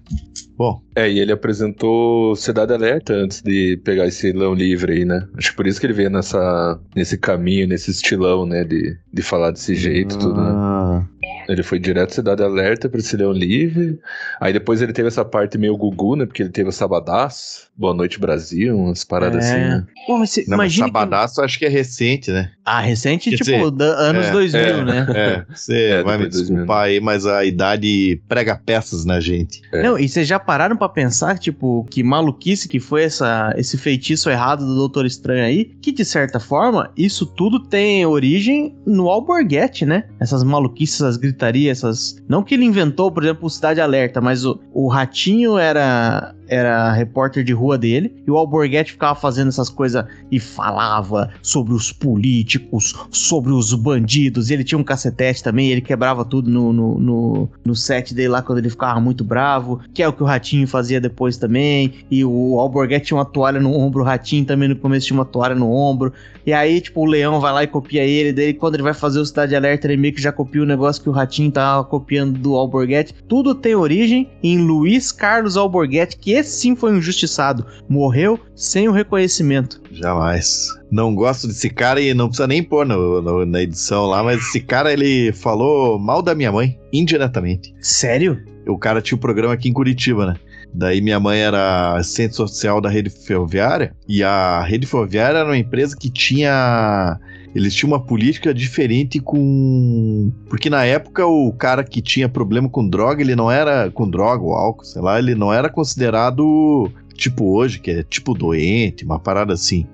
Bom, 0.58 0.82
É, 0.96 1.08
e 1.10 1.20
ele 1.20 1.32
apresentou 1.32 2.36
Cidade 2.36 2.74
Alerta 2.74 3.14
antes 3.14 3.42
de 3.44 3.78
pegar 3.84 4.08
esse 4.08 4.32
leão 4.32 4.56
livre 4.56 4.92
aí, 4.94 5.06
né? 5.06 5.28
Acho 5.38 5.52
que 5.52 5.56
por 5.56 5.68
isso 5.68 5.80
que 5.80 5.86
ele 5.86 5.94
veio 5.94 6.10
nessa, 6.10 6.80
nesse 6.96 7.16
caminho, 7.18 7.68
nesse 7.68 7.92
estilão, 7.92 8.46
né? 8.46 8.64
De, 8.64 8.98
de 9.14 9.22
falar 9.22 9.52
desse 9.52 9.76
jeito 9.76 10.16
e 10.16 10.18
tudo, 10.20 10.42
né? 10.42 10.50
ah, 10.50 11.06
Ele 11.48 11.62
foi 11.62 11.78
direto 11.80 12.14
Cidade 12.16 12.42
Alerta 12.44 12.90
pra 12.90 13.00
esse 13.00 13.16
leão 13.16 13.32
livre. 13.32 14.00
Aí 14.42 14.52
depois 14.52 14.82
ele 14.82 14.94
teve 14.94 15.08
essa 15.08 15.24
parte 15.24 15.58
meio 15.60 15.78
gugu, 15.78 16.16
né? 16.16 16.26
Porque 16.26 16.42
ele 16.42 16.50
teve 16.50 16.70
o 16.70 16.74
Sabadaço, 16.74 17.67
Boa 17.78 17.94
Noite 17.94 18.20
Brasil, 18.20 18.76
umas 18.76 19.04
paradas 19.04 19.46
É. 19.46 19.52
assim, 19.52 19.60
né? 19.70 19.86
Pô, 20.08 20.18
mas 20.18 20.32
você 20.32 20.42
não, 20.48 20.58
mas 20.58 20.74
imagina. 20.74 20.86
que- 20.88 20.92
Sabadaço 20.94 21.42
acho 21.42 21.60
que 21.60 21.66
é 21.66 21.70
recente, 21.70 22.32
né? 22.32 22.50
Ah, 22.66 22.80
recente, 22.82 23.30
Quer 23.30 23.36
tipo, 23.38 23.46
dizer, 23.52 23.72
da- 23.72 23.86
anos 24.00 24.26
é, 24.26 24.32
2000, 24.32 24.60
é. 24.62 24.84
né? 24.84 25.08
É, 25.16 25.46
você 25.54 25.74
É, 25.76 26.04
vai 26.04 26.18
me 26.18 26.24
depois 26.24 26.32
de 26.32 26.38
2000. 26.40 26.56
desculpar 26.58 26.84
aí, 26.86 27.00
mas 27.00 27.26
a 27.26 27.46
idade 27.46 28.20
prega 28.28 28.56
peças 28.66 29.06
na 29.06 29.20
gente. 29.20 29.62
É. 29.72 29.84
Não, 29.84 29.98
e 30.00 30.10
vocês 30.10 30.28
já 30.28 30.40
pararam 30.40 30.76
pra 30.76 30.90
pensar, 30.90 31.38
tipo, 31.38 31.86
que 31.92 32.02
maluquice 32.04 32.68
que 32.68 32.80
foi 32.80 33.04
essa, 33.04 33.54
esse 33.58 33.78
feitiço 33.78 34.30
errado 34.30 34.66
do 34.66 34.76
Doutor 34.76 35.06
Estranho 35.06 35.44
aí? 35.46 35.66
Que, 35.82 35.92
de 35.92 36.04
certa 36.04 36.40
forma, 36.40 36.92
isso 36.98 37.26
tudo 37.26 37.60
tem 37.60 38.06
origem 38.06 38.76
no 38.86 39.08
Alborguete, 39.10 39.86
né? 39.86 40.06
Essas 40.20 40.44
maluquices, 40.44 40.96
essas 41.02 41.18
gritarias, 41.18 41.78
essas... 41.78 42.16
Não 42.28 42.42
que 42.44 42.56
ele 42.56 42.66
inventou, 42.66 43.12
por 43.12 43.24
exemplo, 43.24 43.46
o 43.46 43.50
Cidade 43.50 43.80
Alerta, 43.80 44.20
mas 44.20 44.44
o, 44.46 44.60
o 44.74 44.88
Ratinho 44.88 45.58
era... 45.58 46.34
Era 46.48 46.92
repórter 46.94 47.44
de 47.44 47.54
rua 47.54 47.78
dele, 47.78 48.24
e 48.26 48.32
o 48.32 48.38
Alborguete 48.38 48.94
ficava 48.94 49.20
fazendo 49.20 49.50
essas 49.50 49.70
coisas 49.70 50.06
e 50.32 50.40
falava 50.40 51.30
sobre 51.42 51.74
os 51.74 51.92
políticos, 51.92 52.96
sobre 53.12 53.52
os 53.52 53.74
bandidos. 53.74 54.50
Ele 54.50 54.64
tinha 54.64 54.78
um 54.78 54.84
cacetete 54.84 55.44
também, 55.44 55.70
ele 55.70 55.82
quebrava 55.82 56.24
tudo 56.24 56.50
no, 56.50 56.72
no, 56.72 57.00
no, 57.00 57.50
no 57.66 57.76
set 57.76 58.14
dele 58.14 58.30
lá 58.30 58.42
quando 58.42 58.60
ele 58.60 58.70
ficava 58.70 59.00
muito 59.00 59.24
bravo, 59.24 59.80
que 59.94 60.02
é 60.02 60.08
o 60.08 60.14
que 60.14 60.24
o 60.24 60.26
Ratinho 60.26 60.68
fazia 60.68 61.00
depois 61.02 61.38
também. 61.38 61.94
E 62.10 62.24
o 62.24 62.60
Alborguete 62.60 63.08
tinha 63.08 63.18
uma 63.18 63.26
toalha 63.26 63.60
no 63.60 63.74
ombro, 63.74 64.02
o 64.02 64.06
Ratinho 64.06 64.46
também 64.46 64.70
no 64.70 64.76
começo 64.76 65.08
tinha 65.08 65.18
uma 65.18 65.26
toalha 65.26 65.56
no 65.56 65.72
ombro. 65.72 66.14
E 66.46 66.54
aí, 66.54 66.80
tipo, 66.80 67.02
o 67.02 67.06
Leão 67.06 67.42
vai 67.42 67.52
lá 67.52 67.64
e 67.64 67.68
copia 67.68 68.06
ele, 68.06 68.32
daí 68.32 68.54
quando 68.54 68.76
ele 68.76 68.84
vai 68.84 68.94
fazer 68.94 69.20
o 69.20 69.26
Cidade 69.26 69.54
Alerta, 69.54 69.86
ele 69.86 69.98
meio 69.98 70.14
que 70.14 70.22
já 70.22 70.32
copia 70.32 70.62
o 70.62 70.66
negócio 70.66 71.04
que 71.04 71.10
o 71.10 71.12
Ratinho 71.12 71.52
tava 71.52 71.84
copiando 71.84 72.40
do 72.40 72.56
Alborguete. 72.56 73.14
Tudo 73.28 73.54
tem 73.54 73.76
origem 73.76 74.30
em 74.42 74.60
Luiz 74.60 75.12
Carlos 75.12 75.58
Alborguete, 75.58 76.16
que 76.16 76.34
esse 76.38 76.60
sim 76.60 76.76
foi 76.76 76.92
um 76.94 76.98
injustiçado. 76.98 77.66
Morreu 77.90 78.40
sem 78.56 78.88
o 78.88 78.92
reconhecimento. 78.92 79.82
Jamais. 79.92 80.68
Não 80.92 81.14
gosto 81.14 81.48
desse 81.48 81.70
cara 81.70 82.00
e 82.00 82.14
não 82.14 82.28
precisa 82.28 82.48
nem 82.48 82.64
pôr 82.64 82.86
no- 82.86 83.22
no- 83.22 83.46
na 83.46 83.62
edição 83.62 84.06
lá, 84.06 84.24
mas 84.24 84.40
esse 84.40 84.60
cara 84.62 84.92
ele 84.94 85.32
falou 85.34 86.00
mal 86.00 86.22
da 86.22 86.34
minha 86.36 86.52
mãe, 86.52 86.78
indiretamente. 86.94 87.74
Sério? 87.82 88.40
O 88.68 88.78
cara 88.78 89.02
tinha 89.02 89.16
um 89.18 89.20
programa 89.22 89.54
aqui 89.54 89.70
em 89.70 89.74
Curitiba, 89.74 90.26
né? 90.28 90.36
Daí 90.74 91.00
minha 91.02 91.20
mãe 91.20 91.40
era 91.40 91.96
assistente 91.96 92.36
social 92.36 92.80
da 92.82 92.90
rede 92.90 93.10
ferroviária 93.10 93.96
e 94.08 94.22
a 94.24 94.62
rede 94.62 94.86
ferroviária 94.86 95.40
era 95.40 95.48
uma 95.48 95.58
empresa 95.58 95.96
que 95.98 96.10
tinha 96.10 97.18
eles 97.58 97.74
tinham 97.74 97.92
uma 97.92 98.00
política 98.00 98.54
diferente 98.54 99.20
com 99.20 100.32
porque 100.48 100.70
na 100.70 100.86
época 100.86 101.26
o 101.26 101.52
cara 101.52 101.84
que 101.84 102.04
tinha 102.04 102.30
problema 102.30 102.70
com 102.70 102.88
droga, 102.88 103.20
ele 103.20 103.36
não 103.36 103.50
era 103.50 103.90
com 103.90 104.08
droga 104.08 104.44
ou 104.44 104.54
álcool, 104.54 104.86
sei 104.86 105.02
lá, 105.02 105.18
ele 105.18 105.34
não 105.34 105.52
era 105.52 105.68
considerado 105.68 106.92
tipo 107.16 107.52
hoje, 107.52 107.80
que 107.80 107.90
é 107.90 108.04
tipo 108.04 108.36
doente, 108.36 109.04
uma 109.04 109.18
parada 109.18 109.54
assim. 109.54 109.88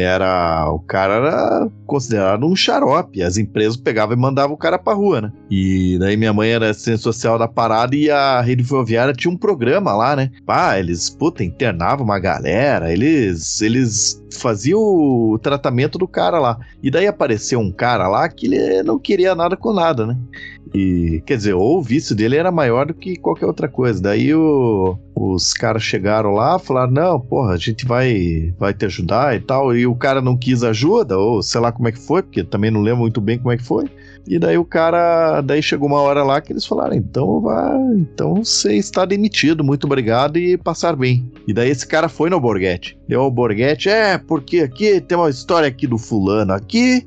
Era. 0.00 0.70
O 0.70 0.78
cara 0.80 1.14
era 1.14 1.68
considerado 1.86 2.46
um 2.46 2.54
xarope. 2.54 3.22
As 3.22 3.36
empresas 3.36 3.76
pegavam 3.76 4.16
e 4.16 4.20
mandavam 4.20 4.54
o 4.54 4.58
cara 4.58 4.78
pra 4.78 4.94
rua, 4.94 5.20
né? 5.20 5.32
E 5.50 5.96
daí 5.98 6.16
minha 6.16 6.32
mãe 6.32 6.50
era 6.50 6.70
assistente 6.70 7.02
social 7.02 7.38
da 7.38 7.48
parada 7.48 7.96
e 7.96 8.10
a 8.10 8.40
rede 8.40 8.64
ferroviária 8.64 9.14
tinha 9.14 9.32
um 9.32 9.36
programa 9.36 9.92
lá, 9.94 10.14
né? 10.14 10.30
Pá, 10.46 10.78
eles, 10.78 11.10
puta, 11.10 11.42
internavam 11.42 12.04
uma 12.04 12.18
galera, 12.18 12.92
eles. 12.92 13.60
Eles 13.60 14.22
faziam 14.38 14.78
o 14.80 15.38
tratamento 15.42 15.98
do 15.98 16.06
cara 16.06 16.38
lá. 16.38 16.58
E 16.82 16.90
daí 16.90 17.06
apareceu 17.06 17.58
um 17.58 17.72
cara 17.72 18.08
lá 18.08 18.28
que 18.28 18.46
ele 18.46 18.82
não 18.82 18.98
queria 18.98 19.34
nada 19.34 19.56
com 19.56 19.72
nada, 19.72 20.06
né? 20.06 20.16
E, 20.74 21.22
quer 21.26 21.36
dizer, 21.36 21.54
ou 21.54 21.78
o 21.78 21.82
vício 21.82 22.14
dele 22.14 22.36
era 22.36 22.50
maior 22.52 22.86
do 22.86 22.94
que 22.94 23.16
qualquer 23.16 23.46
outra 23.46 23.68
coisa. 23.68 24.00
Daí 24.02 24.34
o- 24.34 24.98
os 25.14 25.52
caras 25.52 25.82
chegaram 25.82 26.30
lá, 26.32 26.58
falaram: 26.58 26.92
Não, 26.92 27.20
porra, 27.20 27.54
a 27.54 27.56
gente 27.56 27.84
vai, 27.86 28.52
vai 28.58 28.72
te 28.74 28.84
ajudar 28.84 29.36
e 29.36 29.40
tal. 29.40 29.74
E 29.76 29.86
o 29.86 29.94
cara 29.94 30.20
não 30.20 30.36
quis 30.36 30.62
ajuda, 30.62 31.18
ou 31.18 31.42
sei 31.42 31.60
lá 31.60 31.72
como 31.72 31.88
é 31.88 31.92
que 31.92 31.98
foi, 32.00 32.22
porque 32.22 32.44
também 32.44 32.70
não 32.70 32.80
lembro 32.80 33.00
muito 33.00 33.20
bem 33.20 33.38
como 33.38 33.52
é 33.52 33.56
que 33.56 33.64
foi. 33.64 33.86
E 34.26 34.38
daí 34.38 34.58
o 34.58 34.64
cara, 34.64 35.40
daí 35.40 35.62
chegou 35.62 35.88
uma 35.88 36.00
hora 36.00 36.22
lá 36.22 36.40
que 36.40 36.52
eles 36.52 36.66
falaram: 36.66 36.94
Então 36.94 37.40
vai, 37.40 37.76
então 37.94 38.44
você 38.44 38.74
está 38.76 39.04
demitido, 39.04 39.64
muito 39.64 39.84
obrigado 39.84 40.36
e 40.36 40.56
passar 40.58 40.94
bem. 40.94 41.30
E 41.46 41.52
daí 41.54 41.70
esse 41.70 41.86
cara 41.86 42.08
foi 42.08 42.28
no 42.28 42.38
Borghetti. 42.38 42.98
Deu 43.08 43.22
ao 43.22 43.30
Borghetti: 43.30 43.88
É, 43.88 44.18
porque 44.18 44.60
aqui 44.60 45.00
tem 45.00 45.16
uma 45.16 45.30
história 45.30 45.66
aqui 45.68 45.86
do 45.86 45.96
fulano 45.98 46.52
aqui. 46.52 47.06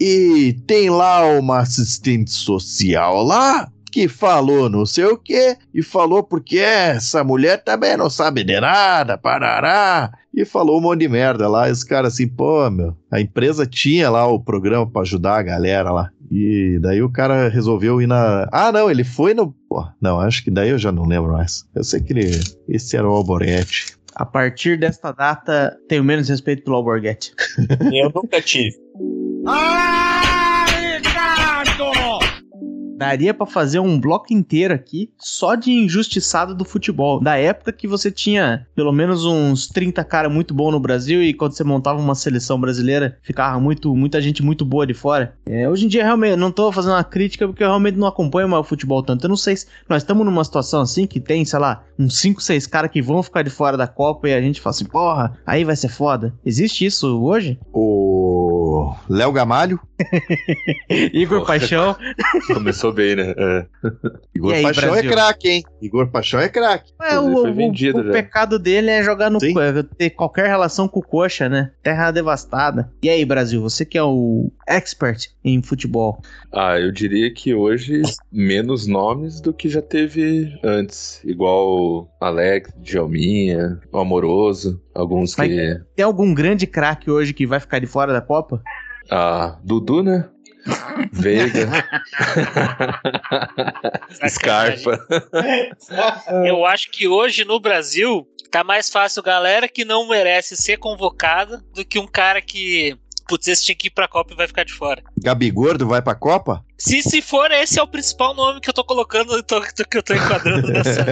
E 0.00 0.56
tem 0.66 0.88
lá 0.88 1.26
uma 1.26 1.58
assistente 1.58 2.30
social 2.30 3.22
lá 3.22 3.70
que 3.90 4.06
falou 4.06 4.68
não 4.68 4.86
sei 4.86 5.04
o 5.04 5.18
que 5.18 5.56
e 5.74 5.82
falou 5.82 6.22
porque 6.22 6.58
essa 6.58 7.24
mulher 7.24 7.62
também 7.62 7.96
não 7.96 8.08
sabe 8.08 8.44
de 8.44 8.60
nada, 8.60 9.18
parará. 9.18 10.12
E 10.32 10.44
falou 10.44 10.78
um 10.78 10.80
monte 10.80 11.00
de 11.00 11.08
merda 11.08 11.48
lá. 11.48 11.68
E 11.68 11.72
os 11.72 11.82
caras 11.82 12.14
assim, 12.14 12.28
pô, 12.28 12.70
meu, 12.70 12.96
a 13.10 13.20
empresa 13.20 13.66
tinha 13.66 14.08
lá 14.08 14.26
o 14.26 14.38
programa 14.38 14.88
pra 14.88 15.02
ajudar 15.02 15.38
a 15.38 15.42
galera 15.42 15.90
lá. 15.90 16.10
E 16.30 16.78
daí 16.80 17.02
o 17.02 17.10
cara 17.10 17.48
resolveu 17.48 18.00
ir 18.00 18.06
na. 18.06 18.48
Ah, 18.52 18.70
não, 18.70 18.88
ele 18.88 19.02
foi 19.02 19.34
no. 19.34 19.52
Pô, 19.68 19.84
não, 20.00 20.20
acho 20.20 20.44
que 20.44 20.50
daí 20.50 20.70
eu 20.70 20.78
já 20.78 20.92
não 20.92 21.04
lembro 21.04 21.32
mais. 21.32 21.64
Eu 21.74 21.82
sei 21.82 22.00
que 22.00 22.12
ele. 22.12 22.40
Esse 22.68 22.96
era 22.96 23.08
o 23.08 23.12
Alborete. 23.12 23.98
A 24.14 24.24
partir 24.24 24.78
desta 24.78 25.10
data, 25.10 25.76
tenho 25.88 26.04
menos 26.04 26.28
respeito 26.28 26.62
pelo 26.62 26.76
Alborguete. 26.76 27.32
Eu 27.92 28.12
nunca 28.14 28.40
tive. 28.40 28.76
Daria 33.00 33.32
pra 33.32 33.46
fazer 33.46 33.78
um 33.78 33.98
bloco 33.98 34.30
inteiro 34.30 34.74
aqui 34.74 35.10
só 35.18 35.54
de 35.54 35.72
injustiçado 35.72 36.54
do 36.54 36.66
futebol. 36.66 37.18
Da 37.18 37.34
época 37.34 37.72
que 37.72 37.88
você 37.88 38.10
tinha 38.10 38.66
pelo 38.74 38.92
menos 38.92 39.24
uns 39.24 39.66
30 39.68 40.04
caras 40.04 40.30
muito 40.30 40.52
bons 40.52 40.70
no 40.70 40.78
Brasil 40.78 41.22
e 41.22 41.32
quando 41.32 41.52
você 41.52 41.64
montava 41.64 41.98
uma 41.98 42.14
seleção 42.14 42.60
brasileira, 42.60 43.16
ficava 43.22 43.58
muito, 43.58 43.96
muita 43.96 44.20
gente 44.20 44.42
muito 44.42 44.66
boa 44.66 44.86
de 44.86 44.92
fora. 44.92 45.34
É, 45.46 45.66
hoje 45.66 45.86
em 45.86 45.88
dia, 45.88 46.04
realmente, 46.04 46.36
não 46.36 46.52
tô 46.52 46.70
fazendo 46.70 46.92
uma 46.92 47.02
crítica 47.02 47.48
porque 47.48 47.64
eu 47.64 47.68
realmente 47.68 47.96
não 47.96 48.06
acompanho 48.06 48.50
mais 48.50 48.60
o 48.60 48.68
futebol 48.68 49.02
tanto. 49.02 49.24
Eu 49.24 49.30
não 49.30 49.36
sei 49.36 49.56
se 49.56 49.66
nós 49.88 50.02
estamos 50.02 50.26
numa 50.26 50.44
situação 50.44 50.82
assim 50.82 51.06
que 51.06 51.18
tem, 51.18 51.42
sei 51.46 51.58
lá, 51.58 51.82
uns 51.98 52.18
5, 52.18 52.42
6 52.42 52.66
caras 52.66 52.90
que 52.90 53.00
vão 53.00 53.22
ficar 53.22 53.40
de 53.40 53.48
fora 53.48 53.78
da 53.78 53.86
Copa 53.86 54.28
e 54.28 54.34
a 54.34 54.42
gente 54.42 54.60
fala 54.60 54.76
assim, 54.76 54.84
porra, 54.84 55.38
aí 55.46 55.64
vai 55.64 55.74
ser 55.74 55.88
foda. 55.88 56.34
Existe 56.44 56.84
isso 56.84 57.18
hoje? 57.22 57.58
O 57.72 58.39
Léo 59.08 59.32
Gamalho. 59.32 59.80
Igor 61.12 61.40
Porra. 61.40 61.58
Paixão. 61.58 61.96
Começou 62.52 62.92
bem, 62.92 63.16
né? 63.16 63.34
É. 63.36 63.66
Igor 64.34 64.54
aí, 64.54 64.62
Paixão 64.62 64.90
Brasil? 64.90 65.10
é 65.10 65.12
craque, 65.12 65.48
hein? 65.48 65.64
Igor 65.80 66.08
Paixão 66.08 66.40
é 66.40 66.48
craque. 66.48 66.92
É, 67.02 67.18
o, 67.18 67.52
vendido 67.54 68.00
o 68.00 68.04
já. 68.04 68.12
pecado 68.12 68.58
dele 68.58 68.90
é 68.90 69.02
jogar 69.02 69.30
no 69.30 69.40
Sim. 69.40 69.54
é 69.58 69.82
ter 69.82 70.10
qualquer 70.10 70.46
relação 70.46 70.88
com 70.88 71.00
o 71.00 71.02
coxa, 71.02 71.48
né? 71.48 71.70
Terra 71.82 72.10
devastada. 72.10 72.90
E 73.02 73.08
aí, 73.08 73.24
Brasil, 73.24 73.60
você 73.60 73.84
que 73.84 73.98
é 73.98 74.02
o 74.02 74.50
expert 74.66 75.28
em 75.44 75.62
futebol. 75.62 76.22
Ah, 76.52 76.78
eu 76.78 76.92
diria 76.92 77.32
que 77.32 77.54
hoje 77.54 78.02
menos 78.30 78.86
nomes 78.86 79.40
do 79.40 79.52
que 79.52 79.68
já 79.68 79.82
teve 79.82 80.58
antes. 80.62 81.20
Igual 81.24 82.08
Alex, 82.20 82.70
Djalminha, 82.78 83.80
o 83.92 83.98
Amoroso, 83.98 84.80
alguns 84.94 85.34
que. 85.34 85.80
Tem 85.94 86.04
algum 86.04 86.34
grande 86.34 86.66
craque 86.66 87.10
hoje 87.10 87.32
que 87.32 87.46
vai 87.46 87.60
ficar 87.60 87.78
de 87.78 87.86
fora 87.86 88.12
da 88.12 88.20
Copa? 88.20 88.62
Ah, 89.10 89.58
Dudu, 89.64 90.02
né? 90.02 90.28
Veiga, 91.12 91.68
Scarpa. 94.28 94.98
Eu 96.46 96.64
acho 96.66 96.90
que 96.90 97.08
hoje 97.08 97.44
no 97.44 97.58
Brasil 97.58 98.26
tá 98.50 98.62
mais 98.62 98.90
fácil 98.90 99.22
galera 99.22 99.68
que 99.68 99.84
não 99.84 100.08
merece 100.08 100.56
ser 100.56 100.76
convocada 100.76 101.62
do 101.74 101.84
que 101.84 101.98
um 101.98 102.06
cara 102.06 102.42
que. 102.42 102.96
Putz, 103.26 103.46
esse 103.46 103.64
tinha 103.64 103.76
que 103.76 103.86
ir 103.86 103.90
pra 103.90 104.08
Copa 104.08 104.32
e 104.32 104.36
vai 104.36 104.48
ficar 104.48 104.64
de 104.64 104.72
fora. 104.72 105.04
Gabi 105.22 105.52
Gordo 105.52 105.86
vai 105.86 106.02
pra 106.02 106.16
Copa? 106.16 106.64
Se, 106.76 107.00
se 107.00 107.22
for, 107.22 107.48
esse 107.52 107.78
é 107.78 107.82
o 107.82 107.86
principal 107.86 108.34
nome 108.34 108.60
que 108.60 108.68
eu 108.68 108.74
tô 108.74 108.82
colocando, 108.82 109.40
que 109.44 109.98
eu 109.98 110.02
tô 110.02 110.14
enquadrando 110.14 110.66
nessa. 110.66 111.06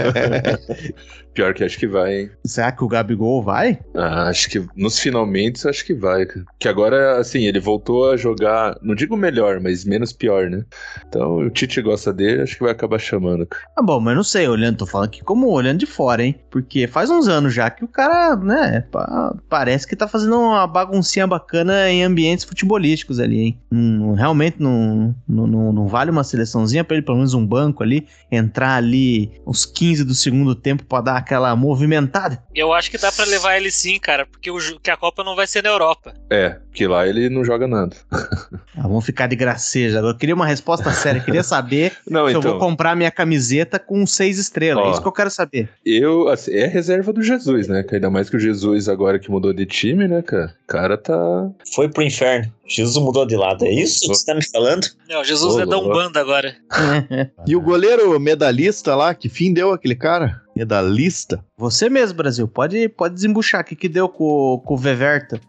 Pior 1.39 1.55
que 1.55 1.63
acho 1.63 1.79
que 1.79 1.87
vai, 1.87 2.23
hein? 2.23 2.31
Será 2.45 2.73
que 2.73 2.83
o 2.83 2.89
Gabigol 2.89 3.41
vai? 3.45 3.79
Ah, 3.95 4.25
acho 4.29 4.51
que 4.51 4.67
nos 4.75 4.99
finalmente 4.99 5.69
acho 5.69 5.85
que 5.87 5.95
vai. 5.95 6.27
cara. 6.27 6.45
Que 6.59 6.67
agora, 6.69 7.17
assim, 7.21 7.45
ele 7.45 7.61
voltou 7.61 8.11
a 8.11 8.17
jogar, 8.17 8.77
não 8.83 8.93
digo 8.93 9.17
melhor, 9.17 9.61
mas 9.61 9.85
menos 9.85 10.13
pior, 10.13 10.51
né? 10.51 10.65
Então 11.07 11.37
o 11.37 11.49
Tite 11.49 11.81
gosta 11.81 12.13
dele, 12.13 12.43
acho 12.43 12.57
que 12.57 12.63
vai 12.65 12.73
acabar 12.73 12.99
chamando. 12.99 13.47
cara. 13.47 13.63
Ah, 13.77 13.83
bom, 13.83 14.01
mas 14.01 14.17
não 14.17 14.25
sei, 14.25 14.49
olhando, 14.49 14.79
tô 14.79 14.87
falando 14.87 15.07
aqui 15.07 15.23
como 15.23 15.47
olhando 15.49 15.79
de 15.79 15.87
fora, 15.87 16.25
hein? 16.25 16.35
Porque 16.51 16.89
faz 16.89 17.09
uns 17.09 17.29
anos 17.29 17.55
já 17.55 17.71
que 17.71 17.85
o 17.85 17.89
cara, 17.89 18.35
né, 18.35 18.81
pa- 18.91 19.37
parece 19.49 19.87
que 19.87 19.95
tá 19.95 20.09
fazendo 20.09 20.37
uma 20.41 20.67
baguncinha 20.67 21.25
bacana 21.25 21.89
em 21.89 22.03
ambientes 22.03 22.45
futebolísticos 22.45 23.21
ali, 23.21 23.39
hein? 23.41 23.59
Não- 23.71 24.15
realmente 24.15 24.57
não, 24.59 25.15
não, 25.29 25.47
não, 25.47 25.73
não 25.73 25.87
vale 25.87 26.11
uma 26.11 26.25
seleçãozinha 26.25 26.83
pra 26.83 26.97
ele, 26.97 27.07
pelo 27.07 27.19
menos 27.19 27.33
um 27.33 27.47
banco 27.47 27.85
ali, 27.85 28.09
entrar 28.29 28.75
ali 28.75 29.31
uns 29.47 29.65
15 29.65 30.03
do 30.03 30.17
segundo 30.17 30.53
tempo 30.57 30.85
pra 30.85 31.01
dar 31.01 31.28
aquela 31.29 31.55
movimentada. 31.55 32.43
Eu 32.55 32.73
acho 32.73 32.91
que 32.91 32.97
dá 32.97 33.13
pra 33.13 33.27
levar 33.27 33.59
ele 33.59 33.71
sim, 33.71 33.99
cara, 33.99 34.25
porque 34.25 34.51
o, 34.51 34.59
que 34.81 34.91
a 34.91 34.97
Copa 34.97 35.23
não 35.23 35.37
vai 35.37 35.47
ser 35.47 35.63
na 35.63 35.69
Europa. 35.69 36.15
É, 36.31 36.57
que 36.73 36.87
lá 36.87 37.07
ele 37.07 37.29
não 37.29 37.45
joga 37.45 37.69
nada. 37.69 37.95
Ah, 38.11 38.83
vamos 38.83 39.05
ficar 39.05 39.27
de 39.27 39.37
graceja. 39.37 39.99
Eu 39.99 40.17
queria 40.17 40.35
uma 40.35 40.47
resposta 40.47 40.91
séria, 40.93 41.19
eu 41.19 41.25
queria 41.25 41.43
saber 41.43 41.93
Não, 42.09 42.27
se 42.27 42.33
eu 42.33 42.39
então, 42.39 42.53
vou 42.53 42.61
comprar 42.61 42.97
minha 42.97 43.11
camiseta 43.11 43.79
com 43.79 44.07
seis 44.07 44.39
estrelas. 44.39 44.85
Ó. 44.85 44.89
É 44.89 44.93
isso 44.93 45.03
que 45.03 45.09
eu 45.09 45.13
quero 45.13 45.31
saber. 45.31 45.69
eu, 45.85 46.29
assim, 46.29 46.53
é 46.53 46.67
reserva 46.67 47.13
do 47.13 47.23
Jesus, 47.23 47.69
né? 47.69 47.83
Que 47.83 47.97
ainda 47.97 48.09
mais 48.09 48.31
que 48.31 48.37
o 48.37 48.41
Jesus 48.41 48.89
agora 48.89 49.19
que 49.19 49.31
mudou 49.31 49.53
de 49.53 49.67
time, 49.67 50.09
né, 50.09 50.23
cara? 50.23 50.55
O 50.65 50.67
cara 50.67 50.97
tá. 50.97 51.51
Foi 51.75 51.89
pro 51.89 52.03
inferno. 52.03 52.51
Jesus 52.67 53.03
mudou 53.03 53.27
de 53.27 53.37
lado. 53.37 53.65
É 53.65 53.71
isso 53.71 54.01
que 54.01 54.09
você 54.09 54.27
tá 54.27 54.35
me 54.35 54.47
falando? 54.47 54.87
Não, 55.09 55.25
Jesus 55.25 55.55
Ô, 55.55 55.61
é 55.61 55.67
da. 55.67 55.79
Umbanda 55.79 56.21
agora. 56.21 56.55
E 57.47 57.57
o 57.57 57.61
goleiro 57.61 58.19
medalhista 58.21 58.95
lá, 58.95 59.15
que 59.15 59.29
fim 59.29 59.53
deu 59.53 59.73
aquele 59.73 59.95
cara? 59.95 60.43
Medalhista? 60.59 61.45
Você 61.57 61.89
mesmo, 61.89 62.17
Brasil, 62.17 62.49
pode, 62.49 62.89
pode 62.89 63.15
desembuchar. 63.15 63.61
O 63.61 63.65
que, 63.65 63.77
que 63.77 63.89
deu 63.89 64.09
com, 64.09 64.61
com 64.65 64.75
o 64.75 64.77
Veverta? 64.77 65.41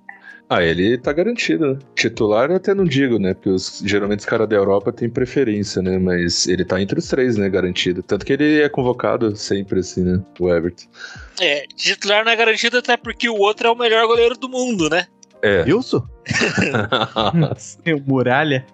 Ah, 0.51 0.63
ele 0.63 0.97
tá 0.97 1.13
garantido, 1.13 1.73
né? 1.73 1.79
Titular 1.95 2.49
eu 2.49 2.55
até 2.55 2.73
não 2.73 2.83
digo, 2.83 3.19
né? 3.19 3.33
Porque 3.35 3.49
os- 3.49 3.83
geralmente 3.85 4.21
os 4.21 4.25
caras 4.25 4.49
da 4.49 4.55
Europa 4.55 4.91
têm 4.91 5.07
preferência, 5.07 5.79
né? 5.81 5.99
Mas 5.99 6.47
ele 6.47 6.65
tá 6.65 6.81
entre 6.81 6.97
os 6.97 7.07
três, 7.07 7.37
né? 7.37 7.47
Garantido. 7.49 8.01
Tanto 8.01 8.25
que 8.25 8.33
ele 8.33 8.61
é 8.61 8.67
convocado 8.69 9.35
sempre, 9.35 9.79
assim, 9.79 10.03
né? 10.03 10.19
O 10.39 10.49
Everton. 10.49 10.85
É, 11.39 11.65
titular 11.75 12.25
não 12.25 12.31
é 12.31 12.35
garantido 12.35 12.77
até 12.79 12.97
porque 12.97 13.29
o 13.29 13.35
outro 13.37 13.67
é 13.67 13.71
o 13.71 13.75
melhor 13.77 14.07
goleiro 14.07 14.35
do 14.35 14.49
mundo, 14.49 14.89
né? 14.89 15.05
É. 15.41 15.63
Wilson? 15.63 16.03
O 17.95 18.09
Muralha. 18.11 18.65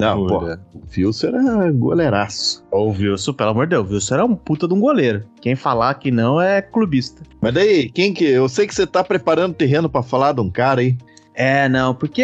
Não, 0.00 0.26
pô. 0.26 0.38
O 0.44 0.58
Wilson 0.96 1.26
era 1.28 1.70
goleiraço. 1.72 2.64
Ô, 2.70 2.88
o 2.88 2.90
Wilson, 2.92 3.32
pelo 3.34 3.50
amor 3.50 3.66
de 3.66 3.70
Deus, 3.70 3.88
o 3.88 3.92
Wilson 3.94 4.14
era 4.14 4.24
um 4.24 4.34
puta 4.34 4.66
de 4.66 4.74
um 4.74 4.80
goleiro. 4.80 5.24
Quem 5.40 5.54
falar 5.54 5.94
que 5.94 6.10
não 6.10 6.40
é 6.40 6.62
clubista. 6.62 7.22
Mas 7.40 7.54
daí, 7.54 7.90
quem 7.90 8.12
que. 8.14 8.24
Eu 8.24 8.48
sei 8.48 8.66
que 8.66 8.74
você 8.74 8.86
tá 8.86 9.04
preparando 9.04 9.54
terreno 9.54 9.88
pra 9.88 10.02
falar 10.02 10.32
de 10.32 10.40
um 10.40 10.50
cara 10.50 10.80
aí. 10.80 10.96
É, 11.34 11.68
não, 11.68 11.94
porque 11.94 12.22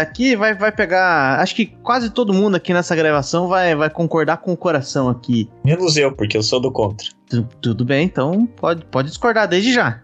aqui 0.00 0.34
vai, 0.34 0.52
vai 0.52 0.72
pegar. 0.72 1.38
Acho 1.40 1.54
que 1.54 1.66
quase 1.66 2.10
todo 2.10 2.34
mundo 2.34 2.56
aqui 2.56 2.72
nessa 2.74 2.96
gravação 2.96 3.46
vai, 3.46 3.76
vai 3.76 3.88
concordar 3.88 4.38
com 4.38 4.52
o 4.52 4.56
coração 4.56 5.08
aqui. 5.08 5.48
Menos 5.64 5.96
eu, 5.96 6.10
porque 6.10 6.36
eu 6.36 6.42
sou 6.42 6.58
do 6.58 6.72
contra. 6.72 7.06
Tu- 7.30 7.46
tudo 7.60 7.84
bem, 7.84 8.04
então 8.04 8.44
pode, 8.44 8.84
pode 8.86 9.06
discordar 9.08 9.46
desde 9.46 9.72
já. 9.72 10.00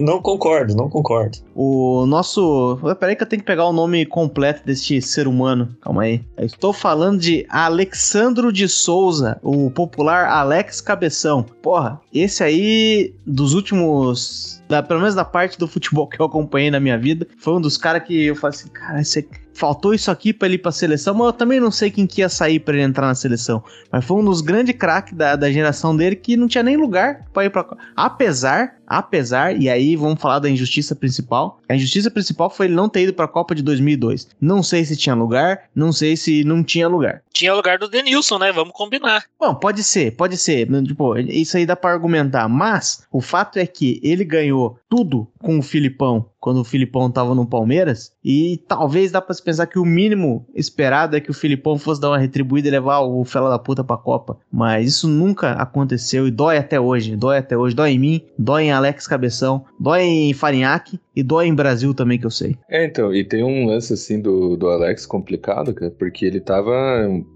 Não 0.00 0.20
concordo, 0.22 0.74
não 0.74 0.88
concordo. 0.88 1.38
O 1.54 2.06
nosso. 2.06 2.78
Peraí 2.98 3.14
que 3.14 3.22
eu 3.22 3.26
tenho 3.26 3.40
que 3.40 3.46
pegar 3.46 3.66
o 3.66 3.72
nome 3.72 4.06
completo 4.06 4.64
deste 4.64 5.00
ser 5.02 5.28
humano. 5.28 5.76
Calma 5.80 6.04
aí. 6.04 6.24
Eu 6.36 6.46
estou 6.46 6.72
falando 6.72 7.20
de 7.20 7.46
Alexandro 7.48 8.52
de 8.52 8.68
Souza, 8.68 9.38
o 9.42 9.70
popular 9.70 10.26
Alex 10.28 10.80
Cabeção. 10.80 11.44
Porra, 11.62 12.00
esse 12.12 12.42
aí, 12.42 13.14
dos 13.26 13.52
últimos. 13.52 14.62
Da, 14.68 14.82
pelo 14.82 15.00
menos 15.00 15.14
da 15.14 15.24
parte 15.24 15.58
do 15.58 15.68
futebol 15.68 16.08
que 16.08 16.20
eu 16.20 16.26
acompanhei 16.26 16.70
na 16.70 16.80
minha 16.80 16.98
vida, 16.98 17.26
foi 17.38 17.54
um 17.54 17.60
dos 17.60 17.76
caras 17.76 18.02
que 18.02 18.26
eu 18.26 18.34
falei 18.34 18.56
assim, 18.56 18.68
cara, 18.68 19.00
esse, 19.00 19.28
faltou 19.56 19.94
isso 19.94 20.10
aqui 20.10 20.32
pra 20.32 20.46
ele 20.46 20.56
ir 20.56 20.58
pra 20.58 20.70
seleção, 20.70 21.14
mas 21.14 21.26
eu 21.26 21.32
também 21.32 21.58
não 21.58 21.70
sei 21.70 21.90
quem 21.90 22.06
que 22.06 22.20
ia 22.20 22.28
sair 22.28 22.60
pra 22.60 22.74
ele 22.74 22.82
entrar 22.82 23.06
na 23.06 23.14
seleção. 23.14 23.62
Mas 23.90 24.04
foi 24.04 24.18
um 24.18 24.24
dos 24.24 24.40
grandes 24.40 24.76
craques 24.76 25.14
da, 25.14 25.34
da 25.34 25.50
geração 25.50 25.96
dele 25.96 26.16
que 26.16 26.36
não 26.36 26.46
tinha 26.46 26.62
nem 26.62 26.76
lugar 26.76 27.26
pra 27.32 27.44
ir 27.44 27.50
pra. 27.50 27.66
Apesar, 27.96 28.76
apesar, 28.86 29.58
e 29.60 29.68
aí 29.68 29.96
vamos 29.96 30.20
falar 30.20 30.38
da 30.38 30.50
injustiça 30.50 30.94
principal. 30.94 31.58
A 31.68 31.74
injustiça 31.74 32.10
principal 32.10 32.50
foi 32.50 32.66
ele 32.66 32.74
não 32.74 32.88
ter 32.88 33.02
ido 33.02 33.14
pra 33.14 33.26
Copa 33.26 33.54
de 33.54 33.62
2002. 33.62 34.28
Não 34.40 34.62
sei 34.62 34.84
se 34.84 34.96
tinha 34.96 35.14
lugar, 35.14 35.64
não 35.74 35.92
sei 35.92 36.16
se 36.16 36.44
não 36.44 36.62
tinha 36.62 36.86
lugar. 36.86 37.22
Tinha 37.32 37.54
lugar 37.54 37.78
do 37.78 37.88
Denilson, 37.88 38.38
né? 38.38 38.52
Vamos 38.52 38.72
combinar. 38.72 39.24
Bom, 39.38 39.54
pode 39.54 39.82
ser, 39.82 40.12
pode 40.12 40.36
ser. 40.36 40.68
Tipo, 40.84 41.18
isso 41.18 41.56
aí 41.56 41.66
dá 41.66 41.76
pra 41.76 41.92
argumentar. 41.92 42.48
Mas 42.48 43.06
o 43.10 43.20
fato 43.20 43.58
é 43.58 43.66
que 43.66 44.00
ele 44.02 44.24
ganhou 44.24 44.78
tudo 44.88 45.28
com 45.38 45.58
o 45.58 45.62
Filipão 45.62 46.26
quando 46.46 46.60
o 46.60 46.64
Filipão 46.64 47.10
tava 47.10 47.34
no 47.34 47.44
Palmeiras. 47.44 48.12
E 48.24 48.62
talvez 48.68 49.10
dá 49.10 49.20
pra 49.20 49.34
se 49.34 49.42
pensar 49.42 49.66
que 49.66 49.80
o 49.80 49.84
mínimo 49.84 50.46
esperado 50.54 51.16
é 51.16 51.20
que 51.20 51.28
o 51.28 51.34
Filipão 51.34 51.76
fosse 51.76 52.00
dar 52.00 52.10
uma 52.10 52.18
retribuída 52.18 52.68
e 52.68 52.70
levar 52.70 53.00
o 53.00 53.24
fela 53.24 53.50
da 53.50 53.58
puta 53.58 53.82
pra 53.82 53.96
Copa. 53.96 54.38
Mas 54.48 54.86
isso 54.86 55.08
nunca 55.08 55.54
aconteceu 55.54 56.24
e 56.28 56.30
dói 56.30 56.56
até 56.56 56.78
hoje. 56.78 57.16
Dói 57.16 57.38
até 57.38 57.58
hoje. 57.58 57.74
Dói 57.74 57.90
em 57.90 57.98
mim, 57.98 58.22
dói 58.38 58.66
em 58.66 58.70
Alex 58.70 59.08
Cabeção, 59.08 59.64
dói 59.80 60.02
em 60.02 60.32
Farinhaque 60.32 61.00
e 61.16 61.22
dói 61.22 61.46
em 61.46 61.54
Brasil 61.54 61.94
também, 61.94 62.18
que 62.18 62.26
eu 62.26 62.30
sei. 62.30 62.58
É, 62.68 62.84
então, 62.84 63.12
e 63.12 63.24
tem 63.24 63.42
um 63.42 63.66
lance 63.66 63.94
assim 63.94 64.20
do, 64.20 64.54
do 64.54 64.68
Alex 64.68 65.06
complicado, 65.06 65.72
cara, 65.72 65.90
porque 65.90 66.26
ele 66.26 66.40
tava, 66.40 66.72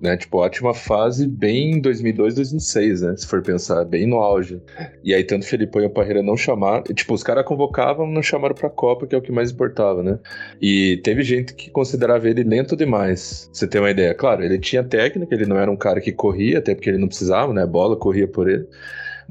né, 0.03 0.19
tipo, 0.19 0.37
ótima 0.37 0.75
fase 0.75 1.27
bem 1.27 1.73
em 1.73 1.81
2002, 1.81 2.35
2006, 2.35 3.01
né, 3.01 3.17
se 3.17 3.27
for 3.27 3.41
pensar, 3.41 3.83
bem 3.87 4.07
no 4.07 4.19
auge. 4.19 4.61
E 5.03 5.15
aí 5.15 5.25
tanto 5.25 5.45
o 5.45 5.47
Felipão 5.47 5.81
e 5.81 5.87
o 5.87 5.91
Parreira 5.91 6.23
não 6.23 6.37
chamaram, 6.37 6.83
tipo, 6.83 7.15
os 7.15 7.23
caras 7.23 7.47
convocavam, 7.47 8.07
não 8.07 8.23
chamaram 8.23 8.55
pra 8.55 8.69
Copa, 8.69 9.00
que 9.07 9.15
é 9.15 9.19
o 9.19 9.23
que 9.23 9.33
mais 9.33 9.51
importava, 9.51 10.03
né. 10.03 10.19
E 10.61 11.01
teve 11.05 11.23
gente 11.23 11.55
que 11.55 11.71
considerava 11.71 12.29
ele 12.29 12.43
lento 12.43 12.77
demais, 12.77 13.49
pra 13.51 13.59
você 13.59 13.67
ter 13.69 13.79
uma 13.79 13.91
ideia. 13.91 14.15
Claro, 14.15 14.43
ele 14.43 14.59
tinha 14.59 14.83
técnica, 14.85 15.35
ele 15.35 15.47
não 15.47 15.57
era 15.59 15.71
um 15.71 15.77
cara 15.77 16.01
que 16.01 16.13
corria, 16.13 16.59
até 16.59 16.75
porque 16.75 16.91
ele 16.91 16.99
não 16.99 17.09
precisava, 17.09 17.53
né, 17.53 17.63
a 17.63 17.67
bola 17.67 17.97
corria 17.97 18.29
por 18.29 18.49
ele. 18.49 18.67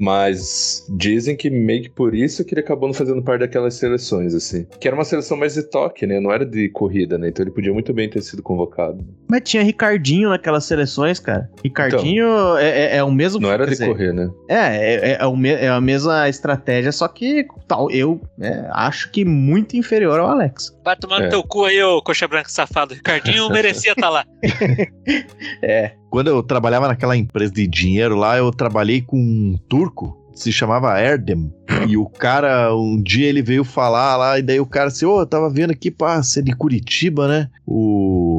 Mas 0.00 0.86
dizem 0.96 1.36
que 1.36 1.50
meio 1.50 1.82
que 1.82 1.90
por 1.90 2.14
isso 2.14 2.42
que 2.44 2.54
ele 2.54 2.62
acabou 2.62 2.88
não 2.88 2.94
fazendo 2.94 3.22
parte 3.22 3.40
daquelas 3.40 3.74
seleções, 3.74 4.34
assim. 4.34 4.66
Que 4.80 4.88
era 4.88 4.96
uma 4.96 5.04
seleção 5.04 5.36
mais 5.36 5.54
de 5.54 5.62
toque, 5.62 6.06
né? 6.06 6.18
Não 6.18 6.32
era 6.32 6.46
de 6.46 6.68
corrida, 6.70 7.18
né? 7.18 7.28
Então 7.28 7.44
ele 7.44 7.52
podia 7.52 7.72
muito 7.72 7.92
bem 7.92 8.08
ter 8.08 8.22
sido 8.22 8.42
convocado. 8.42 9.04
Mas 9.28 9.42
tinha 9.44 9.62
Ricardinho 9.62 10.30
naquelas 10.30 10.64
seleções, 10.64 11.20
cara. 11.20 11.50
Ricardinho 11.62 12.26
é, 12.56 12.68
é- 12.68 12.96
é 12.96 13.04
o 13.04 13.10
mesmo. 13.12 13.40
Não 13.40 13.52
era 13.52 13.64
de 13.64 13.72
dizer, 13.72 13.86
correr, 13.86 14.12
né? 14.12 14.30
É, 14.48 14.54
é, 14.56 15.18
é, 15.20 15.26
o 15.26 15.36
me- 15.36 15.50
é 15.50 15.68
a 15.68 15.80
mesma 15.80 16.28
estratégia, 16.28 16.90
só 16.92 17.06
que 17.06 17.46
tal, 17.68 17.90
eu 17.90 18.20
é, 18.40 18.66
acho 18.72 19.10
que 19.10 19.24
muito 19.24 19.76
inferior 19.76 20.18
ao 20.18 20.28
Alex. 20.28 20.74
Vai 20.90 20.96
tomar 20.96 21.20
no 21.20 21.26
É. 21.26 21.28
teu 21.28 21.42
cu 21.44 21.64
aí, 21.66 21.80
ô 21.82 22.02
coxa 22.02 22.26
branca 22.26 22.48
safado. 22.48 22.94
Ricardinho 22.94 23.48
merecia 23.50 23.92
estar 23.92 24.10
lá. 24.10 24.24
É. 25.62 25.92
Quando 26.10 26.28
eu 26.28 26.42
trabalhava 26.42 26.88
naquela 26.88 27.16
empresa 27.16 27.52
de 27.52 27.66
dinheiro 27.68 28.16
lá, 28.16 28.36
eu 28.36 28.50
trabalhei 28.50 29.00
com 29.00 29.16
um 29.16 29.56
turco, 29.68 30.16
se 30.34 30.52
chamava 30.52 31.00
Erdem. 31.00 31.52
E 31.88 31.96
o 31.96 32.06
cara, 32.06 32.74
um 32.74 33.00
dia 33.00 33.28
ele 33.28 33.42
veio 33.42 33.62
falar 33.62 34.16
lá, 34.16 34.38
e 34.38 34.42
daí 34.42 34.58
o 34.58 34.66
cara 34.66 34.88
assim, 34.88 35.04
ô, 35.06 35.20
eu 35.20 35.26
tava 35.26 35.48
vendo 35.48 35.70
aqui, 35.70 35.90
pá, 35.90 36.20
você 36.20 36.40
é 36.40 36.42
de 36.42 36.52
Curitiba, 36.52 37.28
né? 37.28 37.48
O. 37.64 38.29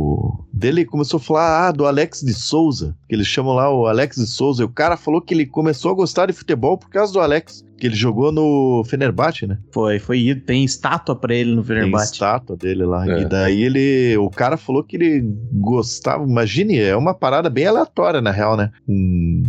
Dele 0.53 0.85
começou 0.85 1.17
a 1.17 1.21
falar, 1.21 1.67
ah, 1.67 1.71
do 1.71 1.85
Alex 1.85 2.21
de 2.21 2.33
Souza, 2.33 2.95
que 3.07 3.15
eles 3.15 3.27
chamam 3.27 3.53
lá 3.53 3.73
o 3.73 3.87
Alex 3.87 4.17
de 4.17 4.27
Souza. 4.27 4.61
E 4.61 4.65
o 4.65 4.69
cara 4.69 4.95
falou 4.97 5.21
que 5.21 5.33
ele 5.33 5.45
começou 5.45 5.91
a 5.91 5.95
gostar 5.95 6.27
de 6.27 6.33
futebol 6.33 6.77
por 6.77 6.89
causa 6.89 7.11
do 7.11 7.19
Alex, 7.19 7.63
que 7.77 7.87
ele 7.87 7.95
jogou 7.95 8.31
no 8.31 8.83
Fenerbahçe, 8.85 9.47
né? 9.47 9.57
Foi, 9.71 9.97
foi 9.97 10.19
ido. 10.19 10.41
Tem 10.41 10.63
estátua 10.63 11.15
pra 11.15 11.33
ele 11.33 11.51
no 11.51 11.63
Tem 11.63 11.75
Fenerbahçe. 11.75 12.13
estátua 12.13 12.55
dele 12.55 12.85
lá. 12.85 13.09
É. 13.09 13.21
E 13.21 13.25
daí 13.25 13.63
ele. 13.63 14.17
O 14.17 14.29
cara 14.29 14.55
falou 14.57 14.83
que 14.83 14.95
ele 14.97 15.23
gostava. 15.53 16.23
Imagine, 16.23 16.77
é 16.77 16.95
uma 16.95 17.13
parada 17.13 17.49
bem 17.49 17.65
aleatória, 17.65 18.21
na 18.21 18.31
real, 18.31 18.55
né? 18.55 18.71
Um 18.87 19.43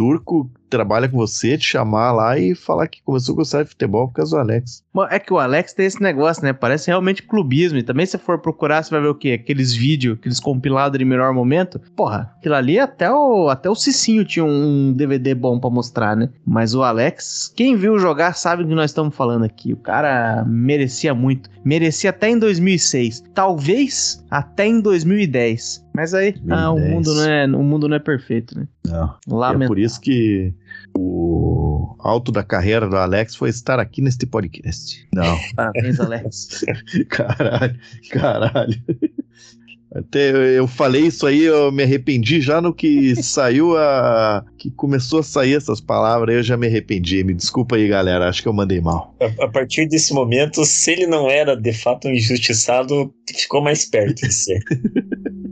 turco 0.00 0.50
trabalha 0.70 1.08
com 1.08 1.16
você, 1.16 1.58
te 1.58 1.66
chamar 1.66 2.12
lá 2.12 2.38
e 2.38 2.54
falar 2.54 2.86
que 2.86 3.02
começou 3.02 3.34
a 3.34 3.36
gostar 3.36 3.62
de 3.64 3.68
futebol 3.68 4.08
por 4.08 4.14
causa 4.14 4.36
do 4.36 4.40
Alex. 4.40 4.82
Mano, 4.94 5.08
É 5.10 5.18
que 5.18 5.32
o 5.32 5.38
Alex 5.38 5.74
tem 5.74 5.84
esse 5.84 6.00
negócio, 6.00 6.42
né? 6.42 6.52
Parece 6.52 6.86
realmente 6.86 7.24
clubismo. 7.24 7.76
E 7.76 7.82
também, 7.82 8.06
se 8.06 8.16
for 8.16 8.38
procurar, 8.38 8.82
você 8.82 8.90
vai 8.90 9.00
ver 9.00 9.08
o 9.08 9.14
quê? 9.14 9.32
Aqueles 9.32 9.74
vídeos, 9.74 10.16
aqueles 10.16 10.40
compilados 10.40 10.98
de 10.98 11.04
melhor 11.04 11.34
momento. 11.34 11.80
Porra, 11.94 12.32
aquilo 12.38 12.54
ali 12.54 12.78
até 12.78 13.10
o, 13.10 13.48
até 13.48 13.68
o 13.68 13.74
Cicinho 13.74 14.24
tinha 14.24 14.44
um 14.44 14.92
DVD 14.92 15.34
bom 15.34 15.58
pra 15.58 15.68
mostrar, 15.68 16.16
né? 16.16 16.30
Mas 16.46 16.74
o 16.74 16.82
Alex, 16.82 17.52
quem 17.54 17.76
viu 17.76 17.98
jogar 17.98 18.34
sabe 18.34 18.62
do 18.62 18.68
que 18.68 18.74
nós 18.74 18.90
estamos 18.90 19.14
falando 19.14 19.44
aqui. 19.44 19.72
O 19.72 19.76
cara 19.76 20.44
merecia 20.46 21.12
muito. 21.12 21.50
Merecia 21.64 22.10
até 22.10 22.30
em 22.30 22.38
2006. 22.38 23.24
Talvez 23.34 24.24
até 24.30 24.66
em 24.66 24.80
2010. 24.80 25.84
Mas 25.92 26.14
aí, 26.14 26.34
ah, 26.48 26.70
o 26.70 26.76
2010. 26.76 26.94
mundo 26.94 27.14
não 27.14 27.24
é, 27.24 27.46
o 27.46 27.62
mundo 27.62 27.88
não 27.88 27.96
é 27.96 27.98
perfeito, 27.98 28.58
né? 28.58 28.68
Não. 28.86 29.14
É 29.64 29.68
Isso 29.90 30.00
que 30.00 30.52
o 30.96 31.94
alto 31.98 32.30
da 32.32 32.42
carreira 32.42 32.88
do 32.88 32.96
Alex 32.96 33.34
foi 33.34 33.50
estar 33.50 33.78
aqui 33.78 34.00
neste 34.00 34.26
podcast. 34.26 35.06
Não. 35.14 35.38
Parabéns, 35.56 36.00
Alex. 36.00 36.64
caralho, 37.08 37.78
caralho. 38.10 38.82
Até 39.92 40.30
eu- 40.56 40.68
falei 40.68 41.06
isso 41.08 41.26
aí, 41.26 41.42
eu 41.42 41.72
me 41.72 41.82
arrependi 41.82 42.40
já 42.40 42.60
no 42.60 42.72
que 42.72 43.20
saiu 43.20 43.76
a. 43.76 44.44
que 44.56 44.70
começou 44.70 45.18
a 45.18 45.22
sair 45.24 45.54
essas 45.56 45.80
palavras, 45.80 46.36
eu 46.36 46.42
já 46.44 46.56
me 46.56 46.68
arrependi. 46.68 47.24
Me 47.24 47.34
desculpa 47.34 47.74
aí, 47.74 47.88
galera, 47.88 48.28
acho 48.28 48.40
que 48.40 48.46
eu 48.48 48.52
mandei 48.52 48.80
mal. 48.80 49.16
A, 49.20 49.44
a 49.44 49.48
partir 49.48 49.88
desse 49.88 50.14
momento, 50.14 50.64
se 50.64 50.92
ele 50.92 51.08
não 51.08 51.28
era 51.28 51.56
de 51.56 51.72
fato 51.72 52.06
um 52.06 52.12
injustiçado, 52.12 53.12
ficou 53.36 53.60
mais 53.60 53.84
perto 53.84 54.26
de 54.26 54.32
ser. 54.32 54.60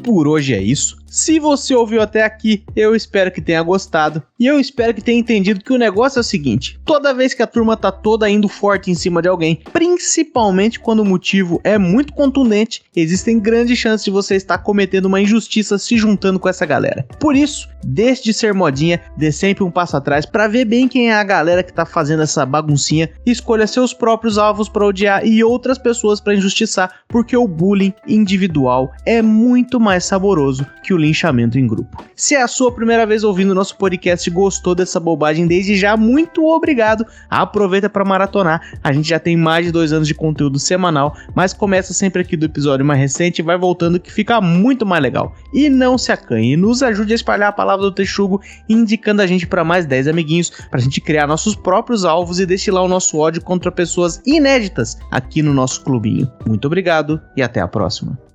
por 0.00 0.26
hoje 0.26 0.54
é 0.54 0.62
isso. 0.62 0.99
Se 1.10 1.40
você 1.40 1.74
ouviu 1.74 2.00
até 2.00 2.22
aqui, 2.22 2.62
eu 2.76 2.94
espero 2.94 3.32
que 3.32 3.40
tenha 3.40 3.60
gostado. 3.64 4.22
E 4.38 4.46
eu 4.46 4.60
espero 4.60 4.94
que 4.94 5.02
tenha 5.02 5.18
entendido 5.18 5.64
que 5.64 5.72
o 5.72 5.76
negócio 5.76 6.18
é 6.18 6.20
o 6.20 6.24
seguinte: 6.24 6.78
toda 6.84 7.12
vez 7.12 7.34
que 7.34 7.42
a 7.42 7.48
turma 7.48 7.76
tá 7.76 7.90
toda 7.90 8.30
indo 8.30 8.46
forte 8.46 8.92
em 8.92 8.94
cima 8.94 9.20
de 9.20 9.26
alguém, 9.26 9.60
principalmente 9.72 10.78
quando 10.78 11.00
o 11.00 11.04
motivo 11.04 11.60
é 11.64 11.76
muito 11.76 12.12
contundente, 12.12 12.84
existem 12.94 13.40
grandes 13.40 13.76
chances 13.76 14.04
de 14.04 14.10
você 14.12 14.36
estar 14.36 14.58
cometendo 14.58 15.06
uma 15.06 15.20
injustiça 15.20 15.78
se 15.78 15.96
juntando 15.96 16.38
com 16.38 16.48
essa 16.48 16.64
galera. 16.64 17.04
Por 17.18 17.34
isso, 17.34 17.68
deixe 17.84 18.22
de 18.22 18.32
ser 18.32 18.54
modinha, 18.54 19.00
dê 19.16 19.32
sempre 19.32 19.64
um 19.64 19.70
passo 19.70 19.96
atrás 19.96 20.24
para 20.24 20.46
ver 20.46 20.64
bem 20.64 20.86
quem 20.86 21.10
é 21.10 21.14
a 21.14 21.24
galera 21.24 21.64
que 21.64 21.72
tá 21.72 21.84
fazendo 21.84 22.22
essa 22.22 22.46
baguncinha 22.46 23.10
escolha 23.26 23.66
seus 23.66 23.92
próprios 23.92 24.38
alvos 24.38 24.68
para 24.68 24.86
odiar 24.86 25.26
e 25.26 25.42
outras 25.42 25.76
pessoas 25.76 26.20
para 26.20 26.34
injustiçar, 26.34 27.00
porque 27.08 27.36
o 27.36 27.48
bullying 27.48 27.92
individual 28.06 28.92
é 29.04 29.20
muito 29.20 29.80
mais 29.80 30.04
saboroso 30.04 30.64
que 30.84 30.94
o 30.94 30.99
linchamento 31.00 31.58
em 31.58 31.66
grupo. 31.66 32.04
Se 32.14 32.34
é 32.34 32.42
a 32.42 32.48
sua 32.48 32.72
primeira 32.72 33.06
vez 33.06 33.24
ouvindo 33.24 33.54
nosso 33.54 33.76
podcast 33.76 34.28
e 34.28 34.32
gostou 34.32 34.74
dessa 34.74 35.00
bobagem, 35.00 35.46
desde 35.46 35.76
já, 35.76 35.96
muito 35.96 36.46
obrigado. 36.46 37.04
Aproveita 37.28 37.88
para 37.88 38.04
maratonar. 38.04 38.60
A 38.82 38.92
gente 38.92 39.08
já 39.08 39.18
tem 39.18 39.36
mais 39.36 39.66
de 39.66 39.72
dois 39.72 39.92
anos 39.92 40.06
de 40.06 40.14
conteúdo 40.14 40.58
semanal, 40.58 41.16
mas 41.34 41.52
começa 41.52 41.92
sempre 41.92 42.22
aqui 42.22 42.36
do 42.36 42.46
episódio 42.46 42.84
mais 42.84 43.00
recente 43.00 43.40
e 43.40 43.42
vai 43.42 43.56
voltando 43.56 43.98
que 43.98 44.12
fica 44.12 44.40
muito 44.40 44.86
mais 44.86 45.02
legal. 45.02 45.34
E 45.52 45.68
não 45.68 45.96
se 45.96 46.12
acanhe, 46.12 46.56
nos 46.56 46.82
ajude 46.82 47.12
a 47.12 47.16
espalhar 47.16 47.48
a 47.48 47.52
palavra 47.52 47.84
do 47.84 47.92
Texugo, 47.92 48.40
indicando 48.68 49.22
a 49.22 49.26
gente 49.26 49.46
para 49.46 49.64
mais 49.64 49.86
10 49.86 50.08
amiguinhos, 50.08 50.50
pra 50.70 50.80
gente 50.80 51.00
criar 51.00 51.26
nossos 51.26 51.54
próprios 51.56 52.04
alvos 52.04 52.38
e 52.38 52.46
destilar 52.46 52.84
o 52.84 52.88
nosso 52.88 53.18
ódio 53.18 53.42
contra 53.42 53.72
pessoas 53.72 54.20
inéditas 54.26 54.96
aqui 55.10 55.42
no 55.42 55.54
nosso 55.54 55.82
clubinho. 55.82 56.30
Muito 56.46 56.66
obrigado 56.66 57.20
e 57.36 57.42
até 57.42 57.60
a 57.60 57.68
próxima. 57.68 58.29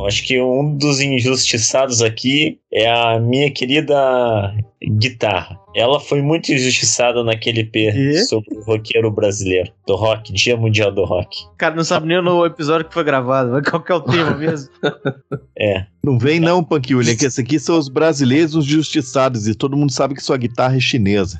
Eu 0.00 0.06
acho 0.06 0.24
que 0.24 0.40
um 0.40 0.76
dos 0.76 0.98
injustiçados 0.98 2.00
aqui 2.00 2.58
é 2.72 2.90
a 2.90 3.20
minha 3.20 3.50
querida 3.50 4.54
guitarra. 4.82 5.60
Ela 5.76 6.00
foi 6.00 6.22
muito 6.22 6.50
injustiçada 6.50 7.22
naquele 7.22 7.60
EP 7.60 7.76
E? 7.76 8.24
sobre 8.24 8.56
o 8.56 8.62
roqueiro 8.62 9.10
brasileiro, 9.10 9.70
do 9.86 9.94
rock, 9.94 10.32
Dia 10.32 10.56
Mundial 10.56 10.90
do 10.90 11.04
Rock. 11.04 11.44
Cara, 11.58 11.74
não 11.76 11.84
sabe 11.84 12.06
nem 12.06 12.22
no 12.22 12.46
episódio 12.46 12.88
que 12.88 12.94
foi 12.94 13.04
gravado, 13.04 13.50
mas 13.50 13.68
qual 13.68 13.82
que 13.82 13.92
é 13.92 13.94
o 13.94 14.00
tema 14.00 14.34
mesmo? 14.36 14.70
É, 15.62 15.84
Não 16.02 16.18
vem 16.18 16.40
não, 16.40 16.66
William, 16.94 17.14
que 17.14 17.26
esses 17.26 17.38
aqui 17.38 17.58
são 17.58 17.78
os 17.78 17.90
brasileiros 17.90 18.54
os 18.54 18.64
justiçados 18.64 19.46
e 19.46 19.54
todo 19.54 19.76
mundo 19.76 19.92
sabe 19.92 20.14
que 20.14 20.22
sua 20.22 20.38
guitarra 20.38 20.76
é 20.76 20.80
chinesa. 20.80 21.38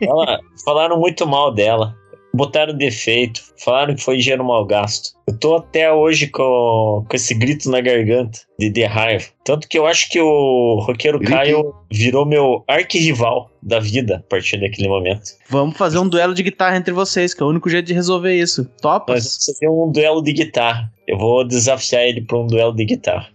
ela, 0.00 0.40
falaram 0.64 0.98
muito 0.98 1.26
mal 1.26 1.52
dela. 1.52 1.94
Botaram 2.34 2.74
defeito, 2.74 3.40
falaram 3.62 3.94
que 3.94 4.02
foi 4.02 4.18
dinheiro 4.18 4.44
mal 4.44 4.66
gasto. 4.66 5.10
Eu 5.26 5.38
tô 5.38 5.56
até 5.56 5.92
hoje 5.92 6.26
com, 6.26 7.04
com 7.08 7.16
esse 7.16 7.32
grito 7.34 7.70
na 7.70 7.80
garganta 7.80 8.40
de, 8.58 8.68
de 8.68 8.84
raiva. 8.84 9.24
Tanto 9.44 9.68
que 9.68 9.78
eu 9.78 9.86
acho 9.86 10.10
que 10.10 10.20
o 10.20 10.80
roqueiro 10.80 11.18
Grito. 11.18 11.32
Caio 11.32 11.74
virou 11.90 12.26
meu 12.26 12.64
arquirrival 12.68 13.50
da 13.62 13.78
vida 13.78 14.16
a 14.16 14.28
partir 14.28 14.60
daquele 14.60 14.88
momento. 14.88 15.22
Vamos 15.48 15.76
fazer 15.76 15.98
um 15.98 16.08
duelo 16.08 16.34
de 16.34 16.42
guitarra 16.42 16.76
entre 16.76 16.92
vocês, 16.92 17.32
que 17.32 17.42
é 17.42 17.46
o 17.46 17.48
único 17.48 17.70
jeito 17.70 17.86
de 17.86 17.94
resolver 17.94 18.34
isso. 18.34 18.64
Topa? 18.82 19.14
Nós 19.14 19.24
vamos 19.24 19.44
fazer 19.46 19.68
um 19.68 19.90
duelo 19.90 20.22
de 20.22 20.32
guitarra. 20.32 20.92
Eu 21.06 21.18
vou 21.18 21.46
desafiar 21.46 22.02
ele 22.02 22.22
para 22.22 22.38
um 22.38 22.46
duelo 22.46 22.74
de 22.74 22.84
guitarra. 22.84 23.28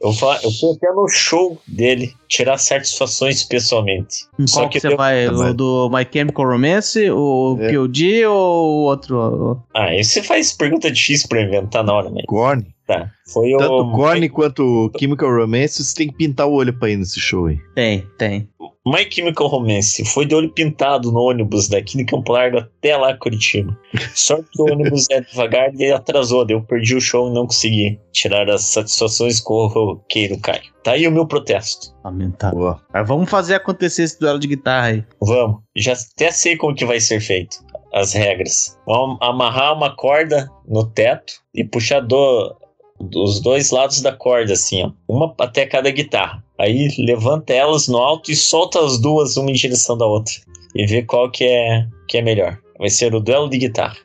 Eu, 0.00 0.12
vou, 0.12 0.32
eu 0.32 0.50
fui 0.50 0.72
até 0.76 0.90
no 0.92 1.06
show 1.08 1.60
dele 1.66 2.14
tirar 2.26 2.56
satisfações 2.56 3.44
pessoalmente. 3.44 4.26
Em 4.38 4.46
Só 4.46 4.60
qual 4.60 4.68
que, 4.70 4.80
que 4.80 4.88
você 4.88 4.96
vai? 4.96 5.28
O 5.28 5.52
do 5.52 5.90
My 5.90 6.06
Chemical 6.10 6.46
Romance, 6.48 7.10
o 7.10 7.58
É. 7.60 7.72
POD 7.72 8.24
ou 8.26 8.34
o 8.34 8.82
outro? 8.84 9.62
Ah, 9.74 9.84
aí 9.86 10.02
você 10.02 10.22
faz 10.22 10.52
pergunta 10.52 10.90
difícil 10.90 11.28
pra 11.28 11.42
inventar 11.42 11.84
na 11.84 11.92
hora, 11.92 12.10
né? 12.10 12.22
Korn. 12.26 12.66
Tá. 12.86 13.10
Foi 13.32 13.50
Tanto 13.56 13.72
o 13.72 13.92
Korn 13.92 14.28
quanto 14.30 14.62
o 14.64 14.98
Chemical 14.98 15.30
Romance, 15.30 15.84
você 15.84 15.94
tem 15.94 16.08
que 16.08 16.14
pintar 16.14 16.48
o 16.48 16.52
olho 16.52 16.72
pra 16.76 16.90
ir 16.90 16.96
nesse 16.96 17.20
show 17.20 17.46
aí. 17.46 17.58
Tem, 17.74 18.04
tem. 18.18 18.48
My 18.86 19.06
Chemical 19.10 19.46
Romance. 19.46 20.04
Foi 20.06 20.24
de 20.24 20.34
olho 20.34 20.50
pintado 20.50 21.12
no 21.12 21.20
ônibus 21.20 21.68
daqui 21.68 21.98
de 21.98 22.04
Campo 22.04 22.32
Largo 22.32 22.58
até 22.58 22.96
lá 22.96 23.14
Curitiba. 23.16 23.78
Só 24.14 24.36
que 24.36 24.62
o 24.62 24.72
ônibus 24.72 25.06
é 25.10 25.20
devagar 25.20 25.74
e 25.74 25.92
atrasou. 25.92 26.46
daí 26.46 26.56
Eu 26.56 26.62
perdi 26.62 26.94
o 26.94 27.00
show 27.00 27.28
e 27.28 27.34
não 27.34 27.46
consegui 27.46 28.00
tirar 28.12 28.48
as 28.48 28.62
satisfações 28.62 29.38
com 29.40 29.54
o 29.54 29.66
roqueiro 29.66 30.38
Caio. 30.40 30.62
Tá 30.82 30.92
aí 30.92 31.06
o 31.06 31.12
meu 31.12 31.26
protesto. 31.26 31.94
Lamentável. 32.02 32.76
Mas 32.92 33.06
vamos 33.06 33.28
fazer 33.28 33.56
acontecer 33.56 34.04
esse 34.04 34.18
duelo 34.18 34.38
de 34.38 34.48
guitarra 34.48 34.86
aí. 34.88 35.04
Vamos. 35.20 35.60
Já 35.76 35.92
até 35.92 36.30
sei 36.30 36.56
como 36.56 36.74
que 36.74 36.86
vai 36.86 37.00
ser 37.00 37.20
feito. 37.20 37.58
As 37.92 38.14
regras. 38.14 38.78
Vamos 38.86 39.18
amarrar 39.20 39.76
uma 39.76 39.94
corda 39.94 40.48
no 40.66 40.86
teto 40.86 41.34
e 41.54 41.64
puxar 41.64 42.00
do, 42.00 42.56
dos 43.00 43.40
dois 43.40 43.70
lados 43.70 44.00
da 44.00 44.12
corda, 44.12 44.52
assim, 44.52 44.82
ó. 44.82 44.92
Uma 45.08 45.34
até 45.38 45.66
cada 45.66 45.90
guitarra. 45.90 46.44
Aí 46.58 46.88
levanta 46.98 47.52
elas 47.52 47.88
no 47.88 47.98
alto 47.98 48.30
e 48.30 48.36
solta 48.36 48.84
as 48.84 49.00
duas, 49.00 49.36
uma 49.36 49.50
em 49.50 49.54
direção 49.54 49.96
da 49.96 50.06
outra. 50.06 50.34
E 50.74 50.86
vê 50.86 51.02
qual 51.02 51.30
que 51.30 51.44
é, 51.44 51.86
que 52.06 52.18
é 52.18 52.22
melhor. 52.22 52.58
Vai 52.78 52.90
ser 52.90 53.14
o 53.14 53.20
duelo 53.20 53.48
de 53.48 53.58
guitarra. 53.58 53.96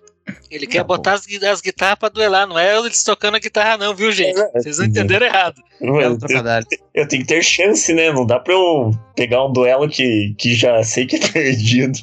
Ele 0.49 0.65
quer 0.65 0.83
botar 0.83 1.13
as, 1.13 1.27
as 1.43 1.61
guitarras 1.61 1.99
pra 1.99 2.09
duelar, 2.09 2.47
não 2.47 2.57
é 2.57 2.75
eles 2.77 3.03
tocando 3.03 3.35
a 3.35 3.39
guitarra, 3.39 3.77
não, 3.77 3.93
viu, 3.93 4.11
gente? 4.11 4.39
Vocês 4.53 4.79
não 4.79 4.85
entenderam 4.85 5.27
errado. 5.27 5.61
Eu, 5.79 6.17
trocadilho. 6.17 6.81
eu 6.93 7.07
tenho 7.07 7.21
que 7.21 7.27
ter 7.27 7.43
chance, 7.43 7.93
né? 7.93 8.11
Não 8.11 8.25
dá 8.25 8.39
pra 8.39 8.53
eu 8.53 8.91
pegar 9.15 9.45
um 9.45 9.53
duelo 9.53 9.87
que, 9.87 10.33
que 10.37 10.55
já 10.55 10.81
sei 10.83 11.05
que 11.05 11.17
é 11.17 11.19
perdido. 11.29 11.99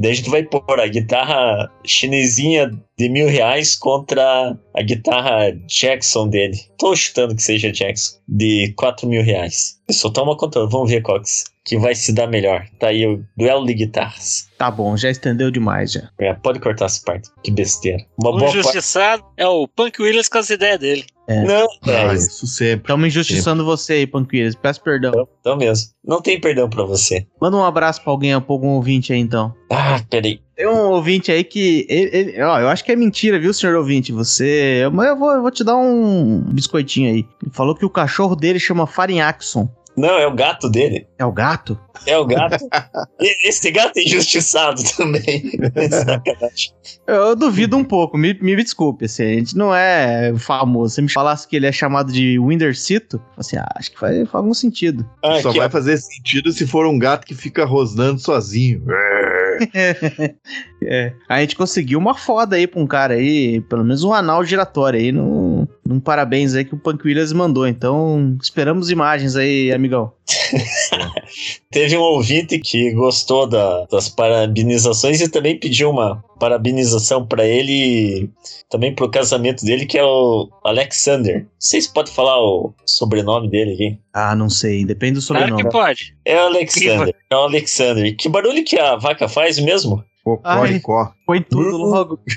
Daí 0.00 0.12
a 0.12 0.14
gente 0.14 0.30
vai 0.30 0.44
pôr 0.44 0.78
a 0.80 0.86
guitarra 0.86 1.68
chinesinha 1.84 2.70
de 2.96 3.08
mil 3.08 3.26
reais 3.26 3.74
contra 3.74 4.56
a 4.74 4.82
guitarra 4.82 5.52
Jackson 5.66 6.28
dele. 6.28 6.56
Tô 6.78 6.94
chutando 6.94 7.34
que 7.34 7.42
seja 7.42 7.72
Jackson. 7.72 8.16
De 8.28 8.72
quatro 8.76 9.08
mil 9.08 9.22
reais. 9.22 9.80
Eu 9.88 9.94
só 9.94 10.08
toma 10.10 10.36
conta, 10.36 10.64
vamos 10.66 10.90
ver 10.90 11.02
qual 11.02 11.20
que, 11.64 11.76
vai 11.78 11.94
se 11.96 12.12
dar 12.12 12.28
melhor. 12.28 12.64
Tá 12.78 12.88
aí 12.88 13.04
o 13.06 13.24
duelo 13.36 13.66
de 13.66 13.74
guitarras. 13.74 14.48
Tá 14.56 14.70
bom, 14.70 14.96
já 14.96 15.10
estendeu 15.10 15.50
demais 15.50 15.92
já. 15.92 16.08
É, 16.20 16.32
pode 16.32 16.60
cortar 16.60 16.86
essa 16.86 17.02
parte. 17.04 17.28
Que 17.42 17.50
besteira. 17.50 17.98
Uma 18.22 18.30
O 18.30 18.32
boa 18.38 18.44
parte. 18.44 18.58
injustiçado 18.58 19.24
é 19.36 19.46
o 19.48 19.66
Punk 19.66 20.00
Williams 20.00 20.28
com 20.28 20.38
as 20.38 20.48
ideias 20.50 20.78
dele. 20.78 21.04
Não, 21.28 21.66
é 21.92 22.06
Ah, 22.08 22.14
isso. 22.14 22.28
isso 22.28 22.46
sempre. 22.46 22.84
Estamos 22.84 23.06
injustiçando 23.08 23.64
você 23.64 23.92
aí, 23.94 24.06
Panqueiras. 24.06 24.54
Peço 24.54 24.82
perdão. 24.82 25.10
Então, 25.10 25.28
então 25.40 25.56
mesmo. 25.56 25.88
Não 26.04 26.22
tem 26.22 26.40
perdão 26.40 26.68
pra 26.70 26.84
você. 26.84 27.26
Manda 27.40 27.56
um 27.56 27.64
abraço 27.64 28.02
pra 28.02 28.10
alguém, 28.12 28.40
pra 28.40 28.52
algum 28.54 28.68
ouvinte 28.68 29.12
aí, 29.12 29.18
então. 29.18 29.54
Ah, 29.70 30.00
peraí. 30.08 30.40
Tem 30.56 30.66
um 30.66 30.90
ouvinte 30.90 31.30
aí 31.30 31.44
que. 31.44 31.86
Ele, 31.88 32.10
ele- 32.16 32.42
ó, 32.42 32.58
eu 32.60 32.68
acho 32.68 32.82
que 32.84 32.90
é 32.90 32.96
mentira, 32.96 33.38
viu, 33.38 33.52
senhor 33.52 33.76
ouvinte? 33.76 34.10
Você. 34.12 34.82
Mas 34.92 35.08
eu 35.08 35.16
vou, 35.18 35.30
eu 35.32 35.42
vou 35.42 35.50
te 35.50 35.62
dar 35.62 35.76
um 35.76 36.40
biscoitinho 36.48 37.10
aí. 37.10 37.26
Ele 37.42 37.52
falou 37.52 37.74
que 37.74 37.84
o 37.84 37.90
cachorro 37.90 38.34
dele 38.34 38.58
chama 38.58 38.86
Farinhaxon. 38.86 39.68
Não, 39.98 40.18
é 40.18 40.26
o 40.26 40.34
gato 40.34 40.68
dele. 40.70 41.06
É 41.18 41.24
o 41.24 41.32
gato? 41.32 41.78
É 42.06 42.16
o 42.16 42.24
gato. 42.24 42.64
Esse 43.44 43.70
gato 43.70 43.98
é 43.98 44.02
injustiçado 44.02 44.82
também. 44.96 45.50
Sacanagem. 45.90 46.72
Eu 47.06 47.34
duvido 47.34 47.76
um 47.76 47.84
pouco, 47.84 48.16
me, 48.16 48.34
me 48.40 48.56
desculpe, 48.56 49.06
assim, 49.06 49.22
a 49.22 49.34
gente 49.34 49.56
não 49.56 49.74
é 49.74 50.32
famoso. 50.36 50.94
Se 50.94 51.02
me 51.02 51.10
falasse 51.10 51.46
que 51.46 51.56
ele 51.56 51.66
é 51.66 51.72
chamado 51.72 52.12
de 52.12 52.38
Windercito, 52.38 53.20
assim, 53.36 53.56
ah, 53.56 53.68
acho 53.76 53.90
que 53.92 53.98
faz, 53.98 54.16
faz 54.16 54.34
algum 54.34 54.54
sentido. 54.54 55.08
Ah, 55.22 55.40
Só 55.42 55.52
vai 55.52 55.68
fazer 55.68 55.96
sentido 55.98 56.52
se 56.52 56.66
for 56.66 56.86
um 56.86 56.98
gato 56.98 57.26
que 57.26 57.34
fica 57.34 57.64
rosnando 57.64 58.20
sozinho. 58.20 58.84
É. 60.80 61.12
A 61.28 61.40
gente 61.40 61.56
conseguiu 61.56 61.98
uma 61.98 62.14
foda 62.14 62.54
aí 62.54 62.66
pra 62.66 62.80
um 62.80 62.86
cara 62.86 63.14
aí, 63.14 63.60
pelo 63.62 63.82
menos 63.82 64.04
um 64.04 64.14
anal 64.14 64.44
giratório 64.44 64.98
aí, 65.00 65.10
num, 65.58 65.94
num 65.94 66.00
parabéns 66.00 66.54
aí 66.54 66.64
que 66.64 66.74
o 66.74 66.78
Punk 66.78 67.04
Williams 67.06 67.32
mandou. 67.32 67.66
Então, 67.66 68.36
esperamos 68.42 68.90
imagens 68.90 69.36
aí, 69.36 69.72
amigão. 69.72 70.12
Teve 71.70 71.96
um 71.96 72.00
ouvinte 72.00 72.58
que 72.58 72.92
gostou 72.92 73.46
da- 73.46 73.84
das 73.90 74.08
parabenizações 74.08 75.20
e 75.20 75.28
também 75.28 75.58
pediu 75.58 75.90
uma 75.90 76.22
parabenização 76.40 77.26
pra 77.26 77.44
ele, 77.46 78.30
também 78.70 78.94
pro 78.94 79.10
casamento 79.10 79.64
dele, 79.64 79.84
que 79.86 79.98
é 79.98 80.04
o 80.04 80.48
Alexander. 80.64 81.40
Não 81.42 81.46
sei 81.58 81.80
se 81.82 81.92
pode 81.92 82.10
falar 82.10 82.40
o 82.40 82.72
sobrenome 82.86 83.50
dele 83.50 83.72
aqui. 83.74 83.98
Ah, 84.14 84.34
não 84.34 84.48
sei, 84.48 84.84
depende 84.84 85.20
do 85.20 85.26
Claro 85.26 85.42
sobrenome. 85.42 85.64
que 85.64 85.70
pode. 85.70 86.16
É 86.24 86.36
o 86.36 86.46
Alexander. 86.46 87.14
É 87.30 87.34
o 87.36 87.40
Alexander. 87.40 88.16
Que 88.16 88.28
barulho 88.28 88.64
que 88.64 88.78
a 88.78 88.96
vaca 88.96 89.28
faz 89.28 89.58
mesmo? 89.58 90.02
Cocoricó. 90.36 91.12
Foi 91.24 91.40
tudo 91.40 91.76
logo. 91.76 92.20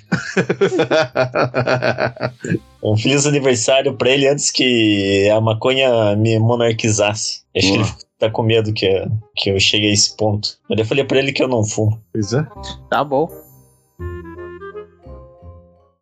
Um 2.84 2.98
feliz 2.98 3.28
aniversário 3.28 3.94
pra 3.94 4.10
ele 4.10 4.28
antes 4.28 4.50
que 4.50 5.30
a 5.30 5.40
maconha 5.40 6.16
me 6.16 6.40
monarquizasse. 6.40 7.44
Acho 7.56 7.68
que 7.68 7.78
Boa. 7.78 7.88
ele 7.88 7.96
tá 8.18 8.30
com 8.32 8.42
medo 8.42 8.74
que, 8.74 9.08
que 9.36 9.52
eu 9.52 9.60
chegue 9.60 9.88
a 9.88 9.94
esse 9.94 10.18
ponto. 10.18 10.58
Mas 10.68 10.80
eu 10.80 10.86
falei 10.86 11.04
pra 11.04 11.20
ele 11.20 11.32
que 11.32 11.44
eu 11.44 11.48
não 11.48 11.64
fumo. 11.64 12.02
Pois 12.12 12.34
é. 12.34 12.44
Tá 12.90 13.04
bom. 13.04 13.30